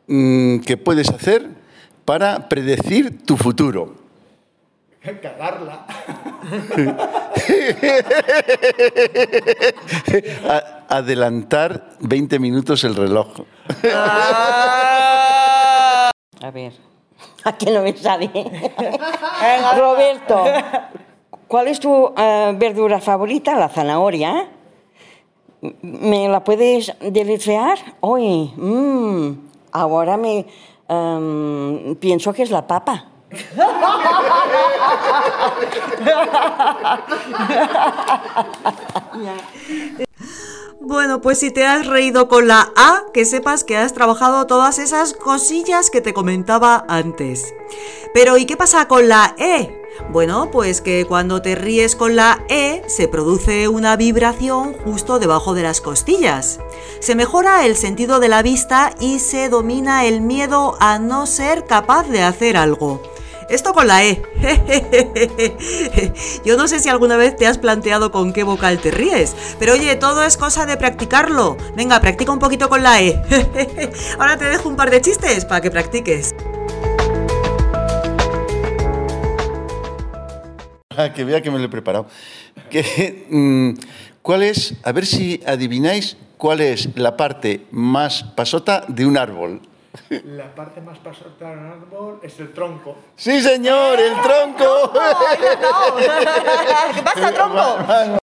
mm, 0.08 0.60
que 0.60 0.78
puedes 0.78 1.10
hacer 1.10 1.50
para 2.06 2.48
predecir 2.48 3.26
tu 3.26 3.36
futuro? 3.36 4.01
Cagarla. 5.02 5.86
Adelantar 10.90 11.90
20 12.02 12.38
minutos 12.38 12.84
el 12.84 12.96
reloj. 12.96 13.28
A 16.44 16.52
ver, 16.54 16.74
¿a 17.44 17.52
quién 17.54 17.74
no 17.74 17.82
me 17.82 17.98
sale? 17.98 18.30
Roberto, 19.76 20.44
¿cuál 21.48 21.68
es 21.68 21.80
tu 21.80 22.14
eh, 22.16 22.54
verdura 22.56 23.00
favorita? 23.00 23.56
La 23.56 23.70
zanahoria. 23.70 24.50
¿Me 25.82 26.28
la 26.28 26.44
puedes 26.44 26.94
deletrear? 27.00 27.78
Hoy, 28.02 28.52
mm, 28.56 29.32
ahora 29.72 30.18
me 30.18 30.46
em, 30.88 31.96
pienso 31.96 32.34
que 32.34 32.44
es 32.44 32.52
la 32.52 32.68
papa. 32.68 33.11
Bueno, 40.84 41.22
pues 41.22 41.40
si 41.40 41.52
te 41.52 41.66
has 41.66 41.86
reído 41.86 42.28
con 42.28 42.48
la 42.48 42.74
A, 42.76 43.04
que 43.14 43.24
sepas 43.24 43.64
que 43.64 43.78
has 43.78 43.94
trabajado 43.94 44.48
todas 44.48 44.80
esas 44.80 45.14
cosillas 45.14 45.92
que 45.92 46.02
te 46.02 46.14
comentaba 46.14 46.84
antes. 46.90 47.54
Pero 48.14 48.36
¿y 48.36 48.46
qué 48.46 48.58
pasa 48.58 48.88
con 48.88 49.08
la 49.08 49.36
E? 49.38 49.82
Bueno, 50.10 50.50
pues 50.52 50.82
que 50.82 51.06
cuando 51.06 51.42
te 51.42 51.56
ríes 51.56 51.96
con 51.96 52.16
la 52.16 52.44
E 52.50 52.84
se 52.88 53.08
produce 53.08 53.68
una 53.68 53.96
vibración 53.96 54.74
justo 54.74 55.20
debajo 55.20 55.54
de 55.54 55.64
las 55.64 55.82
costillas. 55.82 56.60
Se 57.00 57.16
mejora 57.16 57.66
el 57.66 57.76
sentido 57.76 58.20
de 58.20 58.30
la 58.30 58.42
vista 58.42 58.94
y 59.00 59.20
se 59.20 59.50
domina 59.50 60.06
el 60.06 60.22
miedo 60.22 60.76
a 60.80 61.00
no 61.00 61.28
ser 61.28 61.66
capaz 61.66 62.08
de 62.10 62.24
hacer 62.24 62.58
algo. 62.58 63.02
Esto 63.52 63.74
con 63.74 63.86
la 63.86 64.06
E. 64.06 64.22
Yo 66.46 66.56
no 66.56 66.70
sé 66.70 66.80
si 66.80 66.88
alguna 66.88 67.18
vez 67.18 67.36
te 67.36 67.48
has 67.48 67.58
planteado 67.58 68.10
con 68.10 68.32
qué 68.32 68.44
vocal 68.44 68.80
te 68.80 68.92
ríes, 68.92 69.36
pero 69.60 69.74
oye, 69.74 69.98
todo 69.98 70.24
es 70.24 70.38
cosa 70.38 70.66
de 70.66 70.78
practicarlo. 70.78 71.58
Venga, 71.76 72.00
practica 72.00 72.32
un 72.32 72.40
poquito 72.40 72.70
con 72.70 72.82
la 72.82 73.02
E. 73.02 73.22
Ahora 74.18 74.38
te 74.38 74.46
dejo 74.46 74.70
un 74.70 74.78
par 74.78 74.90
de 74.90 75.02
chistes 75.02 75.44
para 75.44 75.60
que 75.60 75.70
practiques. 75.70 76.34
Ah, 80.96 81.12
que 81.14 81.26
vea 81.26 81.42
que 81.42 81.52
me 81.52 81.60
lo 81.60 81.66
he 81.66 81.70
preparado. 81.70 82.08
Mm, 83.30 83.74
¿Cuál 84.22 84.44
es, 84.44 84.76
a 84.84 84.94
ver 84.94 85.06
si 85.06 85.44
adivináis, 85.46 86.16
cuál 86.38 86.62
es 86.62 86.88
la 86.96 87.18
parte 87.18 87.66
más 87.72 88.24
pasota 88.24 88.86
de 88.88 89.06
un 89.06 89.18
árbol? 89.18 89.62
La 90.10 90.54
parte 90.56 90.82
más 90.82 90.98
pasada 91.00 91.30
del 91.40 91.60
árbol 91.60 92.20
es 92.24 92.40
el 92.40 92.54
tronco. 92.54 92.96
Sí, 93.16 93.42
señor, 93.42 94.00
el 94.00 94.14
tronco. 94.22 94.92
¿Qué 96.94 97.02
pasa, 97.04 97.34
tronco? 97.34 98.20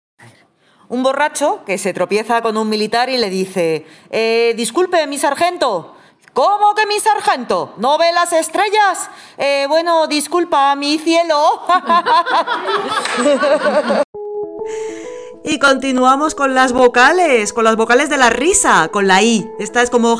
Un 0.89 1.03
borracho 1.03 1.63
que 1.65 1.77
se 1.77 1.93
tropieza 1.93 2.41
con 2.41 2.55
un 2.57 2.69
militar 2.69 3.09
y 3.09 3.17
le 3.17 3.29
dice, 3.29 3.85
"Eh, 4.09 4.53
disculpe, 4.55 5.05
mi 5.07 5.17
sargento, 5.17 5.93
¿Cómo 6.33 6.75
que 6.75 6.85
mi 6.85 6.99
sargento? 6.99 7.73
¿No 7.77 7.97
ve 7.97 8.11
las 8.11 8.31
estrellas? 8.31 9.09
Eh, 9.39 9.65
bueno, 9.67 10.05
disculpa, 10.05 10.75
mi 10.75 10.99
cielo. 10.99 11.63
Y 15.43 15.59
continuamos 15.59 16.35
con 16.35 16.53
las 16.53 16.73
vocales, 16.73 17.53
con 17.53 17.63
las 17.63 17.75
vocales 17.75 18.09
de 18.09 18.17
la 18.17 18.29
risa, 18.29 18.89
con 18.91 19.07
la 19.07 19.21
I. 19.21 19.49
Esta 19.59 19.81
es 19.81 19.89
como... 19.89 20.19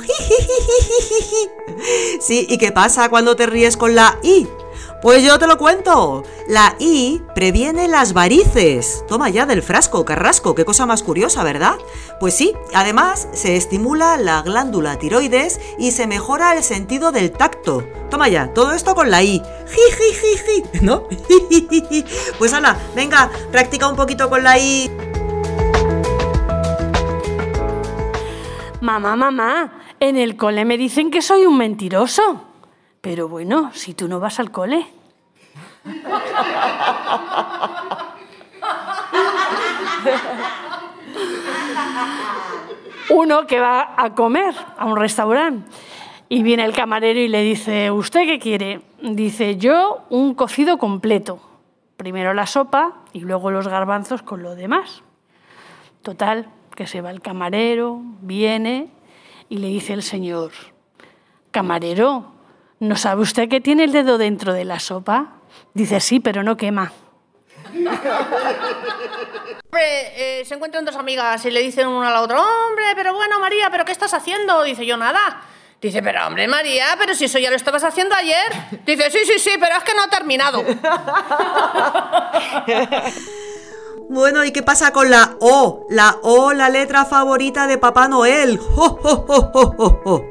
Sí, 2.20 2.48
¿y 2.50 2.58
qué 2.58 2.72
pasa 2.72 3.10
cuando 3.10 3.36
te 3.36 3.46
ríes 3.46 3.78
con 3.78 3.94
la 3.94 4.18
I? 4.24 4.48
Pues 5.02 5.24
yo 5.24 5.38
te 5.38 5.46
lo 5.46 5.60
cuento. 5.60 6.24
La 6.48 6.76
I 6.80 7.22
previene 7.36 7.88
las 7.88 8.14
varices. 8.14 9.04
Toma 9.08 9.30
ya 9.30 9.46
del 9.46 9.62
frasco, 9.62 10.04
carrasco, 10.04 10.56
qué 10.56 10.66
cosa 10.66 10.88
más 10.88 11.04
curiosa, 11.04 11.44
¿verdad? 11.44 11.76
Pues 12.20 12.36
sí, 12.36 12.54
además 12.74 13.28
se 13.32 13.56
estimula 13.56 14.18
la 14.18 14.42
glándula 14.42 14.98
tiroides 14.98 15.60
y 15.78 15.92
se 15.92 16.08
mejora 16.08 16.56
el 16.56 16.64
sentido 16.64 17.12
del 17.12 17.32
tacto. 17.32 17.84
Toma 18.10 18.28
ya, 18.28 18.54
todo 18.54 18.72
esto 18.72 18.96
con 18.96 19.12
la 19.12 19.22
I. 19.22 19.42
Jijijiji, 19.68 20.84
¿no? 20.84 21.04
Pues 22.40 22.54
Ana, 22.54 22.78
venga, 22.96 23.30
practica 23.52 23.88
un 23.88 23.96
poquito 23.96 24.30
con 24.30 24.44
la 24.44 24.58
I. 24.58 24.90
Mamá, 28.82 29.16
mamá, 29.16 29.74
en 30.00 30.18
el 30.18 30.38
cole 30.38 30.66
me 30.66 30.78
dicen 30.78 31.12
que 31.12 31.22
soy 31.22 31.46
un 31.46 31.58
mentiroso. 31.58 32.48
Pero 33.08 33.30
bueno, 33.30 33.72
si 33.74 33.94
tú 33.94 34.10
no 34.10 34.20
vas 34.20 34.38
al 34.38 34.52
cole. 34.52 34.86
Uno 43.10 43.48
que 43.48 43.62
va 43.62 43.94
a 43.96 44.14
comer 44.14 44.54
a 44.78 44.86
un 44.86 44.98
restaurante 44.98 45.72
y 46.28 46.44
viene 46.44 46.66
el 46.66 46.74
camarero 46.74 47.18
y 47.22 47.30
le 47.30 47.44
dice, 47.44 47.92
¿usted 47.92 48.26
qué 48.26 48.40
quiere? 48.40 48.82
Dice, 49.02 49.56
yo 49.56 50.00
un 50.10 50.34
cocido 50.34 50.78
completo. 50.78 51.40
Primero 51.96 52.34
la 52.34 52.46
sopa 52.46 53.04
y 53.14 53.22
luego 53.22 53.52
los 53.52 53.70
garbanzos 53.70 54.22
con 54.22 54.44
lo 54.44 54.54
demás. 54.54 55.02
Total, 56.02 56.50
que 56.76 56.88
se 56.88 57.00
va 57.00 57.12
el 57.12 57.22
camarero, 57.22 58.02
viene 58.20 58.90
y 59.48 59.60
le 59.60 59.68
dice 59.68 59.94
el 59.94 60.04
señor, 60.04 60.52
camarero, 61.52 62.36
¿no 62.80 62.96
sabe 62.96 63.22
usted 63.22 63.50
que 63.50 63.62
tiene 63.62 63.84
el 63.84 63.92
dedo 63.92 64.18
dentro 64.18 64.54
de 64.54 64.66
la 64.66 64.80
sopa? 64.80 65.34
Dice, 65.74 66.00
sí, 66.00 66.20
pero 66.20 66.44
no 66.44 66.58
quema. 66.58 66.92
Hombre, 69.66 70.42
eh, 70.42 70.46
se 70.46 70.56
encuentran 70.56 70.86
dos 70.86 70.96
amigas 70.96 71.46
y 71.46 71.52
le 71.52 71.62
dicen 71.62 71.88
una 71.88 72.10
a 72.10 72.12
la 72.12 72.22
otra, 72.22 72.40
hombre, 72.40 72.86
pero 72.96 73.14
bueno, 73.14 73.40
María, 73.40 73.70
¿pero 73.70 73.86
qué 73.86 73.92
estás 73.92 74.14
haciendo? 74.14 74.64
Dice 74.64 74.86
yo, 74.86 74.98
nada. 74.98 75.42
Dice, 75.82 76.02
pero 76.02 76.26
hombre, 76.26 76.48
María, 76.48 76.96
pero 76.98 77.14
si 77.14 77.26
eso 77.26 77.38
ya 77.38 77.52
lo 77.52 77.56
estabas 77.56 77.84
haciendo 77.84 78.16
ayer. 78.16 78.52
Dice, 78.86 79.12
sí, 79.12 79.20
sí, 79.26 79.38
sí, 79.38 79.52
pero 79.60 79.76
es 79.76 79.84
que 79.84 79.94
no 79.94 80.04
ha 80.04 80.10
terminado. 80.10 80.64
Bueno, 84.10 84.46
¿y 84.46 84.52
qué 84.52 84.64
pasa 84.64 84.94
con 84.94 85.10
la 85.10 85.36
O? 85.42 85.86
La 85.90 86.20
O, 86.22 86.54
la 86.54 86.70
letra 86.70 87.04
favorita 87.04 87.68
de 87.68 87.78
Papá 87.78 88.08
Noel. 88.08 88.58
¡Jo! 88.58 90.24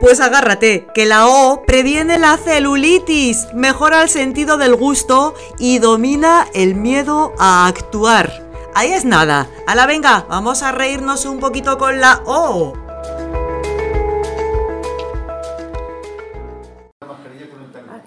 Pues 0.00 0.20
agárrate, 0.20 0.88
que 0.94 1.06
la 1.06 1.28
O 1.28 1.62
previene 1.64 2.18
la 2.18 2.36
celulitis, 2.36 3.46
mejora 3.54 4.02
el 4.02 4.08
sentido 4.08 4.56
del 4.56 4.74
gusto 4.74 5.34
y 5.60 5.78
domina 5.78 6.48
el 6.54 6.74
miedo 6.74 7.32
a 7.38 7.68
actuar. 7.68 8.42
Ahí 8.74 8.90
es 8.90 9.04
nada. 9.04 9.48
A 9.68 9.76
la 9.76 9.86
venga, 9.86 10.26
vamos 10.28 10.64
a 10.64 10.72
reírnos 10.72 11.24
un 11.24 11.38
poquito 11.38 11.78
con 11.78 12.00
la 12.00 12.20
O. 12.26 12.72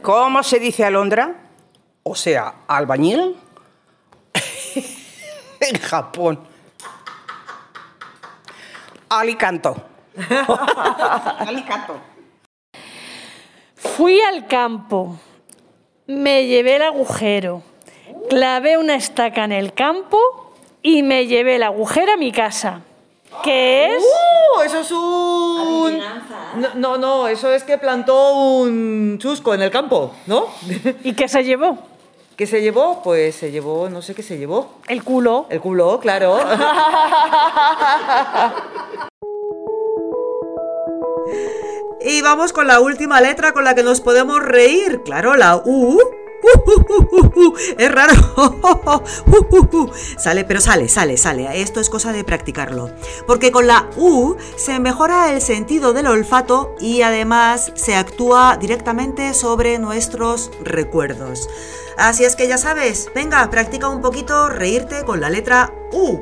¿Cómo 0.02 0.44
se 0.44 0.60
dice 0.60 0.84
alondra? 0.84 1.36
O 2.04 2.14
sea, 2.14 2.56
albañil. 2.68 3.47
En 5.60 5.80
Japón. 5.80 6.40
Alicanto. 9.10 9.76
Alicanto. 11.40 11.96
Fui 13.76 14.20
al 14.22 14.48
campo, 14.48 15.18
me 16.08 16.48
llevé 16.48 16.78
el 16.78 16.82
agujero, 16.84 17.62
clavé 18.30 18.78
una 18.78 18.96
estaca 18.96 19.44
en 19.44 19.52
el 19.52 19.74
campo 19.74 20.18
y 20.82 21.04
me 21.04 21.28
llevé 21.28 21.58
el 21.58 21.64
agujero 21.64 22.14
a 22.14 22.18
mi 22.18 22.32
casa. 22.32 22.82
¿Qué 23.44 23.96
es? 23.96 24.04
¡Uh! 24.04 24.62
Eso 24.62 24.80
es 24.80 24.92
un... 24.92 26.00
No, 26.56 26.74
no, 26.76 26.98
no, 26.98 27.28
eso 27.28 27.52
es 27.54 27.64
que 27.64 27.78
plantó 27.78 28.34
un 28.34 29.18
chusco 29.20 29.54
en 29.54 29.62
el 29.62 29.70
campo, 29.70 30.14
¿no? 30.26 30.48
¿Y 31.04 31.14
qué 31.14 31.28
se 31.28 31.44
llevó? 31.44 31.78
¿Qué 32.38 32.46
se 32.46 32.62
llevó? 32.62 33.02
Pues 33.02 33.36
se 33.36 33.50
llevó, 33.50 33.90
no 33.90 34.04
sé 34.04 34.14
qué 34.14 34.22
se 34.22 34.38
llevó. 34.38 34.76
El 34.88 35.04
culo. 35.04 35.48
El 35.50 35.60
culo, 35.60 36.00
claro. 36.00 36.38
Y 42.00 42.22
vamos 42.22 42.54
con 42.54 42.68
la 42.68 42.80
última 42.80 43.20
letra 43.20 43.52
con 43.52 43.66
la 43.66 43.76
que 43.76 43.84
nos 43.84 44.00
podemos 44.00 44.42
reír. 44.42 45.02
Claro, 45.04 45.36
la 45.36 45.58
U. 45.58 46.00
Es 47.78 47.92
raro. 47.92 48.14
Sale, 50.18 50.44
pero 50.46 50.62
sale, 50.62 50.90
sale, 50.90 51.18
sale. 51.18 51.62
Esto 51.62 51.80
es 51.80 51.90
cosa 51.90 52.12
de 52.12 52.24
practicarlo. 52.24 52.92
Porque 53.26 53.52
con 53.52 53.68
la 53.68 53.90
U 53.98 54.36
se 54.56 54.80
mejora 54.80 55.32
el 55.34 55.42
sentido 55.42 55.94
del 55.94 56.08
olfato 56.08 56.76
y 56.80 57.02
además 57.02 57.72
se 57.76 57.96
actúa 57.96 58.58
directamente 58.60 59.34
sobre 59.34 59.80
nuestros 59.80 60.52
recuerdos. 60.64 61.50
Así 61.98 62.26
es 62.26 62.36
que 62.36 62.48
ya 62.48 62.58
sabes, 62.58 63.10
venga, 63.16 63.50
practica 63.50 63.90
un 63.90 64.02
poquito 64.02 64.50
reírte 64.50 65.04
con 65.04 65.20
la 65.20 65.30
letra 65.30 65.74
U. 65.92 66.20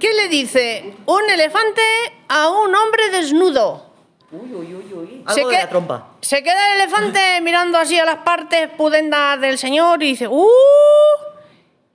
¿Qué 0.00 0.14
le 0.14 0.28
dice 0.28 0.94
un 1.06 1.28
elefante 1.28 1.82
a 2.28 2.48
un 2.48 2.74
hombre 2.74 3.10
desnudo? 3.10 3.86
Uy, 4.30 4.54
uy, 4.54 4.74
uy, 4.74 4.94
uy. 4.94 5.24
Se 5.28 5.40
Algo 5.40 5.50
de 5.50 5.56
que- 5.56 5.62
la 5.62 5.68
trompa. 5.68 6.06
Se 6.20 6.42
queda 6.42 6.74
el 6.74 6.80
elefante 6.82 7.40
mirando 7.42 7.78
así 7.78 7.98
a 7.98 8.04
las 8.04 8.18
partes 8.18 8.68
pudendas 8.76 9.40
del 9.40 9.56
señor 9.58 10.02
y 10.02 10.08
dice, 10.08 10.28
¡Uh! 10.28 10.46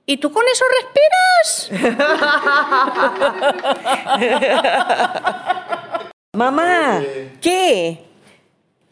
¿Y 0.06 0.18
tú 0.18 0.30
con 0.32 0.44
eso 0.52 0.64
respiras? 0.82 1.70
Mamá, 6.34 7.00
¿qué? 7.40 8.04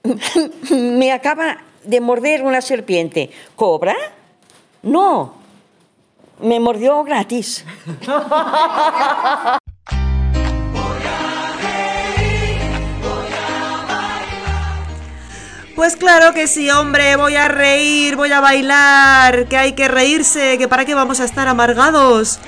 Me 0.70 1.12
acaba 1.12 1.58
de 1.84 2.00
morder 2.00 2.42
una 2.42 2.60
serpiente. 2.62 3.30
¿Cobra? 3.56 3.94
No, 4.82 5.34
me 6.40 6.58
mordió 6.60 7.02
gratis. 7.04 7.64
Pues 15.74 15.96
claro 15.96 16.34
que 16.34 16.48
sí, 16.48 16.70
hombre, 16.70 17.16
voy 17.16 17.34
a 17.36 17.48
reír, 17.48 18.14
voy 18.14 18.30
a 18.30 18.40
bailar, 18.40 19.46
que 19.46 19.56
hay 19.56 19.72
que 19.72 19.88
reírse, 19.88 20.58
que 20.58 20.68
para 20.68 20.84
qué 20.84 20.94
vamos 20.94 21.18
a 21.20 21.24
estar 21.24 21.48
amargados. 21.48 22.38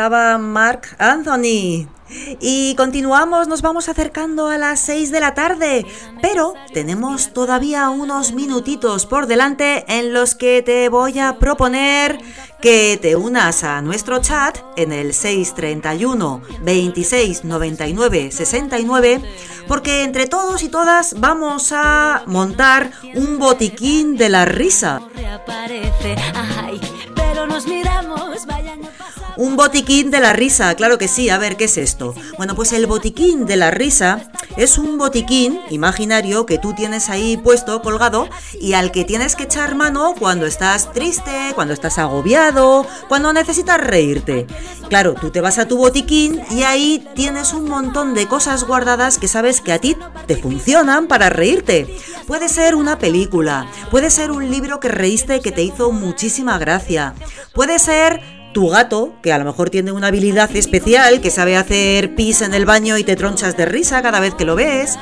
Estaba 0.00 0.38
Mark 0.38 0.96
Anthony. 0.96 1.86
Y 2.40 2.74
continuamos, 2.74 3.48
nos 3.48 3.60
vamos 3.60 3.90
acercando 3.90 4.48
a 4.48 4.56
las 4.56 4.80
6 4.80 5.12
de 5.12 5.20
la 5.20 5.34
tarde, 5.34 5.84
pero 6.22 6.54
tenemos 6.72 7.34
todavía 7.34 7.90
unos 7.90 8.32
minutitos 8.32 9.04
por 9.04 9.26
delante 9.26 9.84
en 9.88 10.14
los 10.14 10.34
que 10.34 10.62
te 10.62 10.88
voy 10.88 11.18
a 11.18 11.38
proponer 11.38 12.18
que 12.62 12.98
te 13.00 13.14
unas 13.14 13.62
a 13.62 13.82
nuestro 13.82 14.22
chat 14.22 14.56
en 14.76 14.92
el 14.92 15.12
631 15.12 16.40
26 16.62 17.44
99 17.44 18.30
69, 18.32 19.20
porque 19.68 20.04
entre 20.04 20.26
todos 20.26 20.62
y 20.62 20.70
todas 20.70 21.20
vamos 21.20 21.72
a 21.72 22.22
montar 22.24 22.90
un 23.14 23.38
botiquín 23.38 24.16
de 24.16 24.30
la 24.30 24.46
risa. 24.46 25.02
Pero 27.14 27.46
nos 27.46 27.66
miramos. 27.66 28.46
Un 29.40 29.56
botiquín 29.56 30.10
de 30.10 30.20
la 30.20 30.34
risa, 30.34 30.74
claro 30.74 30.98
que 30.98 31.08
sí. 31.08 31.30
A 31.30 31.38
ver, 31.38 31.56
¿qué 31.56 31.64
es 31.64 31.78
esto? 31.78 32.14
Bueno, 32.36 32.54
pues 32.54 32.74
el 32.74 32.84
botiquín 32.84 33.46
de 33.46 33.56
la 33.56 33.70
risa 33.70 34.30
es 34.58 34.76
un 34.76 34.98
botiquín 34.98 35.58
imaginario 35.70 36.44
que 36.44 36.58
tú 36.58 36.74
tienes 36.74 37.08
ahí 37.08 37.38
puesto, 37.38 37.80
colgado, 37.80 38.28
y 38.60 38.74
al 38.74 38.92
que 38.92 39.06
tienes 39.06 39.36
que 39.36 39.44
echar 39.44 39.76
mano 39.76 40.14
cuando 40.18 40.44
estás 40.44 40.92
triste, 40.92 41.52
cuando 41.54 41.72
estás 41.72 41.96
agobiado, 41.96 42.86
cuando 43.08 43.32
necesitas 43.32 43.80
reírte. 43.80 44.46
Claro, 44.90 45.14
tú 45.14 45.30
te 45.30 45.40
vas 45.40 45.58
a 45.58 45.66
tu 45.66 45.78
botiquín 45.78 46.42
y 46.50 46.64
ahí 46.64 47.02
tienes 47.14 47.54
un 47.54 47.66
montón 47.66 48.12
de 48.12 48.28
cosas 48.28 48.64
guardadas 48.64 49.16
que 49.16 49.26
sabes 49.26 49.62
que 49.62 49.72
a 49.72 49.78
ti 49.78 49.96
te 50.26 50.36
funcionan 50.36 51.06
para 51.06 51.30
reírte. 51.30 51.96
Puede 52.26 52.50
ser 52.50 52.74
una 52.74 52.98
película, 52.98 53.66
puede 53.90 54.10
ser 54.10 54.32
un 54.32 54.50
libro 54.50 54.80
que 54.80 54.88
reíste 54.88 55.40
que 55.40 55.50
te 55.50 55.62
hizo 55.62 55.92
muchísima 55.92 56.58
gracia, 56.58 57.14
puede 57.54 57.78
ser 57.78 58.39
tu 58.52 58.68
gato, 58.68 59.14
que 59.22 59.32
a 59.32 59.38
lo 59.38 59.44
mejor 59.44 59.70
tiene 59.70 59.92
una 59.92 60.08
habilidad 60.08 60.54
especial, 60.54 61.20
que 61.20 61.30
sabe 61.30 61.56
hacer 61.56 62.14
pis 62.14 62.42
en 62.42 62.54
el 62.54 62.66
baño 62.66 62.98
y 62.98 63.04
te 63.04 63.16
tronchas 63.16 63.56
de 63.56 63.66
risa 63.66 64.02
cada 64.02 64.20
vez 64.20 64.34
que 64.34 64.44
lo 64.44 64.56
ves. 64.56 64.98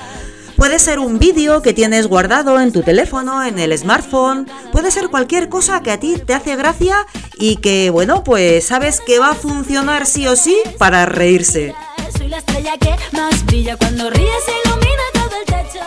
Puede 0.58 0.80
ser 0.80 0.98
un 0.98 1.20
vídeo 1.20 1.62
que 1.62 1.72
tienes 1.72 2.08
guardado 2.08 2.60
en 2.60 2.72
tu 2.72 2.82
teléfono, 2.82 3.44
en 3.44 3.60
el 3.60 3.78
smartphone. 3.78 4.48
Puede 4.72 4.90
ser 4.90 5.08
cualquier 5.08 5.48
cosa 5.48 5.82
que 5.82 5.92
a 5.92 6.00
ti 6.00 6.16
te 6.16 6.34
hace 6.34 6.56
gracia 6.56 7.06
y 7.38 7.56
que, 7.56 7.90
bueno, 7.90 8.24
pues 8.24 8.66
sabes 8.66 9.00
que 9.00 9.20
va 9.20 9.30
a 9.30 9.34
funcionar 9.34 10.04
sí 10.04 10.26
o 10.26 10.34
sí 10.34 10.58
para 10.76 11.06
reírse. 11.06 11.76
Soy 12.16 12.26
la 12.26 12.38
estrella 12.38 12.76
que 12.76 12.96
más 13.12 13.46
brilla 13.46 13.76
cuando 13.76 14.10
ríes 14.10 14.42
ilumina 14.64 15.02
todo 15.12 15.30
el 15.38 15.44
techo. 15.46 15.84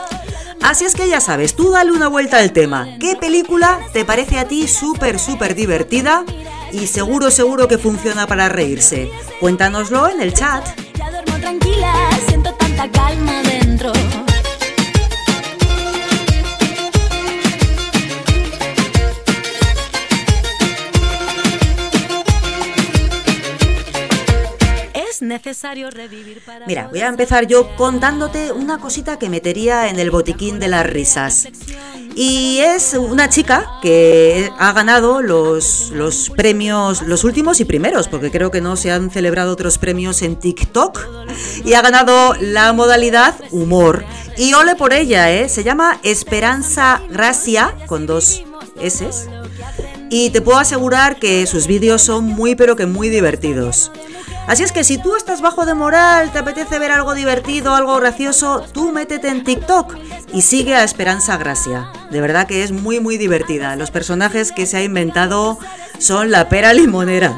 Así 0.62 0.86
es 0.86 0.96
que 0.96 1.10
ya 1.10 1.20
sabes, 1.20 1.54
tú 1.54 1.72
dale 1.72 1.92
una 1.92 2.08
vuelta 2.08 2.38
al 2.38 2.54
tema. 2.54 2.88
¿Qué 2.98 3.18
película 3.18 3.78
te 3.92 4.06
parece 4.06 4.40
a 4.40 4.48
ti 4.48 4.70
súper, 4.70 5.20
súper 5.20 5.54
divertida? 5.54 6.24
Y 6.72 6.88
seguro, 6.88 7.32
seguro 7.32 7.68
que 7.68 7.78
funciona 7.78 8.28
para 8.28 8.50
reírse. 8.50 9.10
Cuéntanoslo 9.40 10.10
en 10.10 10.22
el 10.22 10.34
chat. 10.34 10.66
Ya 10.98 11.12
duermo 11.12 11.38
tranquila, 11.40 11.94
siento 12.28 12.54
tanta 12.54 12.90
calma 12.92 13.42
dentro. 13.44 13.92
Es 25.22 25.28
necesario 25.28 25.92
revivir 25.92 26.42
para 26.44 26.66
Mira, 26.66 26.88
voy 26.88 27.02
a 27.02 27.08
empezar 27.08 27.46
yo 27.46 27.76
contándote 27.76 28.52
una 28.52 28.80
cosita 28.80 29.20
que 29.20 29.30
metería 29.30 29.88
en 29.88 30.00
el 30.00 30.10
botiquín 30.10 30.60
de 30.60 30.68
las 30.68 30.84
risas. 30.84 31.48
Y 32.16 32.58
es 32.58 32.96
una 32.96 33.30
chica 33.30 33.70
que 33.84 34.50
ha 34.58 34.74
ganado 34.74 35.22
los, 35.22 35.92
los 35.92 36.32
premios, 36.32 37.04
los 37.04 37.24
últimos 37.24 37.60
y 37.60 37.66
primeros, 37.66 38.08
porque 38.08 38.32
creo 38.32 38.50
que 38.50 38.62
no 38.62 38.76
se 38.76 38.92
han 38.92 39.12
celebrado 39.12 39.54
otros 39.54 39.78
premios 39.78 40.24
en 40.24 40.38
TikTok. 40.38 41.00
Y 41.66 41.76
ha 41.76 41.84
ganado 41.84 42.34
la 42.40 42.74
modalidad 42.74 43.36
humor. 43.52 44.04
Y 44.38 44.56
ole 44.56 44.76
por 44.76 44.92
ella, 44.92 45.32
¿eh? 45.32 45.50
Se 45.50 45.64
llama 45.64 46.00
Esperanza 46.02 47.04
Gracia, 47.12 47.76
con 47.86 48.08
dos 48.08 48.44
S. 48.82 49.08
Y 50.10 50.32
te 50.32 50.42
puedo 50.42 50.58
asegurar 50.58 51.18
que 51.18 51.46
sus 51.46 51.68
vídeos 51.68 52.02
son 52.02 52.26
muy 52.26 52.56
pero 52.56 52.76
que 52.76 52.88
muy 52.88 53.10
divertidos. 53.10 53.92
Así 54.48 54.64
es 54.64 54.72
que 54.72 54.84
si 54.84 54.98
tú 54.98 55.16
estás 55.16 55.42
bajo 55.42 55.66
de 55.66 55.74
moral, 55.74 56.32
te 56.32 56.40
apetece 56.40 56.80
ver 56.80 56.92
algo 56.92 57.14
divertido, 57.14 57.76
algo 57.76 57.96
gracioso, 57.98 58.66
tú 58.74 58.92
métete 58.92 59.30
en 59.30 59.44
TikTok 59.44 59.96
y 60.34 60.42
sigue 60.42 60.76
a 60.76 60.84
Esperanza 60.84 61.38
Gracia. 61.38 61.92
De 62.10 62.22
verdad 62.22 62.48
que 62.48 62.64
es 62.64 62.72
muy 62.72 63.00
muy 63.00 63.18
divertida. 63.18 63.76
Los 63.76 63.92
personajes 63.92 64.52
que 64.52 64.66
se 64.66 64.78
ha 64.78 64.84
inventado 64.84 65.58
son 66.00 66.32
la 66.32 66.50
pera 66.50 66.74
limonera. 66.74 67.32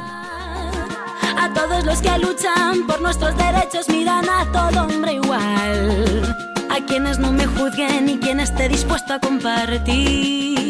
A 1.37 1.53
todos 1.53 1.85
los 1.85 2.01
que 2.01 2.17
luchan 2.19 2.87
por 2.87 3.01
nuestros 3.01 3.35
derechos 3.37 3.89
miran 3.89 4.27
a 4.29 4.51
todo 4.51 4.83
hombre 4.83 5.13
igual. 5.13 6.35
A 6.69 6.83
quienes 6.85 7.19
no 7.19 7.31
me 7.31 7.45
juzguen 7.45 8.09
y 8.09 8.17
quien 8.17 8.39
esté 8.39 8.69
dispuesto 8.69 9.13
a 9.13 9.19
compartir. 9.19 10.63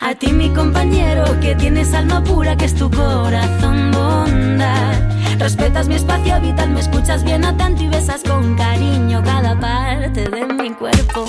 A 0.00 0.14
ti 0.14 0.32
mi 0.32 0.50
compañero 0.50 1.24
que 1.40 1.54
tienes 1.54 1.92
alma 1.94 2.22
pura, 2.22 2.56
que 2.56 2.66
es 2.66 2.74
tu 2.74 2.90
corazón 2.90 3.90
bondad. 3.92 5.38
Respetas 5.38 5.88
mi 5.88 5.96
espacio 5.96 6.40
vital, 6.40 6.70
me 6.70 6.80
escuchas 6.80 7.24
bien 7.24 7.44
atento 7.44 7.82
y 7.82 7.88
besas 7.88 8.22
con 8.22 8.54
cariño 8.56 9.22
cada 9.24 9.58
parte 9.58 10.28
de 10.28 10.44
mi 10.46 10.70
cuerpo. 10.70 11.24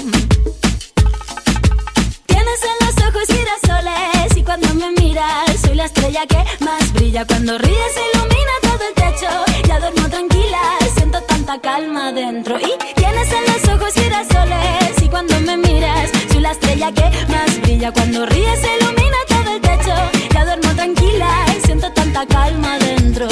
Tienes 2.25 2.59
en 2.63 2.85
los 2.85 3.07
ojos 3.07 3.27
girasoles 3.27 4.37
y 4.37 4.43
cuando 4.43 4.73
me 4.75 4.91
miras 4.91 5.59
soy 5.61 5.75
la 5.75 5.85
estrella 5.85 6.25
que 6.27 6.43
más 6.63 6.93
brilla. 6.93 7.25
Cuando 7.25 7.57
ríes 7.57 7.93
ilumina 8.13 8.53
todo 8.61 8.79
el 8.87 8.93
techo, 8.93 9.67
ya 9.67 9.79
duermo 9.79 10.09
tranquila, 10.09 10.61
siento 10.95 11.21
tanta 11.21 11.59
calma 11.59 12.11
dentro. 12.11 12.59
Y 12.59 12.93
tienes 12.95 13.31
en 13.31 13.43
los 13.53 13.75
ojos 13.75 13.93
girasoles 13.93 14.96
cuando 15.09 15.39
me 15.41 15.57
miras 15.57 16.09
soy 16.31 16.41
la 16.41 16.51
estrella 16.51 16.91
que 16.91 17.03
más 17.31 17.61
brilla 17.61 17.91
cuando 17.91 18.25
ríes 18.25 18.59
ilumina 18.79 19.17
todo 19.27 19.55
el 19.55 19.61
techo. 19.61 19.93
Ya 20.33 20.45
duermo 20.45 20.73
tranquila 20.75 21.29
y 21.55 21.65
siento 21.65 21.91
tanta 21.93 22.25
calma 22.25 22.77
dentro. 22.79 23.27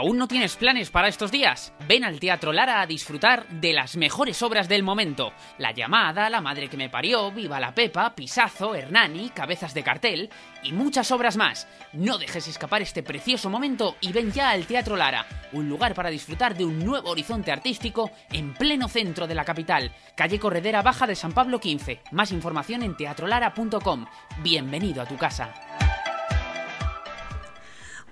¿Aún 0.00 0.16
no 0.16 0.28
tienes 0.28 0.56
planes 0.56 0.88
para 0.88 1.08
estos 1.08 1.30
días? 1.30 1.74
Ven 1.86 2.04
al 2.04 2.20
Teatro 2.20 2.54
Lara 2.54 2.80
a 2.80 2.86
disfrutar 2.86 3.46
de 3.48 3.74
las 3.74 3.98
mejores 3.98 4.40
obras 4.40 4.66
del 4.66 4.82
momento. 4.82 5.30
La 5.58 5.72
llamada, 5.72 6.30
La 6.30 6.40
madre 6.40 6.70
que 6.70 6.78
me 6.78 6.88
parió, 6.88 7.30
Viva 7.30 7.60
la 7.60 7.74
Pepa, 7.74 8.14
Pisazo, 8.14 8.74
Hernani, 8.74 9.28
Cabezas 9.28 9.74
de 9.74 9.82
cartel 9.82 10.30
y 10.62 10.72
muchas 10.72 11.10
obras 11.10 11.36
más. 11.36 11.68
No 11.92 12.16
dejes 12.16 12.48
escapar 12.48 12.80
este 12.80 13.02
precioso 13.02 13.50
momento 13.50 13.96
y 14.00 14.10
ven 14.10 14.32
ya 14.32 14.48
al 14.48 14.64
Teatro 14.64 14.96
Lara, 14.96 15.26
un 15.52 15.68
lugar 15.68 15.92
para 15.94 16.08
disfrutar 16.08 16.56
de 16.56 16.64
un 16.64 16.82
nuevo 16.82 17.10
horizonte 17.10 17.52
artístico 17.52 18.10
en 18.32 18.54
pleno 18.54 18.88
centro 18.88 19.26
de 19.26 19.34
la 19.34 19.44
capital, 19.44 19.92
calle 20.16 20.40
Corredera 20.40 20.80
Baja 20.80 21.06
de 21.06 21.14
San 21.14 21.32
Pablo 21.32 21.60
15. 21.60 22.00
Más 22.12 22.32
información 22.32 22.82
en 22.84 22.96
teatrolara.com. 22.96 24.06
Bienvenido 24.42 25.02
a 25.02 25.04
tu 25.04 25.18
casa. 25.18 25.52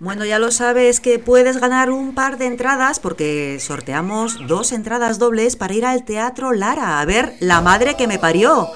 Bueno, 0.00 0.24
ya 0.24 0.38
lo 0.38 0.52
sabes 0.52 1.00
que 1.00 1.18
puedes 1.18 1.58
ganar 1.58 1.90
un 1.90 2.14
par 2.14 2.38
de 2.38 2.46
entradas 2.46 3.00
porque 3.00 3.58
sorteamos 3.58 4.46
dos 4.46 4.70
entradas 4.70 5.18
dobles 5.18 5.56
para 5.56 5.74
ir 5.74 5.84
al 5.84 6.04
Teatro 6.04 6.52
Lara 6.52 7.00
a 7.00 7.04
ver 7.04 7.34
La 7.40 7.60
madre 7.62 7.96
que 7.96 8.06
me 8.06 8.20
parió. 8.20 8.68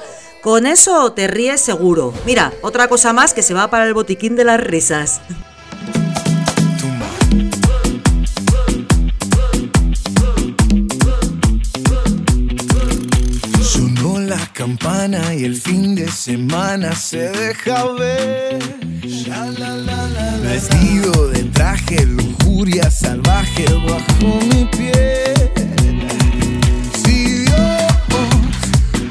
Con 0.43 0.67
eso 0.67 1.13
te 1.13 1.29
ríes 1.29 1.61
seguro. 1.61 2.13
Mira, 2.27 2.53
otra 2.61 2.89
cosa 2.89 3.13
más 3.13 3.35
que 3.35 3.43
se 3.43 3.55
va 3.55 3.71
para 3.71 3.87
el 3.87 3.95
botiquín 3.95 4.35
de 4.35 4.43
las 4.43 4.61
risas. 4.61 5.21
Campana 14.53 15.35
y 15.35 15.45
el 15.45 15.57
fin 15.57 15.95
de 15.95 16.11
semana 16.11 16.95
se 16.95 17.31
deja 17.31 17.85
ver. 17.93 18.59
Vestido 20.43 21.29
de 21.29 21.45
traje, 21.45 22.05
lujuria 22.07 22.91
salvaje 22.91 23.65
bajo 23.87 24.41
mi 24.47 24.65
piel. 24.67 25.51
Si 27.05 27.45
Dios 27.45 27.93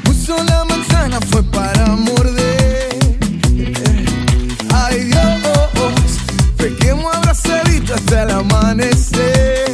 puso 0.04 0.42
la 0.44 0.64
manzana 0.64 1.20
fue 1.30 1.42
para 1.42 1.86
morder. 1.96 2.96
Ay 4.72 5.04
Dios, 5.04 6.20
pequemos 6.56 7.14
abrazadito 7.14 7.94
hasta 7.94 8.22
el 8.22 8.30
amanecer. 8.30 9.72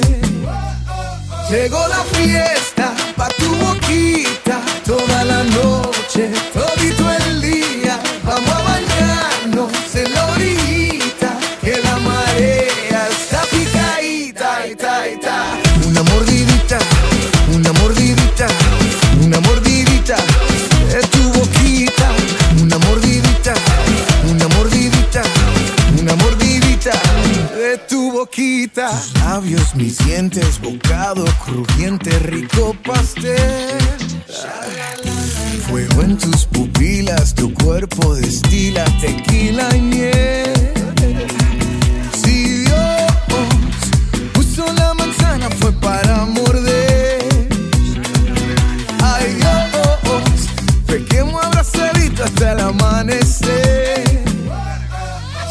Llegó 1.51 1.87
la 1.89 2.05
fiesta 2.19 2.95
pa' 3.17 3.29
tu 3.39 3.49
boquita 3.57 4.61
toda 4.85 5.18
la 6.29 6.58
tu 27.87 28.13
boquita. 28.13 28.91
Tus 28.91 29.15
labios, 29.23 29.75
mis 29.75 29.99
dientes, 29.99 30.61
bocado 30.61 31.25
crujiente, 31.45 32.11
rico 32.21 32.75
pastel. 32.85 33.79
Fuego 35.69 36.03
en 36.03 36.17
tus 36.17 36.47
pupilas, 36.47 37.35
tu 37.35 37.53
cuerpo 37.53 38.15
destila 38.15 38.85
tequila 39.01 39.69
y 39.77 39.81
miel. 39.81 40.73
Si 42.23 42.65
Dios 42.65 43.13
puso 44.33 44.73
la 44.73 44.95
manzana 44.95 45.49
fue 45.61 45.73
para 45.73 46.25
morder. 46.25 47.29
Ay 49.03 49.35
Dios, 49.35 50.49
pequemos 50.87 51.45
abrazadito 51.45 52.25
hasta 52.25 52.53
el 52.53 52.61
amanecer. 52.61 53.68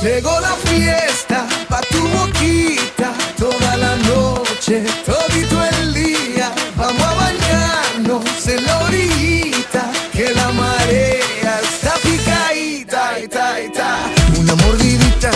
Llegó 0.02 0.40
la 0.40 0.53
fiesta 0.53 1.48
pa' 1.68 1.82
tu 1.90 2.07
boquita 2.10 3.14
toda 3.38 3.78
la 3.78 3.95
noche, 3.95 4.84
todito 5.03 5.64
el 5.82 5.94
día. 5.94 6.52
Vamos 6.76 7.02
a 7.02 7.14
bañarnos 7.15 8.48
en 8.48 8.64
la 8.64 8.78
orillita, 8.84 9.91
que 10.14 10.34
la 10.34 10.49
marea 10.52 11.60
está 11.64 11.94
picadita, 12.03 13.19
ita, 13.19 13.60
ita. 13.60 13.98
Una 14.40 14.53
mordidita, 14.56 15.32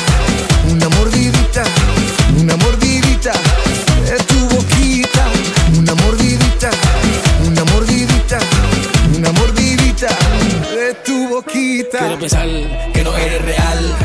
una 0.70 0.90
mordidita, 0.90 1.64
una 2.38 2.56
mordidita 2.58 3.34
de 4.06 4.18
tu 4.26 4.40
boquita. 4.56 5.26
Una 5.78 5.96
mordidita, 5.96 6.70
una 7.48 7.64
mordidita, 7.66 8.40
una 9.16 9.32
mordidita 9.32 10.10
de 10.76 10.94
tu 11.06 11.30
boquita. 11.30 11.98
Quiero 11.98 12.20
pensar 12.20 12.48
que 12.94 13.04
no 13.04 13.16
eres 13.18 13.42
real. 13.42 14.01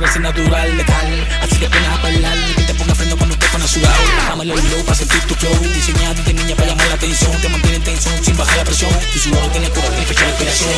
Parece 0.00 0.18
natural, 0.20 0.76
letal. 0.78 1.28
Así 1.42 1.56
que 1.56 1.68
pones 1.68 2.24
a 2.24 2.56
que 2.56 2.62
te 2.62 2.74
ponga 2.74 2.94
freno 2.94 3.18
cuando 3.18 3.36
te 3.36 3.46
pones 3.48 3.70
sudado. 3.70 4.02
Bájame 4.16 4.44
el 4.44 4.48
low 4.48 4.82
para 4.86 4.96
sentir 4.96 5.20
tu 5.28 5.34
flow. 5.34 5.52
Diseñado 5.74 6.22
de 6.22 6.32
niña 6.32 6.56
para 6.56 6.68
llamar 6.68 6.88
la 6.88 6.94
atención. 6.94 7.30
Te 7.42 7.50
mantiene 7.50 7.76
en 7.76 7.82
tensión 7.82 8.24
sin 8.24 8.34
bajar 8.34 8.56
la 8.56 8.64
presión. 8.64 8.90
Tu 9.12 9.18
sudor 9.18 9.46
tiene 9.52 9.68
cura, 9.68 9.88
tiene 9.90 10.06
fecha 10.06 10.24
de 10.24 10.30
expiración. 10.30 10.70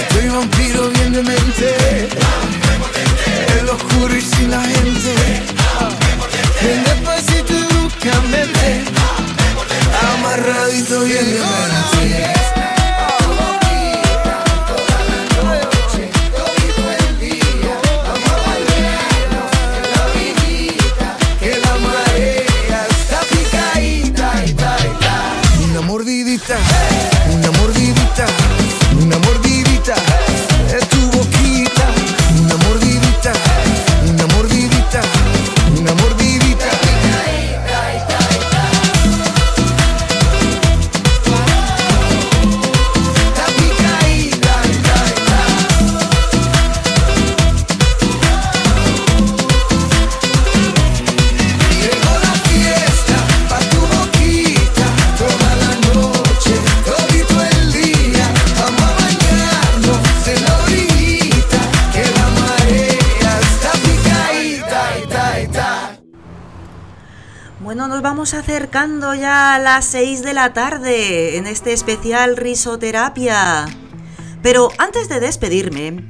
Estoy 0.00 0.28
vampiro 0.28 0.90
bien 0.90 1.12
de 1.14 1.22
mente 1.22 2.08
En 3.58 3.66
lo 3.66 3.72
oscuro 3.72 4.14
y 4.14 4.20
sin 4.20 4.50
la 4.50 4.60
gente 4.60 5.14
Ven 6.62 6.84
despacito 6.84 7.52
y 7.54 7.62
bruscamente 7.62 8.84
Amarradito 10.14 11.00
bien 11.00 11.24
de 11.24 11.40
mente 11.40 12.39
acercando 68.60 69.14
ya 69.14 69.54
a 69.54 69.58
las 69.58 69.86
6 69.86 70.22
de 70.22 70.34
la 70.34 70.52
tarde 70.52 71.38
en 71.38 71.46
este 71.46 71.72
especial 71.72 72.36
risoterapia. 72.36 73.64
Pero 74.42 74.68
antes 74.76 75.08
de 75.08 75.18
despedirme, 75.18 76.04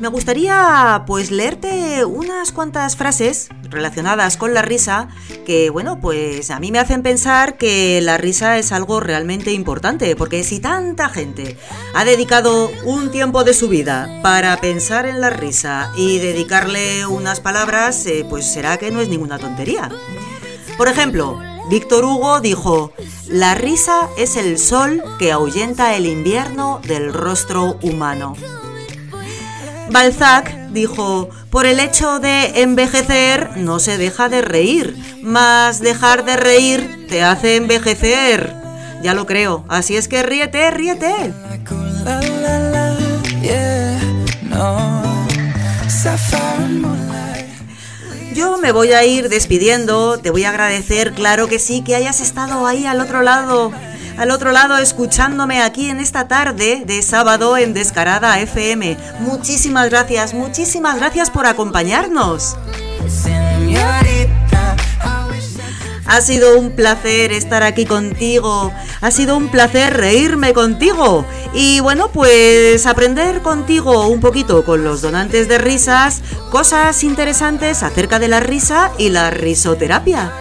me 0.00 0.08
gustaría 0.08 1.04
pues 1.06 1.30
leerte 1.30 2.04
unas 2.04 2.50
cuantas 2.50 2.96
frases 2.96 3.50
relacionadas 3.70 4.36
con 4.36 4.52
la 4.52 4.62
risa 4.62 5.10
que, 5.46 5.70
bueno, 5.70 6.00
pues 6.00 6.50
a 6.50 6.58
mí 6.58 6.72
me 6.72 6.80
hacen 6.80 7.04
pensar 7.04 7.56
que 7.56 8.00
la 8.02 8.18
risa 8.18 8.58
es 8.58 8.72
algo 8.72 8.98
realmente 8.98 9.52
importante, 9.52 10.16
porque 10.16 10.42
si 10.42 10.58
tanta 10.58 11.08
gente 11.08 11.56
ha 11.94 12.04
dedicado 12.04 12.68
un 12.84 13.12
tiempo 13.12 13.44
de 13.44 13.54
su 13.54 13.68
vida 13.68 14.18
para 14.24 14.56
pensar 14.56 15.06
en 15.06 15.20
la 15.20 15.30
risa 15.30 15.92
y 15.96 16.18
dedicarle 16.18 17.06
unas 17.06 17.38
palabras, 17.38 18.04
eh, 18.06 18.26
pues 18.28 18.44
será 18.44 18.76
que 18.76 18.90
no 18.90 19.00
es 19.00 19.08
ninguna 19.08 19.38
tontería. 19.38 19.88
Por 20.76 20.88
ejemplo, 20.88 21.38
Víctor 21.72 22.04
Hugo 22.04 22.40
dijo, 22.42 22.92
la 23.28 23.54
risa 23.54 24.10
es 24.18 24.36
el 24.36 24.58
sol 24.58 25.02
que 25.18 25.32
ahuyenta 25.32 25.94
el 25.96 26.04
invierno 26.04 26.82
del 26.86 27.14
rostro 27.14 27.78
humano. 27.80 28.36
Balzac 29.90 30.54
dijo, 30.68 31.30
por 31.48 31.64
el 31.64 31.80
hecho 31.80 32.18
de 32.18 32.60
envejecer 32.60 33.56
no 33.56 33.78
se 33.78 33.96
deja 33.96 34.28
de 34.28 34.42
reír, 34.42 34.98
mas 35.22 35.80
dejar 35.80 36.26
de 36.26 36.36
reír 36.36 37.06
te 37.08 37.22
hace 37.22 37.56
envejecer. 37.56 38.54
Ya 39.02 39.14
lo 39.14 39.24
creo, 39.24 39.64
así 39.68 39.96
es 39.96 40.08
que 40.08 40.22
ríete, 40.22 40.70
ríete. 40.72 41.32
Yo 48.34 48.56
me 48.56 48.72
voy 48.72 48.92
a 48.92 49.04
ir 49.04 49.28
despidiendo, 49.28 50.18
te 50.18 50.30
voy 50.30 50.44
a 50.44 50.50
agradecer, 50.50 51.12
claro 51.12 51.48
que 51.48 51.58
sí, 51.58 51.82
que 51.82 51.94
hayas 51.94 52.20
estado 52.20 52.66
ahí 52.66 52.86
al 52.86 53.00
otro 53.00 53.22
lado, 53.22 53.72
al 54.16 54.30
otro 54.30 54.52
lado 54.52 54.78
escuchándome 54.78 55.60
aquí 55.60 55.90
en 55.90 56.00
esta 56.00 56.28
tarde 56.28 56.84
de 56.86 57.02
sábado 57.02 57.56
en 57.58 57.74
Descarada 57.74 58.40
FM. 58.40 58.96
Muchísimas 59.20 59.90
gracias, 59.90 60.32
muchísimas 60.32 60.96
gracias 60.96 61.30
por 61.30 61.46
acompañarnos. 61.46 62.56
Ha 66.06 66.20
sido 66.20 66.58
un 66.58 66.72
placer 66.72 67.32
estar 67.32 67.62
aquí 67.62 67.86
contigo, 67.86 68.72
ha 69.00 69.10
sido 69.10 69.36
un 69.36 69.48
placer 69.48 69.96
reírme 69.96 70.52
contigo 70.52 71.24
y 71.54 71.80
bueno, 71.80 72.10
pues 72.12 72.86
aprender 72.86 73.40
contigo 73.40 74.08
un 74.08 74.20
poquito 74.20 74.64
con 74.64 74.84
los 74.84 75.00
donantes 75.00 75.48
de 75.48 75.58
risas, 75.58 76.22
cosas 76.50 77.02
interesantes 77.04 77.82
acerca 77.82 78.18
de 78.18 78.28
la 78.28 78.40
risa 78.40 78.90
y 78.98 79.10
la 79.10 79.30
risoterapia. 79.30 80.32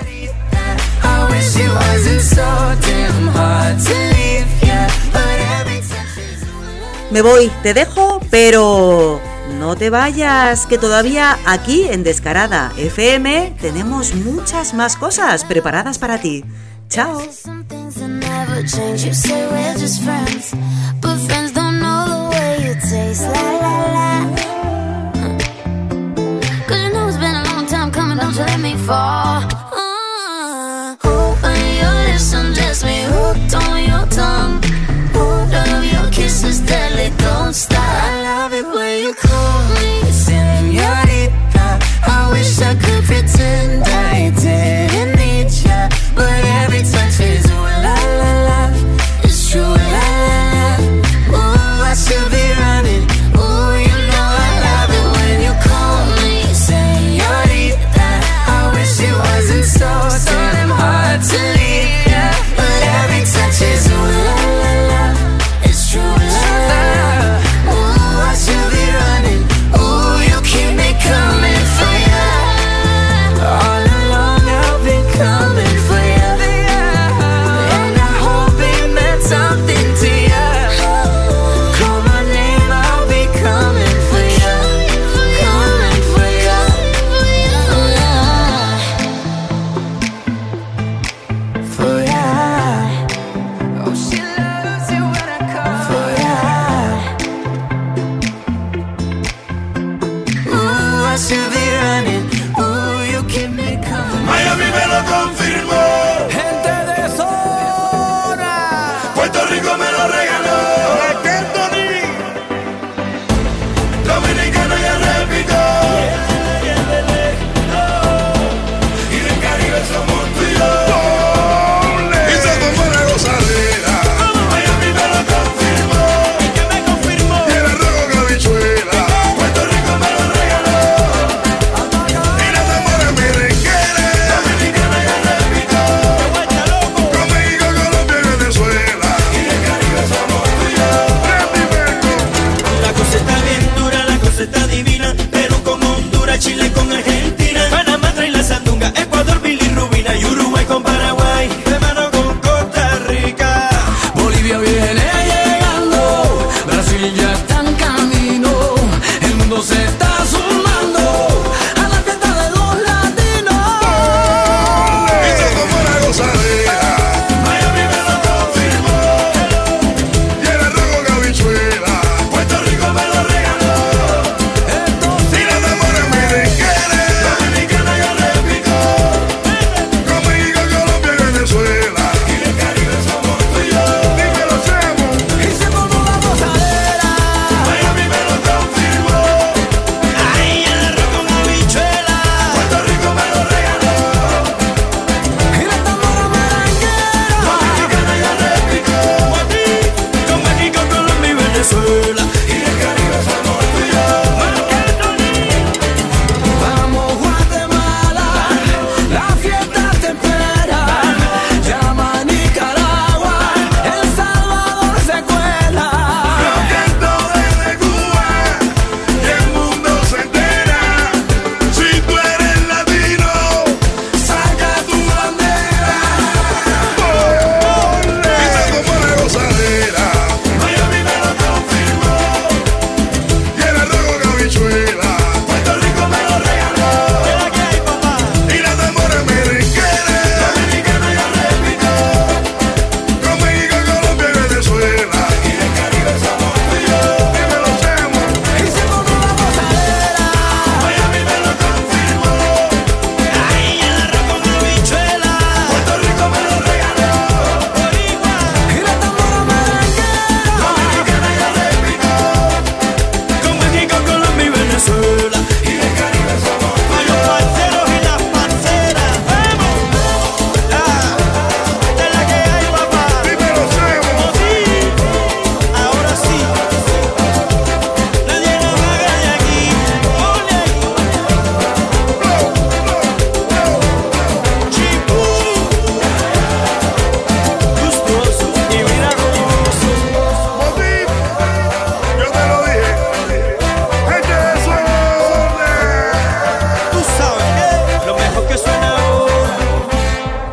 Me 7.11 7.21
voy, 7.21 7.51
te 7.61 7.73
dejo, 7.73 8.21
pero 8.29 9.21
no 9.61 9.75
te 9.75 9.91
vayas, 9.91 10.65
que 10.65 10.79
todavía 10.79 11.37
aquí 11.45 11.83
en 11.87 12.03
Descarada 12.03 12.73
FM 12.77 13.57
tenemos 13.61 14.15
muchas 14.15 14.73
más 14.73 14.97
cosas 14.97 15.45
preparadas 15.45 15.99
para 15.99 16.17
ti. 16.17 16.43
Chao. 16.89 17.21